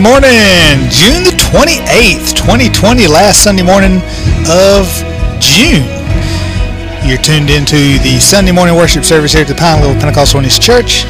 Morning, 0.00 0.88
June 0.88 1.24
the 1.24 1.36
28th, 1.36 2.32
2020, 2.34 3.06
last 3.06 3.44
Sunday 3.44 3.62
morning 3.62 4.00
of 4.48 4.88
June. 5.38 5.84
You're 7.04 7.20
tuned 7.20 7.50
into 7.50 8.00
the 8.00 8.16
Sunday 8.18 8.50
morning 8.50 8.76
worship 8.76 9.04
service 9.04 9.34
here 9.34 9.42
at 9.42 9.48
the 9.48 9.54
Pine 9.54 9.82
Level 9.82 10.00
Pentecostal 10.00 10.40
Holiness 10.40 10.58
Church. 10.58 11.04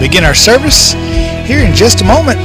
Begin 0.00 0.24
our 0.24 0.32
service 0.32 0.92
here 1.44 1.60
in 1.60 1.74
just 1.74 2.00
a 2.00 2.04
moment 2.04 2.40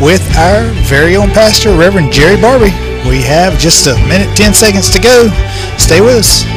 with 0.00 0.24
our 0.38 0.72
very 0.88 1.16
own 1.16 1.28
pastor, 1.32 1.76
Reverend 1.76 2.10
Jerry 2.10 2.36
Barbee. 2.36 2.72
We 3.06 3.20
have 3.24 3.58
just 3.58 3.86
a 3.86 3.96
minute, 4.08 4.34
10 4.34 4.54
seconds 4.54 4.88
to 4.88 5.00
go. 5.02 5.28
Stay 5.76 6.00
with 6.00 6.16
us. 6.16 6.53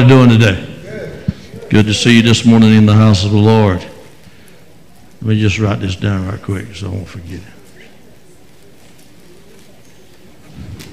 Everybody 0.00 0.28
doing 0.28 0.40
today? 0.40 1.68
Good 1.68 1.86
to 1.86 1.94
see 1.94 2.16
you 2.16 2.22
this 2.22 2.46
morning 2.46 2.74
in 2.74 2.86
the 2.86 2.94
house 2.94 3.24
of 3.24 3.32
the 3.32 3.38
Lord. 3.38 3.80
Let 3.80 5.22
me 5.22 5.40
just 5.40 5.58
write 5.58 5.80
this 5.80 5.96
down 5.96 6.26
right 6.26 6.40
quick 6.40 6.74
so 6.74 6.86
I 6.86 6.90
won't 6.90 7.08
forget 7.08 7.40
it. 7.40 7.42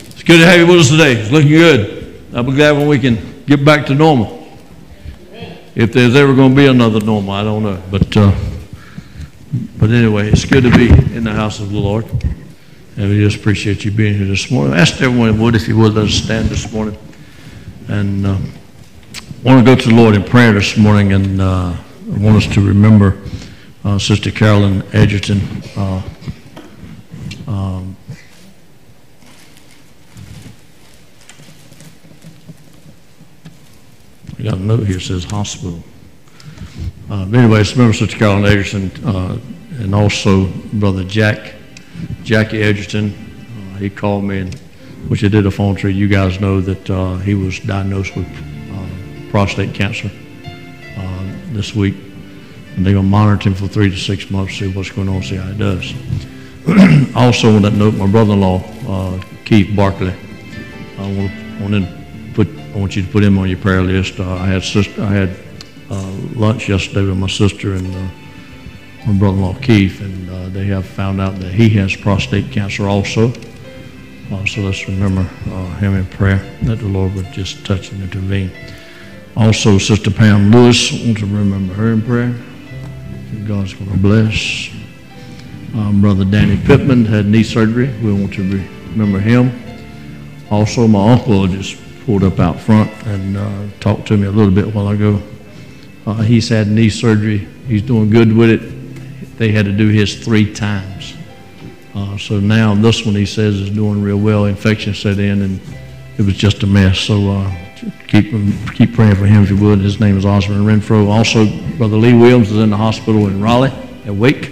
It's 0.07 0.23
good 0.23 0.39
to 0.39 0.45
have 0.45 0.59
you 0.59 0.67
with 0.67 0.79
us 0.81 0.89
today. 0.89 1.13
It's 1.13 1.31
looking 1.31 1.49
good. 1.49 2.21
I'll 2.33 2.43
be 2.43 2.51
glad 2.51 2.73
when 2.73 2.87
we 2.87 2.99
can 2.99 3.43
get 3.45 3.63
back 3.63 3.85
to 3.87 3.95
normal. 3.95 4.47
If 5.75 5.93
there's 5.93 6.15
ever 6.15 6.35
going 6.35 6.51
to 6.51 6.55
be 6.55 6.67
another 6.67 6.99
normal, 6.99 7.31
I 7.31 7.43
don't 7.43 7.63
know. 7.63 7.81
But, 7.89 8.17
uh, 8.17 8.35
but 9.77 9.89
anyway, 9.89 10.29
it's 10.29 10.43
good 10.43 10.63
to 10.63 10.71
be 10.71 10.89
in 11.15 11.23
the 11.23 11.33
house 11.33 11.59
of 11.59 11.71
the 11.71 11.79
Lord. 11.79 12.05
And 12.97 13.09
we 13.09 13.19
just 13.19 13.37
appreciate 13.37 13.85
you 13.85 13.91
being 13.91 14.15
here 14.15 14.27
this 14.27 14.51
morning. 14.51 14.73
I 14.73 14.79
asked 14.79 15.01
everyone 15.01 15.39
would, 15.39 15.55
if 15.55 15.67
you 15.67 15.77
would, 15.77 15.93
let 15.93 16.07
us 16.07 16.13
stand 16.13 16.49
this 16.49 16.71
morning. 16.73 16.97
And 17.87 18.25
uh, 18.25 18.37
I 19.45 19.53
want 19.53 19.65
to 19.81 19.89
the 19.89 19.95
Lord 19.95 20.15
in 20.15 20.23
prayer 20.23 20.53
this 20.53 20.75
morning, 20.75 21.13
and 21.13 21.39
uh, 21.39 21.75
I 21.75 22.17
want 22.17 22.37
us 22.37 22.47
to 22.55 22.67
remember 22.67 23.21
uh, 23.85 23.99
Sister 23.99 24.31
Carolyn 24.31 24.83
Edgerton. 24.91 25.39
Uh, 25.75 26.01
um, 27.47 27.95
I 34.39 34.43
got 34.43 34.55
a 34.55 34.59
note 34.59 34.87
here 34.87 34.95
that 34.95 35.01
says 35.01 35.25
hospital. 35.25 35.83
Uh, 37.11 37.25
but 37.25 37.37
anyways, 37.37 37.73
remember 37.73 37.93
Sister 37.93 38.17
Carolyn 38.17 38.45
Edgerton, 38.45 39.05
uh, 39.05 39.37
and 39.79 39.93
also 39.93 40.47
Brother 40.73 41.03
Jack, 41.03 41.53
Jackie 42.23 42.63
Edgerton. 42.63 43.13
Uh, 43.13 43.77
he 43.77 43.91
called 43.91 44.23
me, 44.23 44.39
and 44.39 44.55
which 45.07 45.23
I 45.23 45.27
did 45.27 45.45
a 45.45 45.51
phone 45.51 45.75
tree. 45.75 45.93
You 45.93 46.07
guys 46.07 46.39
know 46.39 46.61
that 46.61 46.89
uh, 46.89 47.17
he 47.17 47.35
was 47.35 47.59
diagnosed 47.59 48.15
with 48.15 48.27
prostate 49.29 49.73
cancer 49.73 50.09
uh, 50.97 51.31
this 51.51 51.75
week. 51.75 51.95
And 52.75 52.85
they're 52.85 52.93
going 52.93 53.05
to 53.05 53.09
monitor 53.09 53.49
him 53.49 53.55
for 53.55 53.67
three 53.67 53.89
to 53.89 53.97
six 53.97 54.29
months, 54.29 54.59
see 54.59 54.71
what's 54.71 54.91
going 54.91 55.09
on, 55.09 55.23
see 55.23 55.35
how 55.35 55.47
he 55.47 55.57
does. 55.57 55.93
also, 57.15 57.55
on 57.55 57.61
that 57.63 57.73
note, 57.73 57.95
my 57.95 58.07
brother-in-law, 58.07 58.63
uh, 58.87 59.21
Keith 59.45 59.75
Barkley, 59.75 60.13
I 60.97 61.01
want, 61.01 61.31
to, 61.31 61.61
want, 61.61 61.73
to 61.73 62.33
put, 62.33 62.47
I 62.75 62.77
want 62.77 62.95
you 62.95 63.03
to 63.03 63.09
put 63.09 63.23
him 63.23 63.37
on 63.37 63.49
your 63.49 63.57
prayer 63.59 63.81
list. 63.81 64.19
Uh, 64.19 64.33
I 64.35 64.47
had, 64.47 64.63
sister, 64.63 65.01
I 65.01 65.11
had 65.11 65.29
uh, 65.89 66.11
lunch 66.35 66.69
yesterday 66.69 67.07
with 67.07 67.17
my 67.17 67.27
sister 67.27 67.73
and 67.73 67.91
my 69.05 69.13
brother-in-law 69.13 69.55
Keith, 69.61 70.01
and 70.01 70.53
they 70.53 70.65
have 70.65 70.85
found 70.85 71.21
out 71.21 71.39
that 71.39 71.53
he 71.53 71.69
has 71.69 71.95
prostate 71.95 72.51
cancer 72.51 72.87
also. 72.87 73.31
Uh, 74.29 74.45
so 74.45 74.59
let's 74.61 74.85
remember 74.89 75.21
uh, 75.21 75.75
him 75.77 75.95
in 75.95 76.05
prayer, 76.05 76.39
that 76.63 76.79
the 76.79 76.87
Lord 76.87 77.15
would 77.15 77.31
just 77.31 77.65
touch 77.65 77.93
and 77.93 78.03
intervene. 78.03 78.51
Also, 79.37 79.77
Sister 79.77 80.09
Pam 80.09 80.49
Lewis, 80.49 80.91
I 80.91 81.05
want 81.05 81.19
to 81.19 81.27
remember 81.27 81.71
her 81.75 81.93
in 81.93 82.01
prayer. 82.01 82.35
God's 83.47 83.75
going 83.75 83.91
to 83.91 83.97
bless. 83.97 84.71
Um, 85.75 86.01
Brother 86.01 86.25
Danny 86.25 86.57
Pittman 86.57 87.05
had 87.05 87.27
knee 87.27 87.43
surgery. 87.43 87.93
We 88.01 88.11
want 88.13 88.33
to 88.33 88.41
remember 88.41 89.19
him. 89.19 89.51
Also, 90.49 90.87
my 90.87 91.13
uncle 91.13 91.45
just 91.45 91.77
pulled 92.03 92.23
up 92.23 92.39
out 92.39 92.59
front 92.59 92.91
and 93.05 93.37
uh, 93.37 93.67
talked 93.79 94.07
to 94.07 94.17
me 94.17 94.25
a 94.25 94.31
little 94.31 94.51
bit 94.51 94.73
while 94.73 94.87
ago. 94.87 95.21
Uh, 96.07 96.15
he's 96.15 96.49
had 96.49 96.67
knee 96.67 96.89
surgery. 96.89 97.47
He's 97.67 97.83
doing 97.83 98.09
good 98.09 98.35
with 98.35 98.49
it. 98.49 99.37
They 99.37 99.51
had 99.51 99.65
to 99.65 99.71
do 99.71 99.89
his 99.89 100.15
three 100.25 100.51
times. 100.51 101.15
Uh, 101.93 102.17
so 102.17 102.39
now 102.39 102.73
this 102.73 103.05
one 103.05 103.13
he 103.13 103.27
says 103.27 103.53
is 103.53 103.69
doing 103.69 104.01
real 104.01 104.17
well. 104.17 104.45
Infection 104.45 104.95
set 104.95 105.19
in 105.19 105.43
and 105.43 105.61
it 106.17 106.25
was 106.25 106.35
just 106.35 106.63
a 106.63 106.67
mess. 106.67 106.97
So 106.97 107.29
uh, 107.29 107.66
keep 108.07 108.31
keep 108.73 108.93
praying 108.93 109.15
for 109.15 109.25
him 109.25 109.43
if 109.43 109.49
you 109.49 109.57
would. 109.57 109.79
His 109.79 109.99
name 109.99 110.17
is 110.17 110.25
Osmond 110.25 110.65
Renfro. 110.65 111.07
Also, 111.07 111.45
Brother 111.77 111.97
Lee 111.97 112.13
Williams 112.13 112.51
is 112.51 112.57
in 112.57 112.69
the 112.69 112.77
hospital 112.77 113.27
in 113.27 113.41
Raleigh 113.41 113.73
at 114.05 114.15
Wake, 114.15 114.51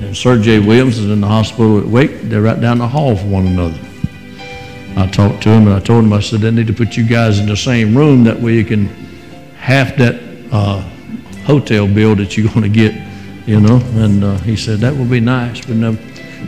and 0.00 0.16
Sir 0.16 0.40
J. 0.40 0.58
Williams 0.58 0.98
is 0.98 1.10
in 1.10 1.20
the 1.20 1.26
hospital 1.26 1.78
at 1.78 1.86
Wake. 1.86 2.22
They're 2.22 2.42
right 2.42 2.60
down 2.60 2.78
the 2.78 2.88
hall 2.88 3.16
from 3.16 3.30
one 3.30 3.46
another. 3.46 3.78
I 4.96 5.06
talked 5.06 5.42
to 5.44 5.50
him 5.50 5.68
and 5.68 5.74
I 5.74 5.80
told 5.80 6.04
him 6.04 6.12
I 6.12 6.20
said 6.20 6.40
they 6.40 6.50
need 6.50 6.66
to 6.66 6.72
put 6.72 6.96
you 6.96 7.04
guys 7.04 7.38
in 7.38 7.46
the 7.46 7.56
same 7.56 7.96
room 7.96 8.24
that 8.24 8.40
way 8.40 8.54
you 8.54 8.64
can 8.64 8.86
half 9.56 9.96
that 9.96 10.20
uh, 10.50 10.80
hotel 11.44 11.86
bill 11.86 12.16
that 12.16 12.36
you're 12.36 12.48
going 12.48 12.62
to 12.62 12.68
get, 12.68 12.94
you 13.46 13.60
know. 13.60 13.76
And 13.94 14.24
uh, 14.24 14.38
he 14.38 14.56
said 14.56 14.80
that 14.80 14.94
would 14.96 15.10
be 15.10 15.20
nice, 15.20 15.64
but 15.64 15.76
no. 15.76 15.96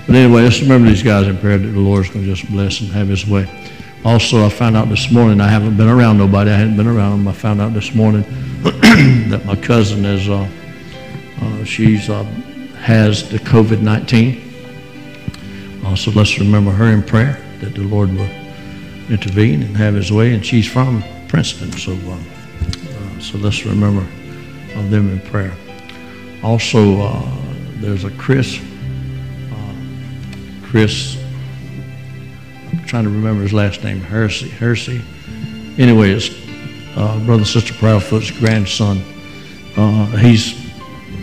But 0.07 0.17
anyway, 0.17 0.43
let's 0.43 0.61
remember 0.61 0.89
these 0.89 1.03
guys 1.03 1.27
in 1.27 1.39
prayer 1.39 1.59
that 1.59 1.69
the 1.69 1.79
Lord's 1.79 2.11
going 2.11 2.25
to 2.25 2.35
just 2.35 2.51
bless 2.51 2.81
and 2.81 2.91
have 2.91 3.09
his 3.09 3.27
way. 3.27 3.49
Also, 4.05 4.47
I 4.47 4.49
found 4.49 4.79
out 4.79 4.89
this 4.89 5.11
morning, 5.11 5.43
I 5.43 5.49
haven't 5.49 5.77
been 5.77 5.89
around 5.89 6.17
nobody, 6.17 6.51
I 6.51 6.57
hadn't 6.57 6.79
been 6.79 6.87
around 6.87 7.19
them. 7.19 7.29
I 7.29 7.33
found 7.33 7.61
out 7.61 7.75
this 7.75 7.95
morning 7.95 8.23
that 8.63 9.43
my 9.45 9.57
cousin 9.57 10.07
is, 10.07 10.27
uh, 10.27 10.49
uh, 11.43 11.65
she's, 11.65 12.09
uh, 12.09 12.25
has 12.79 13.29
the 13.29 13.37
COVID-19. 13.39 15.85
Uh, 15.85 15.97
so 15.97 16.11
let's 16.13 16.39
remember 16.39 16.71
her 16.71 16.87
in 16.87 17.03
prayer 17.03 17.39
that 17.61 17.75
the 17.75 17.83
Lord 17.83 18.11
will 18.11 18.31
intervene 19.11 19.63
and 19.63 19.77
have 19.77 19.95
his 19.95 20.11
way. 20.11 20.35
And 20.35 20.47
she's 20.47 20.67
from 20.67 21.05
Princeton, 21.29 21.73
so 21.73 21.93
uh, 21.93 22.15
uh, 22.15 23.21
so 23.21 23.37
let's 23.37 23.67
remember 23.67 24.07
them 24.89 25.11
in 25.11 25.21
prayer. 25.21 25.53
Also, 26.43 27.03
uh, 27.03 27.23
there's 27.81 28.05
a 28.05 28.11
Chris. 28.13 28.59
Chris. 30.71 31.20
Trying 32.91 33.05
to 33.05 33.11
remember 33.11 33.43
his 33.43 33.53
last 33.53 33.85
name. 33.85 34.01
Hersey. 34.01 34.49
Hersey. 34.49 35.01
Anyway, 35.79 36.11
it's 36.11 36.29
uh, 36.97 37.25
brother 37.25 37.45
sister 37.45 37.73
Proudfoot's 37.75 38.33
grandson. 38.33 39.01
Uh, 39.77 40.07
he's 40.17 40.59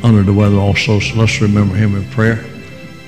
under 0.01 0.23
the 0.23 0.31
weather 0.31 0.55
also, 0.55 1.01
so 1.01 1.15
let's 1.17 1.41
remember 1.41 1.75
him 1.75 1.93
in 1.93 2.09
prayer. 2.11 2.45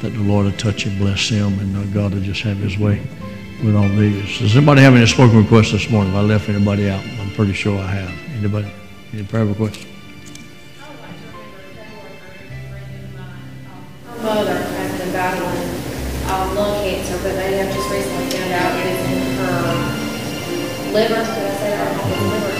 That 0.01 0.09
the 0.09 0.19
Lord 0.19 0.43
will 0.43 0.51
touch 0.57 0.85
and 0.85 0.99
bless 0.99 1.29
him, 1.29 1.57
and 1.59 1.77
uh, 1.77 1.83
God 1.93 2.13
will 2.13 2.19
just 2.19 2.41
have 2.41 2.57
His 2.57 2.77
way 2.77 3.01
with 3.63 3.77
all 3.77 3.87
these. 3.87 4.39
Does 4.39 4.57
anybody 4.57 4.81
have 4.81 4.93
any 4.93 5.07
spoken 5.07 5.37
requests 5.37 5.71
this 5.71 5.89
morning? 5.89 6.11
If 6.11 6.17
I 6.17 6.21
left 6.23 6.49
anybody 6.49 6.89
out, 6.89 7.01
I'm 7.01 7.31
pretty 7.35 7.53
sure 7.53 7.79
I 7.79 7.87
have. 7.87 8.11
Anybody? 8.39 8.69
Any 9.13 9.23
prayer 9.23 9.45
requests? 9.45 9.88
Liver. 20.93 21.15
Did 21.15 21.21
I 21.21 21.55
say 21.59 21.69
that 21.69 21.85
right? 21.85 22.01
It's 22.09 22.21
liver. 22.33 22.53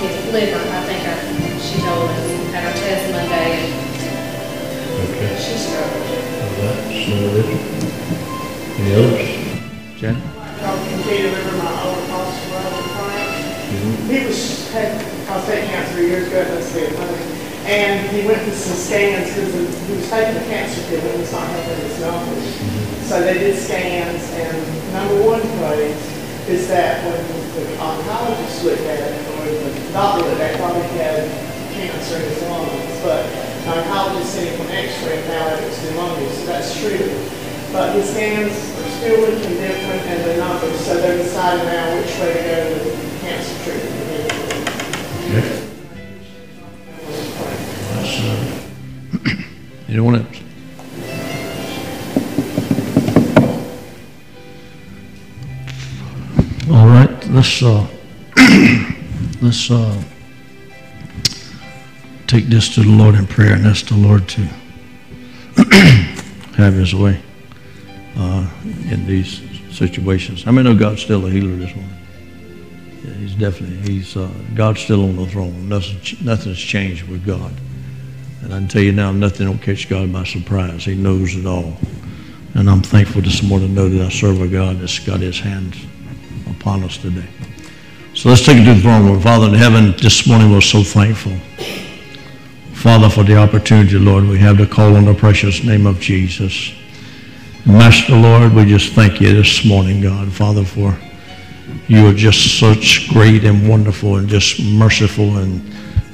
It's 0.00 0.32
liver, 0.32 0.62
I 0.64 0.80
think 0.88 1.02
I, 1.04 1.14
she 1.60 1.76
told 1.84 2.08
us 2.08 2.24
at 2.54 2.62
her 2.64 2.72
test 2.72 3.04
Monday, 3.12 3.68
Okay. 5.04 5.28
and 5.28 5.40
she 5.40 5.54
struggled. 5.60 6.10
Any 8.80 8.94
others? 8.94 10.00
Janet? 10.00 10.24
Y'all 10.60 10.76
continue 10.88 11.22
to 11.22 11.36
remember 11.36 11.56
my 11.62 11.72
old 11.84 12.00
foster 12.08 12.48
brother, 12.48 12.82
Frank. 12.96 13.28
He 14.08 14.16
was, 14.26 14.70
had 14.72 14.90
prostate 15.26 15.64
cancer 15.68 16.02
years 16.02 16.28
ago, 16.28 16.44
that's 16.44 16.74
it, 16.76 16.92
funny. 16.96 17.24
And 17.68 18.08
he 18.10 18.26
went 18.26 18.40
to 18.44 18.52
some 18.52 18.76
scans 18.76 19.28
because 19.34 19.52
he 19.54 19.94
was 19.94 20.08
taking 20.10 20.34
the 20.34 20.40
cancer 20.48 20.80
pill 20.88 21.00
and 21.00 21.08
it 21.14 21.18
was 21.20 21.32
not 21.32 21.46
helping 21.48 21.76
his 21.84 22.00
numbers. 22.00 22.44
Mm-hmm. 22.56 23.02
So 23.04 23.20
they 23.20 23.34
did 23.34 23.56
scans 23.56 24.22
and 24.32 24.92
number 24.92 25.22
one 25.22 25.42
place 25.60 26.00
is 26.48 26.66
that 26.68 27.04
when 27.04 27.39
the 27.54 27.62
oncologist 27.76 28.64
at 28.86 29.00
it, 29.00 29.26
or 29.34 29.44
the 29.46 29.92
doctor 29.92 30.24
it, 30.28 30.56
thought 30.58 30.74
he 30.76 30.98
had 30.98 31.26
cancer 31.72 32.16
in 32.16 32.22
his 32.22 32.42
lungs. 32.42 33.00
But 33.02 33.26
the 33.64 33.70
oncologist 33.74 34.34
for 34.56 34.64
an 34.64 34.70
x-ray 34.70 35.16
and 35.18 35.24
found 35.26 35.54
out 35.54 35.58
it 35.62 35.66
was 35.68 35.78
pneumonia, 35.84 36.30
so 36.30 36.46
that's 36.46 36.70
true. 36.78 37.10
But 37.72 37.94
his 37.94 38.12
hands 38.14 38.52
are 38.52 38.90
still 38.98 39.20
looking 39.20 39.56
different 39.58 40.02
and 40.06 40.24
the 40.24 40.36
numbers, 40.38 40.78
so 40.80 41.00
they're 41.00 41.18
deciding 41.18 41.66
now 41.66 41.96
which 41.96 42.12
way 42.18 42.32
to 42.34 42.42
go 42.42 42.56
with 42.84 43.20
cancer 43.20 43.56
treatment. 43.64 44.00
Okay. 45.30 45.66
Uh, 48.22 48.40
Anyone 49.88 50.14
else? 50.16 50.26
All 50.26 50.49
let's, 57.40 57.62
uh, 57.62 57.86
let's, 59.40 59.70
uh, 59.70 60.02
take 62.26 62.44
this 62.48 62.74
to 62.74 62.82
the 62.82 62.90
Lord 62.90 63.14
in 63.14 63.26
prayer 63.26 63.54
and 63.54 63.66
ask 63.66 63.86
the 63.86 63.96
Lord 63.96 64.28
to 64.28 64.42
have 66.58 66.74
his 66.74 66.94
way, 66.94 67.18
uh, 68.18 68.46
in 68.90 69.06
these 69.06 69.40
situations. 69.74 70.46
I 70.46 70.50
mean, 70.50 70.64
know 70.64 70.74
God's 70.74 71.00
still 71.00 71.26
a 71.26 71.30
healer 71.30 71.56
this 71.56 71.74
morning. 71.74 71.96
Yeah, 73.04 73.14
he's 73.14 73.34
definitely, 73.36 73.90
he's, 73.90 74.18
uh, 74.18 74.28
God's 74.54 74.80
still 74.80 75.04
on 75.04 75.16
the 75.16 75.26
throne. 75.26 75.66
Nothing, 75.66 75.98
nothing's 76.22 76.58
changed 76.58 77.08
with 77.08 77.24
God. 77.24 77.54
And 78.42 78.52
I 78.52 78.58
can 78.58 78.68
tell 78.68 78.82
you 78.82 78.92
now, 78.92 79.12
nothing 79.12 79.48
will 79.48 79.56
catch 79.56 79.88
God 79.88 80.12
by 80.12 80.24
surprise. 80.24 80.84
He 80.84 80.94
knows 80.94 81.34
it 81.34 81.46
all. 81.46 81.78
And 82.52 82.68
I'm 82.68 82.82
thankful 82.82 83.22
this 83.22 83.42
morning 83.42 83.68
to 83.68 83.74
know 83.74 83.88
that 83.88 84.04
I 84.04 84.10
serve 84.10 84.42
a 84.42 84.46
God 84.46 84.80
that's 84.80 84.98
got 84.98 85.20
his 85.20 85.40
hands 85.40 85.86
upon 86.50 86.82
us 86.84 86.98
today. 86.98 87.28
So 88.14 88.28
let's 88.28 88.44
take 88.44 88.58
it 88.58 88.64
to 88.64 88.74
the 88.74 88.80
throne 88.80 89.06
room. 89.06 89.20
Father 89.20 89.46
in 89.46 89.54
heaven, 89.54 89.94
this 90.00 90.26
morning 90.26 90.52
we're 90.52 90.60
so 90.60 90.82
thankful. 90.82 91.36
Father, 92.74 93.08
for 93.08 93.24
the 93.24 93.36
opportunity, 93.36 93.98
Lord, 93.98 94.24
we 94.24 94.38
have 94.38 94.58
to 94.58 94.66
call 94.66 94.96
on 94.96 95.04
the 95.04 95.14
precious 95.14 95.62
name 95.62 95.86
of 95.86 96.00
Jesus. 96.00 96.72
Master, 97.66 98.16
Lord, 98.16 98.54
we 98.54 98.64
just 98.64 98.94
thank 98.94 99.20
you 99.20 99.34
this 99.34 99.64
morning, 99.64 100.00
God, 100.00 100.32
Father, 100.32 100.64
for 100.64 100.98
you 101.88 102.06
are 102.06 102.14
just 102.14 102.58
such 102.58 103.08
great 103.10 103.44
and 103.44 103.68
wonderful 103.68 104.16
and 104.16 104.28
just 104.28 104.62
merciful 104.62 105.38
and 105.38 105.62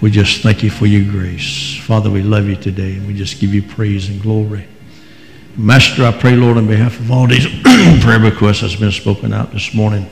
we 0.03 0.11
just 0.11 0.43
thank 0.43 0.63
you 0.63 0.71
for 0.71 0.87
your 0.87 1.11
grace. 1.11 1.79
Father, 1.83 2.11
we 2.11 2.23
love 2.23 2.47
you 2.47 2.57
today 2.57 2.97
and 2.97 3.07
we 3.07 3.15
just 3.15 3.41
give 3.41 3.55
you 3.55 3.63
praise 3.63 4.09
and 4.09 4.21
glory. 4.21 4.67
Master, 5.59 6.05
I 6.05 6.13
pray, 6.13 6.37
Lord, 6.37 6.59
on 6.59 6.67
behalf 6.67 7.01
of 7.01 7.11
all 7.11 7.27
these 7.27 7.47
prayer 8.03 8.21
requests 8.21 8.61
that's 8.61 8.77
been 8.77 8.93
spoken 8.93 9.33
out 9.33 9.53
this 9.53 9.73
morning, 9.73 10.07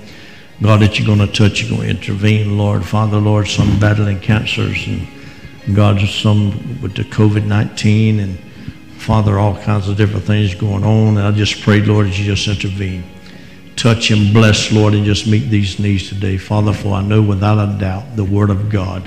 God, 0.62 0.80
that 0.80 0.98
you're 0.98 1.06
going 1.06 1.18
to 1.18 1.30
touch, 1.30 1.60
you're 1.60 1.68
going 1.68 1.82
to 1.82 1.90
intervene, 1.90 2.56
Lord. 2.56 2.82
Father, 2.82 3.18
Lord, 3.18 3.46
some 3.46 3.78
battling 3.78 4.20
cancers 4.20 4.86
and 4.86 5.06
God, 5.76 6.00
some 6.08 6.80
with 6.80 6.94
the 6.94 7.02
COVID-19 7.02 8.22
and 8.22 8.38
Father, 8.96 9.38
all 9.38 9.60
kinds 9.60 9.86
of 9.86 9.98
different 9.98 10.24
things 10.24 10.54
going 10.54 10.82
on. 10.82 11.18
And 11.18 11.26
I 11.26 11.30
just 11.30 11.60
pray, 11.60 11.82
Lord, 11.82 12.06
that 12.06 12.18
you 12.18 12.24
just 12.24 12.48
intervene. 12.48 13.04
Touch 13.76 14.10
and 14.12 14.32
bless, 14.32 14.72
Lord, 14.72 14.94
and 14.94 15.04
just 15.04 15.26
meet 15.26 15.50
these 15.50 15.78
needs 15.78 16.08
today. 16.08 16.38
Father, 16.38 16.72
for 16.72 16.94
I 16.94 17.02
know 17.02 17.20
without 17.20 17.58
a 17.58 17.78
doubt 17.78 18.16
the 18.16 18.24
Word 18.24 18.48
of 18.48 18.70
God 18.70 19.06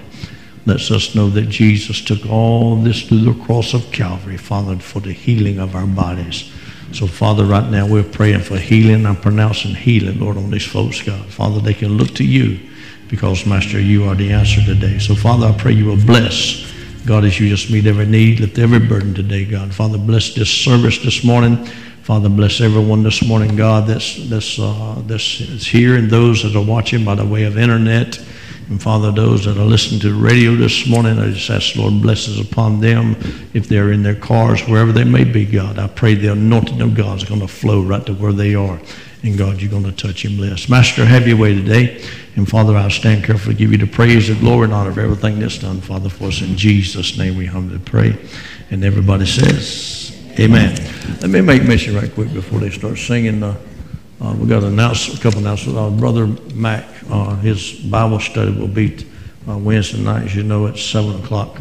lets 0.68 0.92
us 0.92 1.16
know 1.16 1.30
that 1.30 1.50
Jesus 1.50 2.02
took 2.02 2.30
all 2.30 2.76
this 2.76 3.02
through 3.04 3.22
the 3.22 3.46
cross 3.46 3.74
of 3.74 3.90
Calvary, 3.94 4.36
Father, 4.36 4.78
for 4.78 5.00
the 5.00 5.14
healing 5.14 5.60
of 5.60 5.76
our 5.76 5.88
bodies. 5.88 6.52
So, 6.92 7.08
Father, 7.08 7.46
right 7.46 7.70
now 7.70 7.88
we're 7.88 8.04
praying 8.04 8.42
for 8.42 8.58
healing. 8.58 9.06
I'm 9.06 9.16
pronouncing 9.16 9.74
healing, 9.74 10.20
Lord, 10.20 10.36
on 10.36 10.52
these 10.52 10.66
folks, 10.66 11.02
God. 11.02 11.26
Father, 11.28 11.62
they 11.62 11.74
can 11.74 11.98
look 11.98 12.14
to 12.16 12.26
you 12.26 12.60
because, 13.08 13.46
Master, 13.46 13.80
you 13.80 14.04
are 14.10 14.16
the 14.16 14.34
answer 14.34 14.62
today. 14.62 15.00
So, 15.00 15.16
Father, 15.16 15.48
I 15.48 15.58
pray 15.58 15.72
you 15.72 15.86
will 15.86 16.06
bless, 16.06 16.70
God, 17.06 17.24
as 17.24 17.40
you 17.40 17.48
just 17.48 17.72
meet 17.72 17.86
every 17.86 18.06
need, 18.06 18.42
lift 18.42 18.60
every 18.60 18.80
burden 18.80 19.14
today, 19.14 19.46
God. 19.46 19.74
Father, 19.74 19.98
bless 19.98 20.36
this 20.36 20.50
service 20.50 21.00
this 21.00 21.24
morning. 21.24 21.66
Father, 22.04 22.28
bless 22.28 22.60
everyone 22.60 23.04
this 23.04 23.26
morning, 23.26 23.56
God, 23.56 23.88
that's, 23.88 24.30
that's, 24.30 24.60
uh, 24.60 25.02
that's 25.08 25.40
is 25.42 25.68
here 25.68 25.96
and 25.96 26.10
those 26.10 26.44
that 26.44 26.58
are 26.58 26.66
watching 26.66 27.06
by 27.06 27.16
the 27.16 27.26
way 27.26 27.44
of 27.44 27.58
internet. 27.58 28.18
And 28.70 28.82
Father, 28.82 29.12
those 29.12 29.46
that 29.46 29.58
are 29.58 29.66
listening 29.66 30.02
to 30.02 30.10
the 30.10 30.22
radio 30.22 30.54
this 30.54 30.88
morning, 30.88 31.18
I 31.20 31.32
just 31.32 31.50
ask, 31.50 31.76
Lord, 31.78 32.02
blessings 32.02 32.40
upon 32.40 32.82
them 32.82 33.16
if 33.54 33.70
they're 33.70 33.94
in 33.94 34.04
their 34.04 34.16
cars, 34.16 34.62
wherever 34.68 34.92
they 34.92 35.06
may 35.06 35.24
be, 35.24 35.46
God. 35.46 35.80
I 35.80 35.88
pray 35.88 36.16
the 36.16 36.34
anointing 36.34 36.82
of 36.82 36.94
God 36.94 37.18
is 37.18 37.24
going 37.24 37.40
to 37.40 37.48
flow 37.48 37.82
right 37.82 38.06
to 38.06 38.14
where 38.14 38.34
they 38.34 38.56
are. 38.56 38.80
And 39.24 39.38
God, 39.38 39.62
you're 39.62 39.72
going 39.72 39.86
to 39.86 39.94
touch 39.94 40.26
and 40.26 40.36
bless. 40.36 40.68
Master, 40.68 41.06
have 41.06 41.28
your 41.28 41.38
way 41.38 41.56
today. 41.56 42.04
And 42.36 42.48
Father, 42.48 42.76
I'll 42.76 42.90
stand 42.90 43.24
carefully 43.24 43.56
give 43.56 43.72
you 43.72 43.78
the 43.78 43.88
praise, 43.88 44.28
the 44.28 44.36
glory, 44.36 44.66
and 44.66 44.74
honor 44.74 44.90
of 44.90 44.98
everything 44.98 45.40
that's 45.40 45.60
done, 45.60 45.80
Father, 45.80 46.10
for 46.10 46.26
us. 46.26 46.42
In 46.42 46.58
Jesus' 46.58 47.18
name 47.18 47.38
we 47.38 47.46
humbly 47.46 47.80
pray. 47.80 48.18
And 48.70 48.84
everybody 48.84 49.26
says, 49.26 50.14
Amen. 50.40 50.76
Let 51.22 51.30
me 51.30 51.42
make 51.42 51.64
mention 51.64 51.96
right 51.96 52.14
quick 52.14 52.32
before 52.34 52.60
they 52.60 52.70
start 52.70 52.98
singing. 52.98 53.42
Uh, 53.42 53.58
uh, 54.20 54.36
we 54.40 54.48
got 54.48 54.64
announce, 54.64 55.14
a 55.14 55.22
couple 55.22 55.40
announcements. 55.40 55.78
Uh, 55.78 55.92
Brother 55.92 56.28
Mac, 56.56 56.86
uh, 57.10 57.36
his 57.36 57.74
Bible 57.74 58.20
study 58.20 58.52
will 58.52 58.68
be 58.68 59.06
uh, 59.48 59.58
Wednesday 59.58 60.00
night, 60.00 60.24
as 60.26 60.36
you 60.36 60.42
know, 60.44 60.66
at 60.66 60.78
7 60.78 61.24
o'clock. 61.24 61.58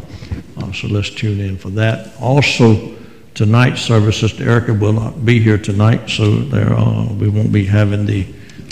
Uh, 0.57 0.71
so 0.71 0.87
let's 0.87 1.11
tune 1.11 1.39
in 1.39 1.55
for 1.55 1.69
that. 1.69 2.19
Also, 2.19 2.95
tonight's 3.35 3.81
service, 3.81 4.19
Sister 4.19 4.49
Erica 4.49 4.73
will 4.73 4.93
not 4.93 5.23
be 5.23 5.39
here 5.39 5.59
tonight, 5.59 6.09
so 6.09 6.37
there, 6.37 6.73
uh, 6.73 7.13
we 7.13 7.29
won't 7.29 7.51
be 7.51 7.63
having 7.63 8.07
the 8.07 8.25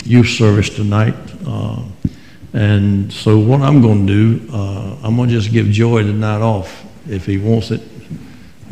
youth 0.04 0.28
service 0.30 0.68
tonight. 0.68 1.14
Uh, 1.46 1.82
and 2.54 3.12
so 3.12 3.38
what 3.38 3.60
I'm 3.60 3.80
going 3.80 4.04
to 4.04 4.38
do, 4.38 4.52
I'm 4.52 5.14
going 5.14 5.28
to 5.28 5.34
just 5.34 5.52
give 5.52 5.66
Joey 5.66 6.02
the 6.02 6.12
night 6.12 6.40
off 6.40 6.84
if 7.08 7.24
he 7.24 7.38
wants 7.38 7.70
it. 7.70 7.82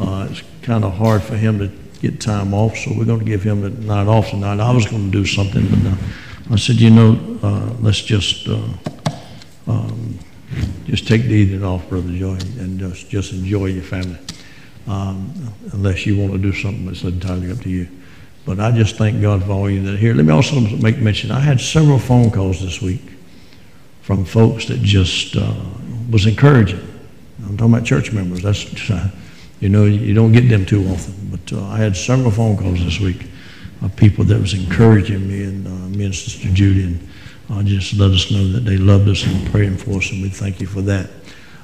It's 0.01 0.43
kind 0.63 0.85
of 0.85 0.95
hard 0.95 1.23
for 1.23 1.37
him 1.37 1.59
to 1.61 1.84
get 2.11 2.21
time 2.21 2.53
off, 2.53 2.77
so 2.77 2.93
we're 2.97 3.05
going 3.05 3.21
to 3.21 3.25
give 3.25 3.43
him 3.43 3.63
the 3.63 3.71
night 3.71 4.07
off 4.07 4.31
tonight. 4.31 4.61
I 4.61 4.71
was 4.73 4.87
going 4.87 5.11
to 5.11 5.19
do 5.19 5.25
something, 5.25 5.67
but 5.69 5.99
I 6.53 6.57
said, 6.57 6.77
you 6.77 6.91
know, 6.91 7.39
uh, 7.43 7.73
let's 7.81 8.03
just 8.03 8.47
uh, 8.47 8.69
um, 9.67 10.19
just 10.85 11.09
take 11.09 11.23
the 11.23 11.33
evening 11.33 11.65
off, 11.65 11.89
Brother 11.89 12.11
Joey, 12.11 12.39
and 12.61 12.79
just 12.79 13.09
just 13.09 13.33
enjoy 13.33 13.67
your 13.67 13.83
family. 13.83 14.19
Um, 14.87 15.33
unless 15.73 16.05
you 16.05 16.19
want 16.19 16.33
to 16.33 16.39
do 16.39 16.53
something 16.53 16.85
that's 16.85 17.05
entirely 17.05 17.51
up 17.51 17.61
to 17.61 17.71
you. 17.71 17.89
But 18.45 18.61
I 18.61 18.71
just 18.71 18.97
thank 18.97 19.23
God 19.23 19.43
for 19.43 19.53
all 19.53 19.71
you 19.71 19.83
that 19.85 19.95
are 19.95 19.97
here. 19.97 20.13
Let 20.13 20.27
me 20.27 20.33
also 20.33 20.61
make 20.61 20.99
mention. 20.99 21.31
I 21.31 21.41
had 21.41 21.59
several 21.59 21.99
phone 21.99 22.31
calls 22.31 22.61
this 22.61 22.83
week 22.83 23.01
from 24.03 24.27
folks 24.27 24.67
that 24.67 24.83
just 24.83 25.37
uh, 25.37 25.55
was 26.11 26.27
encouraging. 26.27 26.87
I'm 27.47 27.57
talking 27.57 27.73
about 27.73 27.87
church 27.87 28.13
members. 28.13 28.43
That's 28.43 28.65
you 29.65 29.71
know 29.71 29.87
you 29.87 30.13
don't 30.13 30.33
get 30.33 30.47
them 30.51 30.67
too 30.67 30.87
often. 30.89 31.15
But 31.31 31.53
uh, 31.55 31.65
I 31.69 31.79
had 31.79 31.97
several 31.97 32.31
phone 32.31 32.59
calls 32.59 32.85
this 32.85 33.01
week 33.01 33.27
of 33.81 33.97
people 33.97 34.23
that 34.27 34.39
was 34.39 34.53
encouraging 34.53 35.27
me, 35.27 35.45
and 35.45 35.67
uh, 35.67 35.97
me 35.97 36.05
and 36.05 36.15
Sister 36.15 36.49
Judy, 36.49 36.85
and 36.85 37.09
uh, 37.51 37.63
just 37.63 37.95
let 37.95 38.11
us 38.11 38.31
know 38.31 38.47
that 38.49 38.61
they 38.61 38.77
loved 38.77 39.09
us 39.09 39.25
and 39.25 39.51
praying 39.51 39.79
for 39.79 39.97
us, 39.97 40.11
and 40.11 40.21
we 40.21 40.29
thank 40.29 40.61
you 40.61 40.67
for 40.67 40.83
that. 40.83 41.09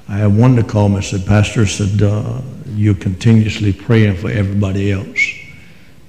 I 0.09 0.14
had 0.14 0.35
one 0.35 0.57
to 0.57 0.64
call 0.64 0.88
me 0.88 0.97
and 0.97 1.04
said, 1.04 1.26
Pastor, 1.26 1.66
said, 1.66 2.02
uh, 2.02 2.40
you're 2.75 2.95
continuously 2.95 3.73
praying 3.75 4.16
for 4.16 4.30
everybody 4.30 4.92
else. 4.92 5.21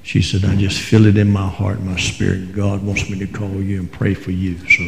She 0.04 0.22
said, 0.22 0.46
I 0.46 0.56
just 0.56 0.80
feel 0.80 1.06
it 1.08 1.18
in 1.18 1.30
my 1.30 1.48
heart, 1.48 1.82
my 1.82 1.98
spirit. 1.98 2.56
God 2.56 2.84
wants 2.84 3.10
me 3.10 3.20
to 3.20 3.28
call 3.28 3.54
you 3.62 3.80
and 3.82 3.92
pray 3.92 4.14
for 4.14 4.32
you. 4.32 4.58
So 4.58 4.88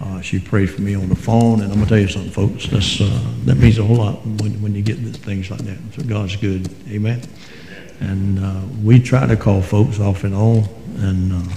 uh, 0.00 0.20
she 0.20 0.38
prayed 0.38 0.70
for 0.70 0.80
me 0.80 0.94
on 0.94 1.08
the 1.08 1.16
phone, 1.16 1.60
and 1.60 1.72
I'm 1.72 1.78
gonna 1.78 1.86
tell 1.86 1.98
you 1.98 2.08
something, 2.08 2.30
folks. 2.30 2.66
That's 2.68 3.00
uh, 3.00 3.34
that 3.46 3.56
means 3.56 3.78
a 3.78 3.84
whole 3.84 3.96
lot 3.96 4.24
when, 4.24 4.62
when 4.62 4.74
you 4.74 4.82
get 4.82 4.98
things 4.98 5.50
like 5.50 5.60
that. 5.60 5.78
So 5.94 6.02
God's 6.02 6.36
good, 6.36 6.68
Amen. 6.88 7.20
And 8.00 8.38
uh, 8.38 8.60
we 8.82 9.00
try 9.00 9.26
to 9.26 9.36
call 9.36 9.60
folks 9.60 9.98
off 9.98 10.22
and 10.22 10.34
on, 10.34 10.68
and 10.98 11.32
uh, 11.32 11.54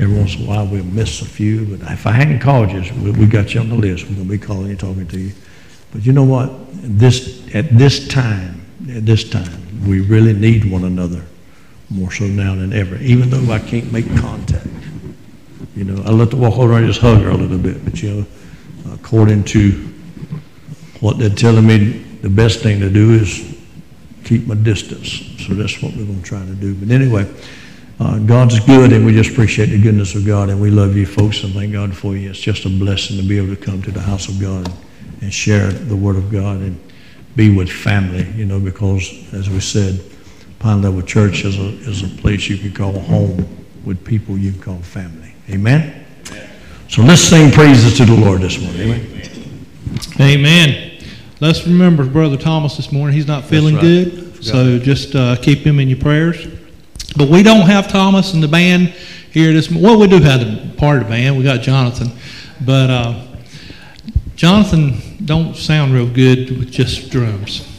every 0.00 0.16
once 0.16 0.34
in 0.34 0.44
a 0.44 0.48
while 0.48 0.66
we'll 0.66 0.82
miss 0.82 1.22
a 1.22 1.24
few. 1.24 1.76
But 1.76 1.92
if 1.92 2.08
I 2.08 2.12
hadn't 2.12 2.40
called 2.40 2.72
you, 2.72 2.82
we, 3.00 3.12
we 3.12 3.26
got 3.26 3.54
you 3.54 3.60
on 3.60 3.68
the 3.68 3.76
list. 3.76 4.08
We're 4.08 4.16
gonna 4.16 4.28
be 4.28 4.38
calling 4.38 4.70
you, 4.70 4.76
talking 4.76 5.06
to 5.06 5.20
you. 5.20 5.32
But 5.92 6.04
you 6.04 6.12
know 6.12 6.24
what? 6.24 6.50
This 6.72 7.54
at 7.54 7.70
this 7.78 8.08
time, 8.08 8.66
at 8.90 9.06
this 9.06 9.30
time, 9.30 9.86
we 9.86 10.00
really 10.00 10.32
need 10.32 10.68
one 10.68 10.82
another 10.82 11.24
more 11.88 12.10
so 12.10 12.24
now 12.24 12.56
than 12.56 12.72
ever. 12.72 12.96
Even 12.96 13.30
though 13.30 13.52
I 13.52 13.60
can't 13.60 13.92
make 13.92 14.08
contact, 14.16 14.66
you 15.76 15.84
know, 15.84 16.02
I 16.04 16.10
let 16.10 16.30
to 16.30 16.36
walk 16.36 16.58
over 16.58 16.74
and 16.74 16.86
just 16.86 17.00
hug 17.00 17.22
her 17.22 17.30
a 17.30 17.36
little 17.36 17.58
bit. 17.58 17.84
But 17.84 18.02
you 18.02 18.14
know, 18.14 18.26
according 18.92 19.44
to 19.44 19.72
what 21.00 21.18
they're 21.18 21.28
telling 21.30 21.66
me, 21.66 22.04
the 22.22 22.30
best 22.30 22.60
thing 22.60 22.80
to 22.80 22.90
do 22.90 23.12
is 23.12 23.58
keep 24.24 24.46
my 24.46 24.54
distance. 24.54 25.22
So 25.46 25.54
that's 25.54 25.82
what 25.82 25.94
we're 25.94 26.06
going 26.06 26.22
to 26.22 26.24
try 26.24 26.44
to 26.44 26.54
do. 26.54 26.74
But 26.74 26.90
anyway, 26.90 27.30
uh, 28.00 28.18
God's 28.18 28.58
good, 28.60 28.92
and 28.92 29.04
we 29.04 29.12
just 29.12 29.30
appreciate 29.30 29.66
the 29.66 29.80
goodness 29.80 30.14
of 30.14 30.24
God, 30.26 30.48
and 30.48 30.60
we 30.60 30.70
love 30.70 30.96
you 30.96 31.06
folks, 31.06 31.44
and 31.44 31.52
thank 31.52 31.72
God 31.72 31.94
for 31.94 32.16
you. 32.16 32.30
It's 32.30 32.40
just 32.40 32.64
a 32.64 32.68
blessing 32.68 33.16
to 33.18 33.22
be 33.22 33.38
able 33.38 33.54
to 33.54 33.60
come 33.60 33.82
to 33.82 33.90
the 33.90 34.00
house 34.00 34.28
of 34.28 34.40
God 34.40 34.72
and 35.20 35.32
share 35.32 35.68
the 35.70 35.96
Word 35.96 36.16
of 36.16 36.30
God 36.30 36.58
and 36.58 36.80
be 37.36 37.54
with 37.54 37.70
family, 37.70 38.26
you 38.32 38.46
know, 38.46 38.60
because 38.60 39.12
as 39.32 39.50
we 39.50 39.60
said, 39.60 40.00
Pine 40.58 40.82
Level 40.82 41.02
Church 41.02 41.44
is 41.44 41.58
a, 41.58 41.68
is 41.88 42.02
a 42.02 42.08
place 42.20 42.48
you 42.48 42.56
can 42.56 42.72
call 42.72 42.98
home 42.98 43.46
with 43.84 44.04
people 44.04 44.38
you 44.38 44.52
can 44.52 44.60
call 44.60 44.78
family. 44.78 45.23
Amen? 45.50 46.06
So 46.88 47.02
let's 47.02 47.22
sing 47.22 47.50
praises 47.50 47.96
to 47.98 48.04
the 48.04 48.14
Lord 48.14 48.40
this 48.40 48.60
morning. 48.60 48.80
Amen. 48.80 49.20
Amen. 50.20 51.02
Let's 51.40 51.66
remember 51.66 52.06
Brother 52.06 52.36
Thomas 52.36 52.76
this 52.76 52.92
morning. 52.92 53.14
He's 53.14 53.26
not 53.26 53.44
feeling 53.44 53.74
right. 53.74 53.82
good, 53.82 54.44
so 54.44 54.78
just 54.78 55.14
uh, 55.14 55.36
keep 55.36 55.58
him 55.58 55.80
in 55.80 55.88
your 55.88 55.98
prayers. 55.98 56.46
But 57.16 57.28
we 57.28 57.42
don't 57.42 57.66
have 57.66 57.88
Thomas 57.88 58.32
and 58.32 58.42
the 58.42 58.48
band 58.48 58.88
here 59.32 59.52
this. 59.52 59.70
morning. 59.70 59.88
Well, 59.88 60.00
we 60.00 60.06
do 60.08 60.20
have 60.20 60.40
the 60.40 60.74
part 60.78 60.98
of 60.98 61.04
the 61.04 61.10
band. 61.10 61.36
We 61.36 61.44
got 61.44 61.60
Jonathan, 61.60 62.12
but 62.64 62.88
uh, 62.88 63.26
Jonathan 64.36 65.24
don't 65.24 65.56
sound 65.56 65.92
real 65.92 66.08
good 66.08 66.56
with 66.58 66.70
just 66.70 67.10
drums. 67.10 67.70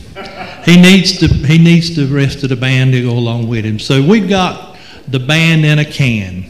He 0.65 0.79
needs 0.79 1.17
to. 1.19 1.27
He 1.27 1.57
needs 1.57 1.95
the 1.95 2.05
rest 2.05 2.43
of 2.43 2.50
the 2.50 2.55
band 2.55 2.91
to 2.93 3.01
go 3.01 3.12
along 3.12 3.48
with 3.48 3.65
him. 3.65 3.79
So 3.79 4.05
we've 4.05 4.29
got 4.29 4.77
the 5.07 5.19
band 5.19 5.65
in 5.65 5.79
a 5.79 5.86
can. 5.86 6.50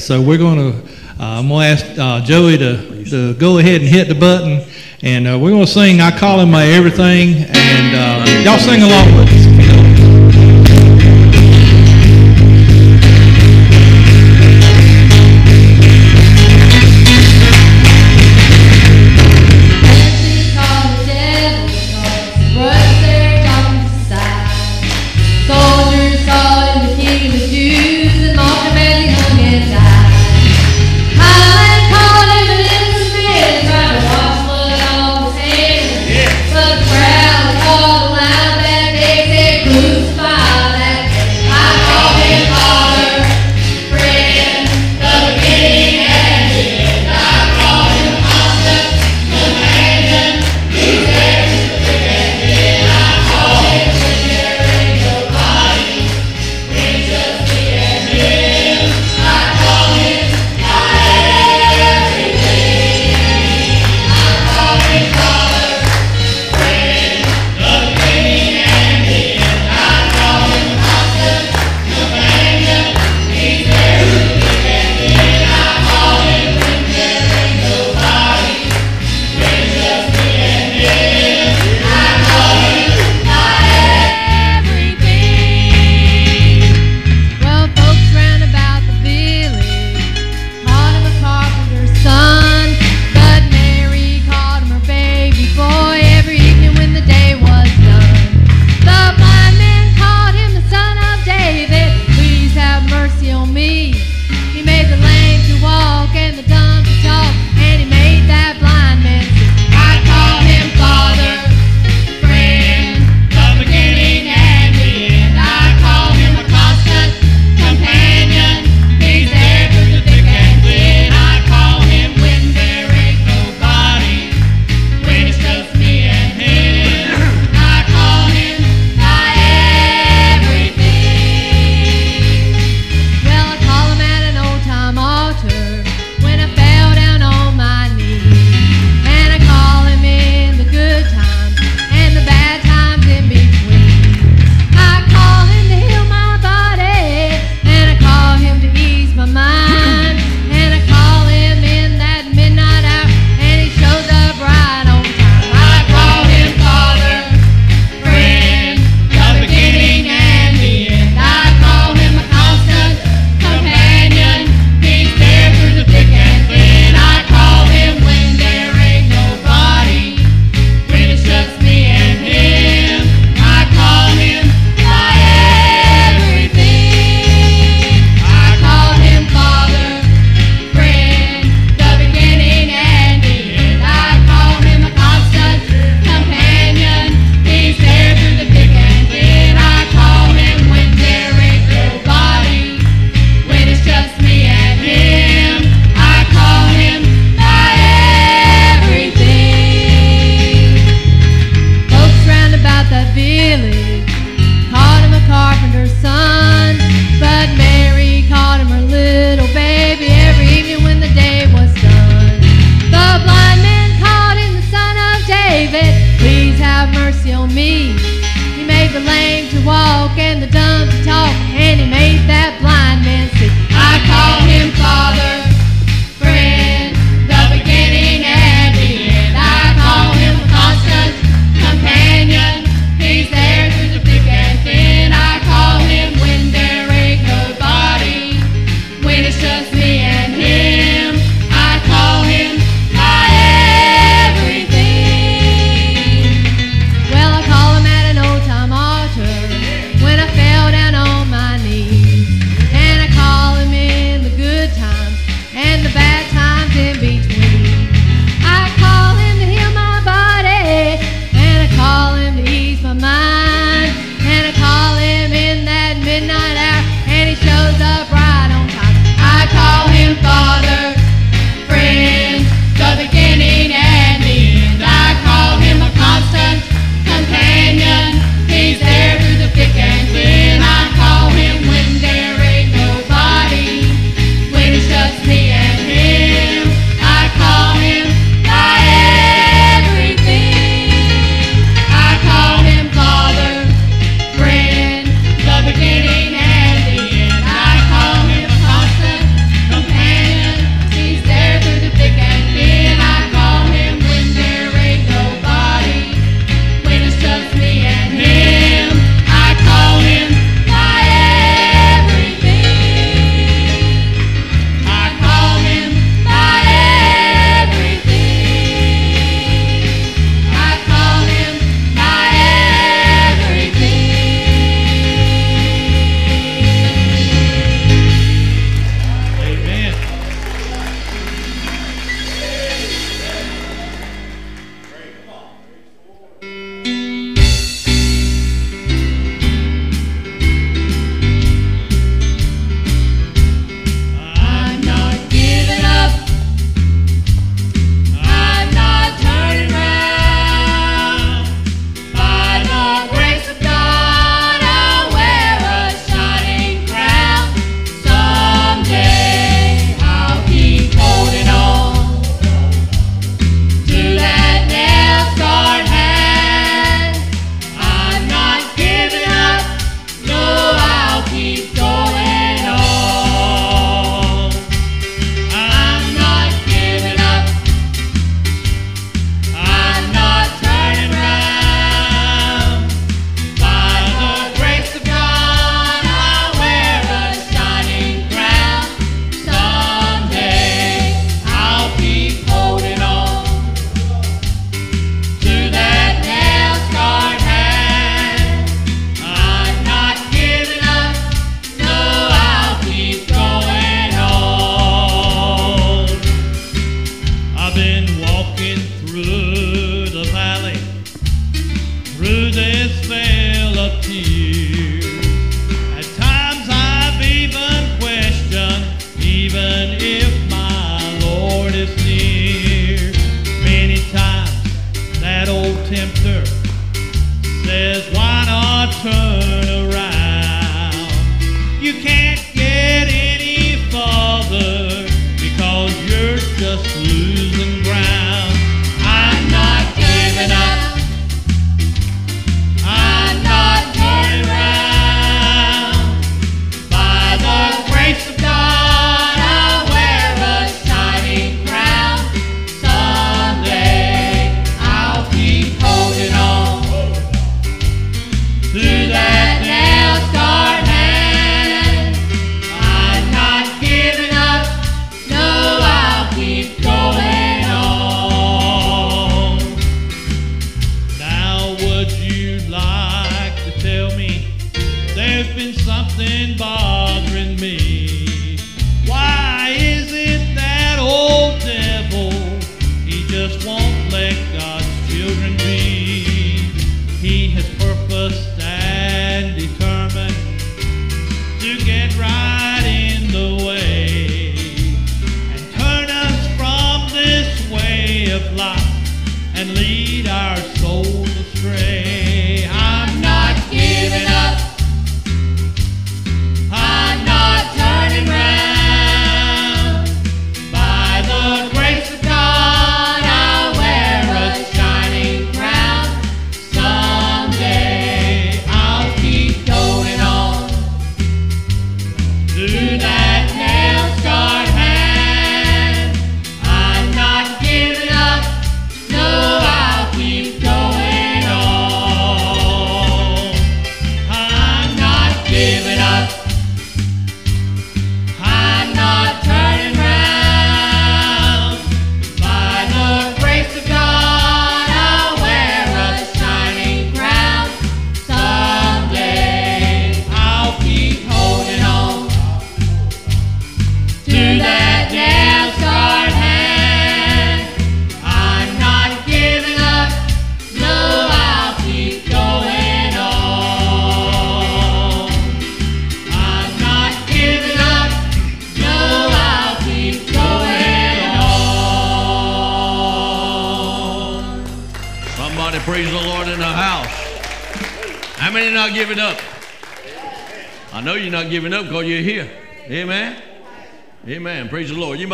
So 0.00 0.22
we're 0.22 0.38
going 0.38 0.72
to. 0.72 0.78
Uh, 1.20 1.40
I'm 1.40 1.48
going 1.48 1.76
to 1.76 1.84
ask 1.84 1.98
uh, 1.98 2.24
Joey 2.24 2.56
to, 2.56 3.04
to 3.10 3.34
go 3.34 3.58
ahead 3.58 3.82
and 3.82 3.90
hit 3.90 4.08
the 4.08 4.14
button, 4.14 4.64
and 5.02 5.28
uh, 5.28 5.38
we're 5.38 5.50
going 5.50 5.66
to 5.66 5.70
sing 5.70 6.00
"I 6.00 6.16
Call 6.16 6.40
Him 6.40 6.50
My 6.50 6.64
Everything," 6.64 7.44
and 7.46 7.94
uh, 7.94 8.40
y'all 8.42 8.58
sing 8.58 8.82
along 8.82 9.14
with. 9.18 9.39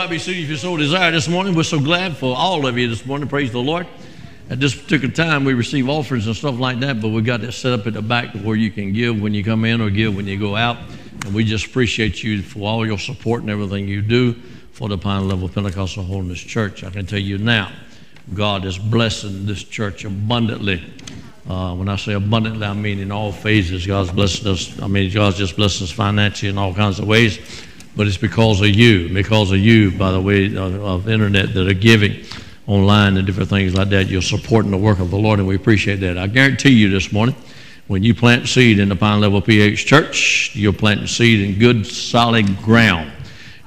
Be 0.08 0.18
seated 0.20 0.44
if 0.44 0.50
you 0.50 0.56
so 0.56 0.76
desire 0.76 1.10
this 1.10 1.26
morning. 1.26 1.54
We're 1.54 1.64
so 1.64 1.80
glad 1.80 2.16
for 2.16 2.36
all 2.36 2.66
of 2.66 2.78
you 2.78 2.88
this 2.88 3.04
morning. 3.04 3.28
Praise 3.28 3.50
the 3.50 3.58
Lord. 3.58 3.88
At 4.48 4.60
this 4.60 4.72
particular 4.72 5.12
time, 5.12 5.44
we 5.44 5.52
receive 5.52 5.88
offerings 5.88 6.28
and 6.28 6.36
stuff 6.36 6.60
like 6.60 6.78
that, 6.80 7.00
but 7.00 7.08
we've 7.08 7.24
got 7.24 7.40
that 7.40 7.52
set 7.52 7.72
up 7.72 7.88
at 7.88 7.94
the 7.94 8.02
back 8.02 8.32
where 8.36 8.54
you 8.54 8.70
can 8.70 8.92
give 8.92 9.20
when 9.20 9.34
you 9.34 9.42
come 9.42 9.64
in 9.64 9.80
or 9.80 9.90
give 9.90 10.14
when 10.14 10.28
you 10.28 10.38
go 10.38 10.54
out. 10.54 10.76
And 11.24 11.34
we 11.34 11.42
just 11.44 11.66
appreciate 11.66 12.22
you 12.22 12.42
for 12.42 12.68
all 12.68 12.86
your 12.86 12.98
support 12.98 13.42
and 13.42 13.50
everything 13.50 13.88
you 13.88 14.00
do 14.00 14.34
for 14.70 14.88
the 14.88 14.96
Pine 14.96 15.26
Level 15.26 15.48
Pentecostal 15.48 16.04
Holiness 16.04 16.38
Church. 16.38 16.84
I 16.84 16.90
can 16.90 17.06
tell 17.06 17.18
you 17.18 17.38
now, 17.38 17.72
God 18.32 18.64
is 18.64 18.78
blessing 18.78 19.44
this 19.44 19.64
church 19.64 20.04
abundantly. 20.04 20.84
Uh, 21.48 21.74
when 21.74 21.88
I 21.88 21.96
say 21.96 22.12
abundantly, 22.12 22.64
I 22.64 22.74
mean 22.74 23.00
in 23.00 23.10
all 23.10 23.32
phases. 23.32 23.84
God's 23.84 24.12
blessing 24.12 24.46
us. 24.46 24.80
I 24.80 24.86
mean, 24.86 25.12
God's 25.12 25.38
just 25.38 25.56
blessing 25.56 25.84
us 25.84 25.90
financially 25.90 26.50
in 26.50 26.58
all 26.58 26.74
kinds 26.74 27.00
of 27.00 27.08
ways. 27.08 27.40
But 27.96 28.06
it's 28.06 28.18
because 28.18 28.60
of 28.60 28.68
you, 28.68 29.12
because 29.12 29.50
of 29.50 29.58
you, 29.58 29.90
by 29.90 30.12
the 30.12 30.20
way, 30.20 30.46
of, 30.54 30.74
of 30.84 31.08
internet 31.08 31.54
that 31.54 31.66
are 31.66 31.74
giving 31.74 32.24
online 32.66 33.16
and 33.16 33.26
different 33.26 33.48
things 33.48 33.74
like 33.74 33.88
that. 33.90 34.08
You're 34.08 34.22
supporting 34.22 34.70
the 34.70 34.76
work 34.76 34.98
of 34.98 35.10
the 35.10 35.16
Lord, 35.16 35.38
and 35.38 35.48
we 35.48 35.56
appreciate 35.56 35.96
that. 35.96 36.18
I 36.18 36.26
guarantee 36.26 36.70
you 36.70 36.90
this 36.90 37.12
morning, 37.12 37.34
when 37.86 38.02
you 38.02 38.14
plant 38.14 38.48
seed 38.48 38.78
in 38.80 38.88
the 38.88 38.96
Pine 38.96 39.20
Level 39.20 39.40
PH 39.40 39.86
Church, 39.86 40.50
you're 40.54 40.72
planting 40.72 41.06
seed 41.06 41.48
in 41.48 41.58
good, 41.58 41.86
solid 41.86 42.58
ground. 42.62 43.12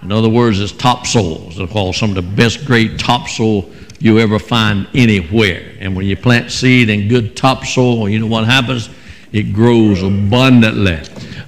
In 0.01 0.11
other 0.11 0.29
words, 0.29 0.59
it's 0.59 0.71
topsoil. 0.71 1.49
They're 1.49 1.67
called 1.67 1.95
some 1.95 2.09
of 2.09 2.15
the 2.15 2.21
best 2.21 2.65
grade 2.65 2.99
topsoil 2.99 3.69
you 3.99 4.19
ever 4.19 4.39
find 4.39 4.87
anywhere. 4.93 5.75
And 5.79 5.95
when 5.95 6.05
you 6.05 6.15
plant 6.15 6.51
seed 6.51 6.89
in 6.89 7.07
good 7.07 7.35
topsoil, 7.35 8.09
you 8.09 8.19
know 8.19 8.27
what 8.27 8.45
happens? 8.45 8.89
It 9.31 9.53
grows 9.53 10.01
abundantly. 10.01 10.99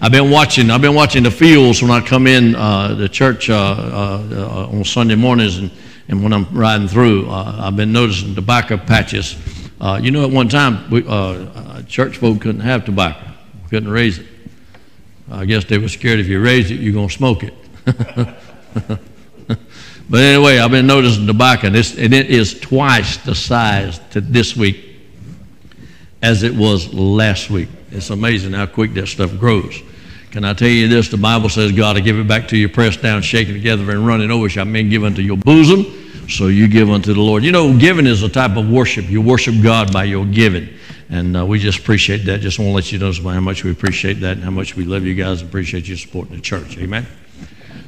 I've 0.03 0.11
been 0.11 0.31
watching. 0.31 0.71
I've 0.71 0.81
been 0.81 0.95
watching 0.95 1.21
the 1.21 1.29
fields 1.29 1.79
when 1.83 1.91
I 1.91 2.01
come 2.01 2.25
in 2.25 2.55
uh, 2.55 2.95
the 2.95 3.07
church 3.07 3.51
uh, 3.51 3.53
uh, 3.55 4.67
on 4.71 4.83
Sunday 4.83 5.13
mornings, 5.13 5.57
and, 5.59 5.69
and 6.07 6.23
when 6.23 6.33
I'm 6.33 6.47
riding 6.51 6.87
through, 6.87 7.29
uh, 7.29 7.59
I've 7.59 7.75
been 7.75 7.91
noticing 7.91 8.33
tobacco 8.33 8.77
patches. 8.77 9.37
Uh, 9.79 9.99
you 10.01 10.09
know, 10.09 10.23
at 10.25 10.31
one 10.31 10.49
time, 10.49 10.89
we, 10.89 11.05
uh, 11.07 11.83
church 11.83 12.17
folk 12.17 12.41
couldn't 12.41 12.61
have 12.61 12.83
tobacco. 12.83 13.31
Couldn't 13.69 13.89
raise 13.89 14.17
it. 14.17 14.25
I 15.29 15.45
guess 15.45 15.65
they 15.65 15.77
were 15.77 15.87
scared 15.87 16.19
if 16.19 16.27
you 16.27 16.41
raised 16.41 16.71
it, 16.71 16.79
you're 16.79 16.93
gonna 16.93 17.07
smoke 17.07 17.43
it. 17.43 17.53
But 20.11 20.23
anyway, 20.23 20.57
I've 20.57 20.71
been 20.71 20.87
noticing 20.87 21.25
tobacco, 21.25 21.67
and, 21.67 21.75
and 21.77 22.13
it 22.13 22.29
is 22.29 22.59
twice 22.59 23.15
the 23.15 23.33
size 23.33 23.97
to 24.09 24.19
this 24.19 24.57
week 24.57 24.83
as 26.21 26.43
it 26.43 26.53
was 26.53 26.93
last 26.93 27.49
week. 27.49 27.69
It's 27.91 28.09
amazing 28.09 28.51
how 28.51 28.65
quick 28.65 28.93
that 28.95 29.07
stuff 29.07 29.37
grows. 29.37 29.81
Can 30.31 30.45
I 30.45 30.53
tell 30.53 30.69
you 30.69 30.87
this? 30.87 31.09
The 31.09 31.17
Bible 31.17 31.49
says, 31.49 31.73
God 31.73 31.97
will 31.97 32.03
give 32.03 32.17
it 32.17 32.25
back 32.25 32.47
to 32.49 32.57
you, 32.57 32.69
pressed 32.69 33.01
down, 33.01 33.21
shaken 33.21 33.53
together, 33.53 33.91
and 33.91 34.07
running 34.07 34.31
over 34.31 34.47
shall 34.47 34.63
men 34.63 34.89
give 34.89 35.03
unto 35.03 35.21
your 35.21 35.35
bosom. 35.35 36.29
So 36.29 36.47
you 36.47 36.69
give 36.69 36.89
unto 36.89 37.13
the 37.13 37.19
Lord. 37.19 37.43
You 37.43 37.51
know, 37.51 37.77
giving 37.77 38.07
is 38.07 38.23
a 38.23 38.29
type 38.29 38.55
of 38.55 38.69
worship. 38.69 39.09
You 39.09 39.21
worship 39.21 39.55
God 39.61 39.91
by 39.91 40.05
your 40.05 40.25
giving. 40.25 40.69
And 41.09 41.35
uh, 41.35 41.45
we 41.45 41.59
just 41.59 41.79
appreciate 41.79 42.19
that. 42.19 42.39
Just 42.39 42.59
want 42.59 42.69
to 42.69 42.73
let 42.75 42.91
you 42.93 42.99
know 42.99 43.11
how 43.11 43.41
much 43.41 43.65
we 43.65 43.71
appreciate 43.71 44.21
that 44.21 44.37
and 44.37 44.43
how 44.43 44.51
much 44.51 44.77
we 44.77 44.85
love 44.85 45.03
you 45.03 45.15
guys 45.15 45.41
and 45.41 45.49
appreciate 45.49 45.89
you 45.89 45.97
supporting 45.97 46.37
the 46.37 46.41
church. 46.41 46.77
Amen. 46.77 47.05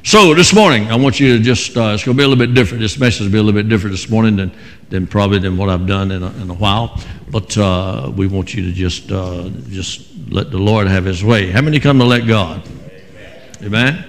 So 0.02 0.34
this 0.34 0.52
morning, 0.54 0.90
I 0.90 0.96
want 0.96 1.18
you 1.18 1.38
to 1.38 1.42
just, 1.42 1.74
uh, 1.78 1.92
it's 1.94 2.04
going 2.04 2.14
to 2.14 2.20
be 2.20 2.24
a 2.24 2.28
little 2.28 2.46
bit 2.46 2.52
different. 2.52 2.82
This 2.82 2.98
message 2.98 3.22
will 3.22 3.32
be 3.32 3.38
a 3.38 3.42
little 3.42 3.58
bit 3.58 3.70
different 3.70 3.96
this 3.96 4.10
morning 4.10 4.36
than, 4.36 4.52
than 4.90 5.06
probably 5.06 5.38
than 5.38 5.56
what 5.56 5.70
I've 5.70 5.86
done 5.86 6.10
in 6.10 6.22
a, 6.22 6.30
in 6.42 6.50
a 6.50 6.54
while. 6.54 7.00
But 7.30 7.56
uh, 7.56 8.12
we 8.14 8.26
want 8.26 8.52
you 8.52 8.66
to 8.66 8.72
just, 8.72 9.10
uh, 9.10 9.48
just 9.70 10.13
let 10.28 10.50
the 10.50 10.58
Lord 10.58 10.86
have 10.86 11.04
his 11.04 11.22
way. 11.22 11.50
How 11.50 11.60
many 11.60 11.80
come 11.80 11.98
to 11.98 12.04
let 12.04 12.26
God? 12.26 12.62
Amen. 13.62 14.04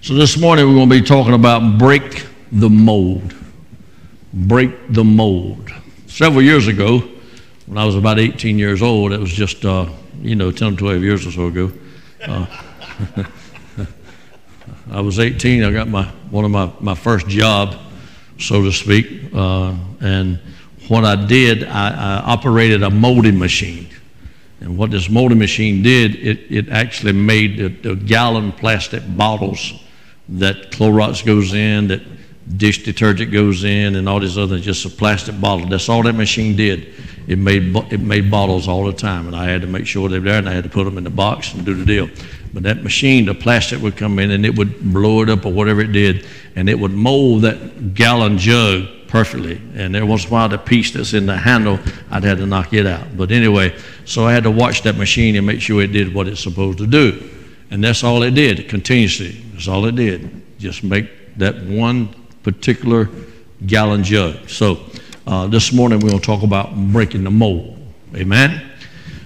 So 0.00 0.14
this 0.14 0.38
morning, 0.38 0.66
we're 0.66 0.74
going 0.74 0.88
to 0.88 1.00
be 1.00 1.06
talking 1.06 1.34
about 1.34 1.78
break 1.78 2.26
the 2.52 2.70
mold. 2.70 3.34
Break 4.32 4.92
the 4.92 5.04
mold. 5.04 5.70
Several 6.06 6.42
years 6.42 6.66
ago, 6.66 7.00
when 7.66 7.78
I 7.78 7.84
was 7.84 7.96
about 7.96 8.18
18 8.18 8.58
years 8.58 8.82
old, 8.82 9.12
it 9.12 9.20
was 9.20 9.30
just, 9.32 9.64
uh, 9.64 9.86
you 10.20 10.36
know, 10.36 10.50
10 10.50 10.74
or 10.74 10.76
12 10.76 11.02
years 11.02 11.26
or 11.26 11.30
so 11.32 11.46
ago. 11.46 11.72
Uh, 12.26 12.46
I 14.90 15.00
was 15.00 15.18
18. 15.18 15.64
I 15.64 15.72
got 15.72 15.88
my 15.88 16.04
one 16.30 16.44
of 16.44 16.50
my, 16.50 16.72
my 16.80 16.94
first 16.94 17.28
job, 17.28 17.76
so 18.38 18.62
to 18.62 18.72
speak. 18.72 19.30
Uh, 19.34 19.74
and 20.00 20.38
what 20.88 21.04
I 21.04 21.26
did, 21.26 21.64
I, 21.64 21.90
I, 21.90 22.32
operated 22.32 22.82
a 22.82 22.90
molding 22.90 23.38
machine. 23.38 23.88
And 24.60 24.76
what 24.76 24.90
this 24.90 25.08
molding 25.08 25.38
machine 25.38 25.82
did, 25.82 26.16
it, 26.16 26.50
it 26.50 26.68
actually 26.68 27.12
made 27.12 27.58
the, 27.58 27.68
the 27.68 27.94
gallon 27.94 28.52
plastic 28.52 29.02
bottles 29.16 29.72
that 30.30 30.72
Clorox 30.72 31.24
goes 31.24 31.54
in, 31.54 31.88
that 31.88 32.02
dish 32.56 32.82
detergent 32.82 33.32
goes 33.32 33.64
in, 33.64 33.96
and 33.96 34.08
all 34.08 34.20
these 34.20 34.36
other 34.36 34.58
just 34.58 34.84
a 34.84 34.90
plastic 34.90 35.40
bottle. 35.40 35.68
That's 35.68 35.88
all 35.88 36.02
that 36.02 36.14
machine 36.14 36.56
did. 36.56 36.92
It 37.28 37.38
made 37.38 37.76
it 37.92 38.00
made 38.00 38.30
bottles 38.30 38.68
all 38.68 38.84
the 38.86 38.92
time, 38.92 39.26
and 39.26 39.36
I 39.36 39.44
had 39.44 39.60
to 39.60 39.66
make 39.66 39.86
sure 39.86 40.08
they 40.08 40.18
were 40.18 40.24
there, 40.24 40.38
and 40.38 40.48
I 40.48 40.52
had 40.52 40.64
to 40.64 40.70
put 40.70 40.84
them 40.84 40.98
in 40.98 41.04
the 41.04 41.10
box 41.10 41.54
and 41.54 41.64
do 41.64 41.74
the 41.74 41.84
deal. 41.84 42.08
But 42.52 42.62
that 42.64 42.82
machine, 42.82 43.26
the 43.26 43.34
plastic 43.34 43.80
would 43.82 43.96
come 43.96 44.18
in 44.18 44.30
and 44.30 44.46
it 44.46 44.56
would 44.56 44.92
blow 44.92 45.22
it 45.22 45.28
up 45.28 45.44
or 45.44 45.52
whatever 45.52 45.82
it 45.82 45.92
did, 45.92 46.26
and 46.56 46.68
it 46.68 46.78
would 46.78 46.92
mold 46.92 47.42
that 47.42 47.94
gallon 47.94 48.38
jug 48.38 48.88
perfectly. 49.08 49.56
And 49.74 49.94
there 49.94 50.02
in 50.04 50.10
a 50.10 50.16
while, 50.28 50.48
the 50.48 50.58
piece 50.58 50.92
that's 50.92 51.14
in 51.14 51.26
the 51.26 51.36
handle, 51.36 51.80
I'd 52.10 52.22
had 52.22 52.38
to 52.38 52.46
knock 52.46 52.72
it 52.72 52.86
out. 52.86 53.16
But 53.16 53.32
anyway, 53.32 53.76
so 54.04 54.24
I 54.24 54.32
had 54.32 54.44
to 54.44 54.50
watch 54.50 54.82
that 54.82 54.96
machine 54.96 55.34
and 55.36 55.46
make 55.46 55.60
sure 55.60 55.82
it 55.82 55.88
did 55.88 56.14
what 56.14 56.28
it's 56.28 56.42
supposed 56.42 56.78
to 56.78 56.86
do. 56.86 57.30
And 57.70 57.82
that's 57.82 58.04
all 58.04 58.22
it 58.22 58.32
did, 58.32 58.68
continuously. 58.68 59.32
That's 59.52 59.66
all 59.68 59.84
it 59.86 59.96
did. 59.96 60.42
Just 60.58 60.84
make 60.84 61.36
that 61.38 61.56
one 61.64 62.14
particular 62.42 63.08
gallon 63.66 64.04
jug. 64.04 64.48
So 64.48 64.80
uh, 65.26 65.46
this 65.46 65.72
morning 65.72 66.00
we're 66.00 66.10
going 66.10 66.20
to 66.20 66.26
talk 66.26 66.42
about 66.42 66.74
breaking 66.92 67.24
the 67.24 67.30
mold. 67.30 67.76
Amen. 68.14 68.70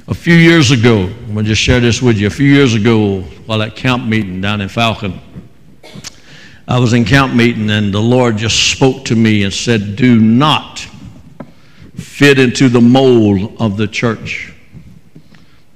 A 0.09 0.15
few 0.15 0.35
years 0.35 0.73
ago, 0.73 1.03
I'm 1.05 1.35
going 1.35 1.45
to 1.45 1.51
just 1.51 1.63
share 1.63 1.81
this 1.81 2.03
with 2.03 2.19
you. 2.19 2.27
A 2.27 2.31
few 2.31 2.53
years 2.53 2.75
ago, 2.75 3.21
while 3.47 3.63
at 3.63 3.77
camp 3.77 4.05
meeting 4.05 4.41
down 4.41 4.61
in 4.61 4.69
Falcon, 4.69 5.21
I 6.73 6.79
was 6.79 6.95
in 6.95 7.05
camp 7.05 7.35
meeting 7.35 7.69
and 7.69 7.93
the 7.93 8.01
Lord 8.01 8.39
just 8.39 8.71
spoke 8.73 9.05
to 9.05 9.15
me 9.15 9.43
and 9.43 9.53
said, 9.53 9.95
Do 9.95 10.19
not 10.19 10.79
fit 11.97 12.39
into 12.39 12.71
the 12.71 12.81
mold 12.81 13.61
of 13.61 13.77
the 13.77 13.87
church. 13.87 14.55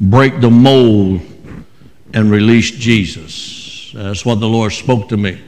Break 0.01 0.41
the 0.41 0.49
mold 0.49 1.21
and 2.15 2.31
release 2.31 2.71
Jesus. 2.71 3.93
That's 3.95 4.25
what 4.25 4.41
the 4.41 4.49
Lord 4.49 4.73
spoke 4.73 5.11
to 5.11 5.19
me. 5.19 5.39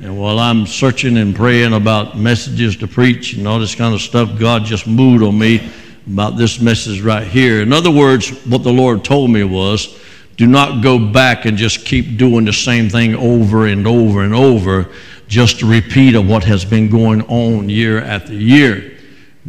And 0.00 0.18
while 0.18 0.40
I'm 0.40 0.66
searching 0.66 1.16
and 1.16 1.32
praying 1.32 1.74
about 1.74 2.18
messages 2.18 2.76
to 2.78 2.88
preach 2.88 3.34
and 3.34 3.46
all 3.46 3.60
this 3.60 3.76
kind 3.76 3.94
of 3.94 4.00
stuff, 4.00 4.36
God 4.36 4.64
just 4.64 4.88
moved 4.88 5.22
on 5.22 5.38
me 5.38 5.70
about 6.08 6.36
this 6.36 6.60
message 6.60 7.02
right 7.02 7.24
here. 7.24 7.62
In 7.62 7.72
other 7.72 7.92
words, 7.92 8.30
what 8.46 8.64
the 8.64 8.72
Lord 8.72 9.04
told 9.04 9.30
me 9.30 9.44
was 9.44 9.96
do 10.36 10.46
not 10.46 10.82
go 10.82 10.98
back 10.98 11.44
and 11.44 11.56
just 11.56 11.84
keep 11.84 12.16
doing 12.16 12.44
the 12.44 12.52
same 12.52 12.88
thing 12.88 13.14
over 13.14 13.66
and 13.66 13.86
over 13.86 14.22
and 14.22 14.34
over, 14.34 14.90
just 15.28 15.62
a 15.62 15.66
repeat 15.66 16.14
of 16.14 16.28
what 16.28 16.44
has 16.44 16.64
been 16.64 16.88
going 16.88 17.22
on 17.22 17.68
year 17.68 18.02
after 18.02 18.32
year. 18.32 18.98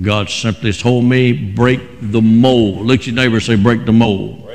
God 0.01 0.29
simply 0.29 0.73
told 0.73 1.05
me, 1.05 1.33
break 1.33 1.79
the 2.01 2.21
mold. 2.21 2.85
Look 2.85 3.01
at 3.01 3.07
your 3.07 3.15
neighbor 3.15 3.39
say, 3.39 3.55
break 3.55 3.85
the 3.85 3.91
mold. 3.93 4.49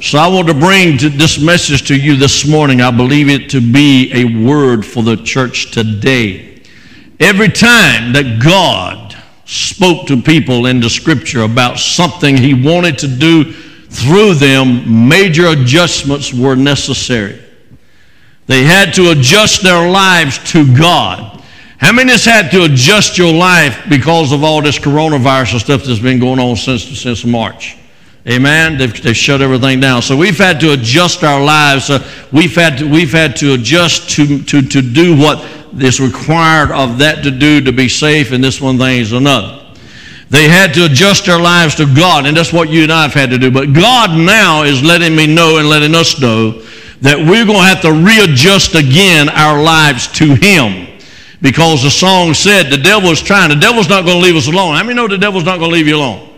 So 0.00 0.18
I 0.18 0.28
want 0.28 0.46
to 0.46 0.54
bring 0.54 0.96
to 0.98 1.08
this 1.08 1.40
message 1.40 1.88
to 1.88 1.96
you 1.96 2.16
this 2.16 2.46
morning. 2.46 2.80
I 2.80 2.90
believe 2.90 3.28
it 3.28 3.50
to 3.50 3.60
be 3.60 4.12
a 4.14 4.44
word 4.46 4.86
for 4.86 5.02
the 5.02 5.16
church 5.16 5.72
today. 5.72 6.62
Every 7.18 7.48
time 7.48 8.12
that 8.12 8.40
God 8.40 9.16
spoke 9.44 10.06
to 10.06 10.20
people 10.20 10.66
in 10.66 10.78
the 10.78 10.90
scripture 10.90 11.42
about 11.42 11.78
something 11.78 12.36
he 12.36 12.54
wanted 12.54 12.98
to 12.98 13.08
do 13.08 13.54
through 13.90 14.34
them, 14.34 15.08
major 15.08 15.48
adjustments 15.48 16.32
were 16.32 16.54
necessary. 16.54 17.42
They 18.46 18.64
had 18.64 18.94
to 18.94 19.10
adjust 19.10 19.62
their 19.62 19.90
lives 19.90 20.38
to 20.52 20.76
God. 20.76 21.42
How 21.78 21.92
many 21.92 22.10
has 22.10 22.24
had 22.24 22.50
to 22.50 22.64
adjust 22.64 23.18
your 23.18 23.32
life 23.32 23.84
because 23.88 24.32
of 24.32 24.42
all 24.42 24.60
this 24.62 24.78
coronavirus 24.78 25.52
and 25.52 25.60
stuff 25.60 25.84
that's 25.84 26.00
been 26.00 26.18
going 26.18 26.40
on 26.40 26.56
since, 26.56 26.82
since 26.84 27.24
March? 27.24 27.76
Amen. 28.28 28.76
They've, 28.76 29.02
they've 29.02 29.16
shut 29.16 29.40
everything 29.40 29.80
down. 29.80 30.02
So 30.02 30.16
we've 30.16 30.36
had 30.36 30.60
to 30.60 30.72
adjust 30.72 31.22
our 31.24 31.42
lives. 31.42 31.88
Uh, 31.88 32.06
we've, 32.32 32.54
had 32.54 32.78
to, 32.78 32.90
we've 32.90 33.12
had 33.12 33.36
to 33.36 33.54
adjust 33.54 34.10
to, 34.16 34.42
to, 34.44 34.60
to 34.60 34.82
do 34.82 35.16
what 35.16 35.46
is 35.78 36.00
required 36.00 36.70
of 36.72 36.98
that 36.98 37.22
to 37.24 37.30
do 37.30 37.60
to 37.60 37.72
be 37.72 37.88
safe, 37.88 38.32
and 38.32 38.42
this 38.42 38.60
one 38.60 38.76
thing 38.78 39.00
is 39.00 39.12
another. 39.12 39.57
They 40.30 40.48
had 40.48 40.74
to 40.74 40.84
adjust 40.84 41.24
their 41.24 41.40
lives 41.40 41.74
to 41.76 41.86
God, 41.94 42.26
and 42.26 42.36
that's 42.36 42.52
what 42.52 42.68
you 42.68 42.82
and 42.82 42.92
I 42.92 43.02
have 43.02 43.14
had 43.14 43.30
to 43.30 43.38
do. 43.38 43.50
But 43.50 43.72
God 43.72 44.10
now 44.10 44.62
is 44.62 44.82
letting 44.82 45.16
me 45.16 45.26
know 45.26 45.58
and 45.58 45.68
letting 45.68 45.94
us 45.94 46.20
know 46.20 46.62
that 47.00 47.18
we're 47.18 47.46
going 47.46 47.58
to 47.58 47.64
have 47.64 47.80
to 47.82 47.92
readjust 47.92 48.74
again 48.74 49.28
our 49.30 49.62
lives 49.62 50.08
to 50.18 50.34
Him. 50.34 50.86
Because 51.40 51.82
the 51.82 51.90
song 51.90 52.34
said 52.34 52.64
the 52.64 52.76
devil 52.76 53.10
is 53.10 53.22
trying. 53.22 53.48
The 53.48 53.54
devil's 53.54 53.88
not 53.88 54.04
going 54.04 54.18
to 54.18 54.22
leave 54.22 54.36
us 54.36 54.48
alone. 54.48 54.74
How 54.74 54.82
many 54.82 54.94
know 54.94 55.06
the 55.06 55.16
devil's 55.16 55.44
not 55.44 55.58
going 55.58 55.70
to 55.70 55.76
leave 55.76 55.86
you 55.86 55.96
alone? 55.96 56.28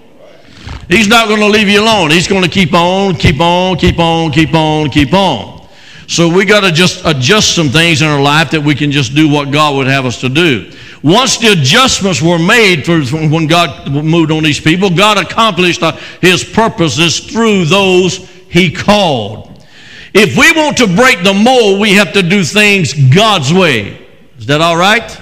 He's 0.88 1.09
not 1.09 1.29
going 1.29 1.40
to 1.40 1.46
leave 1.46 1.68
you 1.68 1.81
alone. 1.81 2.11
He's 2.11 2.29
going 2.29 2.42
to 2.42 2.48
keep 2.48 2.74
on, 2.74 3.14
keep 3.14 3.40
on, 3.40 3.76
keep 3.76 3.98
on, 3.98 4.31
keep 4.31 4.55
on, 4.55 4.90
keep 4.90 5.14
on. 5.14 5.66
So 6.07 6.29
we 6.29 6.44
got 6.44 6.61
to 6.61 6.72
just 6.72 7.05
adjust 7.07 7.55
some 7.55 7.68
things 7.68 8.03
in 8.03 8.09
our 8.09 8.20
life 8.20 8.50
that 8.50 8.61
we 8.61 8.74
can 8.74 8.90
just 8.90 9.14
do 9.14 9.29
what 9.29 9.53
God 9.53 9.76
would 9.76 9.87
have 9.87 10.05
us 10.05 10.20
to 10.20 10.29
do. 10.29 10.70
Once 11.03 11.39
the 11.39 11.53
adjustments 11.53 12.21
were 12.21 12.39
made 12.39 12.85
for 12.85 13.01
when 13.01 13.47
God 13.47 13.91
moved 13.91 14.31
on 14.31 14.43
these 14.43 14.61
people, 14.61 14.91
God 14.91 15.17
accomplished 15.17 15.83
uh, 15.83 15.93
His 16.21 16.45
purposes 16.45 17.21
through 17.21 17.65
those 17.65 18.29
He 18.49 18.71
called. 18.71 19.65
If 20.13 20.37
we 20.37 20.53
want 20.53 20.77
to 20.79 20.87
break 20.87 21.23
the 21.23 21.33
mold, 21.33 21.81
we 21.81 21.93
have 21.93 22.13
to 22.13 22.23
do 22.23 22.45
things 22.45 22.93
God's 23.15 23.53
way. 23.53 24.07
Is 24.39 24.47
that 24.47 24.61
all 24.61 24.77
right? 24.77 25.21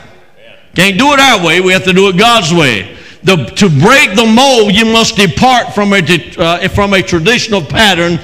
Can't 0.75 0.99
do 0.99 1.13
it 1.13 1.21
our 1.21 1.45
way. 1.45 1.61
We 1.61 1.73
have 1.73 1.85
to 1.85 1.93
do 1.93 2.09
it 2.09 2.17
God's 2.17 2.53
way. 2.53 2.97
The, 3.23 3.37
to 3.37 3.69
break 3.69 4.17
the 4.17 4.25
mold, 4.25 4.75
you 4.75 4.85
must 4.85 5.17
depart 5.17 5.75
from 5.75 5.93
a, 5.93 5.99
uh, 6.39 6.69
from 6.69 6.95
a 6.95 7.03
traditional 7.03 7.61
pattern 7.61 8.19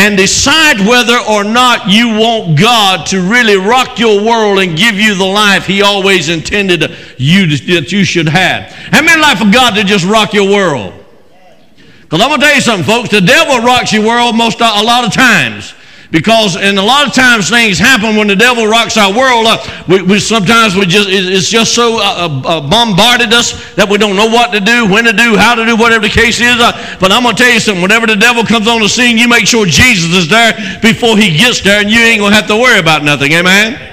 and 0.00 0.16
decide 0.16 0.80
whether 0.80 1.18
or 1.28 1.44
not 1.44 1.90
you 1.90 2.08
want 2.08 2.58
God 2.58 3.04
to 3.08 3.20
really 3.20 3.56
rock 3.56 3.98
your 3.98 4.24
world 4.24 4.58
and 4.58 4.76
give 4.76 4.94
you 4.94 5.14
the 5.14 5.26
life 5.26 5.66
He 5.66 5.82
always 5.82 6.30
intended 6.30 6.90
you 7.18 7.46
to, 7.46 7.74
that 7.74 7.92
you 7.92 8.02
should 8.02 8.26
have. 8.26 8.72
How 8.72 9.02
many 9.02 9.20
like 9.20 9.36
for 9.36 9.50
God 9.52 9.74
to 9.74 9.84
just 9.84 10.06
rock 10.06 10.32
your 10.32 10.48
world? 10.48 10.94
Because 12.00 12.22
I'm 12.22 12.28
going 12.28 12.40
to 12.40 12.46
tell 12.46 12.54
you 12.54 12.62
something, 12.62 12.86
folks. 12.86 13.10
The 13.10 13.20
devil 13.20 13.58
rocks 13.58 13.92
your 13.92 14.06
world 14.06 14.34
most 14.34 14.60
a 14.60 14.82
lot 14.82 15.04
of 15.04 15.12
times. 15.12 15.74
Because 16.10 16.56
and 16.56 16.76
a 16.76 16.82
lot 16.82 17.06
of 17.06 17.14
times 17.14 17.48
things 17.48 17.78
happen 17.78 18.16
when 18.16 18.26
the 18.26 18.34
devil 18.34 18.66
rocks 18.66 18.96
our 18.96 19.14
world. 19.14 19.46
Uh, 19.46 19.84
we, 19.86 20.02
we, 20.02 20.18
sometimes 20.18 20.74
we 20.74 20.84
just 20.84 21.08
it's 21.08 21.48
just 21.48 21.72
so 21.72 21.98
uh, 22.02 22.26
uh, 22.26 22.58
uh, 22.58 22.60
bombarded 22.68 23.32
us 23.32 23.74
that 23.74 23.88
we 23.88 23.96
don't 23.96 24.16
know 24.16 24.26
what 24.26 24.50
to 24.50 24.58
do, 24.58 24.90
when 24.90 25.04
to 25.04 25.12
do, 25.12 25.36
how 25.36 25.54
to 25.54 25.64
do, 25.64 25.76
whatever 25.76 26.02
the 26.02 26.12
case 26.12 26.40
is. 26.40 26.58
Uh, 26.58 26.74
but 26.98 27.12
I'm 27.12 27.22
gonna 27.22 27.36
tell 27.36 27.52
you 27.52 27.60
something. 27.60 27.82
Whenever 27.82 28.08
the 28.08 28.16
devil 28.16 28.42
comes 28.42 28.66
on 28.66 28.80
the 28.80 28.88
scene, 28.88 29.18
you 29.18 29.28
make 29.28 29.46
sure 29.46 29.66
Jesus 29.66 30.10
is 30.10 30.28
there 30.28 30.52
before 30.82 31.16
he 31.16 31.36
gets 31.36 31.60
there, 31.60 31.80
and 31.80 31.90
you 31.90 32.00
ain't 32.00 32.20
gonna 32.20 32.34
have 32.34 32.48
to 32.48 32.56
worry 32.56 32.80
about 32.80 33.04
nothing. 33.04 33.30
Amen. 33.32 33.89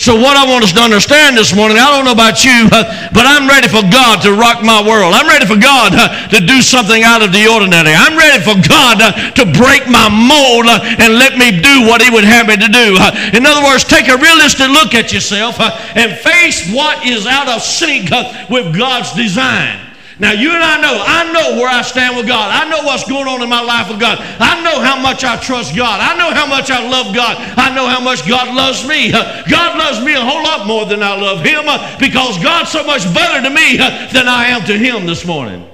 So, 0.00 0.16
what 0.16 0.32
I 0.32 0.48
want 0.48 0.64
us 0.64 0.72
to 0.72 0.80
understand 0.80 1.36
this 1.36 1.52
morning, 1.52 1.76
I 1.76 1.92
don't 1.92 2.08
know 2.08 2.16
about 2.16 2.40
you, 2.40 2.64
but 3.12 3.28
I'm 3.28 3.44
ready 3.44 3.68
for 3.68 3.84
God 3.84 4.24
to 4.24 4.32
rock 4.32 4.64
my 4.64 4.80
world. 4.80 5.12
I'm 5.12 5.28
ready 5.28 5.44
for 5.44 5.60
God 5.60 5.92
uh, 5.92 6.24
to 6.32 6.40
do 6.40 6.64
something 6.64 7.04
out 7.04 7.20
of 7.20 7.36
the 7.36 7.44
ordinary. 7.44 7.92
I'm 7.92 8.16
ready 8.16 8.40
for 8.40 8.56
God 8.64 8.96
uh, 8.96 9.12
to 9.36 9.44
break 9.52 9.84
my 9.92 10.08
mold 10.08 10.72
uh, 10.72 10.80
and 11.04 11.20
let 11.20 11.36
me 11.36 11.52
do 11.52 11.84
what 11.84 12.00
He 12.00 12.08
would 12.08 12.24
have 12.24 12.48
me 12.48 12.56
to 12.56 12.72
do. 12.72 12.96
In 13.36 13.44
other 13.44 13.60
words, 13.60 13.84
take 13.84 14.08
a 14.08 14.16
realistic 14.16 14.72
look 14.72 14.96
at 14.96 15.12
yourself 15.12 15.60
and 15.60 16.16
face 16.16 16.72
what 16.72 17.04
is 17.04 17.26
out 17.26 17.52
of 17.52 17.60
sync 17.60 18.08
with 18.48 18.72
God's 18.72 19.12
design. 19.12 19.89
Now, 20.20 20.32
you 20.32 20.52
and 20.52 20.62
I 20.62 20.76
know, 20.80 21.00
I 21.00 21.32
know 21.32 21.56
where 21.56 21.68
I 21.68 21.80
stand 21.80 22.14
with 22.14 22.28
God. 22.28 22.52
I 22.52 22.68
know 22.68 22.84
what's 22.84 23.08
going 23.08 23.26
on 23.26 23.40
in 23.40 23.48
my 23.48 23.62
life 23.62 23.88
with 23.88 23.98
God. 23.98 24.18
I 24.20 24.60
know 24.62 24.78
how 24.78 25.00
much 25.00 25.24
I 25.24 25.40
trust 25.40 25.74
God. 25.74 25.98
I 25.98 26.16
know 26.18 26.34
how 26.34 26.46
much 26.46 26.70
I 26.70 26.86
love 26.86 27.14
God. 27.14 27.40
I 27.56 27.74
know 27.74 27.86
how 27.86 28.00
much 28.00 28.28
God 28.28 28.54
loves 28.54 28.86
me. 28.86 29.10
God 29.12 29.78
loves 29.78 30.04
me 30.04 30.12
a 30.12 30.20
whole 30.20 30.42
lot 30.44 30.66
more 30.66 30.84
than 30.84 31.02
I 31.02 31.16
love 31.16 31.40
Him 31.40 31.64
because 31.98 32.36
God's 32.42 32.70
so 32.70 32.84
much 32.84 33.02
better 33.14 33.42
to 33.42 33.48
me 33.48 33.78
than 34.12 34.28
I 34.28 34.48
am 34.48 34.66
to 34.66 34.76
Him 34.76 35.06
this 35.06 35.24
morning. 35.24 35.69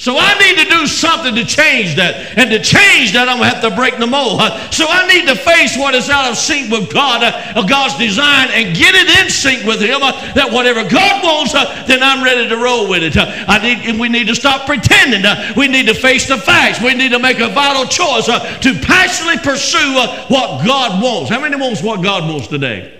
So 0.00 0.16
I 0.16 0.32
need 0.40 0.56
to 0.56 0.64
do 0.64 0.86
something 0.86 1.34
to 1.34 1.44
change 1.44 1.96
that. 1.96 2.32
And 2.38 2.48
to 2.48 2.56
change 2.56 3.12
that, 3.12 3.28
I'm 3.28 3.36
going 3.36 3.50
to 3.50 3.54
have 3.54 3.62
to 3.68 3.76
break 3.76 3.98
the 4.00 4.06
mold. 4.06 4.40
So 4.72 4.88
I 4.88 5.04
need 5.04 5.28
to 5.28 5.36
face 5.36 5.76
what 5.76 5.94
is 5.94 6.08
out 6.08 6.24
of 6.24 6.38
sync 6.38 6.72
with 6.72 6.90
God, 6.90 7.20
uh, 7.20 7.60
God's 7.68 7.98
design, 7.98 8.48
and 8.48 8.74
get 8.74 8.94
it 8.96 9.12
in 9.20 9.28
sync 9.28 9.68
with 9.68 9.78
Him. 9.78 10.00
Uh, 10.00 10.16
that 10.32 10.48
whatever 10.50 10.88
God 10.88 11.22
wants, 11.22 11.54
uh, 11.54 11.84
then 11.84 12.02
I'm 12.02 12.24
ready 12.24 12.48
to 12.48 12.56
roll 12.56 12.88
with 12.88 13.02
it. 13.02 13.14
Uh, 13.14 13.28
I 13.46 13.60
need, 13.60 14.00
we 14.00 14.08
need 14.08 14.26
to 14.28 14.34
stop 14.34 14.64
pretending. 14.64 15.20
Uh, 15.20 15.52
we 15.54 15.68
need 15.68 15.86
to 15.88 15.94
face 15.94 16.26
the 16.26 16.38
facts. 16.38 16.80
We 16.80 16.94
need 16.94 17.12
to 17.12 17.18
make 17.18 17.38
a 17.38 17.48
vital 17.48 17.84
choice 17.84 18.26
uh, 18.30 18.40
to 18.40 18.72
passionately 18.80 19.44
pursue 19.44 19.92
what 20.32 20.64
God 20.64 21.02
wants. 21.02 21.28
How 21.28 21.42
many 21.42 21.56
wants 21.56 21.82
what 21.82 22.02
God 22.02 22.24
wants 22.24 22.48
today? 22.48 22.96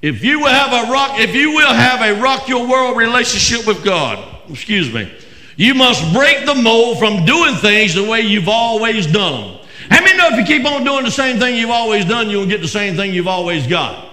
If 0.00 0.24
you 0.24 0.40
will 0.40 0.48
have 0.48 0.72
a 0.72 0.90
rock, 0.90 1.20
if 1.20 1.34
you 1.34 1.50
will 1.50 1.74
have 1.74 2.00
a 2.00 2.18
rock 2.22 2.48
your 2.48 2.66
world 2.66 2.96
relationship 2.96 3.66
with 3.66 3.84
God, 3.84 4.29
excuse 4.50 4.92
me, 4.92 5.12
you 5.56 5.74
must 5.74 6.12
break 6.12 6.46
the 6.46 6.54
mold 6.54 6.98
from 6.98 7.24
doing 7.24 7.54
things 7.56 7.94
the 7.94 8.04
way 8.04 8.20
you've 8.20 8.48
always 8.48 9.06
done 9.06 9.40
them. 9.40 9.60
How 9.90 10.02
many 10.04 10.16
know 10.16 10.28
if 10.28 10.38
you 10.38 10.44
keep 10.44 10.66
on 10.66 10.84
doing 10.84 11.04
the 11.04 11.10
same 11.10 11.38
thing 11.38 11.56
you've 11.56 11.70
always 11.70 12.04
done, 12.04 12.30
you'll 12.30 12.46
get 12.46 12.60
the 12.60 12.68
same 12.68 12.96
thing 12.96 13.12
you've 13.12 13.26
always 13.26 13.66
got? 13.66 14.08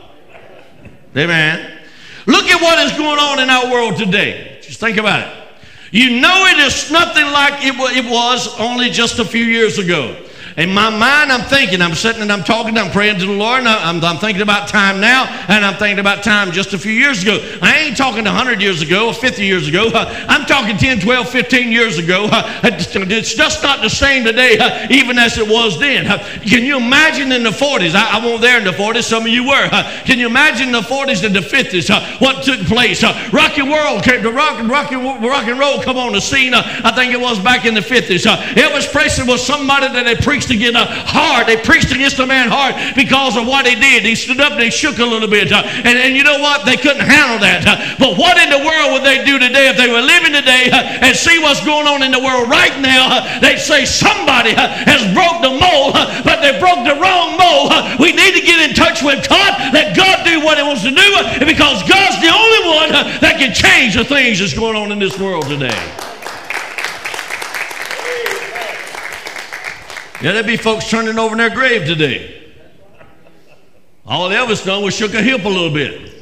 Amen. 1.15 1.79
Look 2.25 2.45
at 2.45 2.61
what 2.61 2.79
is 2.79 2.97
going 2.97 3.19
on 3.19 3.39
in 3.39 3.49
our 3.49 3.71
world 3.71 3.95
today. 3.97 4.59
Just 4.61 4.79
think 4.79 4.97
about 4.97 5.27
it. 5.27 5.47
You 5.91 6.19
know 6.19 6.45
it 6.47 6.57
is 6.59 6.91
nothing 6.91 7.25
like 7.25 7.63
it 7.63 8.05
was 8.05 8.59
only 8.59 8.89
just 8.89 9.19
a 9.19 9.25
few 9.25 9.45
years 9.45 9.79
ago. 9.79 10.26
In 10.57 10.73
my 10.73 10.89
mind, 10.89 11.31
I'm 11.31 11.47
thinking, 11.47 11.83
I'm 11.83 11.93
sitting 11.93 12.23
and 12.23 12.31
I'm 12.31 12.43
talking, 12.43 12.79
I'm 12.79 12.89
praying 12.89 13.19
to 13.19 13.27
the 13.27 13.31
Lord, 13.31 13.59
and 13.59 13.67
I'm, 13.67 14.03
I'm 14.03 14.17
thinking 14.17 14.41
about 14.41 14.67
time 14.67 14.99
now, 14.99 15.25
and 15.47 15.63
I'm 15.63 15.75
thinking 15.75 15.99
about 15.99 16.23
time 16.23 16.51
just 16.51 16.73
a 16.73 16.79
few 16.79 16.91
years 16.91 17.21
ago. 17.21 17.37
I 17.61 17.77
ain't 17.77 17.95
talking 17.95 18.25
100 18.25 18.59
years 18.59 18.81
ago 18.81 19.09
or 19.09 19.13
50 19.13 19.45
years 19.45 19.67
ago. 19.67 19.91
I'm 19.93 20.47
talking 20.47 20.75
10, 20.75 21.01
12, 21.01 21.29
15 21.29 21.71
years 21.71 21.99
ago. 21.99 22.27
It's 22.63 23.35
just 23.35 23.61
not 23.61 23.81
the 23.81 23.89
same 23.89 24.23
today, 24.23 24.87
even 24.89 25.19
as 25.19 25.37
it 25.37 25.47
was 25.47 25.79
then. 25.79 26.05
Can 26.41 26.63
you 26.63 26.77
imagine 26.77 27.31
in 27.31 27.43
the 27.43 27.51
40s? 27.51 27.93
I, 27.93 28.17
I 28.17 28.25
wasn't 28.25 28.41
there 28.41 28.57
in 28.57 28.63
the 28.63 28.71
40s, 28.71 29.03
some 29.03 29.23
of 29.23 29.29
you 29.29 29.47
were. 29.47 29.69
Can 30.05 30.17
you 30.17 30.25
imagine 30.25 30.67
in 30.67 30.73
the 30.73 30.81
40s 30.81 31.23
and 31.23 31.35
the 31.35 31.41
50s 31.41 32.19
what 32.19 32.43
took 32.43 32.61
place? 32.61 33.03
Rocky 33.31 33.61
World 33.61 34.03
came 34.03 34.23
to 34.23 34.31
rock 34.31 34.59
and 34.59 34.69
rock 34.69 34.91
rock 34.91 35.47
and 35.47 35.59
roll 35.59 35.81
come 35.83 35.97
on 35.97 36.13
the 36.13 36.21
scene. 36.21 36.53
I 36.55 36.91
think 36.95 37.13
it 37.13 37.19
was 37.19 37.39
back 37.39 37.65
in 37.65 37.75
the 37.75 37.81
50s. 37.81 38.25
Elvis 38.25 38.91
Presley 38.91 39.27
was 39.27 39.45
somebody 39.45 39.87
that 39.87 40.05
had 40.07 40.23
preached 40.23 40.46
preached 40.47 40.63
against 40.63 41.11
heart, 41.11 41.47
They 41.47 41.57
preached 41.57 41.91
against 41.91 42.19
a 42.19 42.25
man 42.25 42.47
heart 42.47 42.75
because 42.95 43.35
of 43.35 43.47
what 43.47 43.67
he 43.67 43.75
did. 43.75 44.03
He 44.03 44.15
stood 44.15 44.39
up 44.39 44.53
and 44.53 44.63
he 44.63 44.71
shook 44.71 44.99
a 44.99 45.05
little 45.05 45.27
bit. 45.27 45.51
And, 45.51 45.97
and 45.99 46.15
you 46.15 46.23
know 46.23 46.39
what? 46.39 46.65
They 46.65 46.77
couldn't 46.77 47.03
handle 47.03 47.39
that. 47.43 47.67
But 47.99 48.15
what 48.15 48.39
in 48.39 48.49
the 48.49 48.63
world 48.63 48.95
would 48.95 49.03
they 49.03 49.23
do 49.27 49.39
today 49.39 49.67
if 49.67 49.75
they 49.75 49.91
were 49.91 50.03
living 50.03 50.31
today 50.31 50.71
and 50.71 51.11
see 51.15 51.39
what's 51.39 51.63
going 51.65 51.87
on 51.87 52.03
in 52.03 52.11
the 52.11 52.23
world 52.23 52.47
right 52.47 52.75
now? 52.79 53.27
They'd 53.43 53.59
say 53.59 53.83
somebody 53.83 54.55
has 54.55 55.03
broke 55.11 55.43
the 55.43 55.51
mold, 55.51 55.99
but 56.23 56.39
they 56.39 56.55
broke 56.59 56.87
the 56.87 56.95
wrong 56.95 57.35
mold. 57.35 57.99
We 57.99 58.15
need 58.15 58.39
to 58.39 58.43
get 58.43 58.63
in 58.63 58.71
touch 58.75 59.03
with 59.03 59.27
God. 59.27 59.51
Let 59.75 59.95
God 59.95 60.23
do 60.23 60.39
what 60.39 60.57
he 60.57 60.63
wants 60.63 60.83
to 60.87 60.93
do 60.93 61.09
because 61.43 61.83
God's 61.83 62.19
the 62.23 62.31
only 62.31 62.61
one 62.71 62.89
that 63.19 63.35
can 63.37 63.51
change 63.51 63.95
the 63.95 64.05
things 64.05 64.39
that's 64.39 64.55
going 64.55 64.79
on 64.79 64.91
in 64.91 64.99
this 64.99 65.17
world 65.19 65.47
today. 65.47 66.06
Yeah, 70.21 70.31
there'd 70.31 70.47
be 70.47 70.57
folks 70.57 70.89
turning 70.89 71.19
over 71.19 71.33
in 71.33 71.37
their 71.37 71.49
grave 71.51 71.85
today. 71.85 72.33
All 74.05 74.29
Elvis 74.29 74.65
done 74.65 74.83
was 74.83 74.95
shook 74.95 75.13
a 75.13 75.21
hip 75.21 75.45
a 75.45 75.49
little 75.49 75.73
bit. 75.73 76.13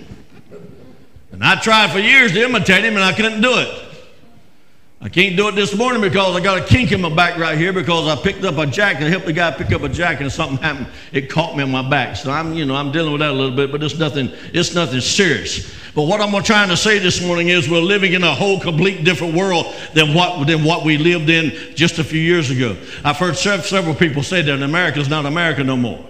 And 1.31 1.43
I 1.43 1.60
tried 1.60 1.91
for 1.91 1.99
years 1.99 2.31
to 2.34 2.43
imitate 2.43 2.84
him, 2.84 2.95
and 2.95 3.03
I 3.03 3.13
couldn't 3.13 3.41
do 3.41 3.51
it. 3.58 3.84
I 5.01 5.10
can't 5.10 5.36
do 5.36 5.49
it 5.49 5.55
this 5.55 5.75
morning 5.75 6.01
because 6.01 6.36
I 6.36 6.39
got 6.39 6.58
a 6.58 6.65
kink 6.65 6.91
in 6.91 7.01
my 7.01 7.13
back 7.13 7.38
right 7.38 7.58
here 7.58 7.73
because 7.73 8.08
I 8.08 8.21
picked 8.21 8.43
up 8.45 8.58
a 8.58 8.65
jacket. 8.65 9.03
and 9.03 9.12
helped 9.12 9.25
the 9.25 9.34
guy 9.34 9.51
pick 9.51 9.71
up 9.71 9.84
a 9.84 9.89
jacket 9.89 10.23
and 10.23 10.31
something 10.31 10.58
happened. 10.58 10.88
It 11.12 11.29
caught 11.29 11.55
me 11.55 11.63
on 11.63 11.71
my 11.71 11.88
back. 11.88 12.15
So 12.15 12.31
I'm, 12.31 12.53
you 12.53 12.65
know, 12.65 12.75
I'm 12.75 12.91
dealing 12.91 13.12
with 13.12 13.19
that 13.19 13.31
a 13.31 13.34
little 13.34 13.55
bit, 13.55 13.71
but 13.71 13.84
it's 13.84 13.97
nothing, 13.97 14.31
it's 14.53 14.73
nothing 14.73 15.01
serious. 15.01 15.75
But 15.93 16.03
what 16.03 16.21
I'm 16.21 16.43
trying 16.43 16.69
to 16.69 16.77
say 16.77 16.97
this 16.97 17.21
morning 17.21 17.49
is 17.49 17.69
we're 17.69 17.81
living 17.81 18.13
in 18.13 18.23
a 18.23 18.34
whole 18.34 18.60
complete 18.60 19.03
different 19.03 19.36
world 19.36 19.67
than 19.93 20.13
what, 20.13 20.47
than 20.47 20.63
what 20.63 20.84
we 20.86 20.97
lived 20.97 21.29
in 21.29 21.75
just 21.75 21.99
a 21.99 22.03
few 22.03 22.19
years 22.19 22.49
ago. 22.49 22.75
I've 23.03 23.17
heard 23.17 23.36
several 23.36 23.95
people 23.95 24.23
say 24.23 24.41
that 24.41 24.62
America's 24.62 25.10
not 25.10 25.25
America 25.25 25.63
no 25.63 25.77
more. 25.77 26.03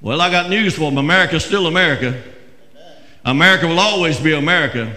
Well, 0.00 0.20
I 0.20 0.30
got 0.30 0.48
news 0.48 0.74
for 0.74 0.90
them. 0.90 0.98
America's 0.98 1.44
still 1.44 1.66
America. 1.66 2.22
America 3.24 3.66
will 3.66 3.80
always 3.80 4.18
be 4.18 4.32
America. 4.32 4.96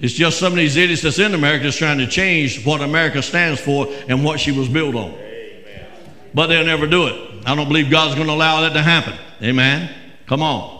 It's 0.00 0.14
just 0.14 0.38
some 0.38 0.52
of 0.52 0.58
these 0.58 0.76
idiots 0.76 1.02
that's 1.02 1.18
in 1.18 1.34
America 1.34 1.64
that's 1.64 1.76
trying 1.76 1.98
to 1.98 2.06
change 2.06 2.64
what 2.64 2.80
America 2.80 3.22
stands 3.22 3.60
for 3.60 3.88
and 4.08 4.24
what 4.24 4.38
she 4.38 4.52
was 4.52 4.68
built 4.68 4.94
on. 4.94 5.10
Amen. 5.10 5.86
But 6.32 6.46
they'll 6.46 6.64
never 6.64 6.86
do 6.86 7.08
it. 7.08 7.46
I 7.46 7.54
don't 7.54 7.66
believe 7.66 7.90
God's 7.90 8.14
going 8.14 8.28
to 8.28 8.32
allow 8.32 8.60
that 8.60 8.74
to 8.74 8.82
happen. 8.82 9.14
Amen. 9.42 9.90
Come 10.26 10.42
on. 10.42 10.78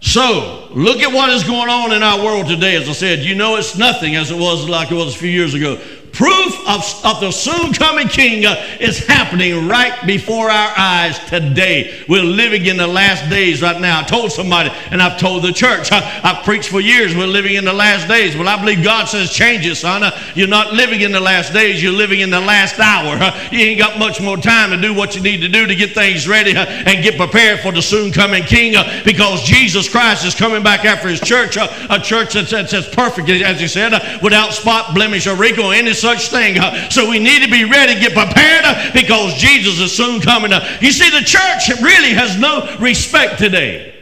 So, 0.00 0.68
look 0.72 0.98
at 0.98 1.14
what 1.14 1.30
is 1.30 1.44
going 1.44 1.70
on 1.70 1.92
in 1.92 2.02
our 2.02 2.18
world 2.22 2.48
today. 2.48 2.74
As 2.74 2.88
I 2.88 2.92
said, 2.92 3.20
you 3.20 3.36
know 3.36 3.54
it's 3.54 3.78
nothing 3.78 4.16
as 4.16 4.32
it 4.32 4.38
was 4.38 4.68
like 4.68 4.90
it 4.90 4.96
was 4.96 5.14
a 5.14 5.18
few 5.18 5.30
years 5.30 5.54
ago. 5.54 5.80
Proof 6.12 6.68
of, 6.68 6.84
of 7.06 7.20
the 7.20 7.30
soon 7.30 7.72
coming 7.72 8.06
king 8.06 8.44
uh, 8.44 8.76
is 8.78 8.98
happening 9.06 9.66
right 9.66 10.06
before 10.06 10.50
our 10.50 10.72
eyes 10.76 11.18
today. 11.30 12.04
We're 12.06 12.22
living 12.22 12.66
in 12.66 12.76
the 12.76 12.86
last 12.86 13.30
days 13.30 13.62
right 13.62 13.80
now. 13.80 14.00
I 14.00 14.02
told 14.02 14.30
somebody, 14.30 14.70
and 14.90 15.00
I've 15.00 15.18
told 15.18 15.42
the 15.42 15.52
church, 15.52 15.90
I, 15.90 16.00
have 16.00 16.44
preached 16.44 16.68
for 16.68 16.80
years, 16.80 17.16
we're 17.16 17.26
living 17.26 17.54
in 17.54 17.64
the 17.64 17.72
last 17.72 18.08
days. 18.08 18.36
Well, 18.36 18.46
I 18.46 18.60
believe 18.60 18.84
God 18.84 19.06
says, 19.06 19.32
change 19.32 19.66
it, 19.66 19.76
son. 19.76 20.02
You're 20.34 20.48
not 20.48 20.74
living 20.74 21.00
in 21.00 21.12
the 21.12 21.20
last 21.20 21.54
days, 21.54 21.82
you're 21.82 21.92
living 21.92 22.20
in 22.20 22.28
the 22.28 22.40
last 22.40 22.78
hour. 22.78 23.18
You 23.50 23.60
ain't 23.60 23.78
got 23.78 23.98
much 23.98 24.20
more 24.20 24.36
time 24.36 24.70
to 24.70 24.80
do 24.80 24.92
what 24.92 25.16
you 25.16 25.22
need 25.22 25.40
to 25.40 25.48
do 25.48 25.66
to 25.66 25.74
get 25.74 25.92
things 25.92 26.28
ready 26.28 26.54
and 26.54 27.02
get 27.02 27.16
prepared 27.16 27.60
for 27.60 27.72
the 27.72 27.80
soon 27.80 28.12
coming 28.12 28.42
king 28.42 28.74
because 29.04 29.42
Jesus 29.44 29.88
Christ 29.88 30.26
is 30.26 30.34
coming 30.34 30.62
back 30.62 30.84
after 30.84 31.08
his 31.08 31.20
church, 31.20 31.56
a 31.56 32.00
church 32.02 32.34
that's, 32.34 32.50
that's, 32.50 32.88
perfect, 32.92 33.30
as 33.30 33.60
he 33.60 33.66
said, 33.66 33.92
without 34.22 34.52
spot, 34.52 34.94
blemish, 34.94 35.26
or 35.26 35.36
wrinkle, 35.36 35.70
any 35.70 35.94
such 36.02 36.28
thing. 36.28 36.60
So 36.90 37.08
we 37.08 37.18
need 37.18 37.42
to 37.42 37.50
be 37.50 37.64
ready, 37.64 37.94
get 37.98 38.12
prepared 38.12 38.92
because 38.92 39.34
Jesus 39.34 39.80
is 39.80 39.96
soon 39.96 40.20
coming. 40.20 40.50
You 40.80 40.92
see, 40.92 41.08
the 41.08 41.24
church 41.24 41.80
really 41.80 42.12
has 42.12 42.36
no 42.36 42.76
respect 42.78 43.38
today. 43.38 43.94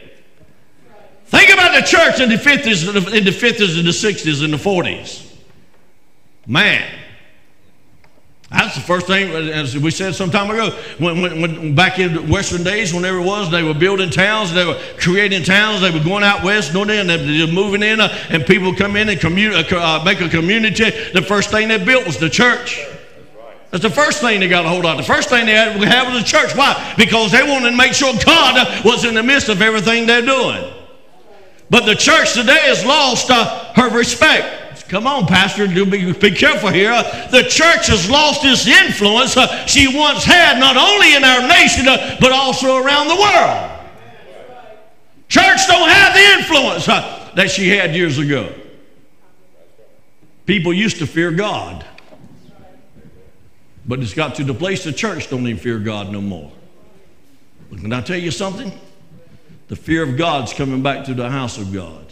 Think 1.27 1.51
about 1.51 1.81
the 1.81 1.87
church 1.87 2.19
in 2.19 2.29
the 2.29 2.35
50s, 2.35 2.89
in 3.17 3.25
the 3.25 3.31
50s, 3.31 3.79
and 3.79 3.87
the 3.87 3.93
60s, 3.93 4.43
and 4.43 4.53
the 4.53 4.57
40s. 4.57 5.33
Man, 6.47 6.83
that's 8.51 8.75
the 8.75 8.81
first 8.81 9.07
thing, 9.07 9.31
as 9.31 9.79
we 9.79 9.93
said 9.93 10.13
some 10.15 10.31
time 10.31 10.51
ago, 10.51 10.71
when, 10.99 11.23
when, 11.23 11.41
when, 11.41 11.75
back 11.75 12.01
in 12.01 12.29
Western 12.29 12.65
days, 12.65 12.93
whenever 12.93 13.19
it 13.19 13.25
was, 13.25 13.49
they 13.49 13.63
were 13.63 13.75
building 13.75 14.11
towns, 14.11 14.53
they 14.53 14.67
were 14.67 14.79
creating 14.99 15.45
towns, 15.45 15.81
they 15.81 15.91
were 15.93 16.03
going 16.03 16.25
out 16.25 16.43
west, 16.43 16.73
going 16.73 16.91
in, 16.91 17.07
they 17.07 17.45
were 17.47 17.53
moving 17.53 17.85
in, 17.85 18.01
uh, 18.01 18.13
and 18.29 18.45
people 18.45 18.75
come 18.75 18.97
in 18.97 19.09
and 19.09 19.25
uh, 19.25 19.63
uh, 19.77 20.03
make 20.05 20.21
a 20.21 20.29
community. 20.29 20.91
The 21.13 21.23
first 21.23 21.51
thing 21.51 21.69
they 21.69 21.83
built 21.83 22.07
was 22.07 22.19
the 22.19 22.29
church. 22.29 22.85
That's 23.71 23.85
the 23.85 23.91
first 23.91 24.21
thing 24.21 24.41
they 24.41 24.49
got 24.49 24.67
a 24.67 24.69
hold 24.69 24.85
of. 24.85 24.97
The 24.97 25.05
first 25.05 25.29
thing 25.29 25.47
they 25.47 25.53
had 25.53 25.81
have 25.85 26.13
was 26.13 26.21
the 26.21 26.29
church. 26.29 26.57
Why? 26.57 26.95
Because 26.99 27.31
they 27.31 27.45
wanted 27.45 27.71
to 27.71 27.77
make 27.77 27.93
sure 27.93 28.13
God 28.27 28.85
was 28.85 29.05
in 29.05 29.15
the 29.15 29.23
midst 29.23 29.49
of 29.49 29.63
everything 29.63 30.07
they're 30.07 30.27
doing. 30.27 30.75
But 31.71 31.87
the 31.87 31.95
church 31.95 32.35
today 32.35 32.59
has 32.63 32.85
lost 32.85 33.31
uh, 33.31 33.73
her 33.75 33.97
respect. 33.97 34.60
Come 34.91 35.07
on, 35.07 35.29
Pastor, 35.29 35.69
do 35.69 35.87
be, 35.87 36.13
be 36.13 36.33
careful 36.33 36.69
here. 36.69 36.91
the 37.31 37.45
church 37.49 37.87
has 37.87 38.11
lost 38.11 38.41
its 38.45 38.67
influence 38.67 39.37
uh, 39.37 39.65
she 39.65 39.87
once 39.97 40.25
had, 40.25 40.59
not 40.59 40.77
only 40.77 41.15
in 41.15 41.23
our 41.23 41.47
nation, 41.47 41.87
uh, 41.87 42.17
but 42.21 42.33
also 42.33 42.77
around 42.77 43.07
the 43.07 43.15
world. 43.15 43.71
Church 45.29 45.61
don't 45.69 45.89
have 45.89 46.13
the 46.13 46.41
influence 46.41 46.89
uh, 46.89 47.31
that 47.37 47.53
she 47.53 47.69
had 47.69 47.95
years 47.95 48.19
ago. 48.19 48.53
People 50.45 50.73
used 50.73 50.99
to 50.99 51.07
fear 51.07 51.31
God. 51.31 51.87
But 53.87 54.01
it's 54.01 54.13
got 54.13 54.35
to 54.35 54.45
the 54.45 54.55
place 54.55 54.83
the 54.83 54.93
church 54.93 55.31
don't 55.31 55.47
even 55.47 55.57
fear 55.57 55.79
God 55.79 56.11
no 56.11 56.21
more. 56.21 56.51
But 57.71 57.79
can 57.79 57.93
I 57.93 58.01
tell 58.01 58.19
you 58.19 58.33
something? 58.33 58.73
The 59.69 59.77
fear 59.77 60.03
of 60.03 60.17
God's 60.17 60.53
coming 60.53 60.83
back 60.83 61.05
to 61.05 61.15
the 61.15 61.31
house 61.31 61.59
of 61.59 61.73
God. 61.73 62.10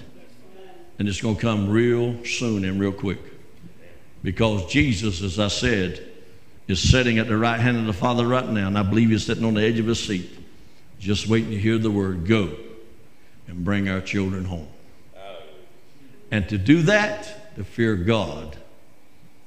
And 0.99 1.09
it's 1.09 1.21
going 1.21 1.37
to 1.37 1.41
come 1.41 1.69
real 1.69 2.25
soon 2.25 2.65
and 2.65 2.81
real 2.81 2.93
quick. 2.93 3.19
Because 4.23 4.67
Jesus, 4.67 5.23
as 5.23 5.39
I 5.39 5.49
said, 5.49 6.05
is 6.67 6.81
sitting 6.81 7.19
at 7.19 7.29
the 7.29 7.37
right 7.37 7.61
hand 7.61 7.77
of 7.77 7.87
the 7.87 7.93
Father 7.93 8.27
right 8.27 8.49
now. 8.49 8.67
And 8.67 8.77
I 8.77 8.83
believe 8.83 9.11
he's 9.11 9.25
sitting 9.25 9.45
on 9.45 9.55
the 9.55 9.63
edge 9.63 9.79
of 9.79 9.87
his 9.87 10.03
seat, 10.03 10.29
just 10.99 11.29
waiting 11.29 11.51
to 11.51 11.59
hear 11.59 11.79
the 11.79 11.91
word 11.91 12.27
go 12.27 12.55
and 13.47 13.65
bring 13.65 13.89
our 13.89 14.01
children 14.01 14.45
home. 14.45 14.69
And 16.31 16.49
to 16.49 16.59
do 16.59 16.83
that, 16.83 17.57
the 17.57 17.65
fear 17.65 17.95
of 17.95 18.07
God 18.07 18.57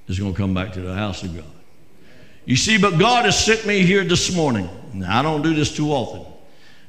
is 0.08 0.20
going 0.20 0.34
to 0.34 0.38
come 0.38 0.54
back 0.54 0.74
to 0.74 0.82
the 0.82 0.94
house 0.94 1.22
of 1.24 1.36
God. 1.36 1.46
You 2.46 2.56
see, 2.56 2.78
but 2.78 2.98
God 2.98 3.26
has 3.26 3.44
sent 3.44 3.68
me 3.68 3.86
here 3.86 4.04
this 4.04 4.36
morning. 4.36 4.68
Now, 4.94 5.20
I 5.20 5.22
don't 5.22 5.42
do 5.44 5.54
this 5.54 5.76
too 5.76 5.92
often. 5.92 6.31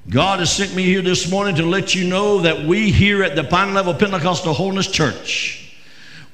God 0.09 0.41
has 0.41 0.55
sent 0.55 0.75
me 0.75 0.83
here 0.83 1.01
this 1.01 1.31
morning 1.31 1.55
to 1.57 1.65
let 1.65 1.95
you 1.95 2.09
know 2.09 2.41
that 2.41 2.65
we 2.65 2.91
here 2.91 3.23
at 3.23 3.37
the 3.37 3.45
Pine 3.45 3.73
Level 3.73 3.95
Pentecostal 3.95 4.53
Holiness 4.53 4.89
Church 4.89 5.62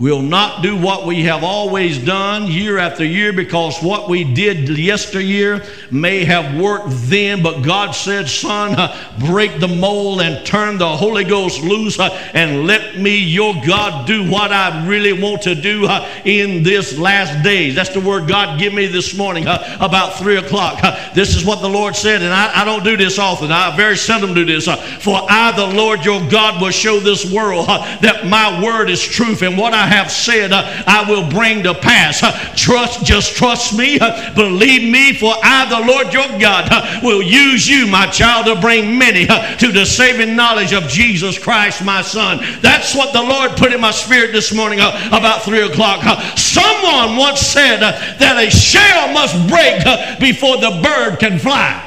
We'll 0.00 0.22
not 0.22 0.62
do 0.62 0.76
what 0.76 1.06
we 1.06 1.24
have 1.24 1.42
always 1.42 1.98
done 1.98 2.46
year 2.46 2.78
after 2.78 3.04
year 3.04 3.32
because 3.32 3.82
what 3.82 4.08
we 4.08 4.22
did 4.22 4.68
yesteryear 4.68 5.64
may 5.90 6.24
have 6.24 6.56
worked 6.56 6.90
then, 6.90 7.42
but 7.42 7.62
God 7.62 7.90
said, 7.90 8.28
Son, 8.28 8.78
uh, 8.78 8.96
break 9.26 9.58
the 9.58 9.66
mold 9.66 10.20
and 10.20 10.46
turn 10.46 10.78
the 10.78 10.86
Holy 10.88 11.24
Ghost 11.24 11.64
loose 11.64 11.98
uh, 11.98 12.10
and 12.32 12.64
let 12.64 12.96
me, 12.96 13.16
your 13.18 13.54
God, 13.66 14.06
do 14.06 14.30
what 14.30 14.52
I 14.52 14.86
really 14.86 15.20
want 15.20 15.42
to 15.42 15.56
do 15.56 15.86
uh, 15.86 16.08
in 16.24 16.62
this 16.62 16.96
last 16.96 17.42
days. 17.42 17.74
That's 17.74 17.92
the 17.92 17.98
word 17.98 18.28
God 18.28 18.60
give 18.60 18.72
me 18.72 18.86
this 18.86 19.16
morning 19.16 19.48
uh, 19.48 19.78
about 19.80 20.14
3 20.14 20.36
o'clock. 20.36 20.78
Uh, 20.80 21.12
this 21.14 21.34
is 21.34 21.44
what 21.44 21.60
the 21.60 21.68
Lord 21.68 21.96
said, 21.96 22.22
and 22.22 22.32
I, 22.32 22.62
I, 22.62 22.64
don't 22.64 22.84
do 22.84 22.96
this 22.96 23.18
often. 23.18 23.50
I 23.50 23.76
very 23.76 23.96
seldom 23.96 24.32
do 24.32 24.44
this. 24.44 24.68
Uh, 24.68 24.76
for 24.76 25.26
I, 25.28 25.50
the 25.56 25.76
Lord 25.76 26.04
your 26.04 26.20
God, 26.30 26.62
will 26.62 26.70
show 26.70 27.00
this 27.00 27.28
world 27.32 27.66
that 27.66 28.28
my 28.28 28.62
word 28.62 28.90
is 28.90 29.02
truth 29.02 29.42
and 29.42 29.58
what 29.58 29.74
I 29.74 29.87
have 29.88 30.10
said, 30.10 30.52
uh, 30.52 30.62
I 30.86 31.08
will 31.08 31.28
bring 31.28 31.62
to 31.64 31.74
pass. 31.74 32.22
Uh, 32.22 32.32
trust, 32.54 33.04
just 33.04 33.36
trust 33.36 33.76
me. 33.76 33.98
Uh, 34.00 34.34
believe 34.34 34.90
me, 34.90 35.14
for 35.14 35.34
I, 35.42 35.66
the 35.68 35.86
Lord 35.86 36.12
your 36.12 36.38
God, 36.38 37.02
will 37.02 37.22
use 37.22 37.68
you, 37.68 37.86
my 37.86 38.06
child, 38.06 38.46
to 38.46 38.60
bring 38.60 38.98
many 38.98 39.26
to 39.26 39.72
the 39.72 39.84
saving 39.84 40.36
knowledge 40.36 40.72
of 40.72 40.84
Jesus 40.84 41.38
Christ, 41.38 41.84
my 41.84 42.02
son. 42.02 42.38
That's 42.60 42.94
what 42.94 43.12
the 43.12 43.22
Lord 43.22 43.52
put 43.52 43.72
in 43.72 43.80
my 43.80 43.90
spirit 43.90 44.32
this 44.32 44.54
morning 44.54 44.78
about 44.80 45.42
3 45.42 45.62
o'clock. 45.62 46.02
Someone 46.38 47.16
once 47.16 47.40
said 47.40 47.80
that 47.80 48.36
a 48.38 48.50
shell 48.50 49.12
must 49.12 49.34
break 49.48 50.20
before 50.20 50.58
the 50.58 50.80
bird 50.82 51.18
can 51.18 51.38
fly. 51.38 51.84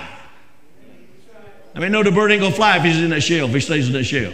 I 1.74 1.80
mean, 1.80 1.92
no, 1.92 2.04
the 2.04 2.12
bird 2.12 2.32
ain't 2.32 2.42
gonna 2.42 2.54
fly 2.54 2.78
if 2.78 2.84
he's 2.84 3.02
in 3.02 3.12
that 3.12 3.22
shell, 3.22 3.48
if 3.48 3.54
he 3.54 3.60
stays 3.60 3.88
in 3.88 3.94
that 3.94 4.04
shell. 4.04 4.34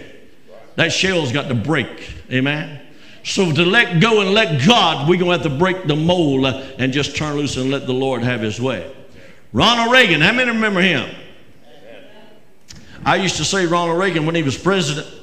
That 0.75 0.91
shell's 0.91 1.31
got 1.31 1.47
to 1.47 1.55
break. 1.55 2.13
Amen. 2.31 2.79
So 3.27 3.51
to 3.51 3.65
let 3.65 3.99
go 3.99 4.21
and 4.21 4.31
let 4.31 4.65
God, 4.65 5.09
we're 5.09 5.19
going 5.19 5.37
to 5.37 5.43
have 5.43 5.51
to 5.51 5.57
break 5.57 5.85
the 5.85 5.97
mold 5.97 6.45
and 6.45 6.93
just 6.93 7.17
turn 7.17 7.35
loose 7.35 7.57
and 7.57 7.69
let 7.69 7.85
the 7.85 7.93
Lord 7.93 8.23
have 8.23 8.39
his 8.39 8.59
way. 8.59 8.89
Ronald 9.51 9.91
Reagan, 9.91 10.21
how 10.21 10.31
many 10.31 10.49
remember 10.49 10.79
him? 10.79 11.13
I 13.05 13.17
used 13.17 13.35
to 13.35 13.43
say 13.43 13.65
Ronald 13.65 13.99
Reagan 13.99 14.25
when 14.25 14.33
he 14.33 14.43
was 14.43 14.57
president. 14.57 15.13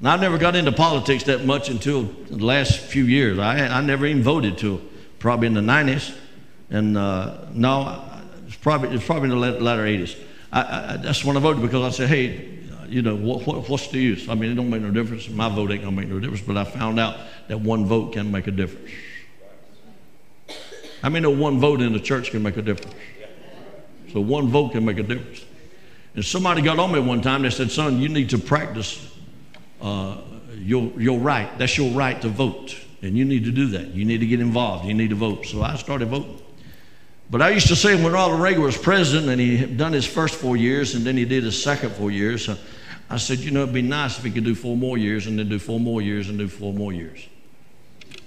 And 0.00 0.08
I 0.08 0.16
never 0.16 0.36
got 0.36 0.56
into 0.56 0.72
politics 0.72 1.24
that 1.24 1.46
much 1.46 1.70
until 1.70 2.02
the 2.02 2.44
last 2.44 2.78
few 2.78 3.04
years. 3.04 3.38
I, 3.38 3.66
I 3.66 3.80
never 3.80 4.04
even 4.04 4.22
voted 4.22 4.58
till 4.58 4.82
probably 5.18 5.46
in 5.46 5.54
the 5.54 5.62
90s. 5.62 6.14
And 6.68 6.98
uh, 6.98 7.46
no, 7.54 8.04
it's 8.46 8.56
probably, 8.56 8.90
it's 8.90 9.06
probably 9.06 9.30
in 9.30 9.40
the 9.40 9.58
latter 9.58 9.84
80s. 9.84 10.18
I, 10.52 10.60
I, 10.60 10.96
that's 10.98 11.24
when 11.24 11.38
I 11.38 11.40
voted 11.40 11.62
because 11.62 11.94
I 11.94 11.96
said, 11.96 12.10
hey, 12.10 12.58
you 12.92 13.00
know, 13.00 13.16
what, 13.16 13.46
what, 13.46 13.68
what's 13.68 13.88
the 13.88 13.98
use? 13.98 14.28
I 14.28 14.34
mean, 14.34 14.52
it 14.52 14.54
don't 14.54 14.68
make 14.68 14.82
no 14.82 14.90
difference. 14.90 15.28
My 15.28 15.48
vote 15.48 15.70
ain't 15.72 15.82
gonna 15.82 15.96
make 15.96 16.08
no 16.08 16.20
difference, 16.20 16.42
but 16.42 16.58
I 16.58 16.64
found 16.64 17.00
out 17.00 17.16
that 17.48 17.58
one 17.58 17.86
vote 17.86 18.12
can 18.12 18.30
make 18.30 18.46
a 18.46 18.50
difference. 18.50 18.90
I 21.02 21.08
mean, 21.08 21.22
no 21.22 21.30
one 21.30 21.58
vote 21.58 21.80
in 21.80 21.92
the 21.94 22.00
church 22.00 22.30
can 22.30 22.42
make 22.42 22.56
a 22.58 22.62
difference. 22.62 22.94
So 24.12 24.20
one 24.20 24.48
vote 24.48 24.72
can 24.72 24.84
make 24.84 24.98
a 24.98 25.02
difference. 25.02 25.44
And 26.14 26.24
somebody 26.24 26.60
got 26.60 26.78
on 26.78 26.92
me 26.92 27.00
one 27.00 27.22
time. 27.22 27.42
They 27.42 27.50
said, 27.50 27.70
"Son, 27.70 27.98
you 27.98 28.10
need 28.10 28.28
to 28.30 28.38
practice 28.38 29.10
uh, 29.80 30.18
your 30.54 30.92
your 31.00 31.18
right. 31.18 31.58
That's 31.58 31.78
your 31.78 31.90
right 31.92 32.20
to 32.20 32.28
vote, 32.28 32.76
and 33.00 33.16
you 33.16 33.24
need 33.24 33.44
to 33.44 33.50
do 33.50 33.68
that. 33.68 33.88
You 33.94 34.04
need 34.04 34.18
to 34.18 34.26
get 34.26 34.40
involved. 34.40 34.84
You 34.84 34.92
need 34.92 35.08
to 35.10 35.16
vote." 35.16 35.46
So 35.46 35.62
I 35.62 35.76
started 35.76 36.08
voting. 36.08 36.38
But 37.30 37.40
I 37.40 37.48
used 37.48 37.68
to 37.68 37.76
say 37.76 37.94
when 37.94 38.12
Ronald 38.12 38.42
Reagan 38.42 38.62
was 38.62 38.76
president 38.76 39.30
and 39.30 39.40
he 39.40 39.56
had 39.56 39.78
done 39.78 39.94
his 39.94 40.04
first 40.04 40.34
four 40.34 40.54
years 40.54 40.94
and 40.94 41.02
then 41.02 41.16
he 41.16 41.24
did 41.24 41.44
his 41.44 41.60
second 41.60 41.92
four 41.92 42.10
years, 42.10 42.46
uh, 42.46 42.58
I 43.12 43.18
said, 43.18 43.40
you 43.40 43.50
know, 43.50 43.64
it'd 43.64 43.74
be 43.74 43.82
nice 43.82 44.16
if 44.16 44.24
he 44.24 44.30
could 44.30 44.44
do 44.44 44.54
four 44.54 44.74
more 44.74 44.96
years 44.96 45.26
and 45.26 45.38
then 45.38 45.46
do 45.50 45.58
four 45.58 45.78
more 45.78 46.00
years 46.00 46.30
and 46.30 46.38
do 46.38 46.48
four 46.48 46.72
more 46.72 46.94
years. 46.94 47.28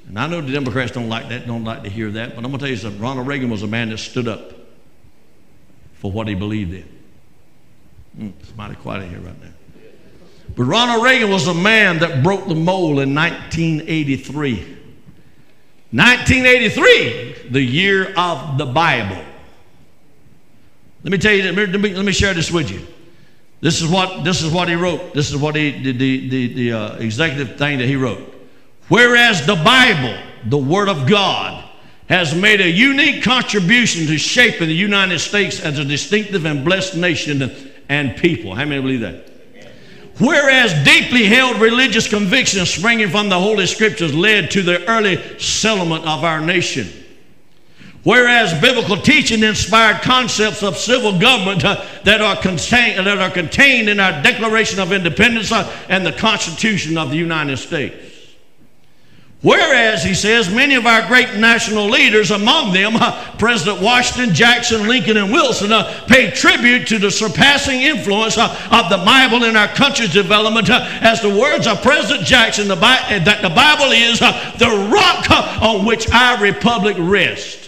And 0.07 0.19
I 0.19 0.27
know 0.27 0.41
the 0.41 0.51
Democrats 0.51 0.91
don't 0.91 1.09
like 1.09 1.29
that, 1.29 1.47
don't 1.47 1.63
like 1.63 1.81
to 1.83 1.89
hear 1.89 2.11
that, 2.11 2.35
but 2.35 2.45
I'm 2.45 2.51
going 2.51 2.59
to 2.59 2.59
tell 2.59 2.69
you 2.69 2.77
something. 2.77 3.01
Ronald 3.01 3.25
Reagan 3.25 3.49
was 3.49 3.63
a 3.63 3.67
man 3.67 3.89
that 3.89 3.97
stood 3.97 4.27
up 4.27 4.53
for 5.95 6.11
what 6.11 6.27
he 6.27 6.35
believed 6.35 6.75
in. 6.75 6.87
Mm, 8.19 8.33
it's 8.39 8.55
mighty 8.55 8.75
quiet 8.75 9.05
in 9.05 9.09
here 9.09 9.21
right 9.21 9.41
now. 9.41 9.49
But 10.55 10.65
Ronald 10.65 11.03
Reagan 11.03 11.31
was 11.31 11.47
a 11.47 11.53
man 11.55 11.97
that 11.99 12.21
broke 12.21 12.47
the 12.47 12.53
mold 12.53 12.99
in 12.99 13.15
1983. 13.15 14.57
1983, 15.89 17.49
the 17.49 17.61
year 17.61 18.13
of 18.15 18.59
the 18.59 18.67
Bible. 18.67 19.23
Let 21.01 21.11
me 21.11 21.17
tell 21.17 21.33
you, 21.33 21.51
let 21.51 21.81
me, 21.81 21.91
let 21.95 22.05
me 22.05 22.11
share 22.11 22.35
this 22.35 22.51
with 22.51 22.69
you. 22.69 22.85
This 23.61 23.81
is 23.81 23.89
what, 23.89 24.23
this 24.23 24.41
is 24.41 24.51
what 24.51 24.67
he 24.67 24.75
wrote. 24.75 25.13
This 25.13 25.31
is 25.31 25.37
what 25.37 25.55
he, 25.55 25.71
the, 25.71 25.91
the, 25.91 26.29
the, 26.29 26.53
the 26.53 26.71
uh, 26.73 26.95
executive 26.97 27.57
thing 27.57 27.79
that 27.79 27.87
he 27.87 27.95
wrote. 27.95 28.33
Whereas 28.89 29.45
the 29.45 29.55
Bible, 29.55 30.21
the 30.45 30.57
Word 30.57 30.89
of 30.89 31.07
God, 31.07 31.63
has 32.07 32.35
made 32.35 32.61
a 32.61 32.69
unique 32.69 33.23
contribution 33.23 34.05
to 34.07 34.17
shaping 34.17 34.67
the 34.67 34.75
United 34.75 35.19
States 35.19 35.59
as 35.59 35.79
a 35.79 35.85
distinctive 35.85 36.45
and 36.45 36.63
blessed 36.63 36.95
nation 36.95 37.51
and 37.89 38.15
people. 38.17 38.53
How 38.53 38.65
many 38.65 38.81
believe 38.81 39.01
that? 39.01 39.31
Whereas 40.19 40.71
deeply 40.85 41.25
held 41.25 41.59
religious 41.59 42.07
convictions 42.07 42.69
springing 42.69 43.09
from 43.09 43.27
the 43.29 43.39
Holy 43.39 43.65
Scriptures 43.65 44.13
led 44.13 44.51
to 44.51 44.61
the 44.61 44.87
early 44.89 45.39
settlement 45.39 46.05
of 46.05 46.23
our 46.23 46.39
nation. 46.39 46.87
Whereas 48.05 48.53
biblical 48.61 48.97
teaching 48.97 49.41
inspired 49.41 50.03
concepts 50.03 50.61
of 50.61 50.77
civil 50.77 51.17
government 51.17 51.65
uh, 51.65 51.83
that, 52.03 52.21
are 52.21 52.35
contained, 52.35 53.07
that 53.07 53.17
are 53.17 53.31
contained 53.31 53.89
in 53.89 53.99
our 53.99 54.21
Declaration 54.21 54.79
of 54.79 54.91
Independence 54.91 55.51
uh, 55.51 55.67
and 55.89 56.05
the 56.05 56.11
Constitution 56.11 56.99
of 56.99 57.09
the 57.09 57.17
United 57.17 57.57
States. 57.57 57.95
Whereas, 59.41 60.03
he 60.03 60.13
says, 60.13 60.53
many 60.53 60.75
of 60.75 60.85
our 60.85 61.07
great 61.07 61.37
national 61.37 61.89
leaders, 61.89 62.29
among 62.29 62.73
them 62.73 62.95
uh, 62.95 63.35
President 63.39 63.81
Washington, 63.81 64.35
Jackson, 64.35 64.87
Lincoln, 64.87 65.17
and 65.17 65.31
Wilson, 65.31 65.71
uh, 65.71 66.05
paid 66.07 66.35
tribute 66.35 66.87
to 66.89 66.99
the 66.99 67.09
surpassing 67.09 67.81
influence 67.81 68.37
uh, 68.37 68.49
of 68.71 68.87
the 68.91 69.03
Bible 69.03 69.45
in 69.45 69.55
our 69.55 69.67
country's 69.69 70.13
development. 70.13 70.69
uh, 70.69 70.87
as 71.01 71.23
the 71.23 71.29
words 71.29 71.65
of 71.65 71.81
President 71.81 72.23
Jackson, 72.23 72.67
the 72.67 72.75
Bi- 72.75 73.01
uh, 73.09 73.23
that 73.23 73.41
the 73.41 73.49
Bible 73.49 73.91
is 73.91 74.19
the 74.19 74.89
rock 74.93 75.31
on 75.63 75.85
which 75.85 76.07
our 76.11 76.39
republic 76.39 76.95
rests. 76.99 77.64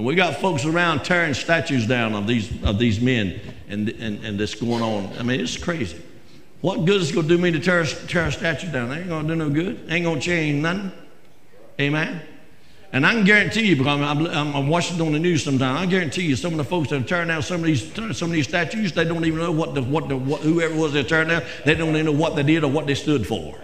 And 0.00 0.06
we 0.06 0.14
got 0.14 0.36
folks 0.36 0.64
around 0.64 1.04
tearing 1.04 1.34
statues 1.34 1.86
down 1.86 2.14
of 2.14 2.26
these, 2.26 2.50
of 2.64 2.78
these 2.78 3.02
men 3.02 3.38
and, 3.68 3.86
and, 3.90 4.24
and 4.24 4.40
this 4.40 4.54
going 4.54 4.82
on. 4.82 5.12
I 5.18 5.22
mean, 5.22 5.40
it's 5.40 5.58
crazy. 5.58 6.00
What 6.62 6.86
good 6.86 7.02
is 7.02 7.10
it 7.10 7.12
going 7.12 7.28
to 7.28 7.36
do 7.36 7.42
me 7.42 7.50
to 7.50 7.60
tear, 7.60 7.84
tear 7.84 8.24
a 8.24 8.32
statue 8.32 8.72
down? 8.72 8.90
It 8.92 9.00
ain't 9.00 9.08
going 9.10 9.28
to 9.28 9.34
do 9.34 9.36
no 9.36 9.50
good. 9.50 9.84
Ain't 9.90 10.06
going 10.06 10.18
to 10.18 10.24
change 10.24 10.62
nothing. 10.62 10.90
Amen. 11.78 12.22
And 12.94 13.04
I 13.04 13.12
can 13.12 13.24
guarantee 13.26 13.66
you, 13.66 13.76
because 13.76 14.00
I'm, 14.00 14.26
I'm, 14.26 14.56
I'm 14.56 14.68
watching 14.68 14.98
on 15.02 15.12
the 15.12 15.18
news 15.18 15.44
sometimes, 15.44 15.80
I 15.80 15.84
guarantee 15.84 16.22
you 16.22 16.34
some 16.34 16.52
of 16.52 16.56
the 16.56 16.64
folks 16.64 16.88
that 16.88 17.02
are 17.02 17.04
tearing 17.04 17.28
down 17.28 17.42
some 17.42 17.60
of 17.60 17.66
these, 17.66 17.92
some 17.92 18.30
of 18.30 18.32
these 18.32 18.48
statues, 18.48 18.92
they 18.92 19.04
don't 19.04 19.26
even 19.26 19.38
know 19.38 19.52
what 19.52 19.74
the, 19.74 19.82
what 19.82 20.08
the, 20.08 20.16
what, 20.16 20.40
whoever 20.40 20.76
was 20.76 20.94
they're 20.94 21.02
tearing 21.02 21.28
down, 21.28 21.42
they 21.66 21.74
don't 21.74 21.90
even 21.90 22.06
know 22.06 22.12
what 22.12 22.36
they 22.36 22.42
did 22.42 22.64
or 22.64 22.70
what 22.70 22.86
they 22.86 22.94
stood 22.94 23.26
for. 23.26 23.54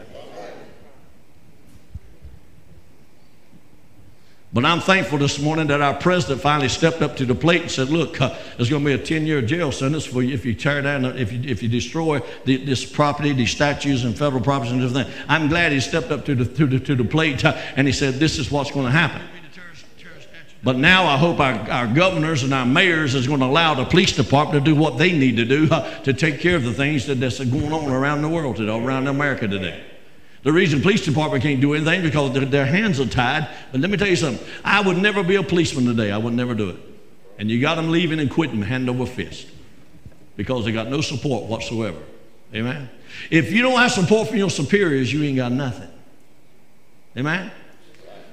But 4.57 4.65
I'm 4.65 4.81
thankful 4.81 5.19
this 5.19 5.39
morning 5.39 5.67
that 5.67 5.83
our 5.83 5.93
president 5.93 6.41
finally 6.41 6.71
stepped 6.71 7.03
up 7.03 7.15
to 7.19 7.27
the 7.27 7.35
plate 7.35 7.61
and 7.61 7.71
said, 7.71 7.91
"Look, 7.91 8.19
uh, 8.23 8.35
there's 8.57 8.71
going 8.71 8.83
to 8.83 8.87
be 8.87 8.95
a 8.95 9.21
10-year 9.21 9.43
jail 9.43 9.71
sentence 9.71 10.07
for 10.07 10.23
you 10.23 10.33
if 10.33 10.47
you 10.47 10.55
tear 10.55 10.81
down, 10.81 11.05
if 11.05 11.31
you, 11.31 11.43
if 11.45 11.63
you 11.63 11.69
destroy 11.69 12.23
the, 12.47 12.57
this 12.65 12.83
property, 12.83 13.35
these 13.35 13.51
statues 13.51 14.05
and 14.05 14.17
federal 14.17 14.41
properties 14.41 14.73
and 14.73 14.83
everything." 14.83 15.13
I'm 15.29 15.49
glad 15.49 15.73
he 15.73 15.81
stepped 15.81 16.11
up 16.11 16.25
to 16.25 16.35
the 16.35 16.47
to 16.47 16.67
the, 16.67 16.81
to 16.81 16.95
the 16.95 17.05
plate 17.05 17.45
uh, 17.45 17.55
and 17.77 17.87
he 17.87 17.93
said, 17.93 18.15
"This 18.15 18.39
is 18.39 18.51
what's 18.51 18.71
going 18.71 18.87
to 18.87 18.93
happen." 18.93 19.21
But 20.65 20.77
now 20.77 21.05
I 21.05 21.19
hope 21.19 21.39
our, 21.39 21.71
our 21.71 21.87
governors 21.87 22.43
and 22.43 22.55
our 22.55 22.65
mayors 22.65 23.15
is 23.15 23.27
going 23.27 23.41
to 23.41 23.47
allow 23.47 23.75
the 23.75 23.85
police 23.85 24.17
department 24.17 24.65
to 24.65 24.73
do 24.73 24.75
what 24.75 24.97
they 24.97 25.13
need 25.13 25.37
to 25.37 25.45
do 25.45 25.69
uh, 25.71 26.01
to 26.05 26.15
take 26.15 26.41
care 26.41 26.57
of 26.57 26.65
the 26.65 26.73
things 26.73 27.07
that, 27.09 27.17
that's 27.17 27.45
going 27.45 27.75
on 27.75 27.93
around 27.93 28.23
the 28.23 28.29
world 28.31 28.57
today, 28.57 28.75
around 28.75 29.07
America 29.07 29.47
today. 29.47 29.85
The 30.43 30.53
reason 30.53 30.81
police 30.81 31.05
department 31.05 31.43
can't 31.43 31.61
do 31.61 31.75
anything 31.75 32.03
because 32.03 32.33
their, 32.33 32.45
their 32.45 32.67
hands 32.67 33.01
are 33.01 33.07
tied. 33.07 33.49
But 33.73 33.81
let 33.81 33.91
me 33.91 33.97
tell 33.97 34.09
you 34.09 34.17
something. 34.17 34.47
I 34.65 34.81
would 34.81 34.97
never 34.97 35.23
be 35.23 35.37
a 35.37 35.43
policeman 35.43 35.87
today. 35.87 36.13
I 36.13 36.19
would 36.19 36.35
never 36.35 36.55
do 36.55 36.71
it. 36.71 36.77
And 37.39 37.51
you 37.51 37.61
got 37.61 37.75
them 37.75 37.91
leaving 37.91 38.21
and 38.21 38.31
quitting 38.31 38.63
hand 38.63 38.89
over 38.89 39.07
fist 39.07 39.49
because 40.37 40.65
they 40.65 40.73
got 40.73 40.89
no 40.89 41.01
support 41.01 41.45
whatsoever. 41.45 41.99
Amen. 42.55 42.89
If 43.31 43.53
you 43.53 43.63
don't 43.63 43.79
have 43.79 43.93
support 43.93 44.29
from 44.29 44.37
your 44.37 44.51
superiors, 44.51 45.13
you 45.13 45.23
ain't 45.25 45.37
got 45.37 45.53
nothing. 45.53 45.89
Amen. 47.17 47.51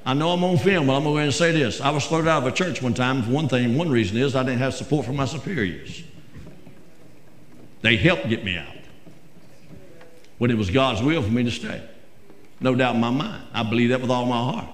I 0.05 0.13
know 0.13 0.31
I'm 0.31 0.43
on 0.43 0.57
film, 0.57 0.87
but 0.87 0.97
I'm 0.97 1.03
going 1.03 1.27
to 1.27 1.31
say 1.31 1.51
this. 1.51 1.79
I 1.79 1.89
was 1.89 2.05
thrown 2.05 2.27
out 2.27 2.45
of 2.45 2.47
a 2.47 2.55
church 2.55 2.81
one 2.81 2.93
time. 2.93 3.23
For 3.23 3.31
one 3.31 3.47
thing, 3.47 3.77
one 3.77 3.89
reason 3.89 4.17
is 4.17 4.35
I 4.35 4.43
didn't 4.43 4.59
have 4.59 4.73
support 4.73 5.05
from 5.05 5.15
my 5.15 5.25
superiors. 5.25 6.03
They 7.81 7.95
helped 7.95 8.27
get 8.29 8.43
me 8.43 8.57
out 8.57 8.75
when 10.37 10.51
it 10.51 10.57
was 10.57 10.69
God's 10.69 11.01
will 11.01 11.21
for 11.21 11.31
me 11.31 11.43
to 11.43 11.51
stay. 11.51 11.81
No 12.59 12.75
doubt 12.75 12.95
in 12.95 13.01
my 13.01 13.09
mind. 13.09 13.43
I 13.53 13.63
believe 13.63 13.89
that 13.89 14.01
with 14.01 14.09
all 14.09 14.25
my 14.25 14.51
heart. 14.51 14.67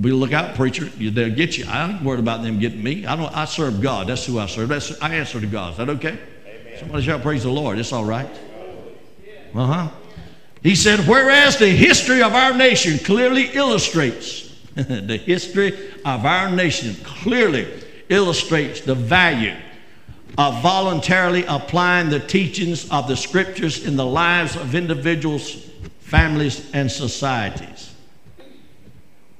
Be 0.00 0.10
look 0.12 0.32
out, 0.32 0.54
preacher. 0.56 0.84
They'll 0.84 1.34
get 1.34 1.56
you. 1.56 1.64
I 1.66 1.90
ain't 1.90 2.02
worried 2.02 2.20
about 2.20 2.42
them 2.42 2.58
getting 2.58 2.82
me. 2.82 3.06
I 3.06 3.16
don't. 3.16 3.34
I 3.34 3.46
serve 3.46 3.80
God. 3.80 4.08
That's 4.08 4.26
who 4.26 4.38
I 4.38 4.46
serve. 4.46 4.68
That's, 4.68 5.00
I 5.00 5.14
answer 5.14 5.40
to 5.40 5.46
God. 5.46 5.72
Is 5.72 5.76
that 5.78 5.88
okay? 5.90 6.18
Somebody 6.78 7.04
shout, 7.04 7.22
praise 7.22 7.44
the 7.44 7.50
Lord. 7.50 7.78
It's 7.78 7.92
all 7.92 8.04
right. 8.04 8.28
Uh 9.54 9.66
huh. 9.66 9.88
He 10.62 10.74
said, 10.74 11.00
whereas 11.00 11.58
the 11.58 11.68
history 11.68 12.22
of 12.22 12.34
our 12.34 12.52
nation 12.52 12.98
clearly 12.98 13.44
illustrates, 13.54 14.52
the 14.74 15.16
history 15.16 15.72
of 16.04 16.26
our 16.26 16.50
nation 16.50 16.94
clearly 17.04 17.66
illustrates 18.08 18.80
the 18.80 18.94
value 18.94 19.54
of 20.36 20.62
voluntarily 20.62 21.44
applying 21.46 22.10
the 22.10 22.20
teachings 22.20 22.90
of 22.90 23.08
the 23.08 23.16
scriptures 23.16 23.86
in 23.86 23.96
the 23.96 24.04
lives 24.04 24.56
of 24.56 24.74
individuals, 24.74 25.65
families, 26.06 26.70
and 26.72 26.90
societies. 26.90 27.90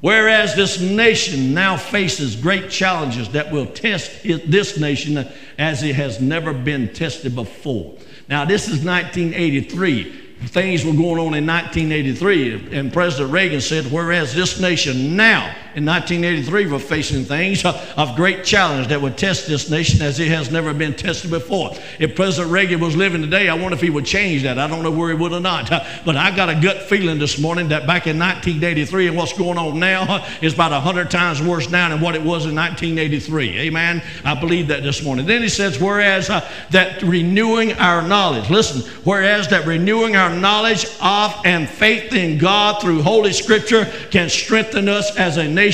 Whereas 0.01 0.57
this 0.57 0.81
nation 0.81 1.55
now 1.55 1.77
faces 1.77 2.35
great 2.35 2.71
challenges 2.71 3.29
that 3.31 3.53
will 3.53 3.67
test 3.67 4.11
it- 4.25 4.51
this 4.51 4.77
nation 4.77 5.27
as 5.59 5.83
it 5.85 5.95
has 5.95 6.21
never 6.21 6.53
been 6.53 6.89
tested 6.89 7.35
before. 7.37 7.95
Now, 8.29 8.45
this 8.45 8.69
is 8.69 8.83
1983. 8.83 10.13
Things 10.47 10.85
were 10.85 10.93
going 10.93 11.21
on 11.21 11.35
in 11.35 11.47
1983, 11.47 12.69
and 12.73 12.93
President 12.93 13.33
Reagan 13.33 13.61
said, 13.61 13.91
whereas 13.91 14.35
this 14.35 14.59
nation 14.59 15.17
now, 15.17 15.55
in 15.77 15.85
1983, 15.85 16.67
were 16.69 16.79
facing 16.79 17.23
things 17.27 17.63
of 17.63 18.17
great 18.17 18.43
challenge 18.43 18.89
that 18.89 18.99
would 18.99 19.19
test 19.19 19.47
this 19.47 19.69
nation 19.69 20.01
as 20.01 20.19
it 20.19 20.29
has 20.29 20.51
never 20.51 20.73
been 20.73 20.95
tested 20.95 21.31
before. 21.31 21.75
If 21.99 22.17
President 22.17 22.51
Reagan 22.51 22.81
was 22.81 22.97
living 22.97 23.21
today, 23.21 23.51
I 23.51 23.55
wonder 23.55 23.75
if 23.75 23.83
he 23.83 23.91
would 23.91 24.07
change 24.07 24.45
that. 24.45 24.59
I 24.59 24.69
don't 24.69 24.83
know 24.83 24.91
where 24.91 25.11
he 25.11 25.15
would 25.15 25.35
or 25.35 25.41
not. 25.41 25.69
But 25.69 26.17
I 26.17 26.35
got 26.35 26.49
a 26.49 26.55
gut 26.55 26.85
feeling 26.85 27.19
this 27.19 27.39
morning 27.39 27.69
that 27.69 27.87
back 27.87 28.07
in 28.07 28.19
1983 28.19 29.09
and 29.09 29.17
what's 29.19 29.35
going 29.35 29.59
on 29.59 29.79
now 29.79 30.27
is 30.41 30.55
about 30.55 30.73
100 30.73 31.11
times 31.11 31.43
worse 31.43 31.69
now 31.69 31.91
than 31.91 32.01
what 32.01 32.15
it 32.15 32.23
was 32.23 32.47
in 32.47 32.55
1983. 32.55 33.59
Amen. 33.59 34.03
I 34.25 34.35
believe 34.35 34.69
that 34.69 34.83
this 34.83 35.03
morning. 35.03 35.27
Then 35.27 35.43
he 35.43 35.51
says, 35.51 35.79
whereas 35.79 36.31
uh, 36.31 36.49
that 36.71 37.03
renewing 37.03 37.75
our 37.75 38.01
knowledge, 38.01 38.49
listen, 38.49 38.91
whereas 39.05 39.49
that 39.49 39.67
renewing 39.67 40.17
our 40.17 40.35
knowledge 40.35 40.87
of 41.03 41.35
and 41.45 41.69
faith 41.69 42.15
in 42.15 42.39
God 42.39 42.81
through 42.81 43.03
Holy 43.03 43.35
Scripture 43.35 43.85
can 44.11 44.31
strengthen 44.31 44.89
us 44.89 45.15
as 45.19 45.37
a 45.37 45.47
nation 45.47 45.66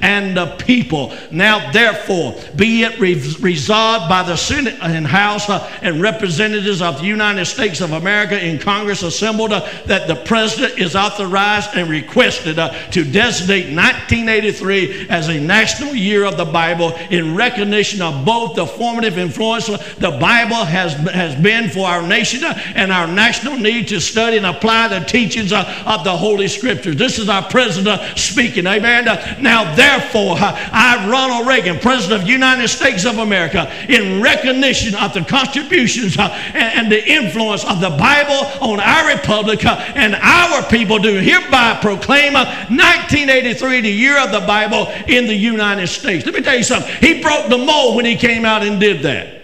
and 0.00 0.36
the 0.36 0.46
people. 0.56 1.12
Now, 1.30 1.70
therefore, 1.72 2.34
be 2.56 2.82
it 2.82 2.98
re- 2.98 3.14
resolved 3.40 4.08
by 4.08 4.22
the 4.22 4.36
Senate 4.36 4.76
and 4.82 5.06
House 5.06 5.48
uh, 5.48 5.68
and 5.82 6.00
representatives 6.00 6.82
of 6.82 6.98
the 6.98 7.06
United 7.06 7.46
States 7.46 7.80
of 7.80 7.92
America 7.92 8.42
in 8.42 8.58
Congress 8.58 9.02
assembled 9.02 9.52
uh, 9.52 9.68
that 9.86 10.08
the 10.08 10.16
President 10.16 10.78
is 10.78 10.96
authorized 10.96 11.70
and 11.74 11.88
requested 11.88 12.58
uh, 12.58 12.70
to 12.90 13.04
designate 13.04 13.74
1983 13.74 15.08
as 15.08 15.28
a 15.28 15.40
national 15.40 15.94
year 15.94 16.24
of 16.24 16.36
the 16.36 16.44
Bible 16.44 16.92
in 17.10 17.36
recognition 17.36 18.02
of 18.02 18.24
both 18.24 18.56
the 18.56 18.66
formative 18.66 19.18
influence 19.18 19.66
the 19.66 20.16
Bible 20.20 20.64
has, 20.64 20.94
has 21.10 21.34
been 21.42 21.68
for 21.68 21.86
our 21.86 22.06
nation 22.06 22.44
and 22.74 22.92
our 22.92 23.06
national 23.06 23.56
need 23.56 23.88
to 23.88 24.00
study 24.00 24.36
and 24.36 24.46
apply 24.46 24.88
the 24.88 25.00
teachings 25.00 25.52
of 25.52 26.04
the 26.04 26.16
Holy 26.16 26.48
Scriptures. 26.48 26.96
This 26.96 27.18
is 27.18 27.28
our 27.28 27.42
President 27.48 28.00
speaking. 28.18 28.66
Amen. 28.66 29.06
Uh, 29.28 29.40
Now, 29.40 29.74
therefore, 29.74 30.36
uh, 30.38 30.68
I, 30.72 31.08
Ronald 31.08 31.46
Reagan, 31.46 31.78
President 31.78 32.20
of 32.20 32.26
the 32.26 32.32
United 32.32 32.68
States 32.68 33.04
of 33.04 33.18
America, 33.18 33.72
in 33.88 34.22
recognition 34.22 34.94
of 34.94 35.14
the 35.14 35.24
contributions 35.24 36.18
uh, 36.18 36.28
and, 36.54 36.88
the 36.88 37.06
influence 37.06 37.64
of 37.64 37.80
the 37.80 37.90
Bible 37.90 38.46
on 38.62 38.80
our 38.80 39.14
republic 39.14 39.64
uh, 39.64 39.76
and 39.94 40.14
our 40.14 40.62
people, 40.68 40.98
do 40.98 41.14
hereby 41.16 41.78
proclaim 41.82 42.34
uh, 42.34 42.44
1983 42.68 43.80
the 43.82 43.90
year 43.90 44.18
of 44.18 44.32
the 44.32 44.40
Bible 44.40 44.86
in 45.06 45.26
the 45.26 45.34
United 45.34 45.86
States. 45.86 46.24
Let 46.24 46.34
me 46.34 46.40
tell 46.40 46.56
you 46.56 46.62
something. 46.62 46.94
He 47.00 47.20
broke 47.22 47.48
the 47.48 47.58
mold 47.58 47.96
when 47.96 48.04
he 48.04 48.16
came 48.16 48.44
out 48.44 48.62
and 48.62 48.80
did 48.80 49.02
that. 49.02 49.38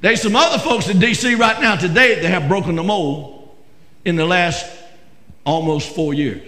There's 0.00 0.20
some 0.20 0.36
other 0.36 0.58
folks 0.58 0.88
in 0.90 0.98
D.C. 0.98 1.34
right 1.34 1.58
now 1.62 1.76
today 1.76 2.20
that 2.20 2.28
have 2.28 2.46
broken 2.46 2.76
the 2.76 2.82
mold 2.82 3.33
in 4.04 4.16
the 4.16 4.26
last 4.26 4.66
almost 5.44 5.94
four 5.94 6.14
years. 6.14 6.42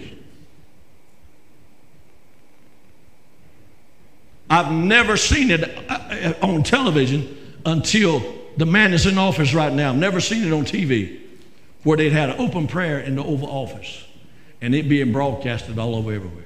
I've 4.49 4.71
never 4.71 5.17
seen 5.17 5.51
it 5.51 5.63
uh, 5.63 5.93
uh, 5.93 6.33
on 6.41 6.63
television 6.63 7.37
until 7.65 8.23
the 8.55 8.65
man 8.65 8.93
is 8.93 9.05
in 9.05 9.17
office 9.17 9.53
right 9.53 9.73
now. 9.73 9.89
I've 9.89 9.97
never 9.97 10.21
seen 10.21 10.45
it 10.45 10.53
on 10.53 10.63
TV 10.63 11.19
where 11.83 11.97
they'd 11.97 12.11
had 12.11 12.29
an 12.29 12.39
open 12.39 12.67
prayer 12.67 12.99
in 12.99 13.15
the 13.15 13.23
Oval 13.23 13.49
Office 13.49 14.05
and 14.61 14.73
it 14.73 14.89
being 14.89 15.11
broadcasted 15.11 15.77
all 15.77 15.95
over 15.95 16.13
everywhere. 16.13 16.45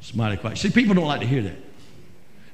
it's 0.00 0.14
mighty 0.14 0.36
quiet. 0.36 0.58
See, 0.58 0.70
people 0.70 0.94
don't 0.94 1.06
like 1.06 1.20
to 1.20 1.26
hear 1.26 1.42
that. 1.42 1.56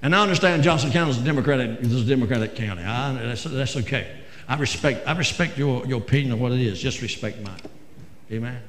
And 0.01 0.15
I 0.15 0.23
understand 0.23 0.63
Johnson 0.63 0.93
County 0.93 1.11
is 1.11 1.19
a 1.19 1.25
Democratic, 1.25 1.81
is 1.81 2.03
a 2.03 2.05
Democratic 2.05 2.55
county. 2.55 2.83
I, 2.85 3.15
that's, 3.15 3.45
that's 3.45 3.77
okay. 3.79 4.17
I 4.49 4.57
respect, 4.57 5.07
I 5.07 5.17
respect 5.17 5.59
your, 5.59 5.87
your 5.87 5.99
opinion 5.99 6.33
of 6.33 6.41
what 6.41 6.53
it 6.53 6.61
is. 6.61 6.81
Just 6.81 7.03
respect 7.03 7.41
mine. 7.43 7.61
Amen. 8.33 8.63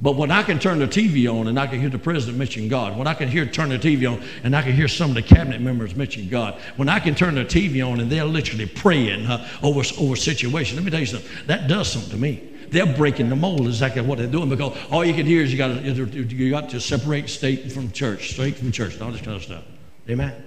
But 0.00 0.14
when 0.14 0.30
I 0.30 0.44
can 0.44 0.58
turn 0.60 0.78
the 0.78 0.86
TV 0.86 1.32
on 1.32 1.48
and 1.48 1.58
I 1.58 1.66
can 1.66 1.80
hear 1.80 1.90
the 1.90 1.98
president 1.98 2.38
mention 2.38 2.68
God, 2.68 2.96
when 2.96 3.08
I 3.08 3.14
can 3.14 3.28
hear 3.28 3.44
turn 3.44 3.68
the 3.68 3.78
TV 3.78 4.10
on 4.10 4.22
and 4.44 4.54
I 4.54 4.62
can 4.62 4.72
hear 4.72 4.86
some 4.86 5.10
of 5.10 5.16
the 5.16 5.22
cabinet 5.22 5.60
members 5.60 5.96
mention 5.96 6.28
God, 6.28 6.54
when 6.76 6.88
I 6.88 7.00
can 7.00 7.16
turn 7.16 7.34
the 7.34 7.44
TV 7.44 7.86
on 7.86 7.98
and 7.98 8.10
they're 8.10 8.24
literally 8.24 8.66
praying 8.66 9.26
uh, 9.26 9.46
over 9.62 9.82
over 9.98 10.14
situation, 10.14 10.76
let 10.76 10.84
me 10.84 10.90
tell 10.92 11.00
you 11.00 11.06
something. 11.06 11.30
That 11.46 11.68
does 11.68 11.90
something 11.90 12.10
to 12.10 12.16
me. 12.16 12.48
They're 12.70 12.86
breaking 12.86 13.28
the 13.28 13.36
mold, 13.36 13.66
exactly 13.66 14.02
what 14.02 14.18
they're 14.18 14.28
doing, 14.28 14.48
because 14.48 14.76
all 14.90 15.04
you 15.04 15.14
can 15.14 15.26
hear 15.26 15.42
is 15.42 15.50
you 15.50 15.58
got 15.58 15.68
to 15.68 15.82
you 15.82 16.50
got 16.50 16.68
to 16.70 16.80
separate 16.80 17.28
state 17.28 17.72
from 17.72 17.90
church, 17.90 18.34
state 18.34 18.56
from 18.56 18.70
church, 18.70 19.00
all 19.00 19.10
this 19.10 19.20
kind 19.20 19.36
of 19.36 19.42
stuff. 19.42 19.64
Amen. 20.08 20.44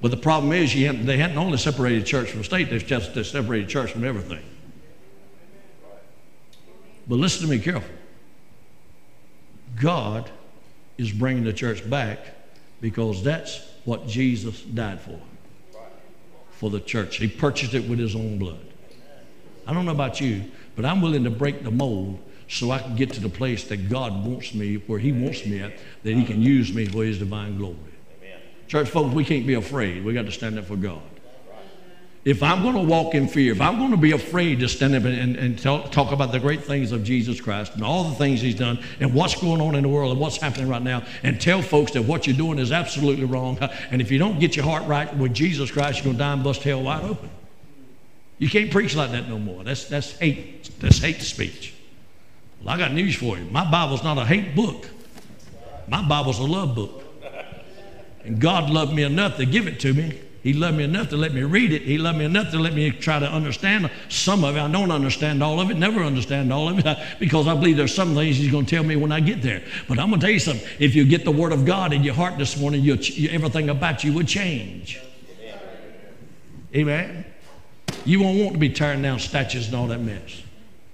But 0.00 0.10
the 0.10 0.16
problem 0.16 0.52
is, 0.52 0.72
hadn't, 0.72 1.06
they 1.06 1.16
hadn't 1.16 1.38
only 1.38 1.58
separated 1.58 2.06
church 2.06 2.30
from 2.30 2.44
state; 2.44 2.70
they've 2.70 2.86
just 2.86 3.14
they 3.14 3.22
separated 3.22 3.68
church 3.68 3.92
from 3.92 4.04
everything. 4.04 4.44
But 7.08 7.16
listen 7.16 7.46
to 7.46 7.50
me 7.50 7.58
careful. 7.58 7.94
God 9.80 10.30
is 10.98 11.10
bringing 11.10 11.44
the 11.44 11.52
church 11.52 11.88
back 11.88 12.18
because 12.80 13.22
that's 13.22 13.60
what 13.84 14.06
Jesus 14.06 14.62
died 14.62 15.00
for. 15.00 15.18
For 16.50 16.70
the 16.70 16.80
church. 16.80 17.16
He 17.16 17.28
purchased 17.28 17.74
it 17.74 17.88
with 17.88 17.98
his 17.98 18.14
own 18.14 18.38
blood. 18.38 18.60
I 19.66 19.72
don't 19.72 19.84
know 19.84 19.92
about 19.92 20.20
you, 20.20 20.44
but 20.76 20.84
I'm 20.84 21.00
willing 21.00 21.24
to 21.24 21.30
break 21.30 21.62
the 21.62 21.70
mold 21.70 22.18
so 22.48 22.70
I 22.70 22.78
can 22.78 22.96
get 22.96 23.12
to 23.12 23.20
the 23.20 23.28
place 23.28 23.64
that 23.64 23.88
God 23.88 24.26
wants 24.26 24.54
me, 24.54 24.76
where 24.76 24.98
He 24.98 25.12
wants 25.12 25.44
me 25.44 25.60
at, 25.60 25.74
that 26.02 26.14
He 26.14 26.24
can 26.24 26.40
use 26.40 26.72
me 26.72 26.86
for 26.86 27.04
His 27.04 27.18
divine 27.18 27.58
glory. 27.58 27.76
Church 28.68 28.88
folks, 28.88 29.14
we 29.14 29.24
can't 29.24 29.46
be 29.46 29.54
afraid. 29.54 30.04
We 30.04 30.12
got 30.12 30.26
to 30.26 30.32
stand 30.32 30.58
up 30.58 30.66
for 30.66 30.76
God. 30.76 31.02
If 32.24 32.42
I'm 32.42 32.62
going 32.62 32.74
to 32.74 32.82
walk 32.82 33.14
in 33.14 33.26
fear, 33.26 33.52
if 33.52 33.60
I'm 33.60 33.78
going 33.78 33.92
to 33.92 33.96
be 33.96 34.12
afraid 34.12 34.60
to 34.60 34.68
stand 34.68 34.94
up 34.94 35.04
and, 35.04 35.18
and, 35.18 35.36
and 35.36 35.58
talk, 35.58 35.90
talk 35.90 36.12
about 36.12 36.30
the 36.30 36.38
great 36.38 36.62
things 36.62 36.92
of 36.92 37.02
Jesus 37.02 37.40
Christ 37.40 37.74
and 37.74 37.82
all 37.82 38.04
the 38.04 38.14
things 38.16 38.42
He's 38.42 38.56
done 38.56 38.80
and 39.00 39.14
what's 39.14 39.40
going 39.40 39.62
on 39.62 39.74
in 39.74 39.84
the 39.84 39.88
world 39.88 40.12
and 40.12 40.20
what's 40.20 40.36
happening 40.36 40.68
right 40.68 40.82
now, 40.82 41.04
and 41.22 41.40
tell 41.40 41.62
folks 41.62 41.92
that 41.92 42.02
what 42.02 42.26
you're 42.26 42.36
doing 42.36 42.58
is 42.58 42.70
absolutely 42.70 43.24
wrong, 43.24 43.56
and 43.90 44.02
if 44.02 44.10
you 44.10 44.18
don't 44.18 44.38
get 44.38 44.56
your 44.56 44.66
heart 44.66 44.86
right 44.86 45.16
with 45.16 45.32
Jesus 45.32 45.70
Christ, 45.70 45.98
you're 45.98 46.04
going 46.04 46.16
to 46.16 46.18
die 46.18 46.32
and 46.34 46.44
bust 46.44 46.62
hell 46.62 46.82
wide 46.82 47.04
open. 47.04 47.30
You 48.36 48.50
can't 48.50 48.70
preach 48.70 48.94
like 48.94 49.12
that 49.12 49.26
no 49.28 49.38
more. 49.38 49.64
That's, 49.64 49.86
that's 49.86 50.12
hate. 50.18 50.70
That's 50.80 50.98
hate 50.98 51.22
speech. 51.22 51.72
Well, 52.62 52.74
I 52.74 52.78
got 52.78 52.92
news 52.92 53.16
for 53.16 53.38
you. 53.38 53.44
My 53.44 53.68
Bible's 53.70 54.04
not 54.04 54.18
a 54.18 54.24
hate 54.26 54.54
book. 54.54 54.86
My 55.88 56.06
Bible's 56.06 56.40
a 56.40 56.44
love 56.44 56.74
book. 56.74 57.04
And 58.24 58.40
God 58.40 58.70
loved 58.70 58.94
me 58.94 59.02
enough 59.02 59.36
to 59.36 59.46
give 59.46 59.66
it 59.66 59.80
to 59.80 59.94
me. 59.94 60.20
He 60.42 60.52
loved 60.52 60.76
me 60.76 60.84
enough 60.84 61.08
to 61.10 61.16
let 61.16 61.34
me 61.34 61.42
read 61.42 61.72
it. 61.72 61.82
He 61.82 61.98
loved 61.98 62.18
me 62.18 62.24
enough 62.24 62.52
to 62.52 62.58
let 62.58 62.72
me 62.72 62.90
try 62.90 63.18
to 63.18 63.30
understand 63.30 63.90
some 64.08 64.44
of 64.44 64.56
it. 64.56 64.60
I 64.60 64.70
don't 64.70 64.90
understand 64.90 65.42
all 65.42 65.60
of 65.60 65.70
it, 65.70 65.76
never 65.76 66.02
understand 66.02 66.52
all 66.52 66.68
of 66.68 66.78
it, 66.78 66.98
because 67.18 67.48
I 67.48 67.54
believe 67.54 67.76
there's 67.76 67.94
some 67.94 68.14
things 68.14 68.36
He's 68.36 68.50
going 68.50 68.64
to 68.64 68.70
tell 68.70 68.84
me 68.84 68.96
when 68.96 69.10
I 69.10 69.20
get 69.20 69.42
there. 69.42 69.62
But 69.88 69.98
I'm 69.98 70.08
going 70.08 70.20
to 70.20 70.26
tell 70.26 70.32
you 70.32 70.38
something. 70.38 70.66
If 70.78 70.94
you 70.94 71.04
get 71.04 71.24
the 71.24 71.32
Word 71.32 71.52
of 71.52 71.66
God 71.66 71.92
in 71.92 72.04
your 72.04 72.14
heart 72.14 72.38
this 72.38 72.56
morning, 72.56 72.82
you, 72.82 72.94
everything 73.30 73.68
about 73.68 74.04
you 74.04 74.12
would 74.14 74.28
change. 74.28 75.00
Amen. 76.74 77.24
You 78.04 78.22
won't 78.22 78.38
want 78.38 78.52
to 78.52 78.58
be 78.58 78.70
tearing 78.70 79.02
down 79.02 79.18
statues 79.18 79.66
and 79.66 79.74
all 79.74 79.88
that 79.88 80.00
mess. 80.00 80.42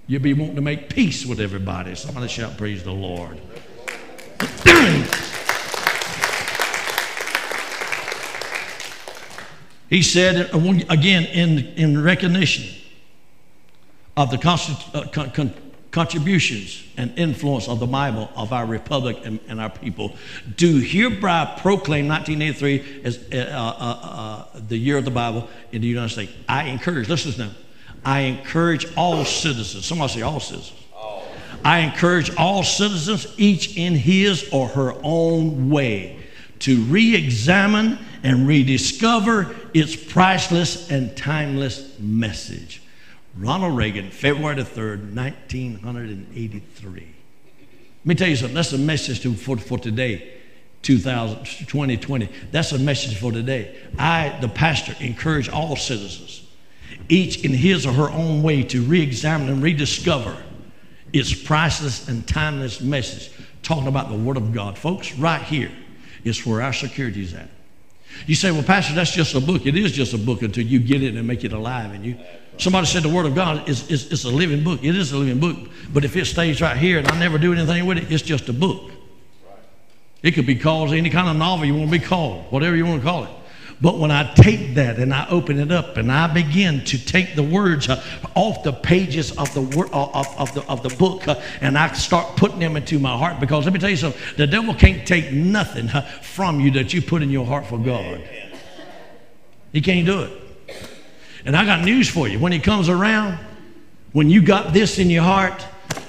You'll 0.07 0.21
be 0.21 0.33
wanting 0.33 0.55
to 0.55 0.61
make 0.61 0.89
peace 0.89 1.25
with 1.25 1.39
everybody. 1.39 1.95
Somebody 1.95 2.27
shout, 2.27 2.57
Praise 2.57 2.83
the 2.83 2.91
Lord. 2.91 3.39
he 9.95 10.01
said, 10.01 10.49
again, 10.89 11.23
in, 11.23 11.59
in 11.77 12.03
recognition 12.03 12.65
of 14.17 14.29
the 14.29 14.35
uh, 14.93 15.07
con- 15.07 15.31
con- 15.31 15.53
contributions 15.91 16.83
and 16.97 17.17
influence 17.17 17.69
of 17.69 17.79
the 17.79 17.87
Bible 17.87 18.29
of 18.35 18.51
our 18.51 18.65
republic 18.65 19.17
and, 19.23 19.39
and 19.47 19.61
our 19.61 19.69
people, 19.69 20.13
do 20.57 20.79
hereby 20.79 21.45
proclaim 21.61 22.09
1983 22.09 23.03
as 23.05 23.19
uh, 23.31 23.37
uh, 23.37 24.55
uh, 24.55 24.59
the 24.67 24.75
year 24.75 24.97
of 24.97 25.05
the 25.05 25.11
Bible 25.11 25.47
in 25.71 25.81
the 25.81 25.87
United 25.87 26.09
States. 26.09 26.33
I 26.49 26.63
encourage, 26.63 27.07
listen 27.07 27.47
now, 27.47 27.53
I 28.03 28.19
encourage 28.21 28.93
all 28.97 29.23
citizens, 29.23 29.85
somebody 29.85 30.11
say 30.11 30.21
all 30.23 30.41
citizens. 30.41 30.77
I 31.63 31.79
encourage 31.79 32.35
all 32.35 32.63
citizens, 32.63 33.33
each 33.37 33.77
in 33.77 33.95
his 33.95 34.49
or 34.51 34.67
her 34.67 34.93
own 35.03 35.69
way, 35.69 36.19
to 36.59 36.81
re 36.83 37.15
examine 37.15 37.97
and 38.25 38.47
rediscover 38.47 39.55
its 39.75 39.95
priceless 39.95 40.89
and 40.89 41.15
timeless 41.15 41.97
message. 41.99 42.81
Ronald 43.37 43.77
Reagan, 43.77 44.09
February 44.09 44.55
the 44.55 44.63
3rd, 44.63 45.13
1983. 45.13 46.91
Let 46.91 47.07
me 48.03 48.15
tell 48.15 48.27
you 48.27 48.35
something. 48.35 48.55
That's 48.55 48.73
a 48.73 48.79
message 48.79 49.21
to, 49.21 49.35
for, 49.35 49.57
for 49.57 49.77
today, 49.77 50.37
2000, 50.81 51.45
2020. 51.67 52.27
That's 52.51 52.71
a 52.71 52.79
message 52.79 53.19
for 53.19 53.31
today. 53.31 53.77
I, 53.99 54.35
the 54.41 54.49
pastor, 54.49 54.95
encourage 54.99 55.47
all 55.47 55.75
citizens, 55.75 56.47
each 57.07 57.45
in 57.45 57.53
his 57.53 57.85
or 57.85 57.93
her 57.93 58.09
own 58.09 58.41
way, 58.41 58.63
to 58.63 58.81
re 58.81 59.03
examine 59.03 59.49
and 59.49 59.61
rediscover 59.61 60.35
its 61.13 61.31
priceless 61.31 62.07
and 62.07 62.27
timeless 62.27 62.81
message, 62.81 63.29
talking 63.61 63.87
about 63.87 64.09
the 64.09 64.17
Word 64.17 64.37
of 64.37 64.51
God. 64.51 64.79
Folks, 64.79 65.13
right 65.13 65.43
here 65.43 65.71
is 66.23 66.43
where 66.43 66.63
our 66.63 66.73
security 66.73 67.21
is 67.21 67.35
at. 67.35 67.49
You 68.27 68.35
say, 68.35 68.51
well, 68.51 68.63
Pastor, 68.63 68.93
that's 68.93 69.11
just 69.11 69.35
a 69.35 69.39
book. 69.41 69.65
It 69.65 69.75
is 69.75 69.91
just 69.91 70.13
a 70.13 70.17
book 70.17 70.41
until 70.41 70.65
you 70.65 70.79
get 70.79 71.03
it 71.03 71.15
and 71.15 71.27
make 71.27 71.43
it 71.43 71.53
alive 71.53 71.93
in 71.93 72.03
you. 72.03 72.17
Somebody 72.57 72.87
said 72.87 73.03
the 73.03 73.09
Word 73.09 73.25
of 73.25 73.35
God 73.35 73.67
is, 73.67 73.89
is, 73.89 74.11
is 74.11 74.23
a 74.25 74.31
living 74.31 74.63
book. 74.63 74.83
It 74.83 74.95
is 74.95 75.11
a 75.11 75.17
living 75.17 75.39
book. 75.39 75.57
But 75.93 76.05
if 76.05 76.15
it 76.15 76.25
stays 76.25 76.61
right 76.61 76.77
here 76.77 76.99
and 76.99 77.07
I 77.07 77.19
never 77.19 77.37
do 77.37 77.53
anything 77.53 77.85
with 77.85 77.97
it, 77.97 78.11
it's 78.11 78.23
just 78.23 78.47
a 78.49 78.53
book. 78.53 78.91
It 80.23 80.31
could 80.31 80.45
be 80.45 80.55
called 80.55 80.93
any 80.93 81.09
kind 81.09 81.27
of 81.27 81.35
novel 81.35 81.65
you 81.65 81.75
want 81.75 81.91
to 81.91 81.99
be 81.99 82.03
called, 82.03 82.45
whatever 82.51 82.75
you 82.75 82.85
want 82.85 83.01
to 83.01 83.07
call 83.07 83.25
it. 83.25 83.29
But 83.81 83.99
when 83.99 84.09
I 84.09 84.33
take 84.33 84.75
that 84.75 84.97
and 84.99 85.13
I 85.13 85.27
open 85.29 85.59
it 85.59 85.71
up 85.71 85.97
and 85.97 86.09
I 86.11 86.33
begin 86.33 86.83
to 86.85 86.97
take 86.97 87.35
the 87.35 87.43
words 87.43 87.89
uh, 87.89 88.01
off 88.33 88.63
the 88.63 88.71
pages 88.71 89.37
of 89.37 89.53
the 89.53 89.61
wor- 89.61 89.93
uh, 89.93 90.07
of, 90.13 90.27
of, 90.37 90.53
the, 90.53 90.63
of 90.69 90.81
the 90.81 90.95
book 90.95 91.27
uh, 91.27 91.41
and 91.59 91.77
I 91.77 91.91
start 91.93 92.37
putting 92.37 92.59
them 92.59 92.77
into 92.77 92.99
my 92.99 93.17
heart, 93.17 93.39
because 93.39 93.65
let 93.65 93.73
me 93.73 93.79
tell 93.79 93.89
you 93.89 93.97
something 93.97 94.21
the 94.37 94.47
devil 94.47 94.73
can't 94.73 95.05
take 95.05 95.31
nothing 95.33 95.89
from 96.21 96.61
you 96.61 96.71
that 96.71 96.93
you 96.93 97.01
put 97.01 97.21
in 97.21 97.29
your 97.29 97.45
heart 97.45 97.65
for 97.65 97.77
God. 97.77 98.23
He 99.73 99.81
can't 99.81 100.05
do 100.05 100.21
it. 100.21 100.31
And 101.43 101.55
I 101.55 101.65
got 101.65 101.83
news 101.83 102.09
for 102.09 102.29
you. 102.29 102.39
When 102.39 102.53
he 102.53 102.59
comes 102.59 102.87
around, 102.87 103.37
when 104.13 104.29
you 104.29 104.41
got 104.41 104.73
this 104.73 104.99
in 104.99 105.09
your 105.09 105.23
heart, 105.23 105.65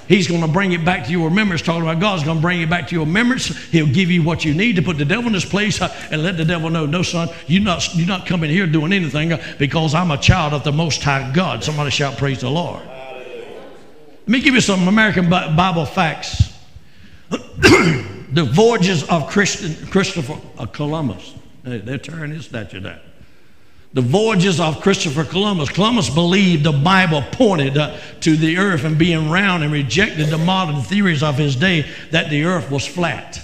He's 0.07 0.27
going 0.27 0.41
to 0.41 0.47
bring 0.47 0.71
it 0.71 0.85
back 0.85 1.05
to 1.05 1.11
your 1.11 1.29
remembrance. 1.29 1.61
Talking 1.61 1.81
about 1.81 1.99
God's 1.99 2.23
going 2.23 2.37
to 2.37 2.41
bring 2.41 2.61
it 2.61 2.69
back 2.69 2.87
to 2.87 2.95
your 2.95 3.05
remembrance. 3.05 3.47
He'll 3.67 3.87
give 3.87 4.09
you 4.09 4.23
what 4.23 4.45
you 4.45 4.53
need 4.53 4.77
to 4.77 4.81
put 4.81 4.97
the 4.97 5.05
devil 5.05 5.27
in 5.27 5.33
his 5.33 5.45
place 5.45 5.81
uh, 5.81 5.93
and 6.11 6.23
let 6.23 6.37
the 6.37 6.45
devil 6.45 6.69
know, 6.69 6.85
no, 6.85 7.01
son, 7.01 7.29
you're 7.47 7.63
not, 7.63 7.93
you're 7.95 8.07
not 8.07 8.25
coming 8.25 8.49
here 8.49 8.65
doing 8.67 8.93
anything 8.93 9.33
uh, 9.33 9.55
because 9.59 9.93
I'm 9.93 10.11
a 10.11 10.17
child 10.17 10.53
of 10.53 10.63
the 10.63 10.71
Most 10.71 11.03
High 11.03 11.31
God. 11.33 11.63
Somebody 11.63 11.91
shout, 11.91 12.17
Praise 12.17 12.41
the 12.41 12.49
Lord. 12.49 12.81
Let 12.85 14.27
me 14.27 14.41
give 14.41 14.53
you 14.53 14.61
some 14.61 14.87
American 14.87 15.29
Bible 15.29 15.85
facts. 15.85 16.53
the 17.29 18.49
voyages 18.51 19.03
of 19.09 19.29
Christian, 19.29 19.87
Christopher 19.87 20.37
Columbus. 20.67 21.35
They're 21.63 21.97
tearing 21.97 22.31
his 22.31 22.45
statue 22.45 22.79
down 22.79 22.99
the 23.93 24.01
voyages 24.01 24.59
of 24.59 24.81
Christopher 24.81 25.23
Columbus. 25.23 25.69
Columbus 25.69 26.09
believed 26.09 26.63
the 26.63 26.71
Bible 26.71 27.23
pointed 27.31 27.77
uh, 27.77 27.97
to 28.21 28.35
the 28.35 28.57
earth 28.57 28.83
and 28.83 28.97
being 28.97 29.29
round 29.29 29.63
and 29.63 29.71
rejected 29.71 30.27
the 30.27 30.37
modern 30.37 30.81
theories 30.81 31.23
of 31.23 31.37
his 31.37 31.55
day 31.55 31.85
that 32.11 32.29
the 32.29 32.43
earth 32.43 32.69
was 32.69 32.85
flat. 32.85 33.41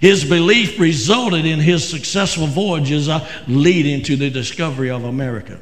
His 0.00 0.24
belief 0.24 0.80
resulted 0.80 1.46
in 1.46 1.60
his 1.60 1.88
successful 1.88 2.48
voyages 2.48 3.08
uh, 3.08 3.26
leading 3.46 4.02
to 4.04 4.16
the 4.16 4.30
discovery 4.30 4.90
of 4.90 5.04
America. 5.04 5.60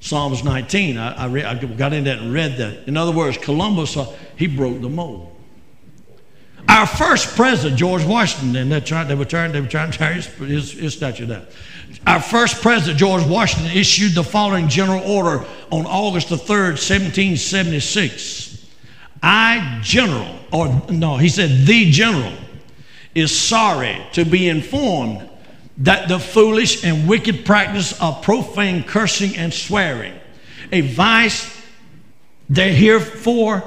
Psalms 0.00 0.42
19, 0.42 0.96
I, 0.96 1.12
I, 1.12 1.26
re- 1.26 1.44
I, 1.44 1.54
got 1.54 1.92
into 1.92 2.08
that 2.08 2.20
and 2.20 2.32
read 2.32 2.56
that. 2.56 2.88
In 2.88 2.96
other 2.96 3.12
words, 3.12 3.36
Columbus, 3.36 3.98
uh, 3.98 4.10
he 4.36 4.46
broke 4.46 4.80
the 4.80 4.88
mold. 4.88 5.36
Our 6.66 6.86
first 6.86 7.36
president, 7.36 7.78
George 7.78 8.04
Washington, 8.04 8.70
they, 8.70 8.80
tried, 8.80 9.04
they 9.04 9.14
were 9.14 9.26
trying, 9.26 9.52
they 9.52 9.60
were 9.60 9.66
trying 9.66 9.90
to 9.90 9.98
tear 9.98 10.14
his, 10.14 10.26
his, 10.26 10.72
his 10.72 10.94
statue 10.94 11.26
down. 11.26 11.46
Our 12.06 12.20
first 12.20 12.62
president, 12.62 12.98
George 12.98 13.24
Washington, 13.24 13.76
issued 13.76 14.14
the 14.14 14.24
following 14.24 14.68
general 14.68 15.02
order 15.02 15.44
on 15.70 15.86
August 15.86 16.30
the 16.30 16.36
3rd, 16.36 16.78
1776. 16.78 18.66
I, 19.22 19.80
general, 19.82 20.34
or 20.50 20.82
no, 20.90 21.18
he 21.18 21.28
said, 21.28 21.66
the 21.66 21.90
general, 21.90 22.32
is 23.14 23.36
sorry 23.36 24.00
to 24.12 24.24
be 24.24 24.48
informed 24.48 25.28
that 25.78 26.08
the 26.08 26.18
foolish 26.18 26.84
and 26.84 27.08
wicked 27.08 27.44
practice 27.44 28.00
of 28.00 28.22
profane 28.22 28.82
cursing 28.82 29.36
and 29.36 29.52
swearing, 29.52 30.14
a 30.72 30.80
vice 30.82 31.58
that 32.50 32.72
heretofore 32.72 33.62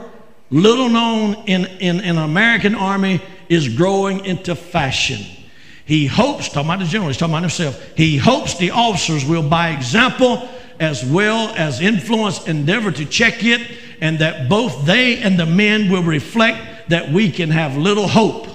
little 0.49 0.89
known 0.89 1.35
in, 1.47 1.65
in, 1.79 1.99
in 1.99 2.17
American 2.17 2.75
army, 2.75 3.21
is 3.49 3.69
growing 3.69 4.25
into 4.25 4.55
fashion. 4.55 5.42
He 5.85 6.07
hopes, 6.07 6.47
talking 6.47 6.69
about 6.69 6.79
the 6.79 6.85
general, 6.85 7.09
he's 7.09 7.17
talking 7.17 7.33
about 7.33 7.43
himself, 7.43 7.81
he 7.95 8.17
hopes 8.17 8.57
the 8.57 8.71
officers 8.71 9.25
will, 9.25 9.47
by 9.47 9.69
example 9.69 10.47
as 10.79 11.03
well 11.03 11.53
as 11.55 11.81
influence, 11.81 12.47
endeavor 12.47 12.91
to 12.91 13.05
check 13.05 13.43
it, 13.43 13.77
and 14.01 14.19
that 14.19 14.49
both 14.49 14.85
they 14.85 15.19
and 15.19 15.39
the 15.39 15.45
men 15.45 15.91
will 15.91 16.03
reflect 16.03 16.89
that 16.89 17.11
we 17.11 17.31
can 17.31 17.49
have 17.49 17.77
little 17.77 18.07
hope 18.07 18.47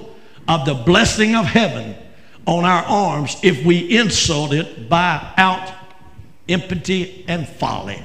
of 0.46 0.64
the 0.64 0.74
blessing 0.74 1.34
of 1.34 1.44
heaven 1.44 1.94
on 2.46 2.64
our 2.64 2.82
arms 2.84 3.36
if 3.42 3.64
we 3.64 3.96
insult 3.96 4.52
it 4.52 4.88
by 4.88 5.32
out 5.36 5.70
impiety 6.48 7.24
and 7.28 7.46
folly. 7.46 8.02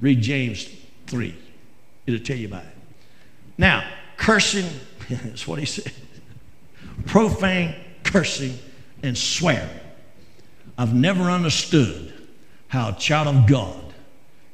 Read 0.00 0.22
James 0.22 0.68
3. 1.06 1.34
It'll 2.06 2.24
tell 2.24 2.36
you 2.36 2.48
about 2.48 2.64
it. 2.64 2.76
Now, 3.58 3.86
cursing, 4.16 4.68
that's 5.10 5.46
what 5.46 5.58
he 5.58 5.66
said. 5.66 5.92
Profane 7.06 7.74
cursing 8.10 8.58
and 9.02 9.16
swearing. 9.16 9.68
I've 10.76 10.94
never 10.94 11.24
understood 11.24 12.12
how 12.68 12.90
a 12.90 12.92
child 12.94 13.28
of 13.28 13.46
God 13.46 13.84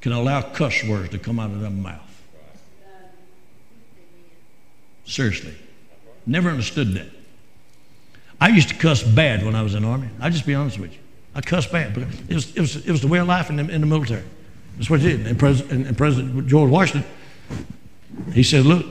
can 0.01 0.13
allow 0.13 0.43
cuss 0.43 0.83
words 0.85 1.11
to 1.11 1.19
come 1.19 1.39
out 1.39 1.51
of 1.51 1.61
their 1.61 1.71
mouth. 1.71 2.01
Seriously. 5.05 5.55
Never 6.27 6.51
understood 6.51 6.95
that. 6.95 7.07
I 8.41 8.49
used 8.49 8.69
to 8.69 8.75
cuss 8.75 9.03
bad 9.03 9.45
when 9.45 9.55
I 9.55 9.63
was 9.63 9.75
in 9.75 9.83
the 9.83 9.89
Army. 9.89 10.09
I'll 10.21 10.31
just 10.31 10.47
be 10.47 10.55
honest 10.55 10.79
with 10.79 10.93
you. 10.93 10.99
I 11.35 11.41
cussed 11.41 11.73
bad. 11.73 11.95
But 11.95 12.05
it 12.29 12.35
was, 12.35 12.55
it 12.57 12.61
was, 12.61 12.77
it 12.77 12.91
was 12.91 13.01
the 13.01 13.09
way 13.09 13.19
of 13.19 13.27
life 13.27 13.49
in 13.49 13.57
the, 13.57 13.69
in 13.69 13.81
the 13.81 13.87
military. 13.87 14.25
That's 14.77 14.91
what 14.91 15.01
it 15.01 15.05
did. 15.05 15.27
And, 15.27 15.39
Pres- 15.39 15.61
and, 15.61 15.97
President 15.97 16.47
George 16.47 16.71
Washington, 16.71 17.09
he 18.33 18.43
said, 18.43 18.67
look, 18.67 18.85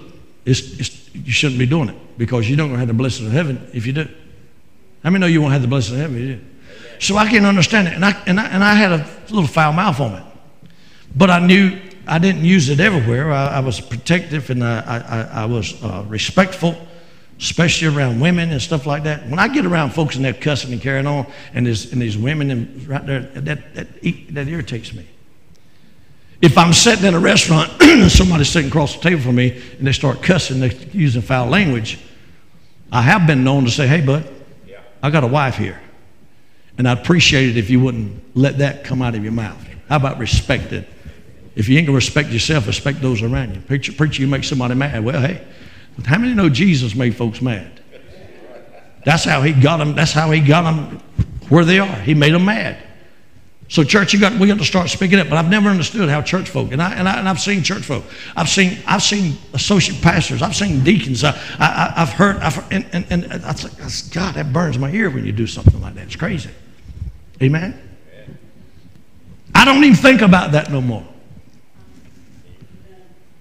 it's, 0.45 0.79
it's, 0.79 1.13
you 1.13 1.31
shouldn't 1.31 1.59
be 1.59 1.65
doing 1.65 1.89
it 1.89 2.17
because 2.17 2.49
you 2.49 2.55
don't 2.55 2.73
have 2.75 2.87
the 2.87 2.93
blessing 2.93 3.27
of 3.27 3.33
heaven 3.33 3.69
if 3.73 3.85
you 3.85 3.93
do. 3.93 4.07
How 5.05 5.11
many 5.11 5.21
know 5.21 5.27
you 5.27 5.39
won't 5.39 5.53
have 5.53 5.61
the 5.61 5.67
blessing 5.67 5.93
of 5.93 6.01
heaven 6.01 6.17
you? 6.17 6.41
So 6.97 7.15
I 7.15 7.29
can 7.29 7.45
understand 7.45 7.87
it. 7.87 7.93
And 7.93 8.03
I, 8.03 8.23
and, 8.25 8.39
I, 8.39 8.47
and 8.47 8.63
I 8.63 8.73
had 8.73 8.91
a 8.91 9.07
little 9.29 9.45
foul 9.45 9.71
mouth 9.71 9.99
on 9.99 10.13
it. 10.13 10.23
But 11.15 11.29
I 11.29 11.45
knew 11.45 11.79
I 12.07 12.17
didn't 12.17 12.43
use 12.43 12.69
it 12.69 12.79
everywhere. 12.79 13.31
I, 13.31 13.57
I 13.57 13.59
was 13.59 13.79
protective 13.79 14.49
and 14.49 14.63
I, 14.63 14.79
I, 14.81 15.43
I 15.43 15.45
was 15.45 15.79
uh, 15.83 16.03
respectful, 16.07 16.75
especially 17.39 17.95
around 17.95 18.19
women 18.19 18.51
and 18.51 18.59
stuff 18.59 18.87
like 18.87 19.03
that. 19.03 19.29
When 19.29 19.37
I 19.37 19.47
get 19.47 19.67
around 19.67 19.91
folks 19.91 20.15
and 20.15 20.25
they're 20.25 20.33
cussing 20.33 20.73
and 20.73 20.81
carrying 20.81 21.05
on, 21.05 21.31
and 21.53 21.67
there's, 21.67 21.91
and 21.91 22.01
these 22.01 22.17
women 22.17 22.49
and 22.49 22.87
right 22.87 23.05
there, 23.05 23.21
that, 23.21 23.75
that, 23.75 23.87
that 24.33 24.47
irritates 24.47 24.91
me. 24.91 25.05
If 26.41 26.57
I'm 26.57 26.73
sitting 26.73 27.05
in 27.05 27.13
a 27.13 27.19
restaurant 27.19 27.71
and 27.79 28.11
somebody's 28.11 28.49
sitting 28.49 28.69
across 28.69 28.95
the 28.95 29.01
table 29.01 29.21
from 29.21 29.35
me 29.35 29.61
and 29.77 29.85
they 29.85 29.91
start 29.91 30.23
cussing, 30.23 30.61
they're 30.61 30.73
using 30.93 31.21
foul 31.21 31.45
language, 31.45 31.99
I 32.91 33.03
have 33.03 33.27
been 33.27 33.43
known 33.43 33.65
to 33.65 33.71
say, 33.71 33.85
hey, 33.85 34.01
bud, 34.01 34.31
I 35.05 35.11
got 35.11 35.23
a 35.23 35.27
wife 35.27 35.55
here. 35.55 35.79
And 36.79 36.89
I'd 36.89 36.97
appreciate 36.97 37.49
it 37.49 37.57
if 37.57 37.69
you 37.69 37.79
wouldn't 37.79 38.35
let 38.35 38.57
that 38.57 38.83
come 38.83 39.03
out 39.03 39.13
of 39.13 39.21
your 39.21 39.33
mouth. 39.33 39.63
How 39.87 39.97
about 39.97 40.17
respect 40.17 40.73
it? 40.73 40.89
If 41.55 41.69
you 41.69 41.77
ain't 41.77 41.85
gonna 41.85 41.95
respect 41.95 42.29
yourself, 42.29 42.65
respect 42.65 43.01
those 43.01 43.21
around 43.21 43.53
you. 43.53 43.61
Preacher, 43.61 43.93
preacher, 43.93 44.23
you 44.23 44.27
make 44.27 44.43
somebody 44.43 44.73
mad. 44.73 45.05
Well, 45.05 45.21
hey, 45.21 45.45
how 46.05 46.17
many 46.17 46.33
know 46.33 46.49
Jesus 46.49 46.95
made 46.95 47.15
folks 47.15 47.39
mad? 47.39 47.81
That's 49.05 49.23
how 49.23 49.43
he 49.43 49.53
got 49.53 49.77
them. 49.77 49.93
That's 49.93 50.11
how 50.11 50.31
he 50.31 50.41
got 50.41 50.63
them 50.63 50.99
where 51.49 51.63
they 51.63 51.77
are. 51.77 51.95
He 51.97 52.15
made 52.15 52.33
them 52.33 52.45
mad. 52.45 52.77
So, 53.67 53.83
church, 53.83 54.13
you 54.13 54.19
got 54.19 54.39
we 54.39 54.47
got 54.47 54.59
to 54.59 54.65
start 54.65 54.89
speaking 54.89 55.19
up. 55.19 55.27
But 55.27 55.37
I've 55.37 55.49
never 55.49 55.69
understood 55.69 56.07
how 56.07 56.21
church 56.21 56.49
folk, 56.49 56.71
and 56.71 56.81
I 56.81 56.93
and, 56.93 57.09
I, 57.09 57.17
and 57.17 57.27
I've 57.27 57.39
seen 57.39 57.63
church 57.63 57.83
folk. 57.83 58.03
I've 58.35 58.49
seen 58.49 58.77
I've 58.85 59.01
seen 59.01 59.37
associate 59.53 60.01
pastors. 60.03 60.43
I've 60.43 60.55
seen 60.55 60.83
deacons. 60.83 61.23
I, 61.23 61.31
I, 61.59 61.93
I've 61.97 62.11
heard. 62.11 62.37
I've 62.37 62.71
and 62.71 62.85
and, 62.93 63.05
and 63.09 63.43
I 63.43 63.51
was 63.51 63.63
like, 63.63 64.13
God, 64.13 64.35
that 64.35 64.53
burns 64.53 64.77
my 64.77 64.91
ear 64.91 65.09
when 65.09 65.25
you 65.25 65.31
do 65.31 65.47
something 65.47 65.81
like 65.81 65.95
that. 65.95 66.05
It's 66.05 66.15
crazy. 66.15 66.51
Amen. 67.41 67.81
I 69.55 69.65
don't 69.65 69.83
even 69.83 69.95
think 69.95 70.21
about 70.21 70.51
that 70.51 70.69
no 70.69 70.81
more. 70.81 71.05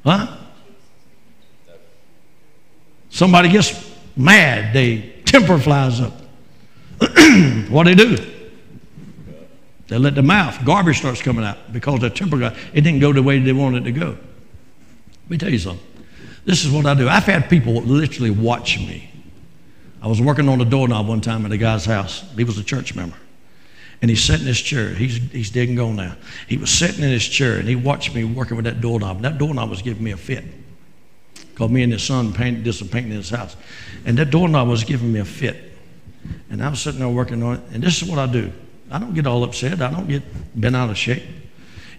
Huh? 0.04 0.38
Somebody 3.10 3.48
gets 3.48 3.94
mad, 4.16 4.72
they 4.72 5.22
temper 5.24 5.58
flies 5.58 6.00
up. 6.00 6.12
what 7.68 7.84
do 7.84 7.94
they 7.94 8.16
do? 8.16 8.33
They 9.94 10.00
let 10.00 10.16
the 10.16 10.24
mouth, 10.24 10.64
garbage 10.64 10.98
starts 10.98 11.22
coming 11.22 11.44
out 11.44 11.72
because 11.72 12.00
their 12.00 12.10
temper 12.10 12.36
got, 12.36 12.56
it 12.72 12.80
didn't 12.80 12.98
go 12.98 13.12
the 13.12 13.22
way 13.22 13.38
they 13.38 13.52
wanted 13.52 13.86
it 13.86 13.92
to 13.92 14.00
go. 14.00 14.08
Let 14.08 15.30
me 15.30 15.38
tell 15.38 15.50
you 15.50 15.60
something. 15.60 15.86
This 16.44 16.64
is 16.64 16.72
what 16.72 16.84
I 16.84 16.94
do. 16.94 17.08
I've 17.08 17.22
had 17.22 17.48
people 17.48 17.74
literally 17.74 18.32
watch 18.32 18.76
me. 18.76 19.08
I 20.02 20.08
was 20.08 20.20
working 20.20 20.48
on 20.48 20.60
a 20.60 20.64
doorknob 20.64 21.06
one 21.06 21.20
time 21.20 21.46
at 21.46 21.52
a 21.52 21.56
guy's 21.56 21.84
house. 21.84 22.24
He 22.34 22.42
was 22.42 22.58
a 22.58 22.64
church 22.64 22.96
member. 22.96 23.16
And 24.02 24.10
he's 24.10 24.20
sitting 24.20 24.40
in 24.40 24.48
his 24.48 24.60
chair. 24.60 24.88
He's, 24.88 25.18
he's 25.30 25.50
dead 25.50 25.68
and 25.68 25.76
gone 25.76 25.94
now. 25.94 26.16
He 26.48 26.56
was 26.56 26.70
sitting 26.70 27.04
in 27.04 27.10
his 27.10 27.28
chair 27.28 27.58
and 27.58 27.68
he 27.68 27.76
watched 27.76 28.16
me 28.16 28.24
working 28.24 28.56
with 28.56 28.64
that 28.64 28.80
doorknob. 28.80 29.18
And 29.18 29.24
that 29.24 29.38
doorknob 29.38 29.70
was 29.70 29.80
giving 29.80 30.02
me 30.02 30.10
a 30.10 30.16
fit. 30.16 30.42
Because 31.52 31.70
me 31.70 31.84
and 31.84 31.92
his 31.92 32.02
son 32.02 32.32
painted, 32.32 32.64
did 32.64 32.72
some 32.72 32.88
painting 32.88 33.12
in 33.12 33.18
his 33.18 33.30
house. 33.30 33.54
And 34.04 34.18
that 34.18 34.32
doorknob 34.32 34.66
was 34.66 34.82
giving 34.82 35.12
me 35.12 35.20
a 35.20 35.24
fit. 35.24 35.72
And 36.50 36.64
I 36.64 36.68
was 36.68 36.80
sitting 36.80 36.98
there 36.98 37.08
working 37.08 37.44
on 37.44 37.58
it. 37.58 37.60
And 37.72 37.80
this 37.80 38.02
is 38.02 38.08
what 38.08 38.18
I 38.18 38.26
do 38.26 38.50
I 38.90 38.98
don't 38.98 39.14
get 39.14 39.26
all 39.26 39.44
upset. 39.44 39.80
I 39.80 39.90
don't 39.90 40.08
get 40.08 40.22
bent 40.58 40.76
out 40.76 40.90
of 40.90 40.98
shape. 40.98 41.22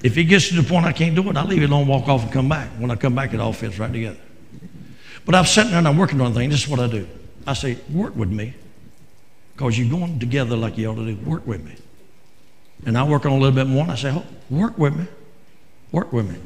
If 0.04 0.18
it 0.18 0.26
gets 0.26 0.50
to 0.50 0.56
the 0.56 0.64
point 0.64 0.86
I 0.86 0.94
can't 0.94 1.16
do 1.16 1.28
it, 1.30 1.38
I 1.38 1.44
leave 1.44 1.64
it 1.64 1.70
alone, 1.70 1.88
walk 1.88 2.08
off, 2.08 2.24
and 2.24 2.32
come 2.32 2.48
back. 2.48 2.70
When 2.78 2.92
I 2.92 2.96
come 2.96 3.16
back, 3.16 3.34
it 3.34 3.40
all 3.40 3.54
fits 3.54 3.80
right 3.80 3.92
together. 3.92 4.20
But 5.26 5.36
I'm 5.36 5.46
sitting 5.46 5.72
there 5.72 5.80
and 5.80 5.88
I'm 5.88 5.98
working 5.98 6.22
on 6.22 6.34
things. 6.34 6.54
This 6.54 6.64
is 6.64 6.70
what 6.70 6.80
I 6.80 6.88
do. 6.88 7.08
I 7.48 7.54
say, 7.54 7.78
work 7.92 8.16
with 8.16 8.30
me. 8.30 8.54
Because 9.56 9.80
you're 9.80 9.90
going 9.90 10.20
together 10.20 10.56
like 10.56 10.78
you 10.78 10.88
ought 10.88 10.96
to 10.96 11.06
do. 11.06 11.30
Work 11.30 11.48
with 11.48 11.64
me. 11.64 11.76
And 12.86 12.98
I 12.98 13.04
work 13.04 13.26
on 13.26 13.32
a 13.32 13.38
little 13.38 13.56
bit 13.56 13.68
more, 13.68 13.84
and 13.84 13.92
I 13.92 13.96
say, 13.96 14.12
oh, 14.12 14.26
work 14.50 14.78
with 14.78 14.96
me. 14.96 15.08
Work 15.92 16.14
with 16.14 16.30
me. 16.30 16.38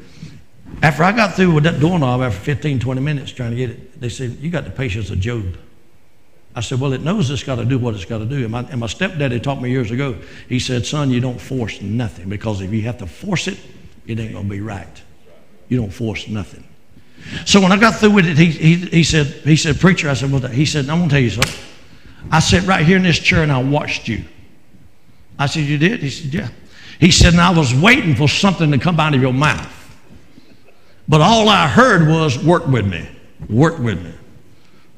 After 0.82 1.02
I 1.02 1.12
got 1.12 1.34
through 1.34 1.52
with 1.52 1.64
that 1.64 1.80
doorknob 1.80 2.22
after 2.22 2.40
15, 2.40 2.78
20 2.78 3.00
minutes 3.00 3.32
trying 3.32 3.50
to 3.50 3.56
get 3.56 3.70
it, 3.70 4.00
they 4.00 4.08
said, 4.08 4.38
You 4.40 4.50
got 4.50 4.64
the 4.64 4.70
patience 4.70 5.10
of 5.10 5.18
Job. 5.20 5.56
I 6.54 6.60
said, 6.60 6.80
Well, 6.80 6.92
it 6.92 7.02
knows 7.02 7.30
it's 7.30 7.42
got 7.42 7.56
to 7.56 7.64
do 7.64 7.78
what 7.78 7.94
it's 7.94 8.04
got 8.04 8.18
to 8.18 8.26
do. 8.26 8.42
And 8.42 8.50
my, 8.50 8.60
and 8.70 8.80
my 8.80 8.86
stepdaddy 8.86 9.40
taught 9.40 9.60
me 9.60 9.70
years 9.70 9.90
ago. 9.90 10.16
He 10.48 10.58
said, 10.58 10.84
Son, 10.84 11.10
you 11.10 11.20
don't 11.20 11.40
force 11.40 11.80
nothing 11.80 12.28
because 12.28 12.60
if 12.60 12.72
you 12.72 12.82
have 12.82 12.98
to 12.98 13.06
force 13.06 13.46
it, 13.48 13.58
it 14.06 14.18
ain't 14.18 14.32
going 14.32 14.44
to 14.44 14.50
be 14.50 14.60
right. 14.60 15.02
You 15.68 15.78
don't 15.80 15.92
force 15.92 16.26
nothing. 16.28 16.64
So 17.44 17.60
when 17.60 17.70
I 17.70 17.78
got 17.78 17.96
through 17.96 18.10
with 18.10 18.26
it, 18.26 18.36
he, 18.36 18.46
he, 18.46 18.74
he 18.86 19.04
said, 19.04 19.26
he 19.26 19.56
said, 19.56 19.78
Preacher, 19.78 20.08
I 20.08 20.14
said, 20.14 20.32
Well, 20.32 20.40
he 20.48 20.66
said, 20.66 20.88
I'm 20.88 20.98
going 20.98 21.08
to 21.08 21.14
tell 21.14 21.22
you 21.22 21.30
something. 21.30 21.64
I 22.30 22.40
sat 22.40 22.66
right 22.66 22.84
here 22.84 22.96
in 22.96 23.02
this 23.02 23.18
chair 23.18 23.42
and 23.42 23.52
I 23.52 23.62
watched 23.62 24.08
you. 24.08 24.24
I 25.38 25.46
said, 25.46 25.64
You 25.64 25.78
did? 25.78 26.00
He 26.00 26.10
said, 26.10 26.34
Yeah. 26.34 26.48
He 26.98 27.10
said, 27.10 27.32
And 27.34 27.40
I 27.40 27.50
was 27.50 27.74
waiting 27.74 28.14
for 28.14 28.28
something 28.28 28.70
to 28.72 28.78
come 28.78 28.98
out 28.98 29.14
of 29.14 29.22
your 29.22 29.32
mouth. 29.32 29.76
But 31.08 31.20
all 31.20 31.48
I 31.48 31.68
heard 31.68 32.08
was, 32.08 32.42
Work 32.42 32.66
with 32.66 32.86
me. 32.86 33.08
Work 33.48 33.78
with 33.78 34.02
me. 34.02 34.12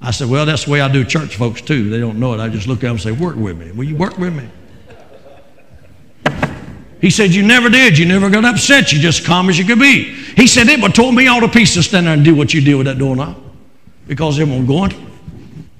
I 0.03 0.11
said, 0.11 0.29
Well, 0.29 0.45
that's 0.45 0.65
the 0.65 0.73
way 0.73 0.81
I 0.81 0.91
do 0.91 1.05
church 1.05 1.37
folks 1.37 1.61
too. 1.61 1.89
They 1.89 2.01
don't 2.01 2.19
know 2.19 2.35
it. 2.35 2.41
I 2.41 2.49
just 2.49 2.67
look 2.67 2.79
at 2.79 2.83
them 2.83 2.93
and 2.93 3.01
say, 3.01 3.13
Work 3.13 3.37
with 3.37 3.57
me. 3.57 3.71
Will 3.71 3.85
you 3.85 3.97
work 3.97 4.19
with 4.19 4.35
me? 4.35 4.49
He 7.01 7.11
said, 7.11 7.33
You 7.33 7.43
never 7.43 7.69
did. 7.69 7.97
You 7.97 8.07
never 8.07 8.29
got 8.29 8.45
upset. 8.45 8.93
You 8.93 8.99
just 8.99 9.25
calm 9.25 9.49
as 9.49 9.59
you 9.59 9.65
could 9.65 9.79
be. 9.79 10.15
He 10.15 10.47
said, 10.47 10.69
It 10.69 10.83
would 10.83 10.95
told 10.95 11.15
me 11.15 11.29
all 11.29 11.41
to 11.41 11.49
pieces 11.49 11.87
stand 11.87 12.07
there 12.07 12.15
and 12.15 12.25
do 12.25 12.35
what 12.35 12.53
you 12.53 12.61
did 12.61 12.75
with 12.75 12.87
that 12.87 12.99
doorknob 12.99 13.41
because 14.09 14.39
it 14.39 14.49
won't 14.49 14.67
go 14.67 14.79
on. 14.79 14.93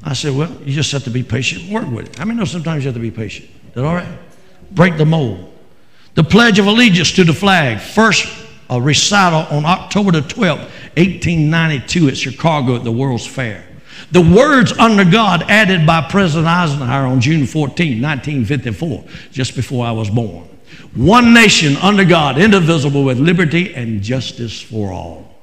I 0.05 0.13
said, 0.13 0.37
Well, 0.37 0.53
you 0.65 0.73
just 0.73 0.93
have 0.93 1.03
to 1.05 1.11
be 1.11 1.25
patient 1.25 1.65
and 1.65 1.73
work 1.73 1.91
with 1.91 2.09
it. 2.09 2.21
I 2.21 2.25
mean, 2.25 2.37
no, 2.37 2.45
sometimes 2.45 2.85
you 2.85 2.89
have 2.89 2.95
to 2.95 3.01
be 3.01 3.11
patient. 3.11 3.51
Is 3.69 3.75
that 3.75 3.85
all 3.85 3.95
right? 3.95 4.19
Break 4.71 4.99
the 4.99 5.07
mold. 5.07 5.53
The 6.15 6.23
Pledge 6.25 6.59
of 6.59 6.67
Allegiance 6.67 7.13
to 7.13 7.25
the 7.25 7.33
flag, 7.33 7.81
first 7.81 8.27
a 8.69 8.81
recital 8.81 9.47
on 9.57 9.65
October 9.65 10.13
the 10.13 10.21
12th, 10.21 10.69
1892 10.97 12.09
at 12.09 12.17
Chicago 12.17 12.77
at 12.77 12.85
the 12.85 12.93
World's 12.93 13.27
Fair. 13.27 13.65
The 14.13 14.21
words 14.21 14.73
under 14.73 15.05
God 15.05 15.43
added 15.49 15.87
by 15.87 16.03
President 16.03 16.47
Eisenhower 16.47 17.07
on 17.07 17.21
June 17.21 17.47
14, 17.47 18.01
1954, 18.01 19.05
just 19.33 19.57
before 19.57 19.87
I 19.87 19.93
was 19.93 20.11
born. 20.11 20.49
One 20.95 21.33
nation 21.33 21.77
under 21.79 22.05
God, 22.05 22.39
indivisible 22.39 23.05
with 23.05 23.19
liberty 23.19 23.75
and 23.75 24.03
justice 24.03 24.61
for 24.61 24.93
all. 24.93 25.35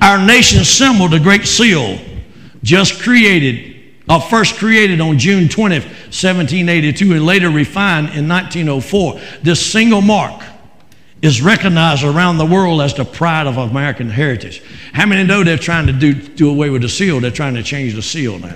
Our 0.00 0.24
nation's 0.24 0.70
symbol, 0.70 1.08
the 1.08 1.20
Great 1.20 1.46
Seal, 1.46 1.98
just 2.62 3.02
created, 3.02 3.76
or 4.08 4.22
first 4.22 4.56
created 4.56 5.02
on 5.02 5.18
June 5.18 5.44
20th, 5.44 5.84
1782, 5.84 7.12
and 7.12 7.26
later 7.26 7.50
refined 7.50 8.08
in 8.14 8.26
1904. 8.26 9.20
This 9.42 9.64
single 9.70 10.00
mark 10.00 10.42
is 11.22 11.42
recognized 11.42 12.04
around 12.04 12.38
the 12.38 12.46
world 12.46 12.80
as 12.80 12.94
the 12.94 13.04
pride 13.04 13.46
of 13.46 13.56
American 13.56 14.08
heritage. 14.08 14.62
How 14.92 15.06
many 15.06 15.24
know 15.24 15.42
they're 15.42 15.58
trying 15.58 15.86
to 15.86 15.92
do, 15.92 16.14
do 16.14 16.50
away 16.50 16.70
with 16.70 16.82
the 16.82 16.88
seal? 16.88 17.20
They're 17.20 17.30
trying 17.30 17.54
to 17.54 17.62
change 17.62 17.94
the 17.94 18.02
seal 18.02 18.38
now. 18.38 18.54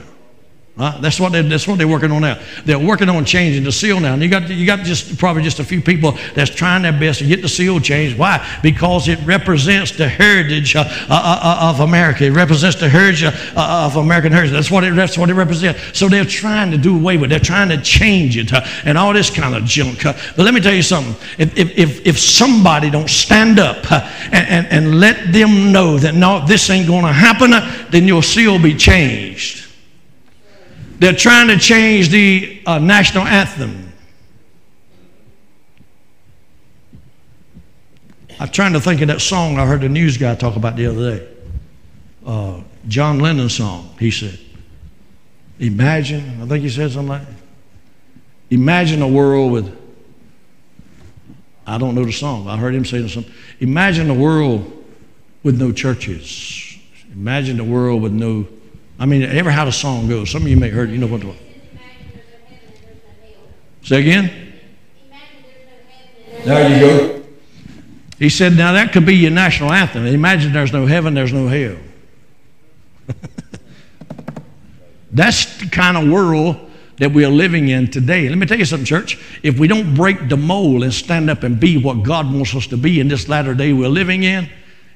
Uh, 0.79 0.99
that's 1.03 1.21
what 1.21 1.33
they, 1.33 1.43
that's 1.43 1.69
what 1.69 1.77
they're 1.77 1.87
working 1.87 2.11
on 2.11 2.23
now. 2.23 2.41
They're 2.65 2.79
working 2.79 3.11
on 3.11 3.27
changing 3.27 3.63
the 3.63 3.73
seal 3.73 4.01
now, 4.01 4.15
and 4.15 4.23
you 4.23 4.31
got 4.31 4.49
you 4.49 4.65
got 4.65 4.79
just 4.87 5.19
probably 5.19 5.43
just 5.43 5.59
a 5.59 5.65
few 5.65 5.83
people 5.83 6.13
that's 6.35 6.51
trying 6.51 6.81
their 6.81 6.99
best 6.99 7.19
to 7.19 7.27
get 7.27 7.43
the 7.43 7.49
seal 7.49 7.79
changed. 7.79 8.19
Why? 8.19 8.43
Because 8.63 9.07
it 9.07 9.19
represents 9.27 9.93
the 9.93 10.09
heritage 10.09 10.75
uh, 10.75 10.85
uh, 10.89 10.89
uh, 11.11 11.71
of 11.75 11.81
America. 11.81 12.25
It 12.25 12.31
represents 12.31 12.81
the 12.81 12.89
heritage 12.89 13.25
uh, 13.25 13.33
uh, 13.55 13.85
of 13.85 13.97
American 13.97 14.33
heritage. 14.33 14.53
That's 14.53 14.71
what 14.71 14.83
it 14.83 14.95
that's 14.97 15.19
what 15.19 15.29
it 15.29 15.35
represents. 15.35 15.79
So 15.99 16.09
they're 16.09 16.25
trying 16.25 16.71
to 16.71 16.79
do 16.79 16.97
away 16.97 17.19
with. 17.19 17.27
it. 17.27 17.29
They're 17.29 17.41
trying 17.41 17.69
to 17.69 17.81
change 17.83 18.39
it 18.39 18.51
and 18.87 18.97
all 18.97 19.13
this 19.13 19.29
kind 19.29 19.55
of 19.55 19.67
junk. 19.67 20.05
But 20.05 20.39
let 20.39 20.55
me 20.55 20.61
tell 20.63 20.75
you 20.75 20.83
something. 20.83 21.15
If 21.37 21.59
if 21.59 21.79
if, 21.79 22.07
if 22.07 22.19
somebody 22.19 22.89
don't 22.89 23.11
stand 23.11 23.59
up 23.59 23.93
and, 23.93 24.49
and 24.49 24.67
and 24.69 25.01
let 25.01 25.35
them 25.35 25.71
know 25.71 25.99
that 25.99 26.15
no, 26.15 26.47
this 26.47 26.71
ain't 26.71 26.87
going 26.87 27.05
to 27.05 27.13
happen, 27.13 27.51
then 27.91 28.09
your 28.09 28.23
seal 28.23 28.59
be 28.59 28.75
changed. 28.75 29.72
They're 31.03 31.13
trying 31.13 31.49
to 31.49 31.59
change 31.59 32.11
the 32.11 32.63
uh, 32.65 32.79
national 32.79 33.25
anthem. 33.25 33.93
I'm 38.39 38.49
trying 38.51 38.75
to 38.75 38.81
think 38.81 39.01
of 39.01 39.09
that 39.09 39.21
song 39.21 39.59
I 39.59 39.67
heard 39.67 39.81
the 39.81 39.89
news 39.89 40.17
guy 40.17 40.37
talk 40.37 40.55
about 40.55 40.77
the 40.77 40.87
other 40.87 41.19
day. 41.19 41.29
Uh, 42.25 42.61
John 42.87 43.19
Lennon's 43.19 43.57
song, 43.57 43.97
he 43.99 44.13
said. 44.13 44.39
Imagine, 45.59 46.41
I 46.41 46.47
think 46.47 46.63
he 46.63 46.71
said 46.71 46.93
something 46.93 47.09
like. 47.09 47.27
Imagine 48.51 49.03
a 49.03 49.09
world 49.09 49.51
with, 49.51 49.77
I 51.67 51.79
don't 51.79 51.97
know 51.97 52.05
the 52.05 52.13
song, 52.13 52.47
I 52.47 52.57
heard 52.57 52.77
him 52.77 52.85
say 52.85 53.09
something. 53.09 53.35
Imagine 53.59 54.09
a 54.09 54.15
world 54.15 54.85
with 55.43 55.61
no 55.61 55.73
churches. 55.73 56.79
Imagine 57.13 57.59
a 57.59 57.65
world 57.65 58.03
with 58.03 58.13
no 58.13 58.47
I 59.03 59.05
mean, 59.05 59.25
ever 59.25 59.51
how 59.51 59.65
the 59.65 59.73
song 59.73 60.09
goes. 60.09 60.31
Some 60.31 60.43
of 60.43 60.49
you 60.49 60.57
may 60.57 60.67
have 60.67 60.77
heard 60.77 60.91
it. 60.91 60.93
You 60.93 60.99
know 60.99 61.09
what 61.09 61.23
the 61.23 61.35
Say 63.83 64.01
again? 64.01 64.53
There 66.45 66.69
you 66.71 66.81
go. 66.81 67.25
He 68.21 68.29
said, 68.29 68.57
now 68.57 68.75
that 68.75 68.93
could 68.93 69.05
be 69.05 69.17
your 69.17 69.33
national 69.33 69.73
anthem. 69.73 70.07
Imagine 70.07 70.53
there's 70.53 70.73
no 70.73 70.87
heaven, 70.87 71.15
there's 71.15 71.33
no 71.33 71.49
hell. 71.49 71.77
That's 75.11 75.59
the 75.59 75.67
kind 75.67 75.97
of 75.97 76.09
world 76.09 76.71
that 76.99 77.11
we 77.11 77.25
are 77.25 77.31
living 77.31 77.71
in 77.71 77.91
today. 77.91 78.29
Let 78.29 78.39
me 78.39 78.47
tell 78.47 78.61
you 78.61 78.65
something, 78.65 78.87
church. 78.87 79.19
If 79.43 79.59
we 79.59 79.67
don't 79.67 79.97
break 79.97 80.29
the 80.29 80.37
mold 80.37 80.85
and 80.85 80.95
stand 80.95 81.29
up 81.29 81.43
and 81.43 81.59
be 81.59 81.77
what 81.77 82.05
God 82.05 82.33
wants 82.33 82.55
us 82.55 82.69
to 82.69 82.77
be 82.77 83.01
in 83.01 83.09
this 83.09 83.29
latter 83.29 83.53
day 83.53 83.73
we're 83.73 83.89
living 83.89 84.23
in, 84.23 84.49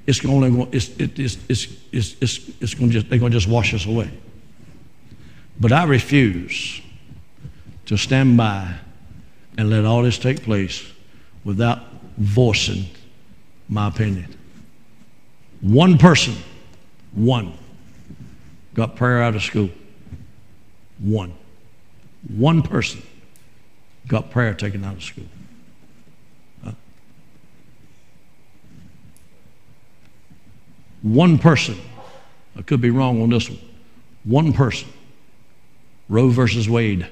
it's 0.07 0.25
only 0.25 0.51
going, 0.51 0.69
it's, 0.73 0.89
it, 0.99 1.19
it's, 1.19 1.39
it's, 1.49 1.67
it's, 1.93 2.17
it's, 2.21 2.51
it's 2.61 2.75
going 2.75 2.91
to 2.91 2.95
just, 2.95 3.11
they're 3.11 3.19
going 3.19 3.33
to 3.33 3.37
just 3.39 3.49
wash 3.49 3.75
us 3.75 3.87
away. 3.87 4.11
But 5.59 5.73
I 5.73 5.85
refuse 5.85 6.81
to 7.87 7.97
stand 7.97 8.37
by 8.37 8.75
and 9.59 9.71
let 9.71 9.85
all 9.85 10.03
this 10.03 10.19
take 10.19 10.43
place 10.43 10.85
without 11.45 11.81
voicing 12.19 12.87
my 13.69 13.89
opinion. 13.89 14.35
One 15.61 15.99
person, 15.99 16.35
one, 17.13 17.55
got 18.75 18.97
prayer 18.97 19.23
out 19.23 19.35
of 19.35 19.43
school. 19.43 19.71
One. 20.99 21.33
One 22.29 22.63
person 22.63 23.03
got 24.07 24.31
prayer 24.31 24.55
taken 24.55 24.85
out 24.85 24.97
of 24.97 25.03
school. 25.03 25.25
One 31.07 31.39
person, 31.39 31.77
I 32.57 32.63
could 32.63 32.81
be 32.81 32.91
wrong 32.91 33.23
on 33.23 33.31
this 33.31 33.49
one, 33.49 33.61
one 34.25 34.53
person, 34.53 34.89
Roe 36.09 36.31
versus 36.31 36.69
Wade, 36.69 37.07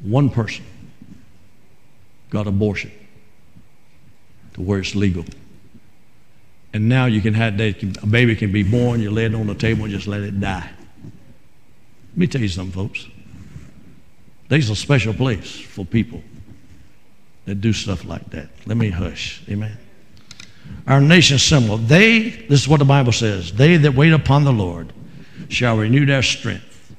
one 0.00 0.30
person 0.30 0.64
got 2.30 2.46
abortion 2.46 2.92
to 4.54 4.60
where 4.60 4.78
it's 4.78 4.94
legal. 4.94 5.24
And 6.72 6.88
now 6.88 7.06
you 7.06 7.20
can 7.20 7.34
have, 7.34 7.58
they 7.58 7.72
can, 7.72 7.96
a 8.04 8.06
baby 8.06 8.36
can 8.36 8.52
be 8.52 8.62
born, 8.62 9.00
you 9.00 9.10
lay 9.10 9.24
it 9.24 9.34
on 9.34 9.48
the 9.48 9.54
table 9.56 9.82
and 9.82 9.92
just 9.92 10.06
let 10.06 10.20
it 10.20 10.38
die. 10.38 10.70
Let 12.12 12.16
me 12.16 12.28
tell 12.28 12.40
you 12.40 12.48
something, 12.48 12.72
folks. 12.72 13.04
There's 14.48 14.70
a 14.70 14.76
special 14.76 15.12
place 15.12 15.58
for 15.58 15.84
people 15.84 16.22
that 17.46 17.56
do 17.56 17.72
stuff 17.72 18.04
like 18.04 18.30
that. 18.30 18.48
Let 18.64 18.76
me 18.76 18.90
hush. 18.90 19.42
Amen 19.48 19.76
our 20.86 21.00
nation's 21.00 21.42
symbol. 21.42 21.76
They, 21.76 22.30
this 22.48 22.62
is 22.62 22.68
what 22.68 22.78
the 22.78 22.84
Bible 22.84 23.12
says, 23.12 23.52
they 23.52 23.76
that 23.76 23.94
wait 23.94 24.12
upon 24.12 24.44
the 24.44 24.52
Lord 24.52 24.92
shall 25.48 25.76
renew 25.76 26.06
their 26.06 26.22
strength. 26.22 26.94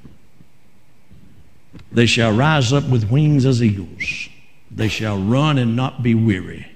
They 1.92 2.06
shall 2.06 2.32
rise 2.32 2.72
up 2.72 2.88
with 2.88 3.10
wings 3.10 3.46
as 3.46 3.62
eagles. 3.62 4.30
They 4.70 4.88
shall 4.88 5.18
run 5.18 5.58
and 5.58 5.76
not 5.76 6.02
be 6.02 6.16
weary. 6.16 6.72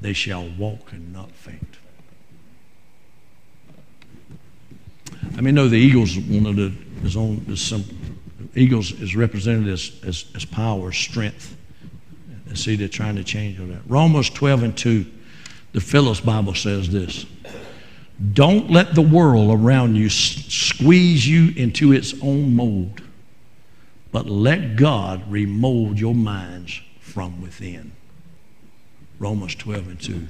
They 0.00 0.12
shall 0.12 0.48
walk 0.58 0.92
and 0.92 1.12
not 1.12 1.30
faint. 1.32 1.78
I 5.36 5.40
mean, 5.40 5.54
know 5.54 5.68
the 5.68 5.76
eagles, 5.76 6.18
one 6.18 6.46
of 6.46 6.56
the, 6.56 6.72
is 7.04 7.16
on, 7.16 7.44
is 7.48 7.60
some, 7.60 7.84
eagles 8.54 8.92
is 8.92 9.16
represented 9.16 9.68
as, 9.68 9.92
as, 10.04 10.24
as 10.34 10.44
power, 10.44 10.92
strength. 10.92 11.56
And 12.48 12.58
see, 12.58 12.76
they're 12.76 12.88
trying 12.88 13.16
to 13.16 13.24
change 13.24 13.58
all 13.60 13.66
that. 13.66 13.82
Romans 13.86 14.30
12 14.30 14.62
and 14.62 14.76
2 14.76 15.06
the 15.74 15.80
Phillips 15.80 16.20
Bible 16.20 16.54
says 16.54 16.88
this 16.88 17.26
Don't 18.32 18.70
let 18.70 18.94
the 18.94 19.02
world 19.02 19.50
around 19.50 19.96
you 19.96 20.08
squeeze 20.08 21.28
you 21.28 21.52
into 21.56 21.92
its 21.92 22.14
own 22.22 22.56
mold, 22.56 23.02
but 24.10 24.26
let 24.26 24.76
God 24.76 25.30
remold 25.30 25.98
your 25.98 26.14
minds 26.14 26.80
from 27.00 27.42
within. 27.42 27.92
Romans 29.18 29.54
12 29.56 29.88
and 29.88 30.00
2. 30.00 30.26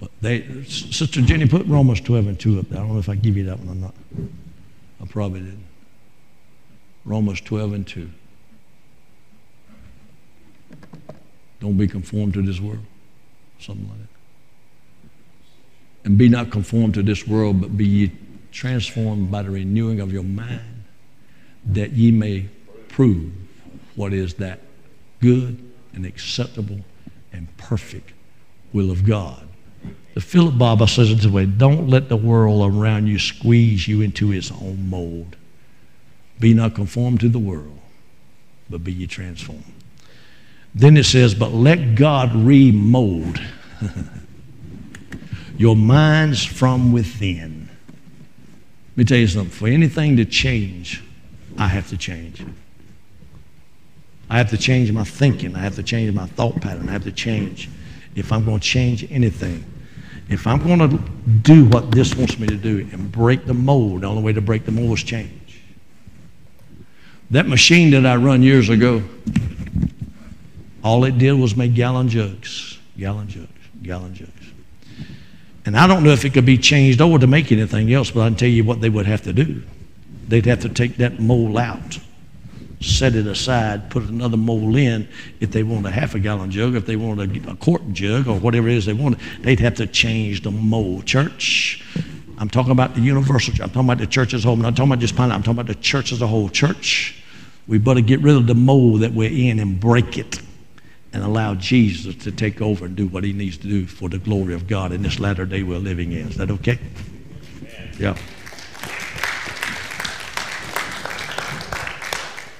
But 0.00 0.10
they, 0.20 0.64
Sister 0.64 1.22
Jenny 1.22 1.46
put 1.46 1.66
Romans 1.66 2.00
12 2.00 2.26
and 2.26 2.40
2 2.40 2.58
up 2.58 2.68
there. 2.68 2.78
I 2.78 2.82
don't 2.82 2.92
know 2.92 2.98
if 2.98 3.08
I 3.08 3.14
give 3.14 3.36
you 3.36 3.44
that 3.44 3.58
one 3.60 3.68
or 3.68 3.80
not. 3.80 3.94
I 5.00 5.06
probably 5.06 5.40
didn't. 5.40 5.66
Romans 7.04 7.40
12 7.40 7.72
and 7.72 7.86
2. 7.86 8.10
Don't 11.60 11.76
be 11.76 11.88
conformed 11.88 12.34
to 12.34 12.42
this 12.42 12.60
world. 12.60 12.84
Something 13.58 13.88
like 13.88 13.98
that 13.98 14.13
and 16.04 16.18
be 16.18 16.28
not 16.28 16.50
conformed 16.50 16.94
to 16.94 17.02
this 17.02 17.26
world, 17.26 17.60
but 17.60 17.76
be 17.76 17.86
ye 17.86 18.12
transformed 18.52 19.30
by 19.30 19.42
the 19.42 19.50
renewing 19.50 20.00
of 20.00 20.12
your 20.12 20.22
mind, 20.22 20.84
that 21.64 21.92
ye 21.92 22.10
may 22.10 22.48
prove 22.88 23.32
what 23.96 24.12
is 24.12 24.34
that 24.34 24.60
good 25.20 25.58
and 25.94 26.04
acceptable 26.04 26.80
and 27.32 27.54
perfect 27.56 28.12
will 28.72 28.90
of 28.90 29.04
God. 29.04 29.46
The 30.14 30.20
Philip 30.20 30.56
Bible 30.56 30.86
says 30.86 31.10
it 31.10 31.16
this 31.16 31.26
way 31.26 31.46
don't 31.46 31.88
let 31.88 32.08
the 32.08 32.16
world 32.16 32.72
around 32.72 33.06
you 33.06 33.18
squeeze 33.18 33.88
you 33.88 34.00
into 34.00 34.32
its 34.32 34.50
own 34.52 34.88
mold. 34.88 35.36
Be 36.38 36.54
not 36.54 36.74
conformed 36.74 37.20
to 37.20 37.28
the 37.28 37.38
world, 37.38 37.78
but 38.68 38.84
be 38.84 38.92
ye 38.92 39.06
transformed. 39.06 39.64
Then 40.74 40.96
it 40.96 41.04
says, 41.04 41.34
but 41.34 41.52
let 41.52 41.94
God 41.94 42.34
remold. 42.34 43.40
your 45.56 45.76
minds 45.76 46.44
from 46.44 46.92
within. 46.92 47.68
Let 48.92 48.96
me 48.96 49.04
tell 49.04 49.18
you 49.18 49.26
something. 49.26 49.50
For 49.50 49.68
anything 49.68 50.16
to 50.16 50.24
change, 50.24 51.02
I 51.58 51.68
have 51.68 51.88
to 51.88 51.96
change. 51.96 52.44
I 54.30 54.38
have 54.38 54.50
to 54.50 54.58
change 54.58 54.90
my 54.92 55.04
thinking. 55.04 55.54
I 55.54 55.60
have 55.60 55.76
to 55.76 55.82
change 55.82 56.12
my 56.14 56.26
thought 56.26 56.60
pattern. 56.60 56.88
I 56.88 56.92
have 56.92 57.04
to 57.04 57.12
change. 57.12 57.68
If 58.14 58.32
I'm 58.32 58.44
going 58.44 58.60
to 58.60 58.66
change 58.66 59.10
anything, 59.10 59.64
if 60.28 60.46
I'm 60.46 60.62
going 60.62 60.78
to 60.78 60.98
do 61.42 61.66
what 61.66 61.90
this 61.90 62.14
wants 62.14 62.38
me 62.38 62.46
to 62.46 62.56
do 62.56 62.88
and 62.92 63.12
break 63.12 63.44
the 63.44 63.54
mold, 63.54 64.02
the 64.02 64.06
only 64.06 64.22
way 64.22 64.32
to 64.32 64.40
break 64.40 64.64
the 64.64 64.72
mold 64.72 64.98
is 64.98 65.04
change. 65.04 65.60
That 67.30 67.46
machine 67.46 67.90
that 67.90 68.06
I 68.06 68.16
run 68.16 68.42
years 68.42 68.68
ago, 68.68 69.02
all 70.82 71.04
it 71.04 71.18
did 71.18 71.32
was 71.32 71.56
make 71.56 71.74
gallon 71.74 72.08
jugs, 72.08 72.78
gallon 72.96 73.28
jugs, 73.28 73.48
gallon 73.82 74.14
jugs. 74.14 74.30
And 75.66 75.76
I 75.76 75.86
don't 75.86 76.04
know 76.04 76.10
if 76.10 76.24
it 76.24 76.34
could 76.34 76.44
be 76.44 76.58
changed 76.58 77.00
over 77.00 77.18
to 77.18 77.26
make 77.26 77.50
anything 77.50 77.92
else, 77.92 78.10
but 78.10 78.20
I 78.20 78.26
can 78.28 78.36
tell 78.36 78.48
you 78.48 78.64
what 78.64 78.80
they 78.80 78.90
would 78.90 79.06
have 79.06 79.22
to 79.22 79.32
do. 79.32 79.62
They'd 80.28 80.46
have 80.46 80.60
to 80.60 80.68
take 80.68 80.98
that 80.98 81.20
mold 81.20 81.56
out, 81.56 81.98
set 82.80 83.14
it 83.14 83.26
aside, 83.26 83.90
put 83.90 84.04
another 84.04 84.36
mold 84.36 84.76
in. 84.76 85.08
If 85.40 85.52
they 85.52 85.62
want 85.62 85.86
a 85.86 85.90
half 85.90 86.14
a 86.14 86.18
gallon 86.18 86.50
jug, 86.50 86.74
if 86.74 86.86
they 86.86 86.96
want 86.96 87.20
a, 87.20 87.50
a 87.50 87.56
quart 87.56 87.92
jug, 87.92 88.28
or 88.28 88.38
whatever 88.38 88.68
it 88.68 88.76
is 88.76 88.84
they 88.86 88.92
want. 88.92 89.18
they'd 89.40 89.60
have 89.60 89.76
to 89.76 89.86
change 89.86 90.42
the 90.42 90.50
mold. 90.50 91.06
Church, 91.06 91.82
I'm 92.36 92.50
talking 92.50 92.72
about 92.72 92.94
the 92.94 93.00
universal 93.00 93.52
church. 93.52 93.60
I'm 93.60 93.70
talking 93.70 93.88
about 93.88 93.98
the 93.98 94.06
church 94.06 94.34
as 94.34 94.44
a 94.44 94.48
whole. 94.48 94.54
I'm 94.54 94.62
not 94.62 94.76
talking 94.76 94.92
about 94.92 95.00
just 95.00 95.16
Pine. 95.16 95.30
I'm 95.30 95.42
talking 95.42 95.60
about 95.60 95.66
the 95.66 95.80
church 95.80 96.12
as 96.12 96.20
a 96.20 96.26
whole. 96.26 96.50
Church, 96.50 97.22
we 97.66 97.78
better 97.78 98.02
get 98.02 98.20
rid 98.20 98.36
of 98.36 98.46
the 98.46 98.54
mold 98.54 99.00
that 99.00 99.12
we're 99.12 99.30
in 99.30 99.58
and 99.60 99.80
break 99.80 100.18
it 100.18 100.40
and 101.14 101.22
allow 101.22 101.54
Jesus 101.54 102.16
to 102.24 102.32
take 102.32 102.60
over 102.60 102.86
and 102.86 102.96
do 102.96 103.06
what 103.06 103.22
he 103.22 103.32
needs 103.32 103.56
to 103.58 103.68
do 103.68 103.86
for 103.86 104.08
the 104.08 104.18
glory 104.18 104.52
of 104.52 104.66
God 104.66 104.92
in 104.92 105.00
this 105.00 105.20
latter 105.20 105.46
day 105.46 105.62
we're 105.62 105.78
living 105.78 106.10
in. 106.10 106.28
Is 106.28 106.36
that 106.36 106.50
okay? 106.50 106.78
Yeah. 108.00 108.18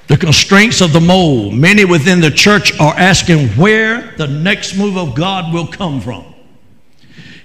The 0.07 0.17
constraints 0.17 0.81
of 0.81 0.93
the 0.93 1.01
mold, 1.01 1.55
many 1.55 1.85
within 1.85 2.21
the 2.21 2.31
church 2.31 2.79
are 2.79 2.95
asking 2.95 3.49
where 3.49 4.15
the 4.17 4.29
next 4.29 4.77
move 4.77 4.97
of 4.97 5.17
God 5.17 5.53
will 5.53 5.67
come 5.67 6.01
from. 6.01 6.25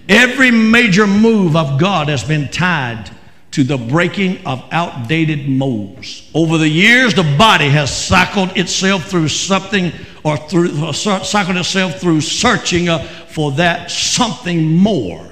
Every 0.08 0.52
major 0.52 1.08
move 1.08 1.56
of 1.56 1.80
God 1.80 2.10
has 2.10 2.24
been 2.24 2.50
tied 2.50 3.10
to 3.52 3.64
the 3.64 3.78
breaking 3.78 4.46
of 4.46 4.64
outdated 4.72 5.50
molds. 5.50 6.30
Over 6.36 6.60
the 6.60 6.70
years, 6.70 7.16
the 7.16 7.24
body 7.38 7.70
has 7.70 7.96
cycled 7.96 8.56
itself 8.56 9.06
through 9.06 9.30
something 9.30 9.92
or 10.24 10.38
through 10.38 10.94
cycled 10.94 11.58
itself 11.58 12.00
through 12.00 12.22
searching 12.22 12.90
uh, 12.90 13.00
for 13.00 13.52
that 13.54 13.90
something 13.92 14.76
more. 14.76 15.26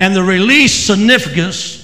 And 0.00 0.14
the 0.16 0.22
release 0.22 0.74
significance 0.74 1.82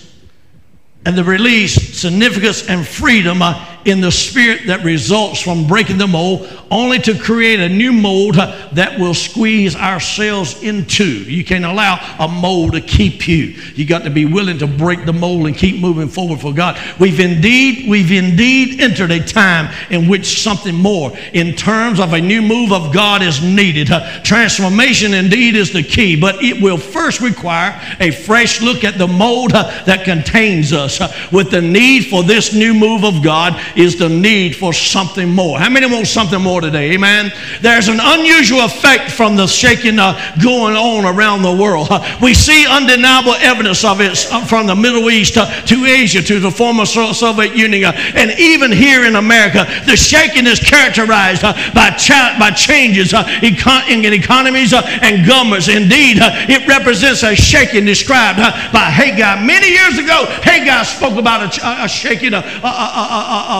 and 1.06 1.16
the 1.16 1.24
release 1.24 1.98
significance 1.98 2.68
and 2.68 2.86
freedom 2.86 3.40
uh, 3.40 3.77
in 3.88 4.00
the 4.00 4.12
spirit 4.12 4.66
that 4.66 4.84
results 4.84 5.40
from 5.40 5.66
breaking 5.66 5.98
the 5.98 6.06
mold, 6.06 6.48
only 6.70 6.98
to 6.98 7.18
create 7.18 7.60
a 7.60 7.68
new 7.68 7.92
mold 7.92 8.36
uh, 8.36 8.68
that 8.72 8.98
will 8.98 9.14
squeeze 9.14 9.74
ourselves 9.74 10.62
into. 10.62 11.04
You 11.04 11.44
can't 11.44 11.64
allow 11.64 11.98
a 12.18 12.28
mold 12.28 12.72
to 12.72 12.80
keep 12.80 13.26
you. 13.26 13.54
You 13.74 13.86
got 13.86 14.04
to 14.04 14.10
be 14.10 14.24
willing 14.24 14.58
to 14.58 14.66
break 14.66 15.06
the 15.06 15.12
mold 15.12 15.46
and 15.46 15.56
keep 15.56 15.80
moving 15.80 16.08
forward 16.08 16.40
for 16.40 16.52
God. 16.52 16.78
We've 16.98 17.20
indeed, 17.20 17.88
we've 17.88 18.12
indeed 18.12 18.80
entered 18.80 19.10
a 19.10 19.24
time 19.24 19.74
in 19.90 20.08
which 20.08 20.42
something 20.42 20.74
more, 20.74 21.16
in 21.32 21.54
terms 21.54 22.00
of 22.00 22.12
a 22.12 22.20
new 22.20 22.42
move 22.42 22.72
of 22.72 22.92
God, 22.92 23.22
is 23.22 23.42
needed. 23.42 23.90
Uh, 23.90 24.22
transformation 24.22 25.14
indeed 25.14 25.56
is 25.56 25.72
the 25.72 25.82
key, 25.82 26.20
but 26.20 26.42
it 26.42 26.62
will 26.62 26.78
first 26.78 27.20
require 27.20 27.80
a 28.00 28.10
fresh 28.10 28.60
look 28.60 28.84
at 28.84 28.98
the 28.98 29.08
mold 29.08 29.52
uh, 29.54 29.84
that 29.84 30.04
contains 30.04 30.72
us. 30.72 30.98
With 31.32 31.50
the 31.50 31.62
need 31.62 32.06
for 32.06 32.22
this 32.22 32.52
new 32.52 32.74
move 32.74 33.04
of 33.04 33.22
God 33.22 33.60
is 33.78 33.96
the 33.96 34.08
need 34.08 34.56
for 34.56 34.72
something 34.72 35.32
more. 35.32 35.56
How 35.58 35.70
many 35.70 35.86
want 35.86 36.08
something 36.08 36.42
more 36.42 36.60
today? 36.60 36.92
Amen. 36.94 37.32
There's 37.62 37.86
an 37.86 38.00
unusual 38.00 38.62
effect 38.62 39.12
from 39.12 39.36
the 39.36 39.46
shaking 39.46 40.00
uh, 40.00 40.18
going 40.42 40.74
on 40.74 41.04
around 41.04 41.42
the 41.42 41.54
world. 41.54 41.86
Uh, 41.88 42.18
we 42.22 42.34
see 42.34 42.66
undeniable 42.68 43.34
evidence 43.34 43.84
of 43.84 44.00
it 44.00 44.26
uh, 44.32 44.44
from 44.44 44.66
the 44.66 44.74
Middle 44.74 45.08
East 45.10 45.36
uh, 45.36 45.46
to 45.66 45.86
Asia 45.86 46.20
to 46.22 46.40
the 46.40 46.50
former 46.50 46.84
Soviet 46.84 47.54
Union 47.54 47.84
uh, 47.84 47.92
and 48.14 48.32
even 48.32 48.72
here 48.72 49.04
in 49.04 49.14
America. 49.14 49.64
The 49.86 49.96
shaking 49.96 50.48
is 50.48 50.58
characterized 50.58 51.44
uh, 51.44 51.54
by, 51.72 51.90
by 52.38 52.50
changes 52.50 53.12
econ- 53.12 53.88
in 53.88 54.12
economies 54.12 54.72
and 54.74 55.24
governments. 55.24 55.68
Indeed, 55.68 56.18
it 56.20 56.66
represents 56.66 57.22
a 57.22 57.36
shaking 57.36 57.84
described 57.84 58.38
by 58.72 58.90
Haggai. 58.90 59.44
Many 59.44 59.70
years 59.70 59.98
ago, 59.98 60.26
Haggai 60.42 60.82
spoke 60.82 61.16
about 61.16 61.56
a, 61.56 61.84
a 61.84 61.88
shaking 61.88 62.34
of, 62.34 62.44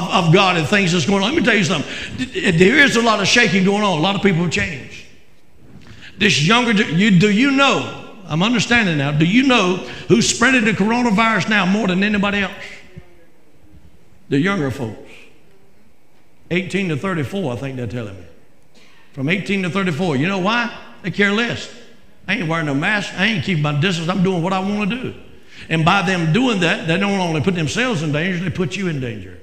of, 0.04 0.26
of 0.26 0.32
God 0.32 0.56
and 0.56 0.66
things 0.66 0.92
that's 0.92 1.06
going 1.06 1.22
on. 1.22 1.34
Let 1.34 1.38
me 1.38 1.44
tell 1.44 1.56
you 1.56 1.64
something. 1.64 2.56
There 2.56 2.78
is 2.78 2.96
a 2.96 3.02
lot 3.02 3.20
of 3.20 3.26
shaking 3.26 3.64
going 3.64 3.82
on. 3.82 3.98
A 3.98 4.00
lot 4.00 4.16
of 4.16 4.22
people 4.22 4.42
have 4.42 4.50
changed. 4.50 5.04
This 6.18 6.42
younger, 6.42 6.72
you, 6.72 7.18
do 7.18 7.30
you 7.30 7.50
know? 7.50 8.06
I'm 8.26 8.42
understanding 8.42 8.98
now. 8.98 9.12
Do 9.12 9.24
you 9.24 9.44
know 9.44 9.76
who's 10.08 10.28
spreading 10.28 10.64
the 10.64 10.72
coronavirus 10.72 11.48
now 11.48 11.64
more 11.64 11.86
than 11.86 12.02
anybody 12.02 12.40
else? 12.40 12.52
The 14.28 14.38
younger 14.38 14.70
folks. 14.70 15.10
18 16.50 16.90
to 16.90 16.96
34, 16.96 17.52
I 17.52 17.56
think 17.56 17.76
they're 17.76 17.86
telling 17.86 18.16
me. 18.16 18.26
From 19.12 19.28
18 19.28 19.62
to 19.62 19.70
34. 19.70 20.16
You 20.16 20.28
know 20.28 20.38
why? 20.38 20.76
They 21.02 21.10
care 21.10 21.32
less. 21.32 21.74
I 22.26 22.34
ain't 22.34 22.48
wearing 22.48 22.66
no 22.66 22.74
mask. 22.74 23.14
I 23.14 23.26
ain't 23.26 23.44
keeping 23.44 23.62
my 23.62 23.78
distance. 23.80 24.08
I'm 24.08 24.22
doing 24.22 24.42
what 24.42 24.52
I 24.52 24.60
want 24.60 24.90
to 24.90 25.02
do. 25.02 25.14
And 25.68 25.84
by 25.84 26.02
them 26.02 26.32
doing 26.32 26.60
that, 26.60 26.86
they 26.86 26.98
don't 26.98 27.18
only 27.18 27.40
put 27.40 27.54
themselves 27.54 28.02
in 28.02 28.12
danger, 28.12 28.42
they 28.42 28.50
put 28.50 28.76
you 28.76 28.88
in 28.88 29.00
danger. 29.00 29.38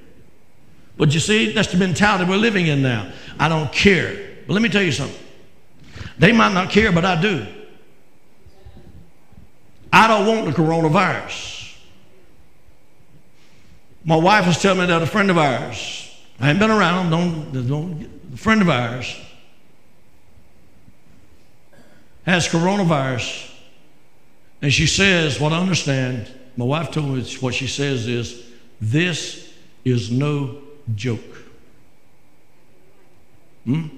But 0.96 1.12
you 1.12 1.20
see, 1.20 1.52
that's 1.52 1.70
the 1.70 1.76
mentality 1.76 2.24
we're 2.24 2.36
living 2.36 2.66
in 2.66 2.82
now. 2.82 3.12
I 3.38 3.48
don't 3.48 3.70
care. 3.72 4.36
But 4.46 4.54
let 4.54 4.62
me 4.62 4.68
tell 4.68 4.82
you 4.82 4.92
something. 4.92 5.18
They 6.18 6.32
might 6.32 6.54
not 6.54 6.70
care, 6.70 6.92
but 6.92 7.04
I 7.04 7.20
do. 7.20 7.46
I 9.92 10.08
don't 10.08 10.26
want 10.26 10.46
the 10.46 10.52
coronavirus. 10.52 11.76
My 14.04 14.16
wife 14.16 14.46
was 14.46 14.60
telling 14.60 14.80
me 14.80 14.86
that 14.86 15.02
a 15.02 15.06
friend 15.06 15.30
of 15.30 15.38
ours, 15.38 16.14
I 16.38 16.50
ain't 16.50 16.58
been 16.58 16.70
around, 16.70 17.10
don't, 17.10 17.66
don't 17.66 18.10
a 18.32 18.36
friend 18.36 18.62
of 18.62 18.68
ours 18.68 19.16
has 22.24 22.48
coronavirus 22.48 23.50
and 24.62 24.72
she 24.72 24.86
says, 24.86 25.40
What 25.40 25.52
I 25.52 25.58
understand, 25.58 26.30
my 26.56 26.64
wife 26.64 26.90
told 26.90 27.08
me 27.08 27.24
what 27.40 27.54
she 27.54 27.66
says 27.66 28.06
is, 28.06 28.44
This 28.80 29.52
is 29.84 30.10
no 30.10 30.62
joke. 30.94 31.20
Hmm? 33.64 33.88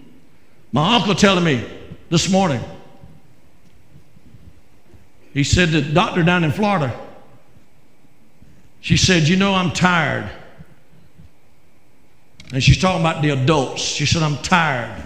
My 0.73 0.97
uncle 0.97 1.15
telling 1.15 1.45
me 1.45 1.69
this 2.09 2.31
morning, 2.31 2.61
he 5.33 5.45
said 5.45 5.71
the 5.71 5.83
doctor 5.83 6.23
down 6.23 6.45
in 6.45 6.53
Florida, 6.53 6.99
she 8.81 8.97
said, 8.97 9.29
You 9.29 9.37
know, 9.37 9.55
I'm 9.55 9.73
tired. 9.73 10.31
And 12.53 12.63
she's 12.63 12.81
talking 12.81 13.01
about 13.01 13.21
the 13.21 13.31
adults. 13.31 13.83
She 13.83 14.07
said, 14.07 14.23
I'm 14.23 14.39
tired 14.39 15.03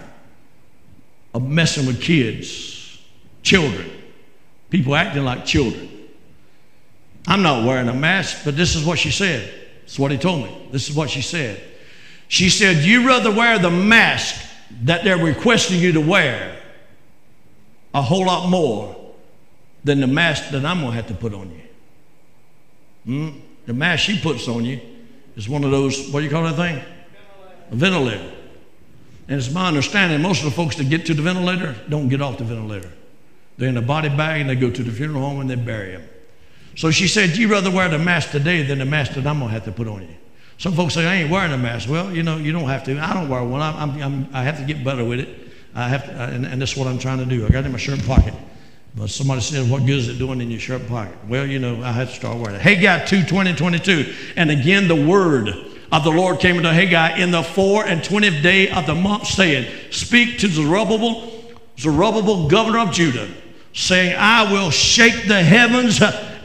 of 1.34 1.48
messing 1.48 1.86
with 1.86 2.00
kids, 2.00 3.00
children 3.42 3.90
people 4.72 4.96
acting 4.96 5.22
like 5.22 5.44
children. 5.44 5.86
I'm 7.26 7.42
not 7.42 7.66
wearing 7.66 7.88
a 7.88 7.94
mask, 7.94 8.38
but 8.42 8.56
this 8.56 8.74
is 8.74 8.86
what 8.86 8.98
she 8.98 9.10
said. 9.10 9.52
Is 9.86 9.98
what 9.98 10.10
he 10.10 10.16
told 10.16 10.44
me. 10.44 10.68
This 10.72 10.88
is 10.88 10.96
what 10.96 11.10
she 11.10 11.20
said. 11.20 11.62
She 12.32 12.48
said, 12.48 12.78
"You'd 12.82 13.04
rather 13.04 13.30
wear 13.30 13.58
the 13.58 13.70
mask 13.70 14.42
that 14.84 15.04
they're 15.04 15.22
requesting 15.22 15.78
you 15.78 15.92
to 15.92 16.00
wear 16.00 16.56
a 17.92 18.00
whole 18.00 18.24
lot 18.24 18.48
more 18.48 18.96
than 19.84 20.00
the 20.00 20.06
mask 20.06 20.48
that 20.52 20.64
I'm 20.64 20.80
going 20.80 20.92
to 20.92 20.96
have 20.96 21.08
to 21.08 21.14
put 21.14 21.34
on 21.34 21.50
you. 21.50 21.60
Hmm? 23.04 23.38
The 23.66 23.74
mask 23.74 24.04
she 24.04 24.18
puts 24.18 24.48
on 24.48 24.64
you 24.64 24.80
is 25.36 25.46
one 25.46 25.62
of 25.62 25.70
those, 25.70 26.08
what 26.08 26.20
do 26.20 26.24
you 26.24 26.30
call 26.30 26.44
that 26.44 26.56
thing? 26.56 26.82
A 27.70 27.74
ventilator. 27.74 28.32
And 29.28 29.36
it's 29.36 29.52
my 29.52 29.68
understanding 29.68 30.22
most 30.22 30.38
of 30.38 30.46
the 30.46 30.56
folks 30.56 30.76
that 30.76 30.88
get 30.88 31.04
to 31.06 31.14
the 31.14 31.20
ventilator 31.20 31.76
don't 31.90 32.08
get 32.08 32.22
off 32.22 32.38
the 32.38 32.44
ventilator. 32.44 32.90
They're 33.58 33.68
in 33.68 33.76
a 33.76 33.82
body 33.82 34.08
bag 34.08 34.40
and 34.40 34.48
they 34.48 34.56
go 34.56 34.70
to 34.70 34.82
the 34.82 34.90
funeral 34.90 35.20
home 35.20 35.40
and 35.40 35.50
they 35.50 35.56
bury 35.56 35.90
them. 35.92 36.08
So 36.76 36.90
she 36.90 37.08
said, 37.08 37.36
You'd 37.36 37.50
rather 37.50 37.70
wear 37.70 37.90
the 37.90 37.98
mask 37.98 38.30
today 38.30 38.62
than 38.62 38.78
the 38.78 38.86
mask 38.86 39.12
that 39.12 39.26
I'm 39.26 39.40
going 39.40 39.50
to 39.50 39.54
have 39.54 39.64
to 39.66 39.72
put 39.72 39.86
on 39.86 40.00
you. 40.00 40.16
Some 40.62 40.74
folks 40.74 40.94
say, 40.94 41.04
I 41.04 41.16
ain't 41.16 41.28
wearing 41.28 41.50
a 41.50 41.58
mask. 41.58 41.88
Well, 41.88 42.14
you 42.14 42.22
know, 42.22 42.36
you 42.36 42.52
don't 42.52 42.68
have 42.68 42.84
to. 42.84 42.96
I 42.96 43.12
don't 43.14 43.28
wear 43.28 43.42
one. 43.42 43.60
I'm, 43.60 44.00
I'm, 44.00 44.28
i 44.32 44.44
have 44.44 44.58
to 44.58 44.64
get 44.64 44.84
better 44.84 45.04
with 45.04 45.18
it. 45.18 45.28
I 45.74 45.88
have 45.88 46.04
to, 46.04 46.12
uh, 46.12 46.28
and, 46.28 46.46
and 46.46 46.62
that's 46.62 46.76
what 46.76 46.86
I'm 46.86 47.00
trying 47.00 47.18
to 47.18 47.24
do. 47.24 47.44
I 47.44 47.48
got 47.48 47.64
it 47.64 47.66
in 47.66 47.72
my 47.72 47.78
shirt 47.78 48.00
pocket. 48.06 48.32
But 48.94 49.10
somebody 49.10 49.40
said, 49.40 49.68
What 49.68 49.80
good 49.80 49.98
is 49.98 50.08
it 50.08 50.18
doing 50.18 50.40
in 50.40 50.52
your 50.52 50.60
shirt 50.60 50.86
pocket? 50.86 51.16
Well, 51.26 51.46
you 51.46 51.58
know, 51.58 51.82
I 51.82 51.90
had 51.90 52.10
to 52.10 52.14
start 52.14 52.38
wearing 52.38 52.54
it. 52.54 52.60
Haggai 52.60 53.06
2 53.06 53.24
20 53.24 53.56
22. 53.56 54.14
And 54.36 54.52
again, 54.52 54.86
the 54.86 54.94
word 54.94 55.48
of 55.90 56.04
the 56.04 56.12
Lord 56.12 56.38
came 56.38 56.58
unto 56.58 56.68
Haggai 56.68 57.16
in 57.18 57.32
the 57.32 57.42
four 57.42 57.84
and 57.84 58.04
twentieth 58.04 58.40
day 58.40 58.68
of 58.68 58.86
the 58.86 58.94
month, 58.94 59.26
saying, 59.26 59.68
Speak 59.90 60.38
to 60.38 60.46
Zerubbabel, 60.46 61.42
Zerubbabel, 61.76 62.48
governor 62.48 62.78
of 62.78 62.92
Judah 62.92 63.28
saying, 63.72 64.14
I 64.16 64.52
will 64.52 64.70
shake 64.70 65.26
the 65.26 65.42
heavens 65.42 66.00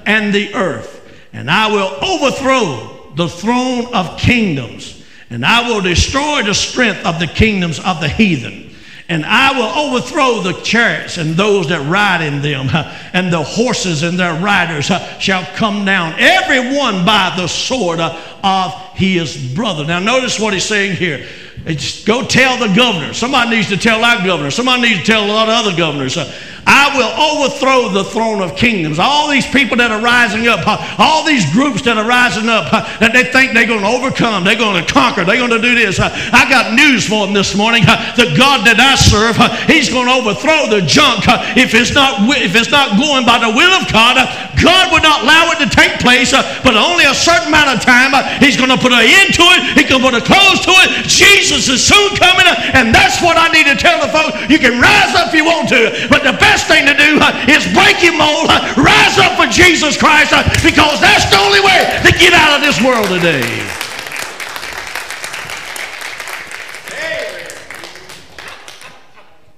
and 0.08 0.34
the 0.34 0.56
earth, 0.56 1.08
and 1.34 1.52
I 1.52 1.68
will 1.72 2.04
overthrow 2.04 2.97
the 3.18 3.28
throne 3.28 3.94
of 3.94 4.18
kingdoms, 4.20 5.04
and 5.30 5.44
I 5.44 5.68
will 5.68 5.82
destroy 5.82 6.44
the 6.44 6.54
strength 6.54 7.06
of 7.06 7.20
the 7.20 7.28
kingdoms 7.28 7.80
of 7.80 8.00
the 8.00 8.08
heathen. 8.08 8.66
And 9.10 9.26
I 9.26 9.58
will 9.58 9.96
overthrow 9.96 10.42
the 10.42 10.62
chariots 10.62 11.18
and 11.18 11.36
those 11.36 11.70
that 11.70 11.80
ride 11.90 12.22
in 12.22 12.42
them, 12.42 12.68
and 13.14 13.34
the 13.34 13.42
horses 13.42 14.04
and 14.04 14.20
their 14.20 14.40
riders 14.40 14.86
shall 15.20 15.44
come 15.56 15.84
down, 15.84 16.14
every 16.20 16.78
one 16.78 17.06
by 17.06 17.34
the 17.36 17.48
sword 17.48 18.00
uh, 18.00 18.22
of 18.44 18.74
his 18.94 19.54
brother. 19.54 19.84
Now, 19.86 20.00
notice 20.00 20.40
what 20.40 20.54
he's 20.54 20.66
saying 20.66 20.98
here. 20.98 21.26
It's, 21.68 22.04
go 22.06 22.26
tell 22.26 22.58
the 22.58 22.74
governor. 22.74 23.14
Somebody 23.14 23.58
needs 23.58 23.68
to 23.70 23.78
tell 23.78 24.04
our 24.04 24.26
governor. 24.26 24.52
Somebody 24.52 24.84
needs 24.84 25.00
to 25.02 25.06
tell 25.06 25.26
a 25.26 25.28
lot 25.28 25.50
of 25.50 25.66
other 25.66 25.78
governors. 25.78 26.16
Uh, 26.16 26.32
I 26.68 26.92
will 27.00 27.16
overthrow 27.16 27.88
the 27.96 28.04
throne 28.04 28.44
of 28.44 28.60
kingdoms. 28.60 29.00
All 29.00 29.32
these 29.32 29.48
people 29.48 29.80
that 29.80 29.88
are 29.88 30.04
rising 30.04 30.52
up, 30.52 30.68
all 31.00 31.24
these 31.24 31.48
groups 31.56 31.80
that 31.88 31.96
are 31.96 32.04
rising 32.04 32.52
up, 32.52 32.68
that 33.00 33.16
they 33.16 33.24
think 33.32 33.56
they're 33.56 33.72
going 33.72 33.88
to 33.88 33.94
overcome, 33.96 34.44
they're 34.44 34.60
going 34.60 34.76
to 34.76 34.84
conquer, 34.84 35.24
they're 35.24 35.40
going 35.40 35.56
to 35.56 35.64
do 35.64 35.80
this. 35.80 35.96
I 35.96 36.44
got 36.52 36.76
news 36.76 37.08
for 37.08 37.24
them 37.24 37.32
this 37.32 37.56
morning. 37.56 37.88
The 38.20 38.36
God 38.36 38.68
that 38.68 38.84
I 38.84 39.00
serve, 39.00 39.40
He's 39.72 39.88
going 39.88 40.12
to 40.12 40.20
overthrow 40.20 40.68
the 40.68 40.84
junk. 40.84 41.24
If 41.56 41.72
it's 41.72 41.96
not, 41.96 42.28
if 42.36 42.52
it's 42.52 42.72
not 42.72 43.00
going 43.00 43.24
by 43.24 43.40
the 43.40 43.52
will 43.56 43.72
of 43.72 43.88
God, 43.88 44.20
God 44.60 44.92
would 44.92 45.08
not 45.08 45.24
allow 45.24 45.56
it 45.56 45.64
to 45.64 45.72
take 45.72 46.04
place, 46.04 46.36
but 46.36 46.76
only 46.76 47.08
a 47.08 47.16
certain 47.16 47.48
amount 47.48 47.72
of 47.72 47.80
time. 47.80 48.12
He's 48.44 48.60
going 48.60 48.76
to 48.76 48.80
put 48.80 48.92
an 48.92 49.08
end 49.08 49.32
to 49.40 49.46
it. 49.56 49.80
He's 49.80 49.88
going 49.88 50.04
to 50.04 50.08
put 50.12 50.20
a 50.20 50.24
close 50.24 50.68
to 50.68 50.74
it. 50.84 51.08
Jesus 51.08 51.57
Jesus 51.58 51.82
is 51.82 51.88
soon 51.88 52.16
coming, 52.18 52.46
and 52.74 52.94
that's 52.94 53.22
what 53.22 53.36
I 53.36 53.50
need 53.50 53.66
to 53.66 53.76
tell 53.76 54.00
the 54.06 54.12
folks. 54.14 54.38
You 54.50 54.60
can 54.60 54.80
rise 54.80 55.16
up 55.16 55.30
if 55.30 55.34
you 55.34 55.46
want 55.46 55.70
to, 55.70 56.08
but 56.10 56.22
the 56.24 56.38
best 56.38 56.68
thing 56.68 56.86
to 56.86 56.94
do 56.94 57.18
uh, 57.20 57.46
is 57.50 57.66
break 57.74 58.04
your 58.04 58.14
mold, 58.14 58.46
uh, 58.50 58.74
rise 58.78 59.18
up 59.18 59.42
for 59.42 59.50
Jesus 59.50 59.98
Christ, 59.98 60.34
uh, 60.34 60.44
because 60.62 61.02
that's 61.02 61.26
the 61.32 61.38
only 61.38 61.62
way 61.62 62.00
to 62.06 62.12
get 62.14 62.34
out 62.34 62.58
of 62.58 62.62
this 62.62 62.78
world 62.82 63.08
today. 63.08 63.42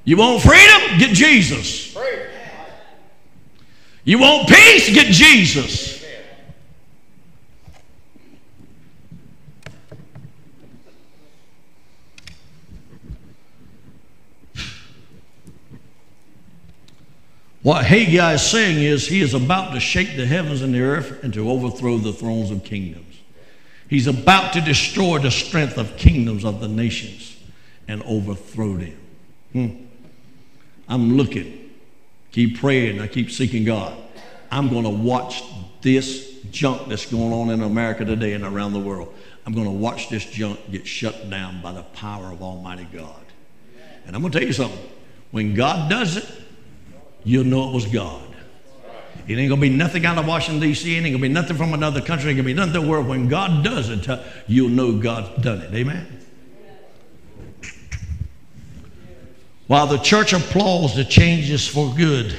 You 0.06 0.18
want 0.18 0.42
freedom? 0.42 1.00
Get 1.00 1.14
Jesus. 1.14 1.96
You 4.06 4.20
want 4.20 4.48
peace? 4.48 4.90
Get 4.94 5.08
Jesus. 5.08 5.89
What 17.70 17.86
Haggai 17.86 18.34
is 18.34 18.42
saying 18.42 18.82
is 18.84 19.08
he 19.08 19.22
is 19.22 19.36
about 19.36 19.74
to 19.74 19.80
shake 19.80 20.16
the 20.16 20.26
heavens 20.26 20.64
and 20.64 20.74
the 20.74 20.82
earth 20.82 21.24
and 21.24 21.32
to 21.36 21.52
overthrow 21.52 22.00
the 22.00 22.12
thrones 22.12 22.50
of 22.50 22.64
kingdoms. 22.64 23.16
He's 23.88 24.08
about 24.08 24.54
to 24.54 24.62
destroy 24.62 25.20
the 25.20 25.30
strength 25.30 25.78
of 25.78 25.96
kingdoms 25.96 26.46
of 26.46 26.62
the 26.62 26.68
nations 26.68 27.38
and 27.88 28.02
overthrow 28.08 28.76
them. 28.76 28.98
Hmm. 29.54 29.70
I'm 30.88 31.16
looking. 31.16 31.70
Keep 32.32 32.60
praying. 32.60 33.02
I 33.02 33.08
keep 33.08 33.30
seeking 33.30 33.66
God. 33.66 33.96
I'm 34.50 34.70
going 34.70 34.86
to 34.86 34.90
watch 34.90 35.44
this 35.82 36.40
junk 36.50 36.88
that's 36.88 37.06
going 37.06 37.32
on 37.32 37.52
in 37.52 37.62
America 37.62 38.04
today 38.04 38.34
and 38.34 38.44
around 38.44 38.74
the 38.74 38.80
world. 38.80 39.14
I'm 39.46 39.54
going 39.54 39.68
to 39.68 39.72
watch 39.72 40.10
this 40.10 40.26
junk 40.26 40.60
get 40.72 40.88
shut 40.88 41.30
down 41.30 41.62
by 41.62 41.74
the 41.74 41.84
power 41.84 42.32
of 42.32 42.42
Almighty 42.42 42.88
God. 42.92 43.26
And 44.08 44.16
I'm 44.16 44.24
going 44.24 44.32
to 44.32 44.40
tell 44.40 44.48
you 44.48 44.54
something. 44.54 44.90
When 45.30 45.54
God 45.54 45.88
does 45.88 46.18
it, 46.18 46.26
you'll 47.24 47.46
know 47.46 47.70
it 47.70 47.74
was 47.74 47.86
God. 47.86 48.24
It 49.30 49.38
ain't 49.38 49.50
gonna 49.50 49.62
be 49.62 49.70
nothing 49.70 50.08
out 50.08 50.18
of 50.18 50.26
Washington, 50.26 50.60
D.C., 50.60 50.92
it 50.92 51.02
ain't 51.02 51.14
gonna 51.14 51.22
be 51.22 51.30
nothing 51.30 51.56
from 51.56 51.76
another 51.76 52.02
country, 52.02 52.30
it 52.30 52.32
ain't 52.32 52.38
gonna 52.38 52.48
be 52.48 52.54
nothing 52.56 52.76
in 52.76 52.82
the 52.82 52.90
world. 52.90 53.08
When 53.08 53.28
God 53.28 53.64
does 53.64 53.90
it, 53.90 54.08
you'll 54.48 54.70
know 54.70 54.98
God's 54.98 55.44
done 55.44 55.62
it. 55.62 55.72
Amen. 55.72 56.20
While 59.68 59.86
the 59.86 60.00
church 60.00 60.34
applauds 60.34 60.96
the 60.96 61.06
changes 61.06 61.68
for 61.68 61.94
good, 61.94 62.36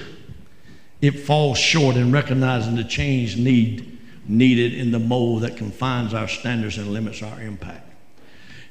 it 1.00 1.20
falls 1.20 1.58
short 1.58 1.94
in 1.94 2.10
recognizing 2.10 2.74
the 2.74 2.82
change 2.82 3.36
need, 3.36 3.98
needed 4.26 4.74
in 4.74 4.90
the 4.90 4.98
mold 4.98 5.42
that 5.42 5.56
confines 5.56 6.12
our 6.12 6.26
standards 6.26 6.76
and 6.76 6.92
limits 6.92 7.22
our 7.22 7.40
impact. 7.40 7.88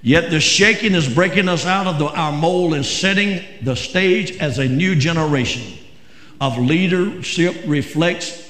Yet 0.02 0.30
the 0.30 0.42
shaking 0.42 0.94
is 0.94 1.08
breaking 1.08 1.48
us 1.48 1.66
out 1.66 1.88
of 1.88 2.00
the, 2.00 2.08
our 2.08 2.34
mold 2.34 2.74
and 2.74 2.86
setting 2.86 3.46
the 3.62 3.78
stage 3.78 4.36
as 4.40 4.60
a 4.60 4.68
new 4.68 4.94
generation 4.94 5.79
of 6.40 6.58
leadership 6.58 7.56
reflects 7.66 8.50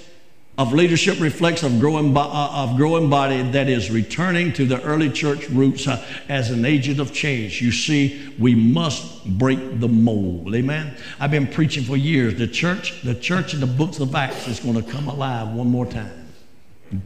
of 0.60 0.74
leadership 0.74 1.22
reflects 1.22 1.64
of 1.64 1.80
growing, 1.80 2.14
bo- 2.14 2.20
uh, 2.20 2.52
of 2.54 2.76
growing 2.76 3.10
body 3.10 3.42
that 3.52 3.70
is 3.70 3.90
returning 3.90 4.52
to 4.52 4.66
the 4.66 4.82
early 4.82 5.10
church 5.10 5.50
roots 5.50 5.88
uh, 5.88 6.06
as 6.28 6.52
an 6.52 6.66
agent 6.66 7.00
of 7.00 7.14
change. 7.14 7.62
You 7.62 7.72
see, 7.72 8.36
we 8.38 8.56
must 8.56 9.26
break 9.38 9.80
the 9.80 9.88
mold. 9.88 10.54
Amen. 10.54 10.98
I've 11.18 11.32
been 11.32 11.48
preaching 11.48 11.86
for 11.86 11.96
years. 11.96 12.36
The 12.36 12.46
church, 12.46 13.02
the 13.04 13.16
church 13.16 13.54
in 13.54 13.62
the 13.62 13.68
books 13.68 14.02
of 14.02 14.14
Acts 14.14 14.50
is 14.50 14.60
going 14.60 14.76
to 14.76 14.84
come 14.84 15.08
alive 15.08 15.48
one 15.54 15.68
more 15.68 15.86
time. 15.86 16.19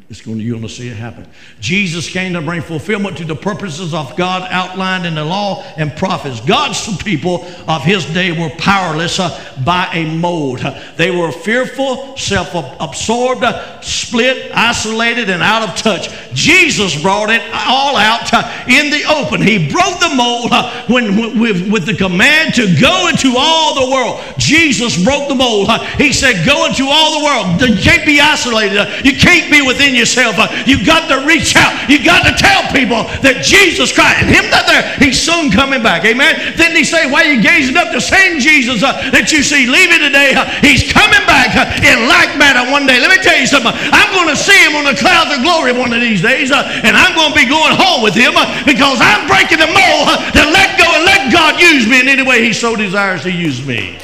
It's 0.10 0.22
going 0.22 0.38
to, 0.38 0.44
you're 0.44 0.56
going 0.56 0.68
to 0.68 0.74
see 0.74 0.88
it 0.88 0.96
happen. 0.96 1.28
Jesus 1.60 2.10
came 2.10 2.32
to 2.34 2.42
bring 2.42 2.62
fulfillment 2.62 3.18
to 3.18 3.26
the 3.26 3.36
purposes 3.36 3.94
of 3.94 4.16
God 4.16 4.48
outlined 4.50 5.06
in 5.06 5.16
the 5.16 5.26
law 5.26 5.62
and 5.76 5.94
prophets. 5.98 6.40
God's 6.40 6.96
people 7.04 7.46
of 7.68 7.84
his 7.84 8.06
day 8.14 8.32
were 8.32 8.54
powerless 8.58 9.20
uh, 9.20 9.30
by 9.66 9.90
a 9.92 10.06
mold. 10.16 10.60
They 10.96 11.12
were 11.12 11.34
fearful, 11.34 12.16
self 12.16 12.52
absorbed, 12.80 13.44
split, 13.84 14.52
isolated, 14.56 15.30
and 15.30 15.44
out 15.44 15.68
of 15.68 15.76
touch. 15.76 16.08
Jesus 16.34 17.02
brought 17.02 17.30
it 17.30 17.42
all 17.54 17.98
out 17.98 18.34
uh, 18.34 18.66
in 18.70 18.90
the 18.90 19.04
open. 19.10 19.42
He 19.42 19.70
broke 19.70 20.00
the 20.00 20.16
mold 20.16 20.50
uh, 20.52 20.86
when, 20.88 21.40
with, 21.40 21.70
with 21.70 21.86
the 21.86 21.96
command 21.96 22.54
to 22.56 22.74
go 22.80 23.10
into 23.10 23.34
all 23.38 23.86
the 23.86 23.92
world. 23.92 24.22
Jesus 24.38 25.04
broke 25.04 25.28
the 25.28 25.36
mold. 25.36 25.70
He 25.98 26.14
said, 26.14 26.46
Go 26.46 26.68
into 26.68 26.86
all 26.86 27.20
the 27.20 27.26
world. 27.26 27.62
You 27.62 27.76
can't 27.82 28.06
be 28.06 28.22
isolated. 28.22 29.06
You 29.06 29.18
can't 29.18 29.52
be 29.52 29.73
within 29.74 29.98
yourself. 29.98 30.38
Uh, 30.38 30.46
You 30.70 30.86
got 30.86 31.10
to 31.10 31.26
reach 31.26 31.58
out. 31.58 31.74
You've 31.90 32.06
got 32.06 32.22
to 32.30 32.34
tell 32.38 32.62
people 32.70 33.10
that 33.26 33.42
Jesus 33.42 33.90
Christ 33.90 34.22
and 34.22 34.30
Him 34.30 34.46
that 34.54 34.70
there, 34.70 34.86
He's 35.02 35.18
soon 35.18 35.50
coming 35.50 35.82
back. 35.82 36.06
Amen. 36.06 36.54
Then 36.54 36.78
He 36.78 36.86
say, 36.86 37.10
Why 37.10 37.26
you 37.26 37.42
gazing 37.42 37.76
up 37.76 37.90
the 37.90 38.00
same 38.04 38.38
Jesus 38.38 38.86
uh, 38.86 38.94
that 39.10 39.34
you 39.34 39.42
see 39.42 39.66
leaving 39.66 40.06
today? 40.06 40.38
uh, 40.38 40.46
He's 40.62 40.86
coming 40.86 41.26
back 41.26 41.58
in 41.82 42.06
like 42.06 42.38
manner 42.38 42.70
one 42.70 42.86
day. 42.86 43.02
Let 43.02 43.10
me 43.10 43.18
tell 43.26 43.36
you 43.36 43.50
something. 43.50 43.74
I'm 43.74 44.10
going 44.14 44.30
to 44.30 44.38
see 44.38 44.56
Him 44.62 44.78
on 44.78 44.86
the 44.86 44.96
clouds 44.96 45.34
of 45.34 45.42
glory 45.42 45.74
one 45.74 45.92
of 45.92 46.00
these 46.00 46.22
days, 46.22 46.54
and 46.54 46.94
I'm 46.94 47.18
going 47.18 47.34
to 47.34 47.38
be 47.38 47.50
going 47.50 47.74
home 47.74 48.06
with 48.06 48.14
Him 48.14 48.38
because 48.70 49.02
I'm 49.02 49.26
breaking 49.26 49.58
the 49.60 49.72
mold 49.74 50.14
to 50.38 50.44
let 50.54 50.78
go 50.78 50.86
and 50.86 51.04
let 51.10 51.34
God 51.34 51.58
use 51.58 51.90
me 51.90 52.00
in 52.00 52.08
any 52.08 52.22
way 52.22 52.46
He 52.46 52.54
so 52.54 52.78
desires 52.78 53.26
to 53.26 53.32
use 53.34 53.66
me. 53.66 53.98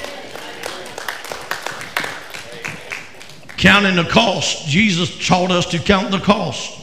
Counting 3.60 3.97
the 3.97 4.05
cost. 4.05 4.68
Jesus 4.68 5.28
taught 5.28 5.51
us 5.51 5.66
to 5.72 5.80
count 5.80 6.12
the 6.12 6.20
cost. 6.20 6.80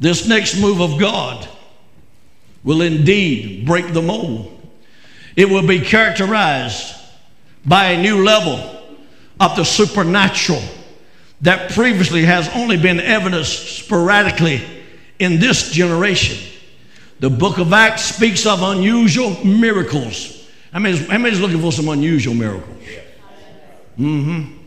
This 0.00 0.26
next 0.26 0.60
move 0.60 0.80
of 0.80 0.98
God 0.98 1.48
will 2.64 2.82
indeed 2.82 3.64
break 3.64 3.92
the 3.92 4.02
mold. 4.02 4.60
It 5.36 5.48
will 5.48 5.64
be 5.64 5.80
characterized 5.80 6.96
by 7.64 7.92
a 7.92 8.02
new 8.02 8.24
level 8.24 8.58
of 9.38 9.54
the 9.54 9.62
supernatural 9.62 10.60
that 11.42 11.70
previously 11.70 12.24
has 12.24 12.48
only 12.56 12.76
been 12.76 12.98
evidenced 12.98 13.84
sporadically 13.84 14.62
in 15.20 15.38
this 15.38 15.70
generation. 15.70 16.38
The 17.20 17.30
book 17.30 17.58
of 17.58 17.72
Acts 17.72 18.02
speaks 18.02 18.46
of 18.46 18.62
unusual 18.62 19.44
miracles. 19.44 20.44
How 20.72 20.80
many, 20.80 20.96
how 20.96 21.18
many 21.18 21.34
is 21.34 21.40
looking 21.40 21.60
for 21.60 21.70
some 21.70 21.86
unusual 21.86 22.34
miracles? 22.34 22.84
Mm-hmm. 23.96 24.61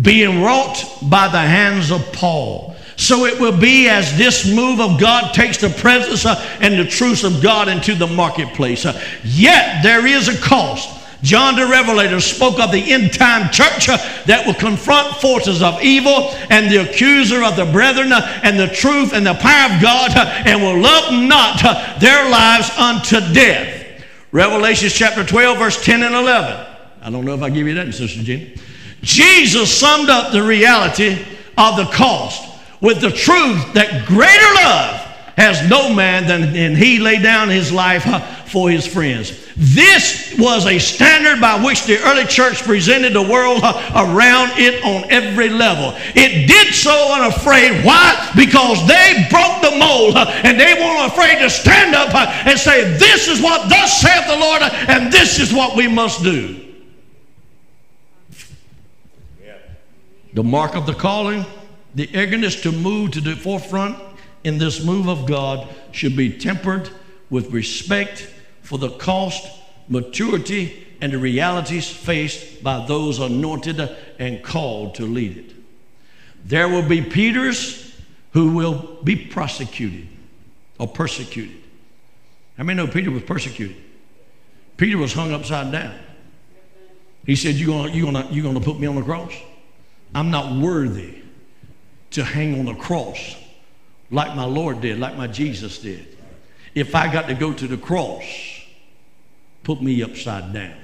Being 0.00 0.42
wrought 0.42 0.84
by 1.02 1.28
the 1.28 1.40
hands 1.40 1.90
of 1.90 2.12
Paul. 2.12 2.76
So 2.96 3.24
it 3.24 3.40
will 3.40 3.56
be 3.56 3.88
as 3.88 4.16
this 4.16 4.46
move 4.46 4.80
of 4.80 5.00
God 5.00 5.34
takes 5.34 5.58
the 5.58 5.70
presence 5.70 6.24
uh, 6.24 6.40
and 6.60 6.78
the 6.78 6.84
truths 6.84 7.24
of 7.24 7.42
God 7.42 7.68
into 7.68 7.94
the 7.94 8.06
marketplace. 8.06 8.86
Uh, 8.86 9.00
yet 9.24 9.82
there 9.82 10.06
is 10.06 10.28
a 10.28 10.40
cost. 10.40 11.00
John 11.22 11.54
the 11.54 11.66
Revelator 11.66 12.20
spoke 12.20 12.58
of 12.58 12.72
the 12.72 12.92
end 12.92 13.12
time 13.12 13.50
church 13.50 13.88
uh, 13.88 13.96
that 14.26 14.44
will 14.46 14.54
confront 14.54 15.16
forces 15.16 15.62
of 15.62 15.82
evil 15.82 16.30
and 16.50 16.70
the 16.70 16.88
accuser 16.88 17.44
of 17.44 17.56
the 17.56 17.66
brethren 17.66 18.12
and 18.12 18.58
the 18.58 18.68
truth 18.68 19.12
and 19.12 19.26
the 19.26 19.34
power 19.34 19.74
of 19.74 19.82
God 19.82 20.10
and 20.46 20.60
will 20.60 20.78
love 20.78 21.12
not 21.12 22.00
their 22.00 22.28
lives 22.28 22.70
unto 22.76 23.20
death. 23.32 24.04
Revelation 24.32 24.88
chapter 24.90 25.24
12, 25.24 25.58
verse 25.58 25.84
10 25.84 26.02
and 26.02 26.14
11. 26.14 26.66
I 27.02 27.10
don't 27.10 27.24
know 27.24 27.34
if 27.34 27.42
I 27.42 27.50
give 27.50 27.66
you 27.66 27.74
that, 27.74 27.92
Sister 27.92 28.22
Jenny. 28.22 28.56
Jesus 29.02 29.76
summed 29.76 30.08
up 30.08 30.32
the 30.32 30.42
reality 30.42 31.24
of 31.58 31.76
the 31.76 31.86
cost 31.92 32.48
with 32.80 33.00
the 33.00 33.10
truth 33.10 33.74
that 33.74 34.06
greater 34.06 34.54
love 34.54 35.00
has 35.36 35.68
no 35.68 35.92
man 35.92 36.26
than 36.26 36.54
and 36.54 36.76
he 36.76 36.98
laid 36.98 37.22
down 37.22 37.48
his 37.48 37.72
life 37.72 38.06
uh, 38.06 38.20
for 38.20 38.70
his 38.70 38.86
friends. 38.86 39.38
This 39.56 40.34
was 40.38 40.66
a 40.66 40.78
standard 40.78 41.40
by 41.40 41.62
which 41.62 41.84
the 41.84 41.98
early 42.04 42.24
church 42.24 42.62
presented 42.62 43.12
the 43.12 43.22
world 43.22 43.60
uh, 43.62 43.80
around 43.94 44.52
it 44.56 44.84
on 44.84 45.10
every 45.10 45.48
level. 45.48 45.94
It 46.14 46.46
did 46.46 46.74
so 46.74 47.14
unafraid. 47.14 47.84
Why? 47.84 48.30
Because 48.36 48.86
they 48.86 49.26
broke 49.30 49.62
the 49.62 49.76
mold 49.78 50.16
uh, 50.16 50.26
and 50.44 50.60
they 50.60 50.74
weren't 50.74 51.12
afraid 51.12 51.38
to 51.40 51.50
stand 51.50 51.94
up 51.94 52.14
and 52.14 52.58
say, 52.58 52.96
This 52.98 53.28
is 53.28 53.40
what 53.40 53.68
thus 53.68 54.00
saith 54.00 54.26
the 54.26 54.36
Lord, 54.36 54.62
and 54.62 55.12
this 55.12 55.38
is 55.38 55.52
what 55.52 55.76
we 55.76 55.88
must 55.88 56.22
do. 56.22 56.61
The 60.32 60.42
mark 60.42 60.74
of 60.74 60.86
the 60.86 60.94
calling, 60.94 61.44
the 61.94 62.08
eagerness 62.16 62.62
to 62.62 62.72
move 62.72 63.12
to 63.12 63.20
the 63.20 63.36
forefront 63.36 63.98
in 64.44 64.58
this 64.58 64.84
move 64.84 65.08
of 65.08 65.26
God 65.26 65.68
should 65.92 66.16
be 66.16 66.36
tempered 66.36 66.90
with 67.30 67.52
respect 67.52 68.28
for 68.62 68.78
the 68.78 68.90
cost, 68.90 69.46
maturity, 69.88 70.86
and 71.00 71.12
the 71.12 71.18
realities 71.18 71.88
faced 71.90 72.62
by 72.62 72.84
those 72.86 73.18
anointed 73.18 73.80
and 74.18 74.42
called 74.42 74.94
to 74.94 75.04
lead 75.04 75.36
it. 75.36 75.56
There 76.44 76.68
will 76.68 76.86
be 76.88 77.02
Peters 77.02 77.94
who 78.32 78.54
will 78.54 78.98
be 79.02 79.16
prosecuted 79.16 80.08
or 80.78 80.88
persecuted. 80.88 81.56
How 82.56 82.64
many 82.64 82.76
know 82.76 82.90
Peter 82.90 83.10
was 83.10 83.22
persecuted? 83.22 83.76
Peter 84.76 84.96
was 84.98 85.12
hung 85.12 85.32
upside 85.32 85.72
down. 85.72 85.94
He 87.26 87.36
said, 87.36 87.54
You're 87.54 87.68
gonna, 87.68 87.92
you're 87.92 88.10
gonna, 88.10 88.28
you're 88.30 88.44
gonna 88.44 88.64
put 88.64 88.80
me 88.80 88.86
on 88.86 88.96
the 88.96 89.02
cross? 89.02 89.32
I'm 90.14 90.30
not 90.30 90.54
worthy 90.56 91.22
to 92.10 92.24
hang 92.24 92.58
on 92.58 92.66
the 92.66 92.74
cross 92.74 93.36
like 94.10 94.36
my 94.36 94.44
Lord 94.44 94.82
did, 94.82 94.98
like 94.98 95.16
my 95.16 95.26
Jesus 95.26 95.78
did. 95.78 96.06
If 96.74 96.94
I 96.94 97.10
got 97.10 97.28
to 97.28 97.34
go 97.34 97.52
to 97.52 97.66
the 97.66 97.78
cross, 97.78 98.24
put 99.64 99.82
me 99.82 100.02
upside 100.02 100.52
down. 100.52 100.76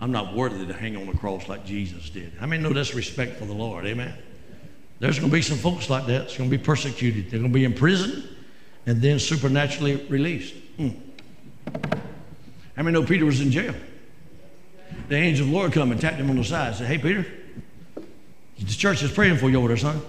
I'm 0.00 0.10
not 0.10 0.34
worthy 0.34 0.66
to 0.66 0.72
hang 0.72 0.96
on 0.96 1.06
the 1.06 1.16
cross 1.16 1.48
like 1.48 1.64
Jesus 1.64 2.10
did. 2.10 2.32
How 2.38 2.46
many 2.46 2.62
know 2.62 2.72
that's 2.72 2.94
respect 2.94 3.38
for 3.38 3.44
the 3.44 3.52
Lord? 3.52 3.86
Amen. 3.86 4.14
There's 5.00 5.18
going 5.18 5.30
to 5.30 5.34
be 5.34 5.42
some 5.42 5.58
folks 5.58 5.90
like 5.90 6.06
that. 6.06 6.22
It's 6.22 6.36
going 6.36 6.50
to 6.50 6.56
be 6.56 6.62
persecuted. 6.62 7.30
They're 7.30 7.40
going 7.40 7.52
to 7.52 7.54
be 7.54 7.64
imprisoned 7.64 8.28
and 8.86 9.00
then 9.00 9.18
supernaturally 9.18 9.96
released. 10.06 10.54
Hmm. 10.76 10.88
How 12.76 12.82
many 12.82 12.92
know 12.92 13.04
Peter 13.04 13.24
was 13.24 13.40
in 13.40 13.50
jail? 13.50 13.74
The 15.08 15.16
angel 15.16 15.46
of 15.46 15.52
the 15.52 15.56
Lord 15.56 15.72
come 15.72 15.92
and 15.92 16.00
tapped 16.00 16.16
him 16.16 16.30
on 16.30 16.36
the 16.36 16.44
side 16.44 16.68
and 16.68 16.76
said, 16.76 16.86
Hey, 16.86 16.98
Peter, 16.98 17.26
the 18.66 18.72
church 18.72 19.02
is 19.02 19.12
praying 19.12 19.38
for 19.38 19.50
you 19.50 19.58
over 19.58 19.68
there, 19.68 19.76
son. 19.76 20.00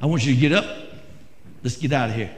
I 0.00 0.06
want 0.06 0.24
you 0.24 0.34
to 0.34 0.40
get 0.40 0.52
up. 0.52 0.64
Let's 1.62 1.76
get 1.76 1.92
out 1.92 2.10
of 2.10 2.16
here. 2.16 2.34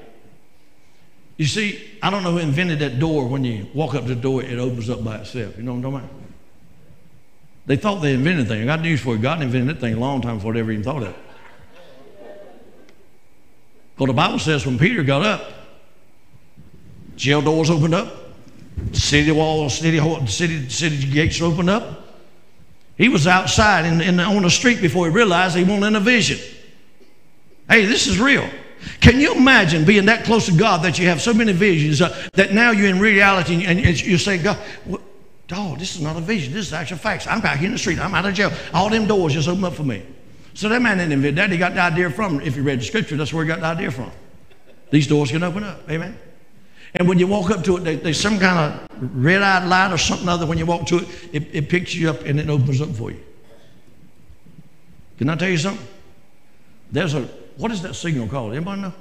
You 1.37 1.47
see, 1.47 1.81
I 2.03 2.11
don't 2.11 2.23
know 2.23 2.33
who 2.33 2.39
invented 2.39 2.81
that 2.81 2.99
door. 2.99 3.29
When 3.29 3.45
you 3.45 3.69
walk 3.75 3.95
up 3.95 4.03
to 4.03 4.15
the 4.15 4.21
door, 4.21 4.43
it 4.43 4.59
opens 4.59 4.91
up 4.91 5.05
by 5.05 5.19
itself. 5.19 5.57
You 5.57 5.63
know 5.63 5.73
what 5.73 5.77
I'm 5.87 5.93
talking 5.93 5.99
about? 5.99 6.11
They 7.67 7.77
thought 7.77 8.01
they 8.01 8.15
invented 8.15 8.47
the 8.47 8.55
thing. 8.55 8.63
I 8.63 8.65
got 8.65 8.81
news 8.81 9.01
for 9.01 9.15
you. 9.15 9.23
God 9.23 9.43
invented 9.43 9.77
that 9.77 9.81
thing 9.81 9.95
a 9.95 9.99
long 9.99 10.23
time 10.23 10.37
before 10.37 10.55
they 10.55 10.61
ever 10.61 10.73
even 10.73 10.83
thought 10.83 11.03
of 11.03 11.11
it. 11.11 11.17
Well, 13.99 14.07
the 14.07 14.15
Bible 14.15 14.39
says 14.39 14.65
when 14.65 14.79
Peter 14.79 15.03
got 15.03 15.23
up, 15.23 15.53
jail 17.17 17.43
doors 17.43 17.69
opened 17.69 17.95
up, 17.95 18.15
city 18.93 19.31
walls, 19.31 19.79
city, 19.79 19.99
city, 20.29 20.69
city 20.69 21.11
gates 21.11 21.43
opened 21.43 21.69
up. 21.69 22.08
He 22.99 23.09
was 23.09 23.27
outside 23.27 23.87
in, 23.87 24.01
in, 24.01 24.21
on 24.21 24.43
the 24.43 24.51
street 24.51 24.83
before 24.83 25.07
he 25.07 25.13
realized 25.13 25.57
he 25.57 25.63
wasn't 25.63 25.85
in 25.85 25.97
a 25.97 26.01
vision. 26.01 26.39
Hey, 27.71 27.87
this 27.87 28.09
is 28.09 28.19
real. 28.19 28.49
Can 29.01 29.21
you 29.21 29.35
imagine 29.35 29.85
being 29.85 30.07
that 30.07 30.25
close 30.25 30.47
to 30.47 30.53
God 30.53 30.83
that 30.83 30.99
you 30.99 31.07
have 31.07 31.21
so 31.23 31.33
many 31.33 31.53
visions 31.53 32.03
uh, 32.03 32.29
that 32.35 32.53
now 32.53 32.73
you're 32.73 32.89
in 32.89 32.99
reality 32.99 33.65
and, 33.65 33.79
and 33.79 34.01
you 34.01 34.19
say, 34.19 34.39
God, 34.39 34.57
what, 34.85 35.01
dog, 35.47 35.79
this 35.79 35.95
is 35.95 36.03
not 36.03 36.17
a 36.17 36.21
vision. 36.21 36.53
This 36.53 36.67
is 36.67 36.73
actual 36.73 36.99
facts. 36.99 37.27
I'm 37.27 37.41
back 37.41 37.63
in 37.63 37.73
the 37.73 37.79
street. 37.79 38.01
I'm 38.01 38.15
out 38.15 38.27
of 38.27 38.35
jail. 38.35 38.53
All 38.75 38.91
them 38.91 39.07
doors 39.07 39.33
just 39.33 39.49
open 39.49 39.65
up 39.65 39.75
for 39.75 39.85
me. 39.85 40.05
So 40.55 40.69
that 40.69 40.83
man 40.83 40.99
didn't 40.99 41.13
invent 41.13 41.37
that. 41.37 41.51
He 41.51 41.57
got 41.57 41.75
the 41.75 41.81
idea 41.81 42.11
from, 42.11 42.41
if 42.41 42.57
you 42.57 42.65
read 42.65 42.81
the 42.81 42.85
scripture, 42.85 43.17
that's 43.17 43.33
where 43.33 43.45
he 43.45 43.49
got 43.49 43.61
the 43.61 43.67
idea 43.67 43.93
from. 43.93 44.11
These 44.91 45.07
doors 45.07 45.31
can 45.31 45.43
open 45.45 45.63
up. 45.63 45.89
Amen. 45.89 46.19
And 46.95 47.09
when 47.09 47.19
you 47.19 47.27
walk 47.27 47.51
up 47.51 47.65
to 47.65 47.77
it, 47.77 48.03
there's 48.03 48.21
some 48.21 48.39
kind 48.39 48.59
of 48.59 49.15
red 49.15 49.43
eyed 49.43 49.69
light 49.69 49.93
or 49.93 49.99
something 49.99 50.29
other. 50.29 50.47
When 50.47 50.59
you 50.59 50.67
walk 50.67 50.87
to 50.87 50.99
it, 50.99 51.09
it, 51.33 51.49
it 51.53 51.69
picks 51.69 51.95
you 51.95 52.09
up 52.11 52.23
and 52.23 52.41
it 52.41 52.49
opens 52.49 52.81
up 52.81 52.91
for 52.91 53.11
you. 53.11 53.21
Can 55.19 55.29
I 55.29 55.37
tell 55.37 55.49
you 55.49 55.59
something? 55.59 55.87
There's 56.91 57.15
a, 57.15 57.23
what 57.57 57.71
is 57.73 57.83
that 57.83 57.95
signal 57.95 58.29
called? 58.29 58.53
Anybody 58.53 58.83
know? 58.83 58.93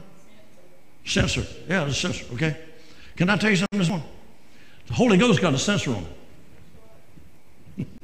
Sensor. 1.06 1.46
Yeah, 1.70 1.86
the 1.86 1.94
sensor, 1.94 2.26
okay? 2.34 2.58
Can 3.16 3.30
I 3.30 3.38
tell 3.38 3.50
you 3.50 3.56
something 3.56 3.80
this 3.80 3.88
morning? 3.88 4.08
The 4.88 4.94
Holy 4.94 5.18
Ghost 5.18 5.42
got 5.42 5.54
a 5.54 5.60
sensor 5.60 5.92
on 5.92 6.06
it. 7.78 7.88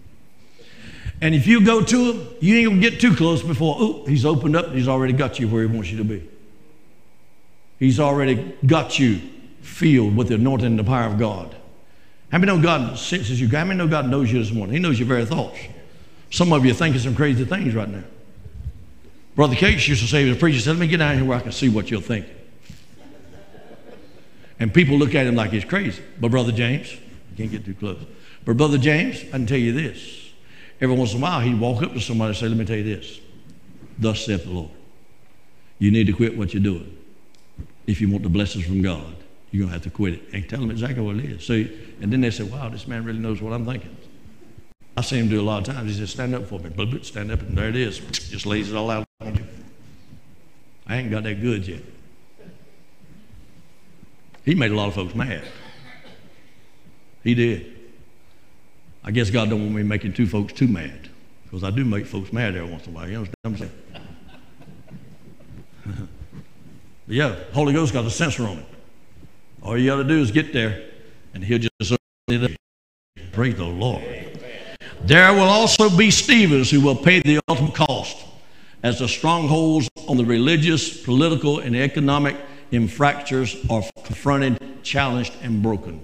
And 1.21 1.33
if 1.33 1.47
you 1.47 1.63
go 1.63 1.81
to 1.81 2.11
him, 2.11 2.27
you 2.41 2.55
ain't 2.57 2.69
gonna 2.69 2.81
get 2.81 2.99
too 2.99 3.15
close 3.15 3.41
before, 3.41 3.77
oh, 3.79 4.05
he's 4.05 4.25
opened 4.25 4.57
up, 4.57 4.73
he's 4.73 4.89
already 4.89 5.13
got 5.13 5.39
you 5.39 5.47
where 5.47 5.65
he 5.65 5.73
wants 5.73 5.89
you 5.89 5.97
to 5.99 6.03
be. 6.03 6.29
He's 7.79 7.97
already 7.97 8.57
got 8.65 8.99
you 8.99 9.21
filled 9.63 10.15
with 10.15 10.27
the 10.27 10.35
anointing 10.35 10.67
and 10.67 10.79
the 10.79 10.83
power 10.83 11.07
of 11.07 11.17
God. 11.17 11.55
How 12.31 12.37
many 12.37 12.51
know 12.51 12.61
God 12.61 12.97
senses 12.97 13.39
you? 13.39 13.47
How 13.47 13.65
many 13.65 13.77
know 13.77 13.87
God 13.87 14.09
knows 14.09 14.31
you 14.31 14.39
this 14.39 14.51
morning? 14.51 14.73
He 14.73 14.79
knows 14.79 14.99
your 14.99 15.07
very 15.07 15.25
thoughts. 15.25 15.57
Some 16.29 16.51
of 16.51 16.65
you 16.65 16.71
are 16.71 16.75
thinking 16.75 16.99
some 16.99 17.15
crazy 17.15 17.45
things 17.45 17.73
right 17.73 17.87
now. 17.87 18.03
Brother 19.35 19.55
Cates 19.55 19.87
used 19.87 20.01
to 20.01 20.07
say, 20.07 20.29
the 20.29 20.35
preacher 20.35 20.59
said, 20.59 20.71
let 20.71 20.79
me 20.79 20.87
get 20.87 20.97
down 20.97 21.15
here 21.15 21.25
where 21.25 21.37
I 21.37 21.41
can 21.41 21.51
see 21.51 21.69
what 21.69 21.89
you're 21.89 22.01
thinking. 22.01 22.35
And 24.59 24.73
people 24.73 24.97
look 24.97 25.15
at 25.15 25.25
him 25.25 25.35
like 25.35 25.51
he's 25.51 25.65
crazy. 25.65 26.03
But 26.19 26.31
Brother 26.31 26.51
James, 26.51 26.91
you 26.91 27.37
can't 27.37 27.51
get 27.51 27.65
too 27.65 27.73
close. 27.73 27.99
But 28.45 28.57
Brother 28.57 28.77
James, 28.77 29.23
I 29.25 29.31
can 29.31 29.47
tell 29.47 29.57
you 29.57 29.73
this. 29.73 30.31
Every 30.81 30.95
once 30.95 31.13
in 31.13 31.19
a 31.19 31.21
while, 31.21 31.39
he'd 31.39 31.59
walk 31.59 31.81
up 31.81 31.93
to 31.93 32.01
somebody 32.01 32.29
and 32.29 32.37
say, 32.37 32.47
Let 32.47 32.57
me 32.57 32.65
tell 32.65 32.77
you 32.77 32.95
this. 32.95 33.19
Thus 33.97 34.25
saith 34.25 34.43
the 34.43 34.51
Lord. 34.51 34.71
You 35.79 35.91
need 35.91 36.07
to 36.07 36.13
quit 36.13 36.37
what 36.37 36.53
you're 36.53 36.63
doing. 36.63 36.97
If 37.87 38.01
you 38.01 38.09
want 38.09 38.23
the 38.23 38.29
blessings 38.29 38.65
from 38.65 38.81
God, 38.81 39.15
you're 39.53 39.67
going 39.67 39.69
to 39.69 39.73
have 39.73 39.83
to 39.83 39.91
quit 39.91 40.15
it 40.15 40.23
and 40.33 40.49
tell 40.49 40.59
them 40.59 40.71
exactly 40.71 41.03
what 41.03 41.15
it 41.17 41.25
is. 41.25 41.45
So, 41.45 41.53
and 41.53 42.11
then 42.11 42.21
they 42.21 42.31
say, 42.31 42.43
Wow, 42.43 42.69
this 42.69 42.87
man 42.87 43.05
really 43.05 43.19
knows 43.19 43.39
what 43.39 43.53
I'm 43.53 43.63
thinking. 43.63 43.95
I've 44.97 45.05
seen 45.05 45.19
him 45.19 45.29
do 45.29 45.39
a 45.39 45.43
lot 45.43 45.59
of 45.59 45.75
times. 45.75 45.91
He 45.91 45.99
says, 45.99 46.09
Stand 46.09 46.33
up 46.33 46.47
for 46.47 46.59
me. 46.59 46.71
Blah, 46.71 46.85
blah, 46.85 47.03
stand 47.03 47.31
up, 47.31 47.39
and 47.41 47.55
there 47.55 47.69
it 47.69 47.75
is. 47.75 47.99
Just 48.31 48.47
lays 48.47 48.71
it 48.71 48.75
all 48.75 48.89
out 48.89 49.07
on 49.21 49.35
you. 49.35 49.43
I 50.87 50.97
ain't 50.97 51.11
got 51.11 51.21
that 51.23 51.39
good 51.39 51.67
yet. 51.67 51.83
He 54.43 54.55
made 54.55 54.71
a 54.71 54.75
lot 54.75 54.87
of 54.87 54.95
folks 54.95 55.13
mad. 55.13 55.43
He 57.23 57.35
did. 57.35 57.75
I 59.03 59.11
guess 59.11 59.29
God 59.29 59.51
don't 59.51 59.61
want 59.61 59.75
me 59.75 59.83
making 59.83 60.13
two 60.13 60.25
folks 60.25 60.51
too 60.51 60.67
mad, 60.67 61.09
because 61.43 61.63
I 61.63 61.69
do 61.69 61.85
make 61.85 62.07
folks 62.07 62.33
mad 62.33 62.55
every 62.55 62.71
once 62.71 62.87
in 62.87 62.93
a 62.93 62.95
while. 62.95 63.07
You 63.07 63.17
understand 63.17 63.35
what 63.43 63.51
I'm 63.51 63.69
saying? 65.85 66.09
yeah, 67.07 67.35
Holy 67.53 67.71
Ghost 67.71 67.93
got 67.93 68.03
a 68.05 68.09
sensor 68.09 68.47
on 68.47 68.57
it. 68.57 68.65
All 69.63 69.77
you 69.77 69.89
got 69.89 69.97
to 69.97 70.03
do 70.03 70.21
is 70.21 70.31
get 70.31 70.51
there, 70.53 70.83
and 71.33 71.43
He'll 71.43 71.59
just. 71.59 71.97
Praise 73.31 73.55
the 73.55 73.65
Lord. 73.65 74.03
There 75.03 75.33
will 75.33 75.41
also 75.41 75.89
be 75.89 76.11
Stevens 76.11 76.69
who 76.69 76.81
will 76.81 76.95
pay 76.95 77.19
the 77.21 77.39
ultimate 77.49 77.73
cost 77.73 78.25
as 78.83 78.99
the 78.99 79.07
strongholds 79.07 79.89
on 80.07 80.17
the 80.17 80.25
religious, 80.25 81.03
political, 81.03 81.59
and 81.59 81.75
economic 81.75 82.35
infractors 82.71 83.69
are 83.71 83.83
confronted, 84.03 84.83
challenged, 84.83 85.33
and 85.41 85.63
broken. 85.63 86.03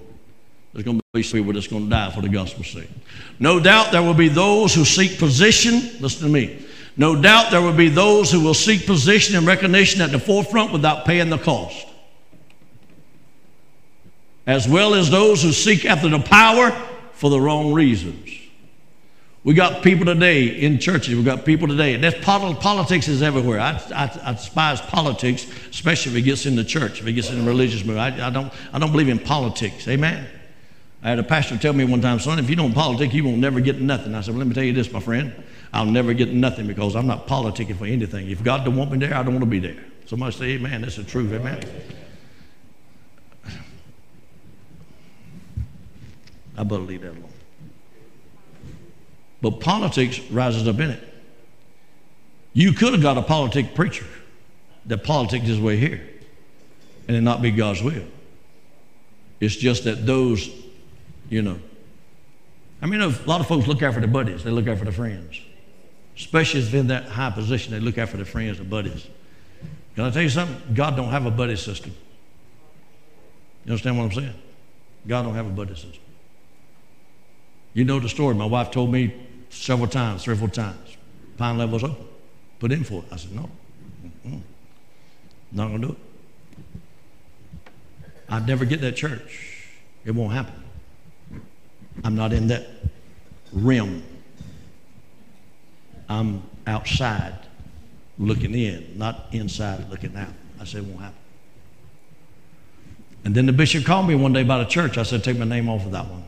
There's 0.73 0.85
going 0.85 0.97
to 0.97 1.03
be 1.13 1.23
people 1.23 1.53
that's 1.53 1.67
going 1.67 1.85
to 1.85 1.89
die 1.89 2.11
for 2.11 2.21
the 2.21 2.29
gospel's 2.29 2.71
sake. 2.71 2.89
No 3.39 3.59
doubt 3.59 3.91
there 3.91 4.03
will 4.03 4.13
be 4.13 4.29
those 4.29 4.73
who 4.73 4.85
seek 4.85 5.19
position. 5.19 5.73
Listen 5.99 6.27
to 6.27 6.29
me. 6.29 6.65
No 6.95 7.19
doubt 7.21 7.51
there 7.51 7.61
will 7.61 7.73
be 7.73 7.89
those 7.89 8.31
who 8.31 8.41
will 8.41 8.53
seek 8.53 8.85
position 8.85 9.35
and 9.35 9.45
recognition 9.45 10.01
at 10.01 10.11
the 10.11 10.19
forefront 10.19 10.71
without 10.71 11.05
paying 11.05 11.29
the 11.29 11.37
cost. 11.37 11.87
As 14.49 14.67
well 14.67 14.95
as 14.95 15.11
those 15.11 15.43
who 15.43 15.51
seek 15.51 15.85
after 15.85 16.09
the 16.09 16.17
power 16.17 16.71
for 17.11 17.29
the 17.29 17.39
wrong 17.39 17.71
reasons. 17.71 18.31
We 19.43 19.53
got 19.53 19.83
people 19.83 20.07
today 20.07 20.47
in 20.47 20.79
churches. 20.79 21.15
We 21.15 21.21
got 21.21 21.45
people 21.45 21.67
today. 21.67 21.97
That's 21.97 22.19
politics 22.25 23.07
is 23.07 23.21
everywhere. 23.21 23.59
I, 23.59 23.79
I, 23.93 24.19
I, 24.23 24.33
despise 24.33 24.81
politics, 24.81 25.45
especially 25.69 26.13
if 26.13 26.17
it 26.17 26.21
gets 26.23 26.47
in 26.47 26.55
the 26.55 26.63
church, 26.63 26.99
if 26.99 27.05
it 27.05 27.13
gets 27.13 27.29
in 27.29 27.37
the 27.37 27.45
religious 27.45 27.85
movement. 27.85 28.19
I, 28.19 28.25
I, 28.25 28.29
don't, 28.31 28.51
I 28.73 28.79
don't 28.79 28.91
believe 28.91 29.09
in 29.09 29.19
politics. 29.19 29.87
Amen. 29.87 30.27
I 31.03 31.09
had 31.09 31.19
a 31.19 31.23
pastor 31.23 31.55
tell 31.55 31.73
me 31.73 31.85
one 31.85 32.01
time, 32.01 32.19
son, 32.19 32.39
if 32.39 32.49
you 32.49 32.55
don't 32.55 32.73
politic, 32.73 33.13
you 33.13 33.23
won't 33.23 33.37
never 33.37 33.59
get 33.59 33.79
nothing. 33.79 34.15
I 34.15 34.21
said, 34.21 34.31
well, 34.31 34.39
let 34.39 34.47
me 34.47 34.55
tell 34.55 34.63
you 34.63 34.73
this, 34.73 34.91
my 34.91 34.99
friend. 34.99 35.31
I'll 35.71 35.85
never 35.85 36.15
get 36.15 36.33
nothing 36.33 36.65
because 36.65 36.95
I'm 36.95 37.05
not 37.05 37.27
politicking 37.27 37.77
for 37.77 37.85
anything. 37.85 38.31
If 38.31 38.43
God 38.43 38.65
don't 38.65 38.75
want 38.75 38.91
me 38.91 38.97
there, 38.97 39.13
I 39.13 39.21
don't 39.21 39.35
want 39.35 39.43
to 39.43 39.45
be 39.45 39.59
there. 39.59 39.77
Somebody 40.07 40.35
say, 40.35 40.45
amen. 40.53 40.81
That's 40.81 40.95
the 40.95 41.03
truth. 41.03 41.31
Amen. 41.33 41.63
I 46.59 46.63
better 46.63 46.81
leave 46.81 47.01
that 47.01 47.11
alone. 47.11 47.23
But 49.41 49.61
politics 49.61 50.19
rises 50.29 50.67
up 50.67 50.77
in 50.79 50.89
it. 50.89 51.01
You 52.51 52.73
could 52.73 52.91
have 52.91 53.01
got 53.01 53.17
a 53.17 53.21
politic 53.21 53.73
preacher 53.73 54.05
that 54.85 55.05
politics 55.05 55.45
his 55.45 55.59
way 55.59 55.77
here 55.77 56.05
and 57.07 57.15
it 57.15 57.21
not 57.21 57.41
be 57.41 57.51
God's 57.51 57.81
will. 57.81 58.03
It's 59.39 59.55
just 59.55 59.85
that 59.85 60.05
those 60.05 60.49
you 61.29 61.41
know. 61.41 61.59
I 62.81 62.87
mean, 62.87 63.01
a 63.01 63.07
lot 63.25 63.39
of 63.39 63.47
folks 63.47 63.65
look 63.65 63.79
for 63.79 63.91
their 63.91 64.07
buddies, 64.07 64.43
they 64.43 64.51
look 64.51 64.65
for 64.65 64.83
their 64.83 64.91
friends. 64.91 65.41
Especially 66.17 66.59
if 66.59 66.71
they're 66.71 66.81
in 66.81 66.87
that 66.87 67.05
high 67.05 67.29
position, 67.29 67.71
they 67.71 67.79
look 67.79 67.95
for 67.95 68.17
their 68.17 68.25
friends 68.25 68.59
and 68.59 68.69
buddies. 68.69 69.07
Can 69.95 70.03
I 70.03 70.09
tell 70.09 70.21
you 70.21 70.29
something? 70.29 70.73
God 70.73 70.97
don't 70.97 71.09
have 71.09 71.25
a 71.25 71.31
buddy 71.31 71.55
system. 71.55 71.95
You 73.63 73.71
understand 73.71 73.97
what 73.97 74.05
I'm 74.05 74.11
saying? 74.11 74.33
God 75.07 75.23
don't 75.23 75.35
have 75.35 75.47
a 75.47 75.51
buddy 75.51 75.75
system. 75.75 76.01
You 77.79 77.85
know 77.85 77.97
the 77.97 78.09
story. 78.09 78.35
My 78.35 78.45
wife 78.45 78.71
told 78.71 78.91
me 78.91 79.15
several 79.49 79.87
times, 79.87 80.25
three 80.25 80.33
or 80.33 80.37
four 80.37 80.49
times. 80.49 80.97
Pine 81.37 81.57
level's 81.57 81.85
open. 81.85 82.05
Put 82.59 82.73
in 82.73 82.83
for 82.83 83.03
it. 83.03 83.05
I 83.09 83.15
said, 83.15 83.33
no. 83.33 83.49
Mm-mm. 84.03 84.41
Not 85.53 85.69
going 85.69 85.81
to 85.83 85.87
do 85.87 85.93
it. 85.93 85.99
I'd 88.27 88.45
never 88.45 88.65
get 88.65 88.81
that 88.81 88.97
church. 88.97 89.65
It 90.03 90.11
won't 90.11 90.33
happen. 90.33 90.61
I'm 92.03 92.17
not 92.17 92.33
in 92.33 92.47
that 92.49 92.67
realm. 93.53 94.03
I'm 96.09 96.43
outside 96.67 97.47
looking 98.17 98.55
in, 98.55 98.97
not 98.97 99.27
inside 99.31 99.89
looking 99.89 100.17
out. 100.17 100.33
I 100.59 100.65
said, 100.65 100.83
it 100.83 100.87
won't 100.87 100.99
happen. 100.99 101.17
And 103.23 103.33
then 103.33 103.45
the 103.45 103.53
bishop 103.53 103.85
called 103.85 104.05
me 104.05 104.15
one 104.15 104.33
day 104.33 104.41
about 104.41 104.59
a 104.59 104.65
church. 104.65 104.97
I 104.97 105.03
said, 105.03 105.23
take 105.23 105.37
my 105.37 105.45
name 105.45 105.69
off 105.69 105.85
of 105.85 105.93
that 105.93 106.09
one. 106.09 106.25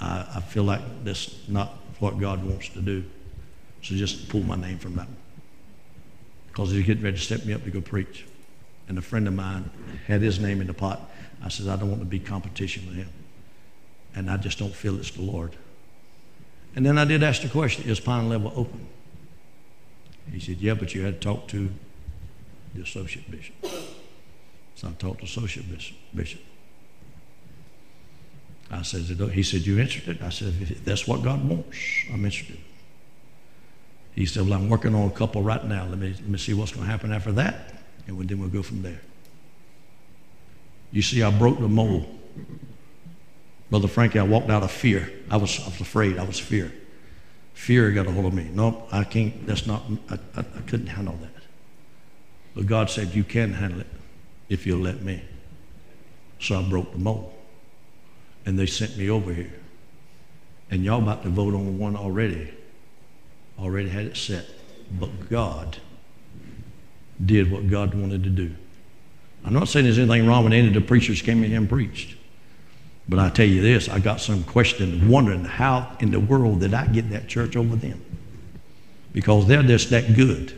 I, 0.00 0.26
I 0.36 0.40
feel 0.40 0.64
like 0.64 0.80
that's 1.04 1.48
not 1.48 1.68
what 1.98 2.18
God 2.18 2.44
wants 2.44 2.68
to 2.70 2.80
do. 2.80 3.04
So 3.82 3.94
just 3.94 4.28
pull 4.28 4.42
my 4.42 4.56
name 4.56 4.78
from 4.78 4.96
that. 4.96 5.08
Because 6.48 6.70
he's 6.70 6.84
getting 6.84 7.02
ready 7.02 7.16
to 7.16 7.22
step 7.22 7.44
me 7.44 7.52
up 7.52 7.64
to 7.64 7.70
go 7.70 7.80
preach. 7.80 8.26
And 8.88 8.98
a 8.98 9.02
friend 9.02 9.28
of 9.28 9.34
mine 9.34 9.70
had 10.06 10.20
his 10.20 10.40
name 10.40 10.60
in 10.60 10.66
the 10.66 10.74
pot. 10.74 11.00
I 11.42 11.48
said, 11.48 11.68
I 11.68 11.76
don't 11.76 11.88
want 11.88 12.00
to 12.00 12.06
be 12.06 12.18
competition 12.18 12.86
with 12.86 12.96
him 12.96 13.08
and 14.14 14.30
I 14.30 14.36
just 14.36 14.58
don't 14.58 14.74
feel 14.74 14.98
it's 14.98 15.10
the 15.10 15.22
Lord. 15.22 15.56
And 16.74 16.84
then 16.84 16.98
I 16.98 17.04
did 17.04 17.22
ask 17.22 17.42
the 17.42 17.48
question, 17.48 17.88
is 17.88 18.00
Pine 18.00 18.28
Level 18.28 18.52
open? 18.54 18.86
He 20.30 20.38
said, 20.38 20.58
yeah, 20.58 20.74
but 20.74 20.94
you 20.94 21.02
had 21.02 21.20
to 21.20 21.28
talk 21.28 21.48
to 21.48 21.70
the 22.74 22.82
associate 22.82 23.28
bishop. 23.30 23.54
So 24.76 24.88
I 24.88 24.92
talked 24.92 25.18
to 25.18 25.24
associate 25.24 25.66
bishop. 26.14 26.40
I 28.70 28.82
said, 28.82 29.02
he 29.32 29.42
said, 29.42 29.66
you 29.66 29.78
interested? 29.80 30.22
I 30.22 30.28
said, 30.28 30.54
if 30.60 30.84
that's 30.84 31.06
what 31.06 31.22
God 31.22 31.46
wants, 31.48 31.76
I'm 32.12 32.24
interested. 32.24 32.58
He 34.14 34.26
said, 34.26 34.44
well, 34.44 34.54
I'm 34.54 34.68
working 34.68 34.94
on 34.94 35.08
a 35.08 35.10
couple 35.10 35.42
right 35.42 35.64
now. 35.64 35.86
Let 35.86 35.98
me, 35.98 36.08
let 36.10 36.28
me 36.28 36.38
see 36.38 36.54
what's 36.54 36.72
going 36.72 36.86
to 36.86 36.90
happen 36.90 37.12
after 37.12 37.32
that, 37.32 37.74
and 38.06 38.28
then 38.28 38.38
we'll 38.38 38.48
go 38.48 38.62
from 38.62 38.82
there. 38.82 39.00
You 40.92 41.02
see, 41.02 41.22
I 41.22 41.30
broke 41.30 41.58
the 41.58 41.68
mold. 41.68 42.06
Brother 43.70 43.88
Frankie, 43.88 44.18
I 44.18 44.24
walked 44.24 44.50
out 44.50 44.62
of 44.62 44.70
fear. 44.70 45.12
I 45.30 45.36
was, 45.36 45.60
I 45.60 45.66
was 45.66 45.80
afraid. 45.80 46.18
I 46.18 46.24
was 46.24 46.38
fear. 46.38 46.72
Fear 47.54 47.92
got 47.92 48.06
a 48.06 48.12
hold 48.12 48.26
of 48.26 48.34
me. 48.34 48.48
Nope, 48.52 48.88
I 48.92 49.04
can't, 49.04 49.46
that's 49.46 49.66
not, 49.66 49.82
I, 50.08 50.18
I, 50.36 50.40
I 50.40 50.60
couldn't 50.66 50.88
handle 50.88 51.16
that. 51.20 51.30
But 52.54 52.66
God 52.66 52.90
said, 52.90 53.14
you 53.14 53.22
can 53.22 53.52
handle 53.52 53.80
it 53.80 53.86
if 54.48 54.66
you'll 54.66 54.80
let 54.80 55.02
me. 55.02 55.22
So 56.40 56.58
I 56.58 56.62
broke 56.62 56.92
the 56.92 56.98
mold. 56.98 57.32
And 58.46 58.58
they 58.58 58.66
sent 58.66 58.96
me 58.96 59.10
over 59.10 59.32
here. 59.32 59.52
And 60.70 60.84
y'all 60.84 61.02
about 61.02 61.22
to 61.24 61.28
vote 61.28 61.54
on 61.54 61.78
one 61.78 61.96
already. 61.96 62.52
Already 63.58 63.88
had 63.88 64.06
it 64.06 64.16
set. 64.16 64.46
But 64.98 65.28
God 65.28 65.78
did 67.24 67.50
what 67.50 67.68
God 67.68 67.94
wanted 67.94 68.24
to 68.24 68.30
do. 68.30 68.54
I'm 69.44 69.52
not 69.52 69.68
saying 69.68 69.84
there's 69.84 69.98
anything 69.98 70.26
wrong 70.26 70.44
with 70.44 70.52
any 70.52 70.68
of 70.68 70.74
the 70.74 70.80
preachers 70.80 71.22
came 71.22 71.42
in 71.42 71.50
here 71.50 71.58
and 71.58 71.68
preached. 71.68 72.16
But 73.08 73.18
I 73.18 73.28
tell 73.30 73.46
you 73.46 73.60
this, 73.62 73.88
I 73.88 73.98
got 73.98 74.20
some 74.20 74.44
questions 74.44 75.02
wondering 75.04 75.44
how 75.44 75.96
in 76.00 76.10
the 76.10 76.20
world 76.20 76.60
did 76.60 76.74
I 76.74 76.86
get 76.86 77.10
that 77.10 77.28
church 77.28 77.56
over 77.56 77.74
them? 77.74 78.04
Because 79.12 79.46
they're 79.46 79.62
just 79.62 79.90
that 79.90 80.14
good. 80.14 80.56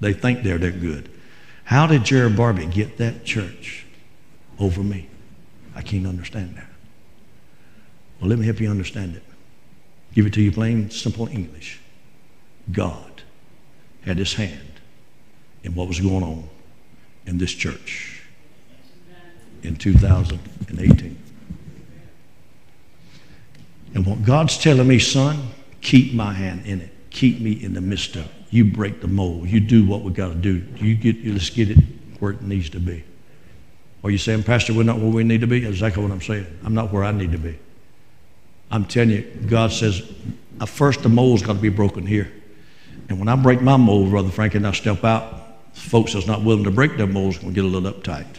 They 0.00 0.12
think 0.12 0.42
they're 0.42 0.58
that 0.58 0.80
good. 0.80 1.08
How 1.64 1.86
did 1.86 2.04
Jerry 2.04 2.30
Barbee 2.30 2.70
get 2.70 2.98
that 2.98 3.24
church 3.24 3.86
over 4.58 4.82
me? 4.82 5.08
I 5.74 5.82
can't 5.82 6.06
understand 6.06 6.56
that. 6.56 6.68
Well, 8.22 8.28
let 8.28 8.38
me 8.38 8.46
help 8.46 8.60
you 8.60 8.70
understand 8.70 9.16
it. 9.16 9.24
Give 10.14 10.26
it 10.26 10.32
to 10.34 10.40
you 10.40 10.52
plain, 10.52 10.90
simple 10.90 11.26
English. 11.26 11.80
God 12.70 13.22
had 14.02 14.16
his 14.16 14.34
hand 14.34 14.80
in 15.64 15.74
what 15.74 15.88
was 15.88 15.98
going 15.98 16.22
on 16.22 16.48
in 17.26 17.38
this 17.38 17.52
church 17.52 18.22
in 19.64 19.74
2018. 19.74 21.18
And 23.94 24.06
what 24.06 24.24
God's 24.24 24.56
telling 24.56 24.86
me, 24.86 25.00
son, 25.00 25.48
keep 25.80 26.14
my 26.14 26.32
hand 26.32 26.64
in 26.64 26.80
it. 26.80 26.90
Keep 27.10 27.40
me 27.40 27.52
in 27.52 27.74
the 27.74 27.80
midst 27.80 28.14
of 28.14 28.24
it. 28.24 28.30
You 28.50 28.64
break 28.64 29.00
the 29.00 29.08
mold. 29.08 29.48
You 29.48 29.58
do 29.58 29.84
what 29.84 30.02
we 30.02 30.12
got 30.12 30.28
to 30.28 30.34
do. 30.36 30.64
You 30.76 30.94
get, 30.94 31.26
let's 31.26 31.50
get 31.50 31.70
it 31.70 31.78
where 32.20 32.30
it 32.30 32.42
needs 32.42 32.70
to 32.70 32.78
be. 32.78 33.02
Are 34.04 34.10
you 34.10 34.18
saying, 34.18 34.44
Pastor, 34.44 34.74
we're 34.74 34.84
not 34.84 34.98
where 34.98 35.10
we 35.10 35.24
need 35.24 35.40
to 35.40 35.48
be? 35.48 35.66
Exactly 35.66 36.00
what 36.00 36.12
I'm 36.12 36.20
saying. 36.20 36.46
I'm 36.64 36.74
not 36.74 36.92
where 36.92 37.02
I 37.02 37.10
need 37.10 37.32
to 37.32 37.38
be. 37.38 37.58
I'm 38.72 38.86
telling 38.86 39.10
you, 39.10 39.22
God 39.46 39.70
says, 39.70 40.02
first 40.66 41.02
the 41.02 41.10
mold's 41.10 41.42
got 41.42 41.52
to 41.52 41.58
be 41.60 41.68
broken 41.68 42.06
here. 42.06 42.32
And 43.10 43.18
when 43.18 43.28
I 43.28 43.36
break 43.36 43.60
my 43.60 43.76
mold, 43.76 44.10
Brother 44.10 44.30
Frank, 44.30 44.54
and 44.54 44.66
I 44.66 44.72
step 44.72 45.04
out, 45.04 45.58
folks 45.74 46.14
that's 46.14 46.26
not 46.26 46.42
willing 46.42 46.64
to 46.64 46.70
break 46.70 46.96
their 46.96 47.06
molds 47.06 47.38
going 47.38 47.52
to 47.52 47.54
get 47.54 47.64
a 47.64 47.68
little 47.68 47.92
uptight. 47.92 48.38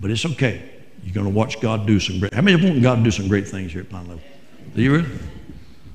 But 0.00 0.12
it's 0.12 0.24
okay. 0.24 0.62
You're 1.02 1.14
going 1.14 1.26
to 1.26 1.32
watch 1.32 1.60
God 1.60 1.86
do 1.86 1.98
some 1.98 2.20
great. 2.20 2.32
How 2.32 2.42
many 2.42 2.62
want 2.62 2.80
God 2.82 2.96
to 2.96 3.02
do 3.02 3.10
some 3.10 3.26
great 3.26 3.48
things 3.48 3.72
here 3.72 3.82
at 3.82 3.90
Pine 3.90 4.06
Level? 4.06 4.22
Do 4.76 4.82
you 4.82 4.92
really? 4.92 5.08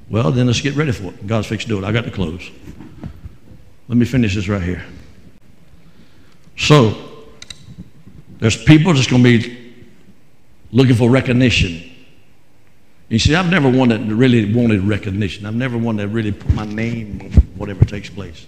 Well, 0.09 0.31
then 0.31 0.47
let's 0.47 0.61
get 0.61 0.75
ready 0.75 0.91
for 0.91 1.05
it. 1.05 1.25
God's 1.25 1.47
fixed 1.47 1.67
to 1.67 1.73
do 1.73 1.83
it. 1.83 1.87
I 1.87 1.93
got 1.93 2.03
to 2.03 2.11
close. 2.11 2.51
Let 3.87 3.97
me 3.97 4.05
finish 4.05 4.35
this 4.35 4.49
right 4.49 4.61
here. 4.61 4.83
So, 6.57 7.27
there's 8.39 8.61
people 8.61 8.93
that's 8.93 9.07
going 9.07 9.23
to 9.23 9.39
be 9.39 9.73
looking 10.71 10.95
for 10.95 11.09
recognition. 11.09 11.94
You 13.07 13.19
see, 13.19 13.35
I've 13.35 13.49
never 13.49 13.69
one 13.69 13.89
that 13.89 13.99
really 13.99 14.51
wanted 14.51 14.81
recognition. 14.81 15.45
I've 15.45 15.55
never 15.55 15.77
one 15.77 15.97
that 15.97 16.07
really 16.07 16.31
put 16.31 16.51
my 16.53 16.65
name 16.65 17.21
on 17.21 17.31
whatever 17.55 17.85
takes 17.85 18.09
place. 18.09 18.47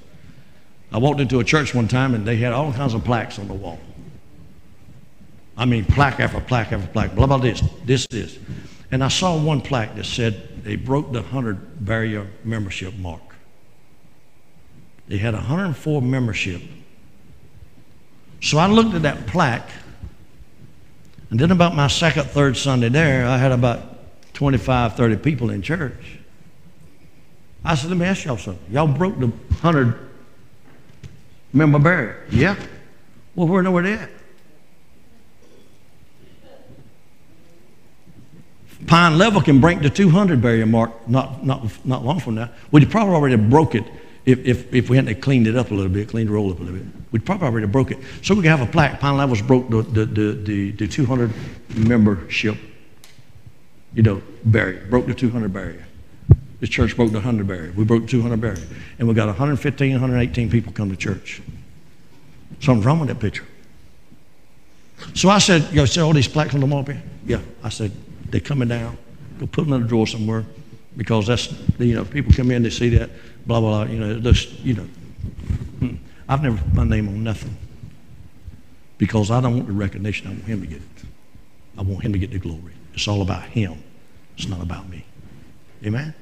I 0.92 0.98
walked 0.98 1.20
into 1.20 1.40
a 1.40 1.44
church 1.44 1.76
one 1.76 1.88
time 1.88 2.16
and 2.16 2.26
they 2.26 2.38
had 2.38 2.54
all 2.54 2.74
kinds 2.74 2.94
of 2.94 3.04
plaques 3.04 3.38
on 3.38 3.48
the 3.48 3.54
wall. 3.54 3.80
I 5.56 5.66
mean, 5.66 5.86
plaque 5.86 6.20
after 6.20 6.40
plaque 6.40 6.72
after 6.72 6.88
plaque, 6.88 7.14
blah, 7.16 7.28
blah, 7.28 7.38
this, 7.38 7.62
this, 7.86 8.08
this. 8.08 8.38
And 8.92 9.04
I 9.04 9.10
saw 9.10 9.38
one 9.38 9.62
plaque 9.62 9.96
that 9.96 10.06
said 10.06 10.64
they 10.64 10.76
broke 10.76 11.12
the 11.12 11.22
100 11.22 11.86
barrier 11.86 12.28
membership 12.44 12.94
mark. 12.96 13.22
They 15.08 15.18
had 15.18 15.34
104 15.34 16.02
membership. 16.02 16.62
So 18.42 18.58
I 18.58 18.68
looked 18.68 18.94
at 18.94 19.02
that 19.02 19.26
plaque, 19.28 19.70
and 21.30 21.40
then 21.40 21.52
about 21.52 21.76
my 21.76 21.88
second, 21.88 22.26
third 22.26 22.56
Sunday 22.56 22.90
there, 22.90 23.26
I 23.26 23.38
had 23.38 23.52
about 23.52 23.97
25, 24.38 24.96
30 24.96 25.16
people 25.16 25.50
in 25.50 25.64
church. 25.64 26.20
I 27.66 27.74
said, 27.74 27.90
let 27.90 27.98
me 27.98 28.06
ask 28.06 28.24
y'all 28.24 28.38
something. 28.38 28.72
Y'all 28.72 28.88
broke 28.88 29.18
the 29.18 29.26
100 29.26 29.98
member 31.54 31.80
barrier. 31.80 32.24
Yeah. 32.30 32.56
Well, 33.34 33.48
where 33.48 33.64
know 33.64 33.72
where 33.72 33.82
they 33.82 33.94
at? 33.94 34.12
Pine 38.86 39.18
Level 39.18 39.42
can 39.42 39.60
break 39.60 39.82
the 39.82 39.90
200 39.90 40.40
barrier 40.40 40.68
mark 40.68 41.10
not, 41.10 41.44
not, 41.44 41.84
not 41.84 42.06
long 42.06 42.20
from 42.20 42.36
now. 42.36 42.52
We'd 42.70 42.92
probably 42.92 43.16
already 43.16 43.38
broke 43.38 43.74
it 43.74 43.86
if, 44.26 44.38
if, 44.46 44.72
if 44.72 44.88
we 44.92 44.98
hadn't 44.98 45.20
cleaned 45.20 45.48
it 45.48 45.56
up 45.56 45.72
a 45.72 45.74
little 45.74 45.92
bit, 45.92 46.10
cleaned 46.10 46.30
the 46.30 46.34
roll 46.34 46.52
up 46.52 46.60
a 46.60 46.62
little 46.62 46.78
bit. 46.78 46.88
We'd 47.12 47.26
probably 47.26 47.48
already 47.48 47.66
broke 47.66 47.90
it. 47.90 47.98
So 48.22 48.36
we 48.36 48.44
could 48.44 48.52
have 48.52 48.62
a 48.62 48.72
plaque. 48.72 49.00
Pine 49.00 49.18
Levels 49.18 49.42
broke 49.42 49.68
the, 49.72 49.82
the, 49.82 50.06
the, 50.06 50.32
the, 50.34 50.72
the 50.74 50.88
200 50.88 51.34
membership, 51.76 52.56
you 53.98 54.04
know, 54.04 54.22
barrier, 54.46 54.86
broke 54.92 55.08
the 55.08 55.14
200 55.16 55.52
barrier. 55.52 55.84
The 56.60 56.68
church 56.68 56.96
broke 56.96 57.10
the 57.10 57.18
100 57.18 57.48
barrier. 57.48 57.74
We 57.76 57.84
broke 57.84 58.04
the 58.04 58.10
200 58.10 58.40
barrier. 58.40 58.64
And 59.00 59.08
we 59.08 59.16
got 59.16 59.26
115, 59.26 59.92
118 59.92 60.52
people 60.52 60.72
come 60.72 60.92
to 60.92 60.96
church. 60.96 61.42
Something's 62.60 62.86
wrong 62.86 63.00
with 63.00 63.10
that 63.10 63.20
picture. 63.20 63.44
So 65.16 65.30
I 65.30 65.40
said, 65.40 65.74
you 65.74 65.84
see 65.88 66.00
all 66.00 66.14
these 66.14 66.28
plaques 66.28 66.54
on 66.54 66.60
the 66.60 66.68
wall? 66.68 66.86
Yeah. 67.26 67.40
I 67.64 67.70
said, 67.70 67.92
they're 68.30 68.40
coming 68.40 68.68
down. 68.68 69.00
Go 69.40 69.48
put 69.48 69.64
them 69.64 69.74
in 69.74 69.82
a 69.82 69.88
drawer 69.88 70.06
somewhere 70.06 70.46
because 70.96 71.26
that's, 71.26 71.52
you 71.80 71.96
know, 71.96 72.06
people 72.06 72.32
come 72.34 72.52
in, 72.52 72.62
they 72.62 72.70
see 72.70 72.90
that, 72.90 73.10
blah, 73.48 73.60
blah, 73.60 73.84
blah. 73.84 73.92
You 73.92 74.00
know, 74.00 74.20
just, 74.20 74.60
you 74.60 74.76
know. 74.76 74.88
Hmm. 75.80 75.96
I've 76.30 76.44
never 76.44 76.58
put 76.58 76.74
my 76.76 76.84
name 76.84 77.08
on 77.08 77.24
nothing 77.24 77.58
because 79.00 79.32
I 79.32 79.42
don't 79.42 79.56
want 79.56 79.66
the 79.66 79.74
recognition. 79.74 80.28
I 80.28 80.32
want 80.34 80.44
him 80.44 80.62
to 80.62 80.68
get 80.68 80.78
it. 80.78 81.06
I 81.80 81.82
want 81.82 82.04
him 82.04 82.14
to 82.14 82.20
get 82.20 82.30
the 82.30 82.38
glory. 82.38 82.74
It's 82.94 83.08
all 83.08 83.24
about 83.24 83.42
him. 83.44 83.84
It's 84.38 84.48
not 84.48 84.62
about 84.62 84.88
me. 84.90 85.04
Amen? 85.86 86.14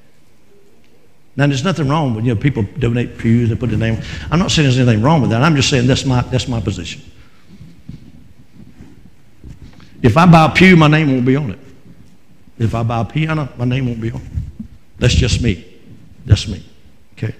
Now, 1.37 1.47
there's 1.47 1.65
nothing 1.65 1.89
wrong 1.89 2.15
with, 2.15 2.25
you 2.25 2.33
know, 2.33 2.39
people 2.39 2.63
donate 2.79 3.17
pews, 3.17 3.49
they 3.49 3.55
put 3.55 3.69
their 3.69 3.77
name. 3.77 4.01
I'm 4.31 4.39
not 4.39 4.51
saying 4.51 4.67
there's 4.67 4.79
anything 4.79 5.03
wrong 5.03 5.21
with 5.21 5.31
that. 5.31 5.41
I'm 5.41 5.55
just 5.55 5.69
saying 5.69 5.85
that's 5.85 6.05
my, 6.05 6.21
that's 6.21 6.47
my 6.47 6.61
position. 6.61 7.01
If 10.01 10.15
I 10.15 10.25
buy 10.25 10.45
a 10.45 10.49
pew, 10.49 10.77
my 10.77 10.87
name 10.87 11.11
won't 11.11 11.25
be 11.25 11.35
on 11.35 11.51
it. 11.51 11.59
If 12.57 12.73
I 12.73 12.83
buy 12.83 13.01
a 13.01 13.05
piano, 13.05 13.49
my 13.57 13.65
name 13.65 13.87
won't 13.87 13.99
be 13.99 14.11
on 14.11 14.21
it. 14.21 14.31
That's 14.97 15.13
just 15.13 15.41
me. 15.41 15.65
That's 16.25 16.47
me. 16.47 16.65
Okay? 17.17 17.35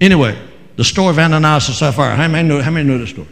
Anyway, 0.00 0.38
the 0.76 0.84
story 0.84 1.10
of 1.10 1.18
Ananias 1.18 1.68
and 1.68 1.76
Sapphira. 1.76 2.14
How 2.14 2.28
many 2.28 2.46
know, 2.46 2.60
how 2.60 2.70
many 2.70 2.86
know 2.88 2.98
the 2.98 3.06
story? 3.06 3.28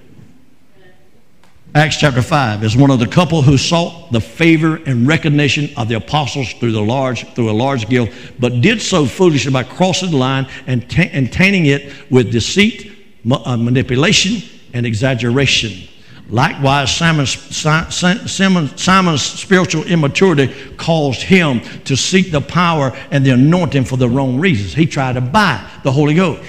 Acts 1.72 1.98
chapter 1.98 2.20
5 2.20 2.64
is 2.64 2.76
one 2.76 2.90
of 2.90 2.98
the 2.98 3.06
couple 3.06 3.42
who 3.42 3.56
sought 3.56 4.10
the 4.10 4.20
favor 4.20 4.80
and 4.86 5.06
recognition 5.06 5.70
of 5.76 5.86
the 5.86 5.94
apostles 5.94 6.52
through, 6.54 6.72
the 6.72 6.82
large, 6.82 7.24
through 7.34 7.48
a 7.48 7.52
large 7.52 7.88
guild, 7.88 8.10
but 8.40 8.60
did 8.60 8.82
so 8.82 9.06
foolishly 9.06 9.52
by 9.52 9.62
crossing 9.62 10.10
the 10.10 10.16
line 10.16 10.48
and, 10.66 10.84
and 10.98 11.32
tainting 11.32 11.66
it 11.66 11.92
with 12.10 12.32
deceit, 12.32 12.92
ma- 13.22 13.40
uh, 13.44 13.56
manipulation, 13.56 14.42
and 14.72 14.84
exaggeration. 14.84 15.88
Likewise, 16.28 16.92
Simon's, 16.92 17.30
Simon, 17.56 18.76
Simon's 18.76 19.22
spiritual 19.22 19.84
immaturity 19.84 20.52
caused 20.76 21.22
him 21.22 21.60
to 21.84 21.96
seek 21.96 22.32
the 22.32 22.40
power 22.40 22.96
and 23.12 23.24
the 23.24 23.30
anointing 23.30 23.84
for 23.84 23.96
the 23.96 24.08
wrong 24.08 24.40
reasons. 24.40 24.74
He 24.74 24.86
tried 24.86 25.12
to 25.12 25.20
buy 25.20 25.64
the 25.84 25.92
Holy 25.92 26.14
Ghost. 26.14 26.42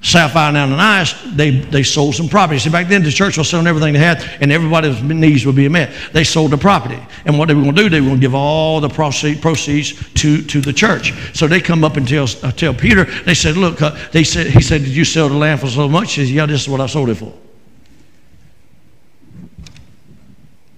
Sapphira 0.00 0.48
and 0.48 0.56
Ananias, 0.56 1.14
they, 1.34 1.50
they 1.50 1.82
sold 1.82 2.14
some 2.14 2.28
property. 2.28 2.60
See, 2.60 2.70
back 2.70 2.86
then 2.86 3.02
the 3.02 3.10
church 3.10 3.36
was 3.36 3.50
selling 3.50 3.66
everything 3.66 3.94
they 3.94 3.98
had, 3.98 4.22
and 4.40 4.52
everybody's 4.52 5.02
needs 5.02 5.44
would 5.44 5.56
be 5.56 5.68
met. 5.68 5.92
They 6.12 6.22
sold 6.22 6.52
the 6.52 6.56
property. 6.56 7.00
And 7.24 7.36
what 7.36 7.48
they 7.48 7.54
were 7.54 7.62
going 7.62 7.74
to 7.74 7.82
do, 7.82 7.88
they 7.88 8.00
were 8.00 8.06
going 8.06 8.20
to 8.20 8.24
give 8.24 8.34
all 8.34 8.80
the 8.80 8.88
proceeds, 8.88 9.40
proceeds 9.40 10.12
to, 10.14 10.42
to 10.42 10.60
the 10.60 10.72
church. 10.72 11.12
So 11.36 11.48
they 11.48 11.60
come 11.60 11.82
up 11.82 11.96
and 11.96 12.06
tell, 12.06 12.28
uh, 12.44 12.52
tell 12.52 12.74
Peter, 12.74 13.04
they 13.24 13.34
said, 13.34 13.56
look, 13.56 13.82
uh, 13.82 13.96
they 14.12 14.22
said, 14.22 14.46
he 14.46 14.62
said, 14.62 14.82
did 14.82 14.94
you 14.94 15.04
sell 15.04 15.28
the 15.28 15.34
land 15.34 15.60
for 15.60 15.66
so 15.66 15.88
much? 15.88 16.12
He 16.12 16.26
said, 16.26 16.34
yeah, 16.34 16.46
this 16.46 16.62
is 16.62 16.68
what 16.68 16.80
I 16.80 16.86
sold 16.86 17.10
it 17.10 17.16
for. 17.16 17.36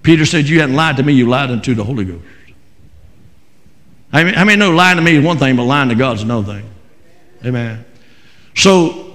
Peter 0.01 0.25
said, 0.25 0.49
you 0.49 0.61
hadn't 0.61 0.75
lied 0.75 0.97
to 0.97 1.03
me, 1.03 1.13
you 1.13 1.29
lied 1.29 1.51
unto 1.51 1.75
the 1.75 1.83
Holy 1.83 2.05
Ghost. 2.05 2.25
I 4.11 4.23
mean, 4.23 4.35
I 4.35 4.43
mean, 4.43 4.57
no, 4.57 4.71
lying 4.71 4.97
to 4.97 5.03
me 5.03 5.15
is 5.15 5.23
one 5.23 5.37
thing, 5.37 5.55
but 5.55 5.63
lying 5.63 5.89
to 5.89 5.95
God 5.95 6.17
is 6.17 6.23
another 6.23 6.53
thing. 6.53 6.69
Amen. 7.45 7.85
So 8.55 9.10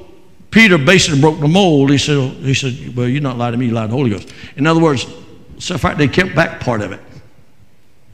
Peter 0.56 0.78
basically 0.78 1.20
broke 1.20 1.38
the 1.38 1.46
mold. 1.46 1.90
He 1.90 1.98
said, 1.98 2.30
he 2.36 2.54
said, 2.54 2.96
Well, 2.96 3.06
you're 3.06 3.20
not 3.20 3.36
lying 3.36 3.52
to 3.52 3.58
me, 3.58 3.66
you 3.66 3.72
lied 3.72 3.88
to 3.88 3.90
the 3.90 3.96
Holy 3.98 4.08
Ghost. 4.08 4.32
In 4.56 4.66
other 4.66 4.80
words, 4.80 5.06
so 5.58 5.76
far 5.76 5.94
they 5.94 6.08
kept 6.08 6.34
back 6.34 6.60
part 6.60 6.80
of 6.80 6.92
it. 6.92 7.00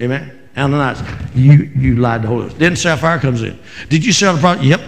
Amen. 0.01 0.49
Ananias, 0.57 1.01
you, 1.37 1.71
you 1.77 1.95
lied 1.95 2.23
to 2.23 2.27
the 2.27 2.35
Holy 2.35 2.49
Ghost. 2.49 2.59
Then 2.59 2.75
Sapphire 2.75 3.21
comes 3.21 3.43
in. 3.43 3.57
Did 3.89 4.05
you 4.05 4.13
sell 4.13 4.35
the 4.35 4.41
product? 4.41 4.65
Yep. 4.65 4.81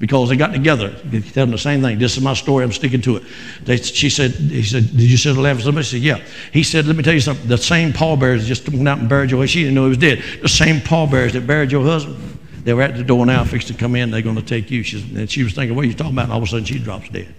Because 0.00 0.28
they 0.28 0.36
got 0.36 0.52
together. 0.52 0.88
They 0.88 1.20
tell 1.20 1.46
them 1.46 1.52
the 1.52 1.58
same 1.58 1.80
thing. 1.80 2.00
This 2.00 2.16
is 2.16 2.24
my 2.24 2.34
story. 2.34 2.64
I'm 2.64 2.72
sticking 2.72 3.00
to 3.02 3.18
it. 3.18 3.22
They, 3.62 3.76
she 3.76 4.10
said, 4.10 4.32
he 4.32 4.64
said, 4.64 4.82
did 4.82 5.08
you 5.08 5.16
sell 5.16 5.34
the 5.34 5.54
for 5.54 5.60
somebody? 5.60 5.84
She 5.84 5.98
said, 5.98 6.02
yeah. 6.02 6.24
He 6.52 6.64
said, 6.64 6.86
let 6.86 6.96
me 6.96 7.04
tell 7.04 7.14
you 7.14 7.20
something. 7.20 7.46
The 7.46 7.56
same 7.56 7.92
pallbearers 7.92 8.48
just 8.48 8.68
went 8.68 8.88
out 8.88 8.98
and 8.98 9.08
buried 9.08 9.30
your 9.30 9.38
husband. 9.38 9.50
She 9.50 9.60
didn't 9.60 9.76
know 9.76 9.84
he 9.84 9.90
was 9.90 9.98
dead. 9.98 10.24
The 10.42 10.48
same 10.48 10.80
pallbearers 10.80 11.34
that 11.34 11.46
buried 11.46 11.70
your 11.70 11.84
husband, 11.84 12.18
they 12.64 12.72
were 12.72 12.82
at 12.82 12.96
the 12.96 13.04
door 13.04 13.26
now, 13.26 13.44
fixed 13.44 13.68
to 13.68 13.74
come 13.74 13.94
in. 13.94 14.10
They're 14.10 14.22
going 14.22 14.36
to 14.36 14.42
take 14.42 14.70
you. 14.70 14.82
She, 14.82 14.98
and 15.16 15.30
she 15.30 15.44
was 15.44 15.52
thinking, 15.52 15.76
what 15.76 15.84
are 15.84 15.88
you 15.88 15.94
talking 15.94 16.14
about? 16.14 16.24
And 16.24 16.32
all 16.32 16.38
of 16.38 16.44
a 16.44 16.46
sudden, 16.46 16.64
she 16.64 16.78
drops 16.78 17.10
dead. 17.10 17.32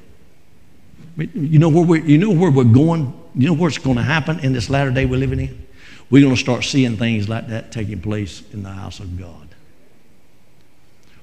You 1.18 1.60
know 1.60 1.70
where 1.70 1.84
we're, 1.84 2.06
you 2.06 2.18
know 2.18 2.32
where 2.32 2.52
we're 2.52 2.64
going? 2.64 3.12
You 3.34 3.48
know 3.48 3.54
what's 3.54 3.80
going 3.80 3.98
to 3.98 4.04
happen 4.04 4.40
in 4.40 4.54
this 4.54 4.70
latter 4.70 4.92
day 4.92 5.06
we're 5.06 5.20
living 5.20 5.40
in? 5.40 5.66
We're 6.12 6.22
going 6.22 6.36
to 6.36 6.40
start 6.40 6.64
seeing 6.64 6.98
things 6.98 7.28
like 7.28 7.48
that 7.48 7.72
taking 7.72 8.02
place 8.02 8.44
in 8.54 8.62
the 8.62 8.70
house 8.70 9.00
of 9.00 9.18
God. 9.20 9.50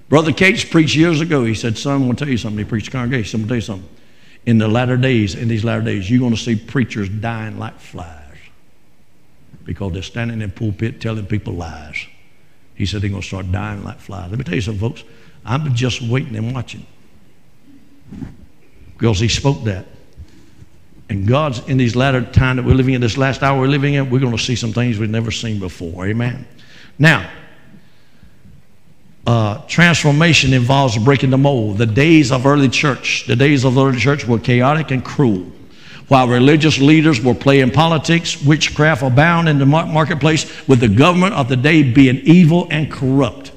Brother 0.09 0.33
Cates 0.33 0.65
preached 0.65 0.97
years 0.97 1.20
ago. 1.20 1.45
He 1.45 1.55
said, 1.55 1.79
Son, 1.79 1.95
I'm 1.95 2.03
going 2.03 2.16
to 2.16 2.24
tell 2.24 2.31
you 2.31 2.39
something. 2.39 2.59
He 2.59 2.65
preached 2.65 2.87
to 2.87 2.93
congregation. 2.93 3.41
I'm 3.41 3.47
going 3.47 3.61
to 3.61 3.66
tell 3.66 3.77
you 3.77 3.83
something. 3.83 3.99
In 4.45 4.59
the 4.59 4.66
latter 4.66 4.97
days, 4.97 5.37
in 5.37 5.47
these 5.47 5.62
latter 5.62 5.83
days, 5.83 6.11
you're 6.11 6.19
going 6.19 6.35
to 6.35 6.41
see 6.41 6.57
preachers 6.57 7.09
dying 7.09 7.59
like 7.59 7.79
flies 7.79 8.19
because 9.65 9.93
they're 9.93 10.03
standing 10.03 10.43
in 10.43 10.49
the 10.49 10.55
pulpit 10.55 11.01
telling 11.01 11.24
people 11.27 11.55
lies. 11.55 12.07
He 12.83 12.87
said 12.87 13.01
they're 13.01 13.11
going 13.11 13.23
to 13.23 13.29
start 13.29 13.53
dying 13.53 13.85
like 13.85 14.01
flies. 14.01 14.29
Let 14.29 14.39
me 14.39 14.45
tell 14.45 14.57
you 14.57 14.61
something, 14.61 14.81
folks. 14.81 15.05
I'm 15.45 15.73
just 15.73 16.03
waiting 16.03 16.35
and 16.35 16.53
watching 16.53 16.85
because 18.99 19.21
he 19.21 19.29
spoke 19.29 19.63
that. 19.63 19.87
And 21.09 21.25
God's 21.25 21.61
in 21.69 21.77
these 21.77 21.95
latter 21.95 22.25
time 22.25 22.57
that 22.57 22.65
we're 22.65 22.75
living 22.75 22.95
in, 22.95 23.01
this 23.01 23.17
last 23.17 23.45
hour 23.45 23.61
we're 23.61 23.69
living 23.69 23.95
in, 23.95 24.11
we're 24.11 24.19
going 24.19 24.37
to 24.37 24.43
see 24.43 24.57
some 24.57 24.73
things 24.73 24.99
we've 24.99 25.09
never 25.09 25.31
seen 25.31 25.61
before. 25.61 26.09
Amen. 26.09 26.45
Now, 26.99 27.31
uh, 29.29 29.59
transformation 29.69 30.53
involves 30.53 30.99
breaking 30.99 31.31
the 31.31 31.39
mold. 31.39 31.79
The 31.79 31.87
days 31.87 32.33
of 32.33 32.47
early 32.47 32.69
church, 32.69 33.29
the 33.29 33.37
days 33.37 33.63
of 33.65 33.75
the 33.75 33.87
early 33.87 34.01
church 34.01 34.27
were 34.27 34.41
chaotic 34.41 34.91
and 34.91 35.05
cruel. 35.05 35.47
While 36.12 36.28
religious 36.28 36.78
leaders 36.78 37.22
were 37.22 37.32
playing 37.32 37.70
politics, 37.70 38.43
witchcraft 38.43 39.02
abound 39.02 39.48
in 39.48 39.59
the 39.59 39.64
marketplace, 39.64 40.68
with 40.68 40.80
the 40.80 40.89
government 40.89 41.32
of 41.32 41.48
the 41.48 41.56
day 41.56 41.82
being 41.82 42.18
evil 42.18 42.68
and 42.70 42.93
corrupt. 42.93 43.51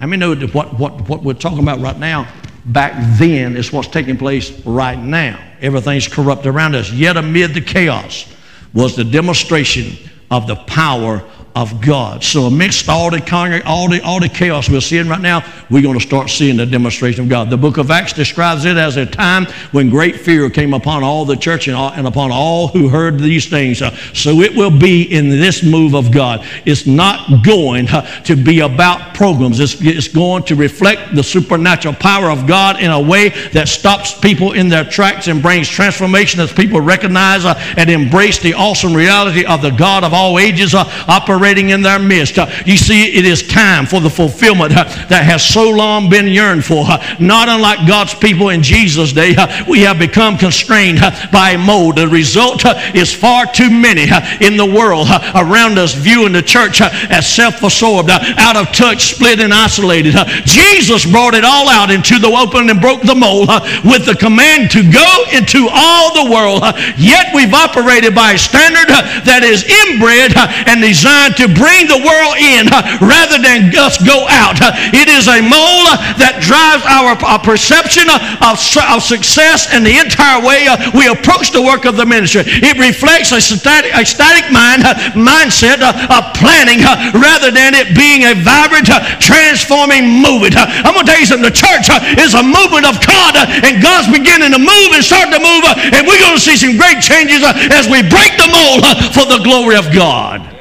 How 0.00 0.08
many 0.08 0.18
know 0.18 0.34
what, 0.48 0.76
what, 0.80 1.08
what 1.08 1.22
we're 1.22 1.34
talking 1.34 1.60
about 1.60 1.78
right 1.78 1.96
now 1.96 2.26
back 2.64 2.92
then 3.20 3.56
is 3.56 3.72
what's 3.72 3.86
taking 3.86 4.16
place 4.16 4.50
right 4.66 4.98
now? 4.98 5.40
Everything's 5.60 6.08
corrupt 6.08 6.44
around 6.44 6.74
us. 6.74 6.90
Yet 6.90 7.16
amid 7.16 7.54
the 7.54 7.60
chaos 7.60 8.26
was 8.74 8.96
the 8.96 9.04
demonstration 9.04 10.10
of 10.28 10.48
the 10.48 10.56
power 10.56 11.22
of 11.54 11.82
God. 11.82 12.24
So 12.24 12.46
amidst 12.46 12.88
all 12.88 13.10
the, 13.10 13.62
all 13.66 13.88
the, 13.88 14.02
all 14.02 14.20
the 14.20 14.28
chaos 14.28 14.70
we're 14.70 14.80
seeing 14.80 15.08
right 15.08 15.20
now, 15.20 15.44
we're 15.68 15.82
going 15.82 15.98
to 15.98 16.04
start 16.04 16.30
seeing 16.30 16.56
the 16.56 16.64
demonstration 16.64 17.24
of 17.24 17.28
God. 17.28 17.50
The 17.50 17.58
book 17.58 17.76
of 17.76 17.90
Acts 17.90 18.14
describes 18.14 18.64
it 18.64 18.78
as 18.78 18.96
a 18.96 19.04
time 19.04 19.44
when 19.70 19.90
great 19.90 20.16
fear 20.16 20.48
came 20.48 20.72
upon 20.72 21.02
all 21.02 21.26
the 21.26 21.36
church 21.36 21.68
and, 21.68 21.76
all, 21.76 21.90
and 21.92 22.06
upon 22.06 22.30
all 22.32 22.68
who 22.68 22.88
heard 22.88 23.18
these 23.18 23.50
things. 23.50 23.82
Uh, 23.82 23.94
so 24.14 24.40
it 24.40 24.56
will 24.56 24.76
be 24.76 25.02
in 25.02 25.28
this 25.28 25.62
move 25.62 25.94
of 25.94 26.10
God. 26.10 26.46
It's 26.64 26.86
not 26.86 27.44
going 27.44 27.88
uh, 27.88 28.02
to 28.22 28.34
be 28.34 28.60
about 28.60 29.14
programs. 29.14 29.60
It's, 29.60 29.76
it's 29.82 30.08
going 30.08 30.44
to 30.44 30.54
reflect 30.54 31.14
the 31.14 31.22
supernatural 31.22 31.94
power 31.94 32.30
of 32.30 32.46
God 32.46 32.80
in 32.80 32.90
a 32.90 33.00
way 33.00 33.28
that 33.50 33.68
stops 33.68 34.18
people 34.18 34.52
in 34.52 34.70
their 34.70 34.84
tracks 34.84 35.28
and 35.28 35.42
brings 35.42 35.68
transformation 35.68 36.40
as 36.40 36.50
people 36.50 36.80
recognize 36.80 37.44
uh, 37.44 37.54
and 37.76 37.90
embrace 37.90 38.38
the 38.38 38.54
awesome 38.54 38.94
reality 38.94 39.44
of 39.44 39.60
the 39.60 39.70
God 39.70 40.02
of 40.02 40.14
all 40.14 40.38
ages 40.38 40.74
uh, 40.74 40.84
operating 41.08 41.41
operating 41.42 41.70
in 41.70 41.82
their 41.82 41.98
midst. 41.98 42.38
Uh, 42.38 42.46
you 42.64 42.76
see, 42.76 43.18
it 43.18 43.24
is 43.24 43.42
time 43.42 43.84
for 43.84 43.98
the 43.98 44.08
fulfillment 44.08 44.72
uh, 44.76 44.84
that 45.08 45.24
has 45.24 45.44
so 45.44 45.68
long 45.68 46.08
been 46.08 46.28
yearned 46.28 46.64
for. 46.64 46.84
Uh, 46.86 47.02
not 47.18 47.48
unlike 47.48 47.84
God's 47.84 48.14
people 48.14 48.50
in 48.50 48.62
Jesus' 48.62 49.12
day, 49.12 49.34
uh, 49.36 49.64
we 49.68 49.80
have 49.80 49.98
become 49.98 50.38
constrained 50.38 51.00
uh, 51.02 51.10
by 51.32 51.50
a 51.50 51.58
mold. 51.58 51.96
The 51.96 52.06
result 52.06 52.64
uh, 52.64 52.78
is 52.94 53.12
far 53.12 53.50
too 53.50 53.70
many 53.70 54.06
in 54.38 54.56
the 54.56 54.66
world 54.66 55.08
around 55.34 55.78
us 55.78 55.94
viewing 55.94 56.32
the 56.32 56.42
church 56.42 56.80
as 56.80 57.26
self-absorbed, 57.26 58.08
out 58.38 58.54
of 58.54 58.70
touch, 58.70 59.14
split 59.14 59.40
and 59.40 59.52
isolated. 59.52 60.14
Jesus 60.44 61.10
brought 61.10 61.34
it 61.34 61.42
all 61.42 61.68
out 61.68 61.90
into 61.90 62.20
the 62.20 62.30
open 62.30 62.70
and 62.70 62.80
broke 62.80 63.02
the 63.02 63.18
mold 63.18 63.48
with 63.82 64.06
the 64.06 64.14
command 64.14 64.70
to 64.70 64.86
go 64.86 65.24
into 65.34 65.66
all 65.72 66.14
the 66.22 66.30
world. 66.30 66.62
Yet 66.96 67.34
we've 67.34 67.52
operated 67.52 68.14
by 68.14 68.32
a 68.32 68.38
standard 68.38 68.86
that 69.26 69.42
is 69.42 69.66
inbred 69.66 70.38
and 70.70 70.80
designed 70.80 71.31
to 71.38 71.46
bring 71.48 71.88
the 71.88 72.00
world 72.00 72.36
in 72.38 72.68
rather 73.00 73.38
than 73.40 73.72
us 73.76 73.98
go 74.02 74.26
out. 74.28 74.58
It 74.92 75.08
is 75.08 75.28
a 75.28 75.40
mole 75.40 75.88
that 76.20 76.40
drives 76.44 76.84
our, 76.86 77.16
our 77.24 77.40
perception 77.40 78.08
of, 78.10 78.20
of 78.42 79.00
success 79.02 79.68
and 79.72 79.84
the 79.84 79.98
entire 79.98 80.40
way 80.44 80.68
uh, 80.68 80.90
we 80.94 81.08
approach 81.08 81.50
the 81.50 81.62
work 81.62 81.84
of 81.84 81.96
the 81.96 82.06
ministry. 82.06 82.42
It 82.44 82.76
reflects 82.78 83.32
a 83.32 83.40
static, 83.40 83.92
a 83.94 84.04
static 84.04 84.52
mind, 84.52 84.84
mindset 85.16 85.80
uh, 85.80 86.20
of 86.20 86.32
planning 86.36 86.84
rather 87.16 87.50
than 87.50 87.74
it 87.74 87.96
being 87.96 88.28
a 88.28 88.34
vibrant, 88.36 88.90
transforming 89.18 90.08
movement. 90.08 90.54
I'm 90.58 90.94
going 90.94 91.06
to 91.06 91.10
tell 91.10 91.20
you 91.20 91.28
something. 91.28 91.48
The 91.48 91.54
church 91.54 91.88
is 92.20 92.34
a 92.34 92.44
movement 92.44 92.86
of 92.86 93.00
God, 93.02 93.34
and 93.36 93.82
God's 93.82 94.08
beginning 94.12 94.52
to 94.52 94.60
move 94.60 94.90
and 94.94 95.02
start 95.02 95.32
to 95.32 95.40
move, 95.40 95.64
and 95.66 96.06
we're 96.06 96.20
going 96.20 96.36
to 96.36 96.42
see 96.42 96.56
some 96.56 96.76
great 96.76 97.00
changes 97.00 97.42
as 97.42 97.88
we 97.88 98.04
break 98.04 98.36
the 98.38 98.48
mold 98.50 98.84
for 99.16 99.24
the 99.26 99.40
glory 99.42 99.76
of 99.76 99.90
God. 99.92 100.51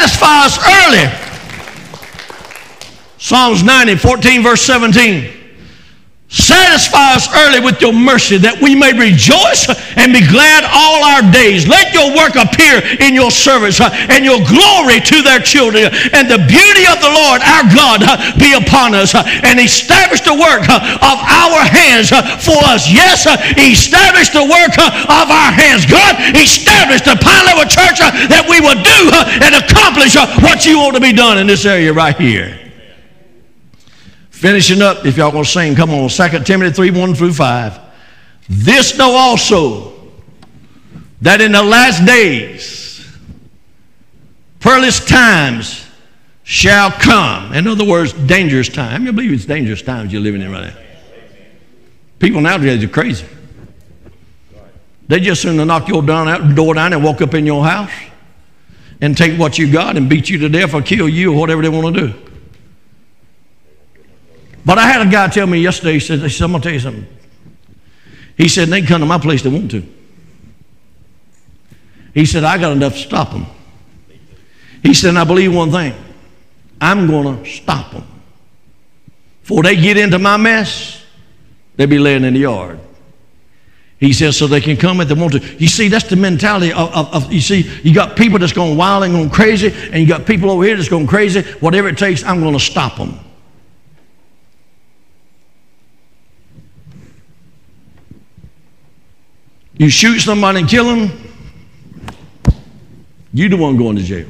Satisfy 0.00 0.46
us 0.46 0.56
early. 0.66 1.12
Psalms 3.18 3.62
90, 3.62 3.96
14, 3.96 4.42
verse 4.42 4.62
17. 4.62 5.39
Satisfy 6.30 7.18
us 7.18 7.26
early 7.42 7.58
with 7.58 7.82
your 7.82 7.90
mercy 7.90 8.38
that 8.38 8.62
we 8.62 8.78
may 8.78 8.94
rejoice 8.94 9.66
and 9.98 10.14
be 10.14 10.22
glad 10.22 10.62
all 10.62 11.02
our 11.02 11.26
days. 11.26 11.66
Let 11.66 11.90
your 11.90 12.14
work 12.14 12.38
appear 12.38 12.78
in 13.02 13.18
your 13.18 13.34
service 13.34 13.82
uh, 13.82 13.90
and 14.06 14.22
your 14.22 14.38
glory 14.46 15.02
to 15.10 15.26
their 15.26 15.42
children. 15.42 15.90
And 16.14 16.30
the 16.30 16.38
beauty 16.38 16.86
of 16.86 17.02
the 17.02 17.10
Lord 17.10 17.42
our 17.42 17.66
God 17.74 18.06
uh, 18.06 18.14
be 18.38 18.54
upon 18.54 18.94
us 18.94 19.10
uh, 19.10 19.26
and 19.42 19.58
establish 19.58 20.22
the 20.22 20.38
work 20.38 20.70
uh, 20.70 20.78
of 21.02 21.18
our 21.18 21.66
hands 21.66 22.14
uh, 22.14 22.22
for 22.38 22.62
us. 22.70 22.86
Yes, 22.86 23.26
uh, 23.26 23.34
establish 23.58 24.30
the 24.30 24.46
work 24.46 24.78
of 24.78 25.26
our 25.34 25.50
hands. 25.50 25.82
God, 25.82 26.14
establish 26.38 27.02
the 27.02 27.18
Pine 27.18 27.42
Level 27.50 27.66
Church 27.66 27.98
that 28.30 28.46
we 28.46 28.62
will 28.62 28.78
do 28.78 29.00
and 29.42 29.58
accomplish 29.58 30.14
what 30.46 30.62
you 30.62 30.78
want 30.78 30.94
to 30.94 31.02
be 31.02 31.10
done 31.10 31.42
in 31.42 31.50
this 31.50 31.66
area 31.66 31.90
right 31.90 32.14
here. 32.14 32.59
Finishing 34.40 34.80
up, 34.80 35.04
if 35.04 35.18
y'all 35.18 35.30
to 35.32 35.44
sing, 35.44 35.74
come 35.74 35.90
on, 35.90 36.08
2 36.08 36.44
Timothy 36.44 36.72
3 36.72 36.98
1 36.98 37.14
through 37.14 37.34
5. 37.34 37.78
This 38.48 38.96
know 38.96 39.12
also 39.12 39.92
that 41.20 41.42
in 41.42 41.52
the 41.52 41.62
last 41.62 42.06
days, 42.06 43.06
perilous 44.58 45.04
times 45.04 45.86
shall 46.42 46.90
come. 46.90 47.52
In 47.52 47.68
other 47.68 47.84
words, 47.84 48.14
dangerous 48.14 48.70
time. 48.70 49.04
You 49.04 49.12
believe 49.12 49.30
it's 49.30 49.44
dangerous 49.44 49.82
times 49.82 50.10
you're 50.10 50.22
living 50.22 50.40
in 50.40 50.50
right 50.50 50.72
now. 50.72 50.82
People 52.18 52.40
nowadays 52.40 52.82
are 52.82 52.88
crazy. 52.88 53.26
They 55.06 55.20
just 55.20 55.42
soon 55.42 55.58
to 55.58 55.66
knock 55.66 55.86
your 55.86 56.00
door 56.00 56.24
down 56.74 56.94
and 56.94 57.04
walk 57.04 57.20
up 57.20 57.34
in 57.34 57.44
your 57.44 57.62
house 57.62 57.92
and 59.02 59.14
take 59.14 59.38
what 59.38 59.58
you 59.58 59.70
got 59.70 59.98
and 59.98 60.08
beat 60.08 60.30
you 60.30 60.38
to 60.38 60.48
death 60.48 60.72
or 60.72 60.80
kill 60.80 61.10
you 61.10 61.34
or 61.34 61.40
whatever 61.40 61.60
they 61.60 61.68
want 61.68 61.94
to 61.94 62.08
do. 62.08 62.29
But 64.64 64.78
I 64.78 64.86
had 64.88 65.06
a 65.06 65.10
guy 65.10 65.28
tell 65.28 65.46
me 65.46 65.60
yesterday, 65.60 65.94
he 65.94 66.00
said, 66.00 66.20
I'm 66.20 66.50
going 66.50 66.60
to 66.60 66.66
tell 66.66 66.72
you 66.72 66.80
something. 66.80 67.06
He 68.36 68.48
said, 68.48 68.68
they 68.68 68.82
come 68.82 69.00
to 69.00 69.06
my 69.06 69.18
place 69.18 69.42
they 69.42 69.50
want 69.50 69.70
to. 69.72 69.82
He 72.14 72.26
said, 72.26 72.44
I 72.44 72.58
got 72.58 72.72
enough 72.72 72.94
to 72.94 72.98
stop 72.98 73.30
them. 73.30 73.46
He 74.82 74.94
said, 74.94 75.16
I 75.16 75.24
believe 75.24 75.54
one 75.54 75.70
thing. 75.70 75.94
I'm 76.80 77.06
going 77.06 77.42
to 77.42 77.50
stop 77.50 77.92
them. 77.92 78.06
Before 79.42 79.62
they 79.62 79.76
get 79.76 79.96
into 79.96 80.18
my 80.18 80.36
mess, 80.36 81.04
they'll 81.76 81.86
be 81.86 81.98
laying 81.98 82.24
in 82.24 82.34
the 82.34 82.40
yard. 82.40 82.80
He 83.98 84.14
says, 84.14 84.38
so 84.38 84.46
they 84.46 84.62
can 84.62 84.78
come 84.78 85.00
if 85.02 85.08
they 85.08 85.14
want 85.14 85.34
to. 85.34 85.40
You 85.58 85.66
see, 85.66 85.88
that's 85.88 86.08
the 86.08 86.16
mentality 86.16 86.72
of, 86.72 86.90
of, 86.94 87.14
of, 87.14 87.32
you 87.32 87.40
see, 87.40 87.70
you 87.82 87.94
got 87.94 88.16
people 88.16 88.38
that's 88.38 88.54
going 88.54 88.76
wild 88.78 89.04
and 89.04 89.12
going 89.12 89.28
crazy, 89.28 89.70
and 89.92 89.96
you 89.96 90.06
got 90.06 90.24
people 90.24 90.50
over 90.50 90.64
here 90.64 90.74
that's 90.76 90.88
going 90.88 91.06
crazy. 91.06 91.42
Whatever 91.60 91.88
it 91.88 91.98
takes, 91.98 92.24
I'm 92.24 92.40
going 92.40 92.54
to 92.54 92.60
stop 92.60 92.96
them. 92.96 93.18
You 99.80 99.88
shoot 99.88 100.18
somebody 100.18 100.60
and 100.60 100.68
kill 100.68 100.84
them, 100.84 101.10
you 103.32 103.48
the 103.48 103.56
one 103.56 103.78
going 103.78 103.96
to 103.96 104.02
jail. 104.02 104.28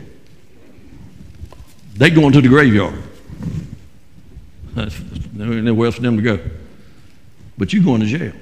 They 1.97 2.09
going 2.10 2.31
to 2.35 2.40
the 2.40 2.47
graveyard. 2.47 2.94
There 4.77 5.52
ain't 5.52 5.64
nowhere 5.64 5.86
else 5.86 5.97
for 5.97 6.02
them 6.02 6.18
to 6.18 6.22
go. 6.22 6.39
But 7.59 7.72
you 7.72 7.82
going 7.82 8.01
to 8.01 8.06
jail. 8.06 8.32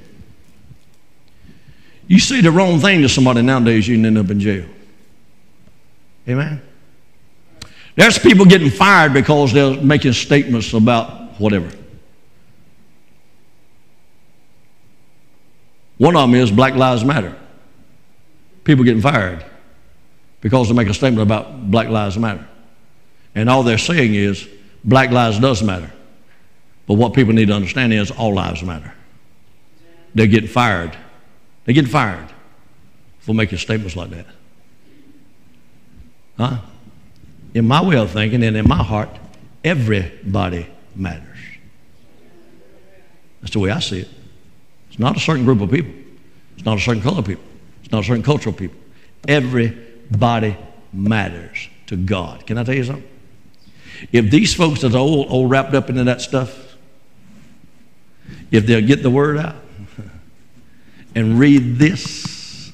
You 2.09 2.18
say 2.18 2.43
the 2.43 2.51
wrong 2.51 2.78
thing 2.78 3.01
to 3.01 3.09
somebody 3.09 3.40
nowadays, 3.40 3.89
you 3.89 3.97
can 3.97 4.05
end 4.05 4.18
up 4.18 4.28
in 4.28 4.39
jail. 4.39 4.66
Amen. 6.28 6.60
There's 7.97 8.18
people 8.18 8.44
getting 8.44 8.68
fired 8.68 9.14
because 9.14 9.55
they're 9.55 9.80
making 9.80 10.12
statements 10.12 10.74
about 10.74 11.40
whatever. 11.40 11.70
One 15.98 16.16
of 16.16 16.22
them 16.22 16.34
is 16.34 16.50
Black 16.50 16.74
Lives 16.74 17.04
Matter. 17.04 17.36
People 18.64 18.84
getting 18.84 19.02
fired 19.02 19.44
because 20.40 20.68
they 20.68 20.74
make 20.74 20.88
a 20.88 20.94
statement 20.94 21.22
about 21.22 21.70
Black 21.70 21.88
Lives 21.88 22.16
Matter. 22.16 22.46
And 23.34 23.48
all 23.50 23.62
they're 23.62 23.78
saying 23.78 24.14
is 24.14 24.48
Black 24.84 25.10
lives 25.10 25.38
does 25.38 25.62
matter. 25.62 25.92
But 26.86 26.94
what 26.94 27.12
people 27.12 27.34
need 27.34 27.48
to 27.48 27.54
understand 27.54 27.92
is 27.92 28.10
all 28.10 28.34
lives 28.34 28.62
matter. 28.62 28.94
They're 30.14 30.26
getting 30.26 30.48
fired. 30.48 30.96
They're 31.64 31.74
getting 31.74 31.90
fired 31.90 32.28
for 33.20 33.34
making 33.34 33.58
statements 33.58 33.94
like 33.94 34.10
that. 34.10 34.26
Huh? 36.38 36.58
In 37.54 37.66
my 37.66 37.84
way 37.84 37.96
of 37.96 38.10
thinking 38.10 38.42
and 38.42 38.56
in 38.56 38.66
my 38.66 38.82
heart, 38.82 39.10
everybody 39.62 40.66
matters. 40.94 41.38
That's 43.40 43.52
the 43.52 43.58
way 43.58 43.70
I 43.70 43.80
see 43.80 44.00
it. 44.00 44.08
It's 44.98 45.00
not 45.04 45.16
a 45.16 45.20
certain 45.20 45.44
group 45.44 45.60
of 45.60 45.70
people. 45.70 45.92
It's 46.56 46.64
not 46.64 46.76
a 46.76 46.80
certain 46.80 47.00
color 47.00 47.20
of 47.20 47.24
people. 47.24 47.44
It's 47.84 47.92
not 47.92 48.02
a 48.02 48.04
certain 48.04 48.24
cultural 48.24 48.52
people. 48.52 48.76
Everybody 49.28 50.56
matters 50.92 51.68
to 51.86 51.96
God. 51.96 52.44
Can 52.48 52.58
I 52.58 52.64
tell 52.64 52.74
you 52.74 52.82
something? 52.82 53.08
If 54.10 54.28
these 54.32 54.52
folks 54.54 54.80
that 54.80 54.96
are 54.96 54.98
all, 54.98 55.22
all 55.28 55.46
wrapped 55.46 55.72
up 55.74 55.88
into 55.88 56.02
that 56.02 56.20
stuff, 56.20 56.74
if 58.50 58.66
they'll 58.66 58.84
get 58.84 59.04
the 59.04 59.10
word 59.10 59.38
out 59.38 59.54
and 61.14 61.38
read 61.38 61.76
this, 61.76 62.72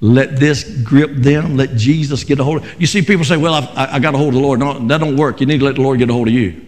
let 0.00 0.36
this 0.40 0.64
grip 0.82 1.12
them, 1.14 1.56
let 1.56 1.76
Jesus 1.76 2.24
get 2.24 2.40
a 2.40 2.44
hold 2.44 2.64
of 2.64 2.80
You 2.80 2.88
see, 2.88 3.00
people 3.00 3.24
say, 3.24 3.36
Well, 3.36 3.54
I've, 3.54 3.68
I, 3.76 3.98
got 4.00 4.16
a 4.16 4.18
hold 4.18 4.30
of 4.30 4.34
the 4.34 4.40
Lord. 4.40 4.58
No, 4.58 4.76
that 4.88 4.98
don't 4.98 5.16
work. 5.16 5.38
You 5.38 5.46
need 5.46 5.58
to 5.58 5.66
let 5.66 5.76
the 5.76 5.82
Lord 5.82 6.00
get 6.00 6.10
a 6.10 6.12
hold 6.12 6.26
of 6.26 6.34
you. 6.34 6.66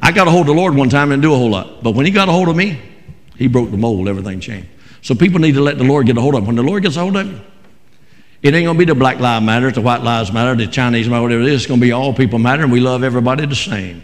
I 0.00 0.12
got 0.12 0.28
a 0.28 0.30
hold 0.30 0.42
of 0.42 0.54
the 0.54 0.60
Lord 0.60 0.76
one 0.76 0.88
time 0.88 1.10
and 1.10 1.20
do 1.20 1.34
a 1.34 1.36
whole 1.36 1.50
lot. 1.50 1.82
But 1.82 1.96
when 1.96 2.06
He 2.06 2.12
got 2.12 2.28
a 2.28 2.32
hold 2.32 2.48
of 2.48 2.54
me, 2.54 2.80
He 3.36 3.46
broke 3.46 3.70
the 3.70 3.76
mold, 3.76 4.08
everything 4.08 4.40
changed. 4.40 4.68
So 5.02 5.14
people 5.14 5.40
need 5.40 5.54
to 5.54 5.60
let 5.60 5.78
the 5.78 5.84
Lord 5.84 6.06
get 6.06 6.16
a 6.16 6.20
hold 6.20 6.34
of 6.34 6.42
them. 6.42 6.46
When 6.46 6.56
the 6.56 6.62
Lord 6.62 6.82
gets 6.82 6.96
a 6.96 7.00
hold 7.00 7.16
of 7.16 7.26
you, 7.26 7.40
it 8.42 8.54
ain't 8.54 8.66
going 8.66 8.76
to 8.76 8.78
be 8.78 8.84
the 8.84 8.94
Black 8.94 9.18
Lives 9.18 9.44
Matter, 9.44 9.70
the 9.70 9.80
White 9.80 10.02
Lives 10.02 10.32
Matter, 10.32 10.54
the 10.54 10.66
Chinese 10.66 11.08
Matter, 11.08 11.22
whatever 11.22 11.42
it 11.42 11.48
is. 11.48 11.62
It's 11.62 11.66
going 11.66 11.80
to 11.80 11.86
be 11.86 11.92
all 11.92 12.12
people 12.12 12.38
matter, 12.38 12.62
and 12.62 12.72
we 12.72 12.80
love 12.80 13.02
everybody 13.02 13.46
the 13.46 13.54
same. 13.54 14.02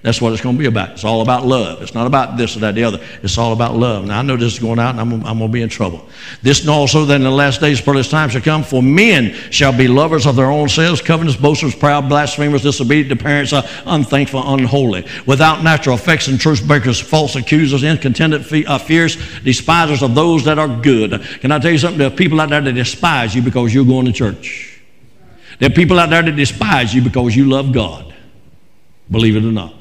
That's 0.00 0.20
what 0.20 0.32
it's 0.32 0.40
going 0.40 0.54
to 0.54 0.58
be 0.58 0.66
about. 0.66 0.90
It's 0.90 1.04
all 1.04 1.22
about 1.22 1.44
love. 1.44 1.82
It's 1.82 1.92
not 1.92 2.06
about 2.06 2.36
this 2.36 2.56
or 2.56 2.60
that, 2.60 2.76
the 2.76 2.84
other. 2.84 3.00
It's 3.22 3.36
all 3.36 3.52
about 3.52 3.74
love. 3.74 4.06
Now, 4.06 4.20
I 4.20 4.22
know 4.22 4.36
this 4.36 4.52
is 4.52 4.58
going 4.60 4.78
out, 4.78 4.90
and 4.90 5.00
I'm, 5.00 5.12
I'm 5.26 5.38
going 5.38 5.50
to 5.50 5.52
be 5.52 5.60
in 5.60 5.68
trouble. 5.68 6.08
This 6.40 6.66
also 6.68 7.04
that 7.06 7.16
in 7.16 7.24
the 7.24 7.30
last 7.30 7.60
days, 7.60 7.80
perilous 7.80 8.08
times 8.08 8.32
shall 8.32 8.40
come, 8.40 8.62
for 8.62 8.80
men 8.80 9.32
shall 9.50 9.76
be 9.76 9.88
lovers 9.88 10.24
of 10.24 10.36
their 10.36 10.52
own 10.52 10.68
selves, 10.68 11.00
covetous, 11.00 11.34
boasters, 11.34 11.74
proud, 11.74 12.08
blasphemers, 12.08 12.62
disobedient 12.62 13.10
to 13.10 13.16
parents, 13.22 13.52
uh, 13.52 13.68
unthankful, 13.86 14.54
unholy, 14.54 15.04
without 15.26 15.64
natural 15.64 15.96
affection, 15.96 16.38
truth 16.38 16.64
breakers, 16.64 17.00
false 17.00 17.34
accusers, 17.34 17.82
incontented, 17.82 18.46
fe- 18.46 18.66
uh, 18.66 18.78
fierce, 18.78 19.16
despisers 19.40 20.02
of 20.02 20.14
those 20.14 20.44
that 20.44 20.60
are 20.60 20.68
good. 20.68 21.20
Can 21.40 21.50
I 21.50 21.58
tell 21.58 21.72
you 21.72 21.78
something? 21.78 21.98
There 21.98 22.08
are 22.08 22.16
people 22.16 22.40
out 22.40 22.50
there 22.50 22.60
that 22.60 22.72
despise 22.72 23.34
you 23.34 23.42
because 23.42 23.74
you're 23.74 23.84
going 23.84 24.06
to 24.06 24.12
church. 24.12 24.80
There 25.58 25.68
are 25.68 25.74
people 25.74 25.98
out 25.98 26.10
there 26.10 26.22
that 26.22 26.36
despise 26.36 26.94
you 26.94 27.02
because 27.02 27.34
you 27.34 27.46
love 27.46 27.72
God. 27.72 28.14
Believe 29.10 29.34
it 29.34 29.44
or 29.44 29.50
not. 29.50 29.77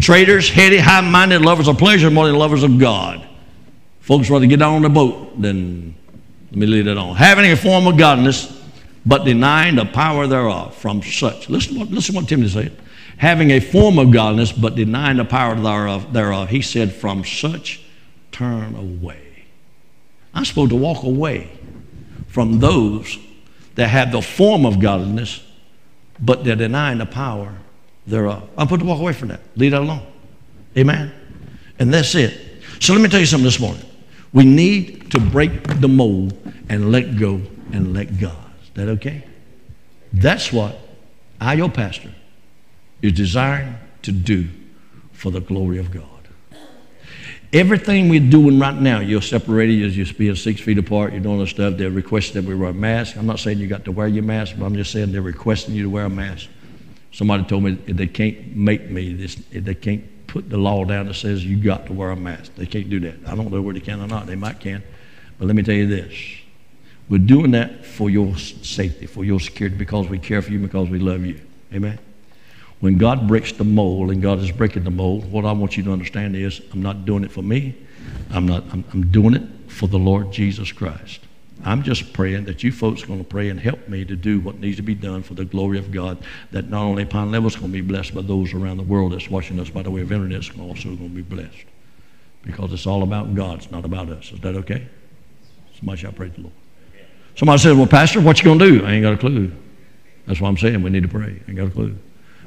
Traitors, 0.00 0.48
heady, 0.48 0.78
high 0.78 1.00
minded, 1.00 1.42
lovers 1.42 1.68
of 1.68 1.78
pleasure 1.78 2.10
more 2.10 2.26
than 2.26 2.36
lovers 2.36 2.62
of 2.62 2.78
God. 2.78 3.26
Folks 4.00 4.30
rather 4.30 4.46
get 4.46 4.62
on 4.62 4.82
the 4.82 4.88
boat 4.88 5.40
than, 5.40 5.94
let 6.50 6.58
me 6.58 6.66
leave 6.66 6.84
that 6.86 6.96
on. 6.96 7.16
Having 7.16 7.50
a 7.50 7.56
form 7.56 7.86
of 7.86 7.98
godliness, 7.98 8.62
but 9.04 9.24
denying 9.24 9.76
the 9.76 9.84
power 9.84 10.26
thereof 10.26 10.74
from 10.76 11.02
such. 11.02 11.48
Listen 11.48 11.78
what, 11.78 11.90
listen 11.90 12.14
what 12.14 12.28
Timothy 12.28 12.50
said. 12.50 12.80
Having 13.16 13.50
a 13.50 13.60
form 13.60 13.98
of 13.98 14.12
godliness, 14.12 14.52
but 14.52 14.76
denying 14.76 15.16
the 15.16 15.24
power 15.24 15.54
thereof, 15.56 16.12
thereof. 16.12 16.48
He 16.48 16.62
said, 16.62 16.92
from 16.92 17.24
such 17.24 17.82
turn 18.30 18.76
away. 18.76 19.44
I'm 20.32 20.44
supposed 20.44 20.70
to 20.70 20.76
walk 20.76 21.02
away 21.02 21.50
from 22.28 22.60
those 22.60 23.18
that 23.74 23.88
have 23.88 24.12
the 24.12 24.22
form 24.22 24.64
of 24.64 24.78
godliness, 24.78 25.42
but 26.20 26.44
they're 26.44 26.54
denying 26.56 26.98
the 26.98 27.06
power 27.06 27.56
thereof. 28.08 28.48
I'm 28.56 28.66
supposed 28.66 28.80
to 28.80 28.86
walk 28.86 29.00
away 29.00 29.12
from 29.12 29.28
that. 29.28 29.40
Leave 29.56 29.72
that 29.72 29.82
alone. 29.82 30.06
Amen. 30.76 31.12
And 31.78 31.92
that's 31.92 32.14
it. 32.14 32.40
So 32.80 32.92
let 32.92 33.02
me 33.02 33.08
tell 33.08 33.20
you 33.20 33.26
something 33.26 33.44
this 33.44 33.60
morning. 33.60 33.84
We 34.32 34.44
need 34.44 35.10
to 35.12 35.20
break 35.20 35.80
the 35.80 35.88
mold 35.88 36.36
and 36.68 36.92
let 36.92 37.18
go 37.18 37.40
and 37.72 37.94
let 37.94 38.18
God. 38.20 38.36
Is 38.62 38.70
that 38.74 38.88
okay? 38.88 39.24
That's 40.12 40.52
what 40.52 40.78
I, 41.40 41.54
your 41.54 41.70
pastor, 41.70 42.12
is 43.02 43.12
desiring 43.12 43.76
to 44.02 44.12
do 44.12 44.48
for 45.12 45.30
the 45.30 45.40
glory 45.40 45.78
of 45.78 45.90
God. 45.90 46.04
Everything 47.52 48.10
we're 48.10 48.28
doing 48.28 48.58
right 48.58 48.74
now, 48.74 49.00
you're 49.00 49.22
separated, 49.22 49.94
you're 49.94 50.06
being 50.18 50.34
six 50.34 50.60
feet 50.60 50.76
apart, 50.76 51.12
you're 51.12 51.22
doing 51.22 51.38
this 51.38 51.50
stuff. 51.50 51.78
They're 51.78 51.90
requesting 51.90 52.42
that 52.42 52.48
we 52.48 52.54
wear 52.54 52.70
a 52.70 52.74
mask. 52.74 53.16
I'm 53.16 53.26
not 53.26 53.38
saying 53.38 53.58
you 53.58 53.66
got 53.66 53.86
to 53.86 53.92
wear 53.92 54.06
your 54.06 54.22
mask, 54.22 54.56
but 54.58 54.66
I'm 54.66 54.74
just 54.74 54.92
saying 54.92 55.12
they're 55.12 55.22
requesting 55.22 55.74
you 55.74 55.84
to 55.84 55.90
wear 55.90 56.04
a 56.04 56.10
mask. 56.10 56.48
Somebody 57.18 57.42
told 57.42 57.64
me 57.64 57.72
they 57.72 58.06
can't 58.06 58.54
make 58.54 58.90
me 58.90 59.12
this, 59.12 59.34
they 59.50 59.74
can't 59.74 60.04
put 60.28 60.48
the 60.48 60.56
law 60.56 60.84
down 60.84 61.08
that 61.08 61.14
says 61.14 61.44
you 61.44 61.56
got 61.56 61.84
to 61.86 61.92
wear 61.92 62.12
a 62.12 62.16
mask. 62.16 62.54
They 62.54 62.64
can't 62.64 62.88
do 62.88 63.00
that. 63.00 63.16
I 63.26 63.34
don't 63.34 63.50
know 63.50 63.60
whether 63.60 63.76
they 63.76 63.84
can 63.84 64.00
or 64.00 64.06
not. 64.06 64.28
They 64.28 64.36
might 64.36 64.60
can. 64.60 64.84
But 65.36 65.46
let 65.46 65.56
me 65.56 65.64
tell 65.64 65.74
you 65.74 65.88
this. 65.88 66.14
We're 67.08 67.18
doing 67.18 67.50
that 67.50 67.84
for 67.84 68.08
your 68.08 68.36
safety, 68.36 69.06
for 69.06 69.24
your 69.24 69.40
security, 69.40 69.76
because 69.76 70.08
we 70.08 70.20
care 70.20 70.40
for 70.40 70.52
you, 70.52 70.60
because 70.60 70.90
we 70.90 71.00
love 71.00 71.26
you. 71.26 71.40
Amen. 71.74 71.98
When 72.78 72.98
God 72.98 73.26
breaks 73.26 73.50
the 73.50 73.64
mold, 73.64 74.12
and 74.12 74.22
God 74.22 74.38
is 74.38 74.52
breaking 74.52 74.84
the 74.84 74.92
mold, 74.92 75.28
what 75.28 75.44
I 75.44 75.50
want 75.50 75.76
you 75.76 75.82
to 75.82 75.92
understand 75.92 76.36
is 76.36 76.60
I'm 76.72 76.82
not 76.82 77.04
doing 77.04 77.24
it 77.24 77.32
for 77.32 77.42
me. 77.42 77.74
I'm 78.30 78.46
not. 78.46 78.62
I'm, 78.70 78.84
I'm 78.92 79.10
doing 79.10 79.34
it 79.34 79.42
for 79.66 79.88
the 79.88 79.98
Lord 79.98 80.30
Jesus 80.30 80.70
Christ. 80.70 81.18
I'm 81.64 81.82
just 81.82 82.12
praying 82.12 82.44
that 82.44 82.62
you 82.62 82.70
folks 82.70 83.02
are 83.02 83.06
going 83.06 83.18
to 83.18 83.24
pray 83.24 83.48
and 83.48 83.58
help 83.58 83.88
me 83.88 84.04
to 84.04 84.14
do 84.14 84.40
what 84.40 84.60
needs 84.60 84.76
to 84.76 84.82
be 84.82 84.94
done 84.94 85.22
for 85.22 85.34
the 85.34 85.44
glory 85.44 85.78
of 85.78 85.90
God. 85.90 86.18
That 86.52 86.70
not 86.70 86.82
only 86.82 87.04
Pine 87.04 87.32
Level 87.32 87.48
is 87.48 87.56
going 87.56 87.72
to 87.72 87.72
be 87.72 87.80
blessed, 87.80 88.14
but 88.14 88.28
those 88.28 88.54
around 88.54 88.76
the 88.76 88.84
world 88.84 89.12
that's 89.12 89.28
watching 89.28 89.58
us 89.58 89.68
by 89.68 89.82
the 89.82 89.90
way 89.90 90.02
of 90.02 90.12
internet 90.12 90.40
is 90.40 90.50
also 90.58 90.90
going 90.90 91.10
to 91.10 91.16
be 91.16 91.22
blessed. 91.22 91.66
Because 92.42 92.72
it's 92.72 92.86
all 92.86 93.02
about 93.02 93.34
God, 93.34 93.58
it's 93.58 93.70
not 93.70 93.84
about 93.84 94.08
us. 94.08 94.30
Is 94.32 94.40
that 94.40 94.54
okay? 94.54 94.86
So 95.72 95.78
Somebody 95.80 96.00
shall 96.00 96.12
praise 96.12 96.32
the 96.34 96.42
Lord. 96.42 96.54
Somebody 97.34 97.58
said, 97.58 97.76
Well, 97.76 97.86
Pastor, 97.86 98.20
what 98.20 98.38
you 98.38 98.44
going 98.44 98.58
to 98.60 98.70
do? 98.70 98.86
I 98.86 98.92
ain't 98.92 99.02
got 99.02 99.14
a 99.14 99.18
clue. 99.18 99.52
That's 100.26 100.40
what 100.40 100.48
I'm 100.48 100.56
saying. 100.56 100.82
We 100.82 100.90
need 100.90 101.02
to 101.02 101.08
pray. 101.08 101.40
I 101.46 101.50
ain't 101.50 101.56
got 101.56 101.68
a 101.68 101.70
clue. 101.70 101.98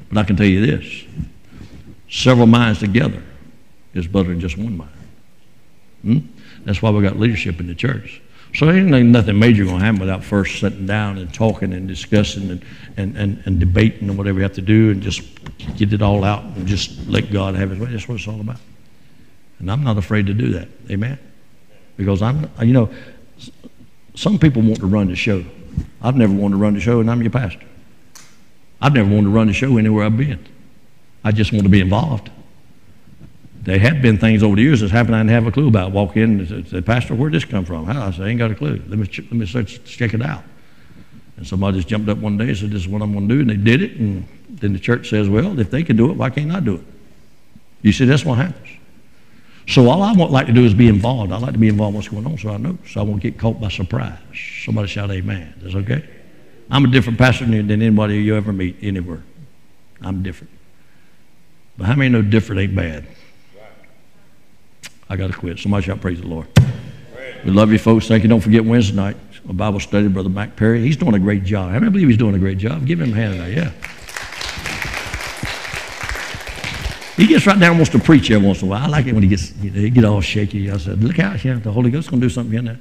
But 0.08 0.18
I 0.18 0.24
can 0.24 0.36
tell 0.36 0.46
you 0.46 0.64
this 0.64 1.04
several 2.08 2.46
minds 2.46 2.78
together 2.78 3.22
is 3.94 4.06
better 4.06 4.28
than 4.28 4.40
just 4.40 4.56
one 4.56 4.76
mind. 4.76 4.90
Hmm? 6.02 6.18
That's 6.64 6.80
why 6.80 6.90
we 6.90 7.02
got 7.02 7.18
leadership 7.18 7.60
in 7.60 7.66
the 7.66 7.74
church. 7.74 8.21
So 8.54 8.70
ain't 8.70 8.88
nothing 8.88 9.38
major 9.38 9.64
going 9.64 9.78
to 9.78 9.84
happen 9.84 10.00
without 10.00 10.22
first 10.22 10.60
sitting 10.60 10.86
down 10.86 11.16
and 11.16 11.32
talking 11.32 11.72
and 11.72 11.88
discussing 11.88 12.50
and, 12.50 12.64
and, 12.98 13.16
and, 13.16 13.42
and 13.46 13.58
debating 13.58 14.10
and 14.10 14.18
whatever 14.18 14.38
you 14.38 14.42
have 14.42 14.52
to 14.54 14.62
do 14.62 14.90
and 14.90 15.02
just 15.02 15.22
get 15.76 15.92
it 15.92 16.02
all 16.02 16.22
out 16.22 16.44
and 16.44 16.66
just 16.66 17.08
let 17.08 17.32
God 17.32 17.54
have 17.54 17.70
his 17.70 17.78
way. 17.78 17.86
That's 17.90 18.06
what 18.06 18.16
it's 18.16 18.28
all 18.28 18.40
about. 18.40 18.60
And 19.58 19.70
I'm 19.70 19.82
not 19.82 19.96
afraid 19.96 20.26
to 20.26 20.34
do 20.34 20.52
that. 20.52 20.68
Amen? 20.90 21.18
Because 21.96 22.20
I'm, 22.20 22.50
you 22.60 22.74
know, 22.74 22.90
some 24.14 24.38
people 24.38 24.60
want 24.60 24.80
to 24.80 24.86
run 24.86 25.08
the 25.08 25.16
show. 25.16 25.44
I've 26.02 26.16
never 26.16 26.34
wanted 26.34 26.56
to 26.56 26.60
run 26.60 26.74
the 26.74 26.80
show, 26.80 27.00
and 27.00 27.10
I'm 27.10 27.22
your 27.22 27.30
pastor. 27.30 27.64
I've 28.80 28.92
never 28.92 29.08
wanted 29.08 29.24
to 29.24 29.30
run 29.30 29.46
the 29.46 29.52
show 29.54 29.78
anywhere 29.78 30.04
I've 30.04 30.16
been. 30.16 30.44
I 31.24 31.32
just 31.32 31.52
want 31.52 31.62
to 31.62 31.70
be 31.70 31.80
involved. 31.80 32.30
There 33.62 33.78
have 33.78 34.02
been 34.02 34.18
things 34.18 34.42
over 34.42 34.56
the 34.56 34.62
years 34.62 34.80
that's 34.80 34.92
happened 34.92 35.14
I 35.14 35.20
didn't 35.20 35.30
have 35.30 35.46
a 35.46 35.52
clue 35.52 35.68
about. 35.68 35.92
Walk 35.92 36.16
in 36.16 36.40
and 36.40 36.68
say, 36.68 36.80
Pastor, 36.80 37.14
where'd 37.14 37.32
this 37.32 37.44
come 37.44 37.64
from? 37.64 37.86
How? 37.86 38.08
I 38.08 38.10
said, 38.10 38.26
I 38.26 38.28
ain't 38.28 38.38
got 38.38 38.50
a 38.50 38.56
clue. 38.56 38.82
Let 38.88 38.98
me, 38.98 39.06
ch- 39.06 39.20
let 39.20 39.32
me 39.32 39.46
search, 39.46 39.84
check 39.84 40.14
it 40.14 40.22
out. 40.22 40.42
And 41.36 41.46
somebody 41.46 41.76
just 41.78 41.88
jumped 41.88 42.08
up 42.08 42.18
one 42.18 42.36
day 42.36 42.48
and 42.48 42.56
said, 42.56 42.70
This 42.70 42.82
is 42.82 42.88
what 42.88 43.02
I'm 43.02 43.12
going 43.12 43.28
to 43.28 43.34
do. 43.34 43.40
And 43.40 43.50
they 43.50 43.56
did 43.56 43.82
it. 43.82 43.98
And 43.98 44.26
then 44.48 44.72
the 44.72 44.80
church 44.80 45.10
says, 45.10 45.28
Well, 45.28 45.58
if 45.60 45.70
they 45.70 45.84
can 45.84 45.96
do 45.96 46.10
it, 46.10 46.16
why 46.16 46.30
can't 46.30 46.50
I 46.50 46.60
do 46.60 46.74
it? 46.74 46.84
You 47.82 47.92
see, 47.92 48.04
that's 48.04 48.24
what 48.24 48.38
happens. 48.38 48.68
So 49.68 49.88
all 49.88 50.02
I 50.02 50.12
want 50.12 50.32
like 50.32 50.46
to 50.46 50.52
do 50.52 50.64
is 50.64 50.74
be 50.74 50.88
involved. 50.88 51.32
I 51.32 51.38
like 51.38 51.52
to 51.52 51.58
be 51.58 51.68
involved 51.68 51.92
in 51.92 51.96
what's 51.96 52.08
going 52.08 52.26
on 52.26 52.36
so 52.38 52.50
I 52.50 52.56
know. 52.56 52.78
So 52.88 53.00
I 53.00 53.04
won't 53.04 53.22
get 53.22 53.38
caught 53.38 53.60
by 53.60 53.68
surprise. 53.68 54.18
Somebody 54.64 54.88
shout 54.88 55.10
amen. 55.10 55.54
That's 55.62 55.76
okay? 55.76 56.08
I'm 56.70 56.84
a 56.84 56.88
different 56.88 57.18
pastor 57.18 57.44
than 57.44 57.70
anybody 57.70 58.16
you 58.16 58.34
ever 58.34 58.52
meet 58.52 58.76
anywhere. 58.82 59.22
I'm 60.00 60.22
different. 60.22 60.52
But 61.76 61.86
how 61.86 61.94
many 61.94 62.10
know 62.10 62.22
different 62.22 62.60
ain't 62.60 62.74
bad? 62.74 63.06
I 65.12 65.16
got 65.16 65.30
to 65.30 65.36
quit. 65.36 65.58
Somebody 65.58 65.84
shout 65.84 66.00
praise 66.00 66.22
the 66.22 66.26
Lord. 66.26 66.46
We 67.44 67.50
love 67.50 67.70
you 67.70 67.78
folks. 67.78 68.08
Thank 68.08 68.22
you. 68.22 68.30
Don't 68.30 68.40
forget 68.40 68.64
Wednesday 68.64 68.96
night, 68.96 69.16
a 69.46 69.52
Bible 69.52 69.78
study, 69.78 70.08
Brother 70.08 70.30
Mac 70.30 70.56
Perry. 70.56 70.80
He's 70.80 70.96
doing 70.96 71.12
a 71.14 71.18
great 71.18 71.44
job. 71.44 71.70
I 71.70 71.78
believe 71.80 72.08
he's 72.08 72.16
doing 72.16 72.34
a 72.34 72.38
great 72.38 72.56
job. 72.56 72.86
Give 72.86 72.98
him 72.98 73.12
a 73.12 73.14
hand 73.14 73.36
now. 73.36 73.44
Yeah. 73.44 73.72
He 77.18 77.26
gets 77.26 77.46
right 77.46 77.60
down 77.60 77.72
and 77.72 77.78
wants 77.78 77.90
to 77.90 77.98
preach 77.98 78.30
every 78.30 78.46
once 78.46 78.62
in 78.62 78.68
a 78.68 78.70
while. 78.70 78.84
I 78.84 78.86
like 78.86 79.06
it 79.06 79.12
when 79.12 79.22
he 79.22 79.28
gets 79.28 79.50
he 79.50 79.90
get 79.90 80.06
all 80.06 80.22
shaky. 80.22 80.70
I 80.70 80.78
said, 80.78 81.04
look 81.04 81.18
out, 81.18 81.44
yeah, 81.44 81.54
the 81.54 81.70
Holy 81.70 81.90
Ghost 81.90 82.10
going 82.10 82.22
to 82.22 82.26
do 82.26 82.30
something 82.30 82.58
in 82.58 82.64
there. 82.64 82.78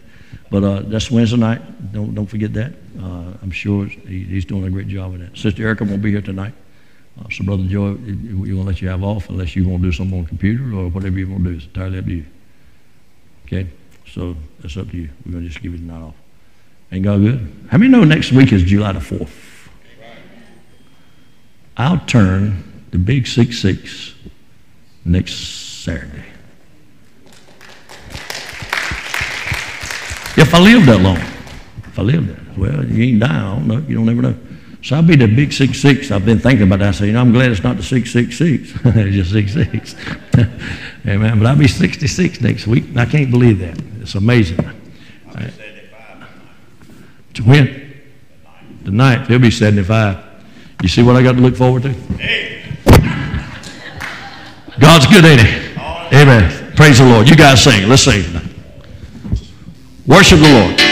But 0.49 0.64
uh, 0.64 0.80
that's 0.84 1.12
Wednesday 1.12 1.36
night. 1.36 1.91
Don't, 1.91 2.16
don't 2.16 2.28
forget 2.28 2.53
that. 2.53 2.72
Uh, 2.98 3.34
I'm 3.41 3.52
sure 3.52 3.88
he, 3.88 4.24
he's 4.24 4.45
doing 4.45 4.64
a 4.64 4.70
great 4.70 4.88
job 4.88 5.12
with 5.12 5.20
that. 5.20 5.38
Sister 5.38 5.64
Erica 5.64 5.84
won't 5.84 6.02
be 6.02 6.12
here 6.12 6.22
tonight. 6.22 6.53
Uh, 7.20 7.30
so, 7.30 7.44
Brother 7.44 7.64
Joey, 7.64 7.94
we're 7.94 8.46
going 8.46 8.58
to 8.58 8.64
let 8.64 8.82
you 8.82 8.90
have 8.90 9.04
off 9.04 9.30
unless 9.30 9.56
you 9.56 9.68
want 9.68 9.84
to 9.84 9.90
do 9.90 9.92
something 9.92 10.18
on 10.18 10.24
the 10.24 10.30
computer 10.30 10.64
or 10.76 10.90
whatever 10.90 11.20
you 11.20 11.30
want 11.30 11.44
to 11.44 11.52
do. 11.52 11.56
It's 11.58 11.66
entirely 11.66 12.00
up 12.00 12.06
to 12.06 12.12
you. 12.12 12.26
Okay? 13.46 13.68
So, 14.08 14.36
that's 14.60 14.78
up 14.78 14.90
to 14.92 14.98
you. 14.98 15.10
We're 15.26 15.34
going 15.34 15.44
to 15.44 15.50
just 15.50 15.62
give 15.62 15.74
you 15.74 15.80
the 15.80 15.86
night 15.86 16.02
off. 16.02 16.16
Ain't 16.92 17.04
God 17.04 17.22
good? 17.22 17.68
How 17.70 17.78
many 17.78 17.90
know 17.92 18.04
next 18.04 18.32
week 18.32 18.52
is 18.52 18.64
July 18.64 18.92
the 18.94 19.00
4th? 19.00 19.70
I'll 21.78 22.00
turn 22.00 22.86
the 22.92 22.98
big 22.98 23.28
6 23.28 23.58
6 23.58 24.16
next 25.06 25.34
Saturday. 25.84 26.26
If 30.38 30.54
I 30.54 30.60
live 30.60 30.86
that 30.86 31.02
long. 31.02 31.18
If 31.18 32.00
I 32.00 32.02
live 32.04 32.28
that. 32.28 32.58
Well, 32.58 32.86
you 32.86 33.04
ain't 33.04 33.20
die. 33.20 33.28
I 33.28 33.56
don't 33.56 33.68
know. 33.68 33.78
You 33.88 33.96
don't 33.96 34.10
ever 34.10 34.22
know. 34.22 34.36
So 34.84 34.95
I'll 34.95 35.03
be 35.03 35.16
the 35.16 35.28
big 35.28 35.53
six 35.53 35.80
six. 35.80 36.12
I've 36.12 36.26
been 36.26 36.40
thinking 36.40 36.66
about 36.66 36.80
that. 36.80 36.90
I 36.90 36.91
say, 36.91 37.06
you 37.08 37.14
know, 37.14 37.22
I'm 37.22 37.32
glad 37.32 37.52
it's 37.52 37.64
not 37.64 37.78
the 37.78 37.84
six 37.84 38.12
six 38.12 38.38
six. 38.38 38.72
it's 38.86 39.16
just 39.16 39.32
six 39.32 39.53
six. 39.53 39.95
Amen. 41.08 41.40
But 41.40 41.48
I'll 41.48 41.56
be 41.56 41.68
66 41.68 42.41
next 42.41 42.68
week. 42.68 42.95
I 42.95 43.06
can't 43.06 43.32
believe 43.32 43.60
that. 43.60 43.80
It's 44.02 44.16
amazing. 44.16 44.58
Right. 45.34 45.53
To 47.36 47.44
win? 47.44 48.02
The 48.84 48.91
ninth. 48.91 49.28
He'll 49.28 49.40
be 49.40 49.52
75. 49.52 50.24
You 50.84 50.90
see 50.90 51.02
what 51.02 51.16
I 51.16 51.24
got 51.24 51.34
to 51.34 51.41
look 51.41 51.56
forward 51.56 51.84
to? 51.84 51.90
Hey. 51.90 52.62
God's 54.80 55.06
good, 55.08 55.26
ain't 55.26 55.41
he? 55.41 56.18
Amen. 56.18 56.74
Praise 56.76 56.99
the 56.99 57.06
Lord. 57.06 57.30
You 57.30 57.36
guys 57.36 57.64
sing. 57.64 57.88
Let's 57.88 58.03
sing. 58.03 58.24
Worship 60.08 60.40
the 60.40 60.53
Lord. 60.53 60.90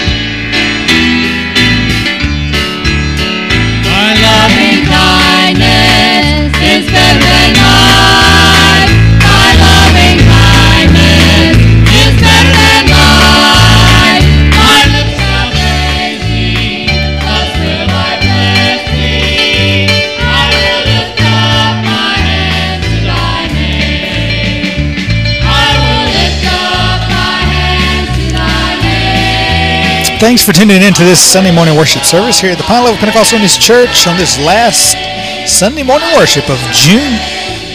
Thanks 30.20 30.44
for 30.44 30.52
tuning 30.52 30.84
in 30.84 30.92
to 31.00 31.08
this 31.08 31.24
Sunday 31.24 31.56
morning 31.56 31.80
worship 31.80 32.04
service 32.04 32.44
here 32.44 32.52
at 32.52 32.60
the 32.60 32.68
Pine 32.68 32.84
Level 32.84 33.00
Pentecostal 33.00 33.40
Church 33.40 34.04
on 34.04 34.20
this 34.20 34.36
last 34.44 35.00
Sunday 35.48 35.80
morning 35.80 36.12
worship 36.20 36.44
of 36.52 36.60
June 36.76 37.16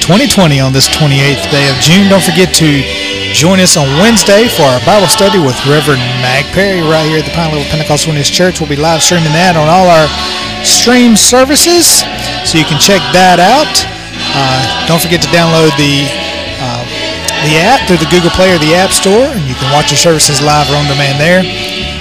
2020 0.05 0.61
on 0.61 0.69
this 0.69 0.85
28th 0.93 1.41
day 1.49 1.65
of 1.73 1.77
June. 1.81 2.05
Don't 2.13 2.21
forget 2.21 2.53
to 2.61 2.85
join 3.33 3.65
us 3.65 3.81
on 3.81 3.89
Wednesday 3.97 4.45
for 4.45 4.69
our 4.69 4.77
Bible 4.85 5.09
study 5.09 5.41
with 5.41 5.57
Reverend 5.65 6.05
Mac 6.21 6.45
Perry 6.53 6.85
right 6.85 7.09
here 7.09 7.25
at 7.25 7.25
the 7.25 7.33
Pine 7.33 7.49
Level 7.49 7.65
Pentecostal 7.73 8.13
Church. 8.21 8.61
We'll 8.61 8.69
be 8.69 8.77
live 8.77 9.01
streaming 9.01 9.33
that 9.33 9.57
on 9.57 9.65
all 9.65 9.89
our 9.89 10.05
stream 10.61 11.17
services, 11.17 12.05
so 12.45 12.61
you 12.61 12.69
can 12.69 12.77
check 12.77 13.01
that 13.17 13.41
out. 13.41 13.73
Uh, 14.37 14.61
don't 14.85 15.01
forget 15.01 15.25
to 15.25 15.33
download 15.33 15.73
the 15.81 16.05
uh, 16.61 16.85
the 17.49 17.57
app 17.65 17.89
through 17.89 18.05
the 18.05 18.09
Google 18.13 18.37
Play 18.37 18.53
or 18.53 18.61
the 18.61 18.77
App 18.77 18.93
Store, 18.93 19.33
and 19.33 19.49
you 19.49 19.57
can 19.57 19.73
watch 19.73 19.89
your 19.89 20.01
services 20.01 20.45
live 20.45 20.69
or 20.69 20.77
on 20.77 20.85
demand 20.85 21.17
there. 21.17 21.41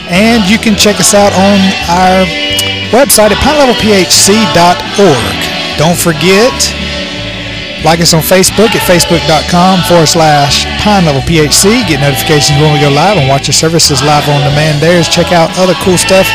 And 0.09 0.43
you 0.49 0.57
can 0.57 0.75
check 0.75 0.99
us 0.99 1.13
out 1.13 1.31
on 1.31 1.57
our 1.87 2.25
website 2.91 3.31
at 3.31 3.39
pinelevelphc.org. 3.41 5.35
Don't 5.79 5.97
forget, 5.97 6.53
like 7.83 7.99
us 7.99 8.13
on 8.13 8.21
Facebook 8.21 8.71
at 8.71 8.83
facebook.com 8.87 9.83
forward 9.89 10.07
slash 10.07 10.63
Pine 10.79 11.05
Level 11.05 11.21
PHC. 11.23 11.83
Get 11.87 11.99
notifications 11.99 12.59
when 12.61 12.71
we 12.71 12.79
go 12.79 12.91
live 12.93 13.17
and 13.17 13.27
watch 13.27 13.49
our 13.49 13.57
services 13.57 14.03
live 14.03 14.27
on 14.29 14.43
demand 14.45 14.81
there. 14.81 15.01
Check 15.03 15.31
out 15.31 15.51
other 15.57 15.75
cool 15.81 15.97
stuff 15.97 16.27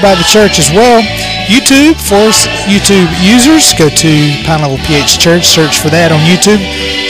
by 0.00 0.14
the 0.14 0.24
church 0.24 0.58
as 0.58 0.70
well. 0.70 1.02
YouTube 1.50 2.00
for 2.00 2.32
YouTube 2.64 3.10
users, 3.20 3.74
go 3.74 3.88
to 3.88 4.12
Pine 4.48 4.62
Level 4.62 4.78
PH 4.86 5.18
Church, 5.18 5.48
search 5.48 5.80
for 5.80 5.90
that 5.90 6.12
on 6.12 6.20
YouTube. 6.24 6.60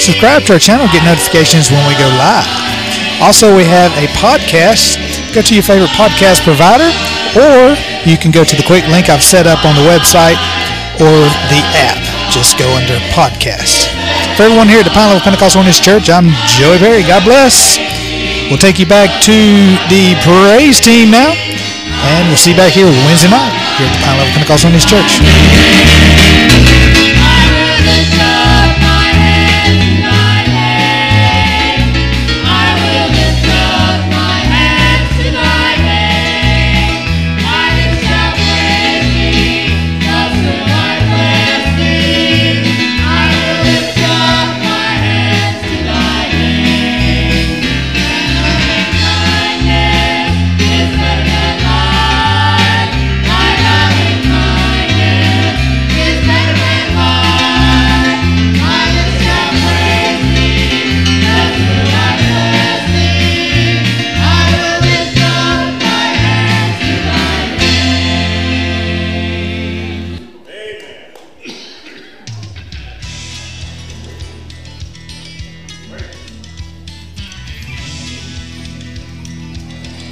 Subscribe 0.01 0.43
to 0.51 0.55
our 0.55 0.63
channel, 0.63 0.91
get 0.91 1.07
notifications 1.07 1.71
when 1.71 1.83
we 1.87 1.95
go 1.95 2.09
live. 2.19 2.47
Also, 3.23 3.55
we 3.55 3.63
have 3.63 3.95
a 3.95 4.11
podcast. 4.19 5.04
Go 5.35 5.43
to 5.43 5.55
your 5.59 5.67
favorite 5.67 5.91
podcast 5.99 6.47
provider, 6.47 6.87
or 7.35 7.75
you 8.07 8.15
can 8.15 8.31
go 8.31 8.47
to 8.47 8.55
the 8.55 8.63
quick 8.63 8.87
link 8.87 9.11
I've 9.11 9.19
set 9.19 9.51
up 9.51 9.67
on 9.67 9.75
the 9.75 9.83
website 9.83 10.39
or 11.03 11.19
the 11.51 11.59
app. 11.75 11.99
Just 12.31 12.55
go 12.55 12.71
under 12.71 12.95
podcast. 13.11 13.91
For 14.39 14.47
everyone 14.47 14.71
here 14.71 14.79
at 14.79 14.87
the 14.87 14.95
Pine 14.95 15.11
Level 15.11 15.27
Pentecostal 15.27 15.59
Holiness 15.59 15.83
Church, 15.83 16.07
I'm 16.07 16.31
Joey 16.47 16.79
Perry. 16.79 17.03
God 17.03 17.27
bless. 17.27 17.83
We'll 18.47 18.63
take 18.63 18.79
you 18.79 18.87
back 18.87 19.11
to 19.27 19.35
the 19.91 20.15
praise 20.23 20.79
team 20.79 21.11
now, 21.11 21.35
and 21.35 22.31
we'll 22.31 22.39
see 22.39 22.55
you 22.55 22.57
back 22.57 22.71
here 22.71 22.87
Wednesday 22.87 23.27
night 23.27 23.51
here 23.75 23.91
at 23.91 23.95
the 23.99 24.03
Pine 24.07 24.15
Level 24.23 24.31
Pentecostal 24.39 24.71
Holiness 24.71 24.87
Church. 24.87 26.14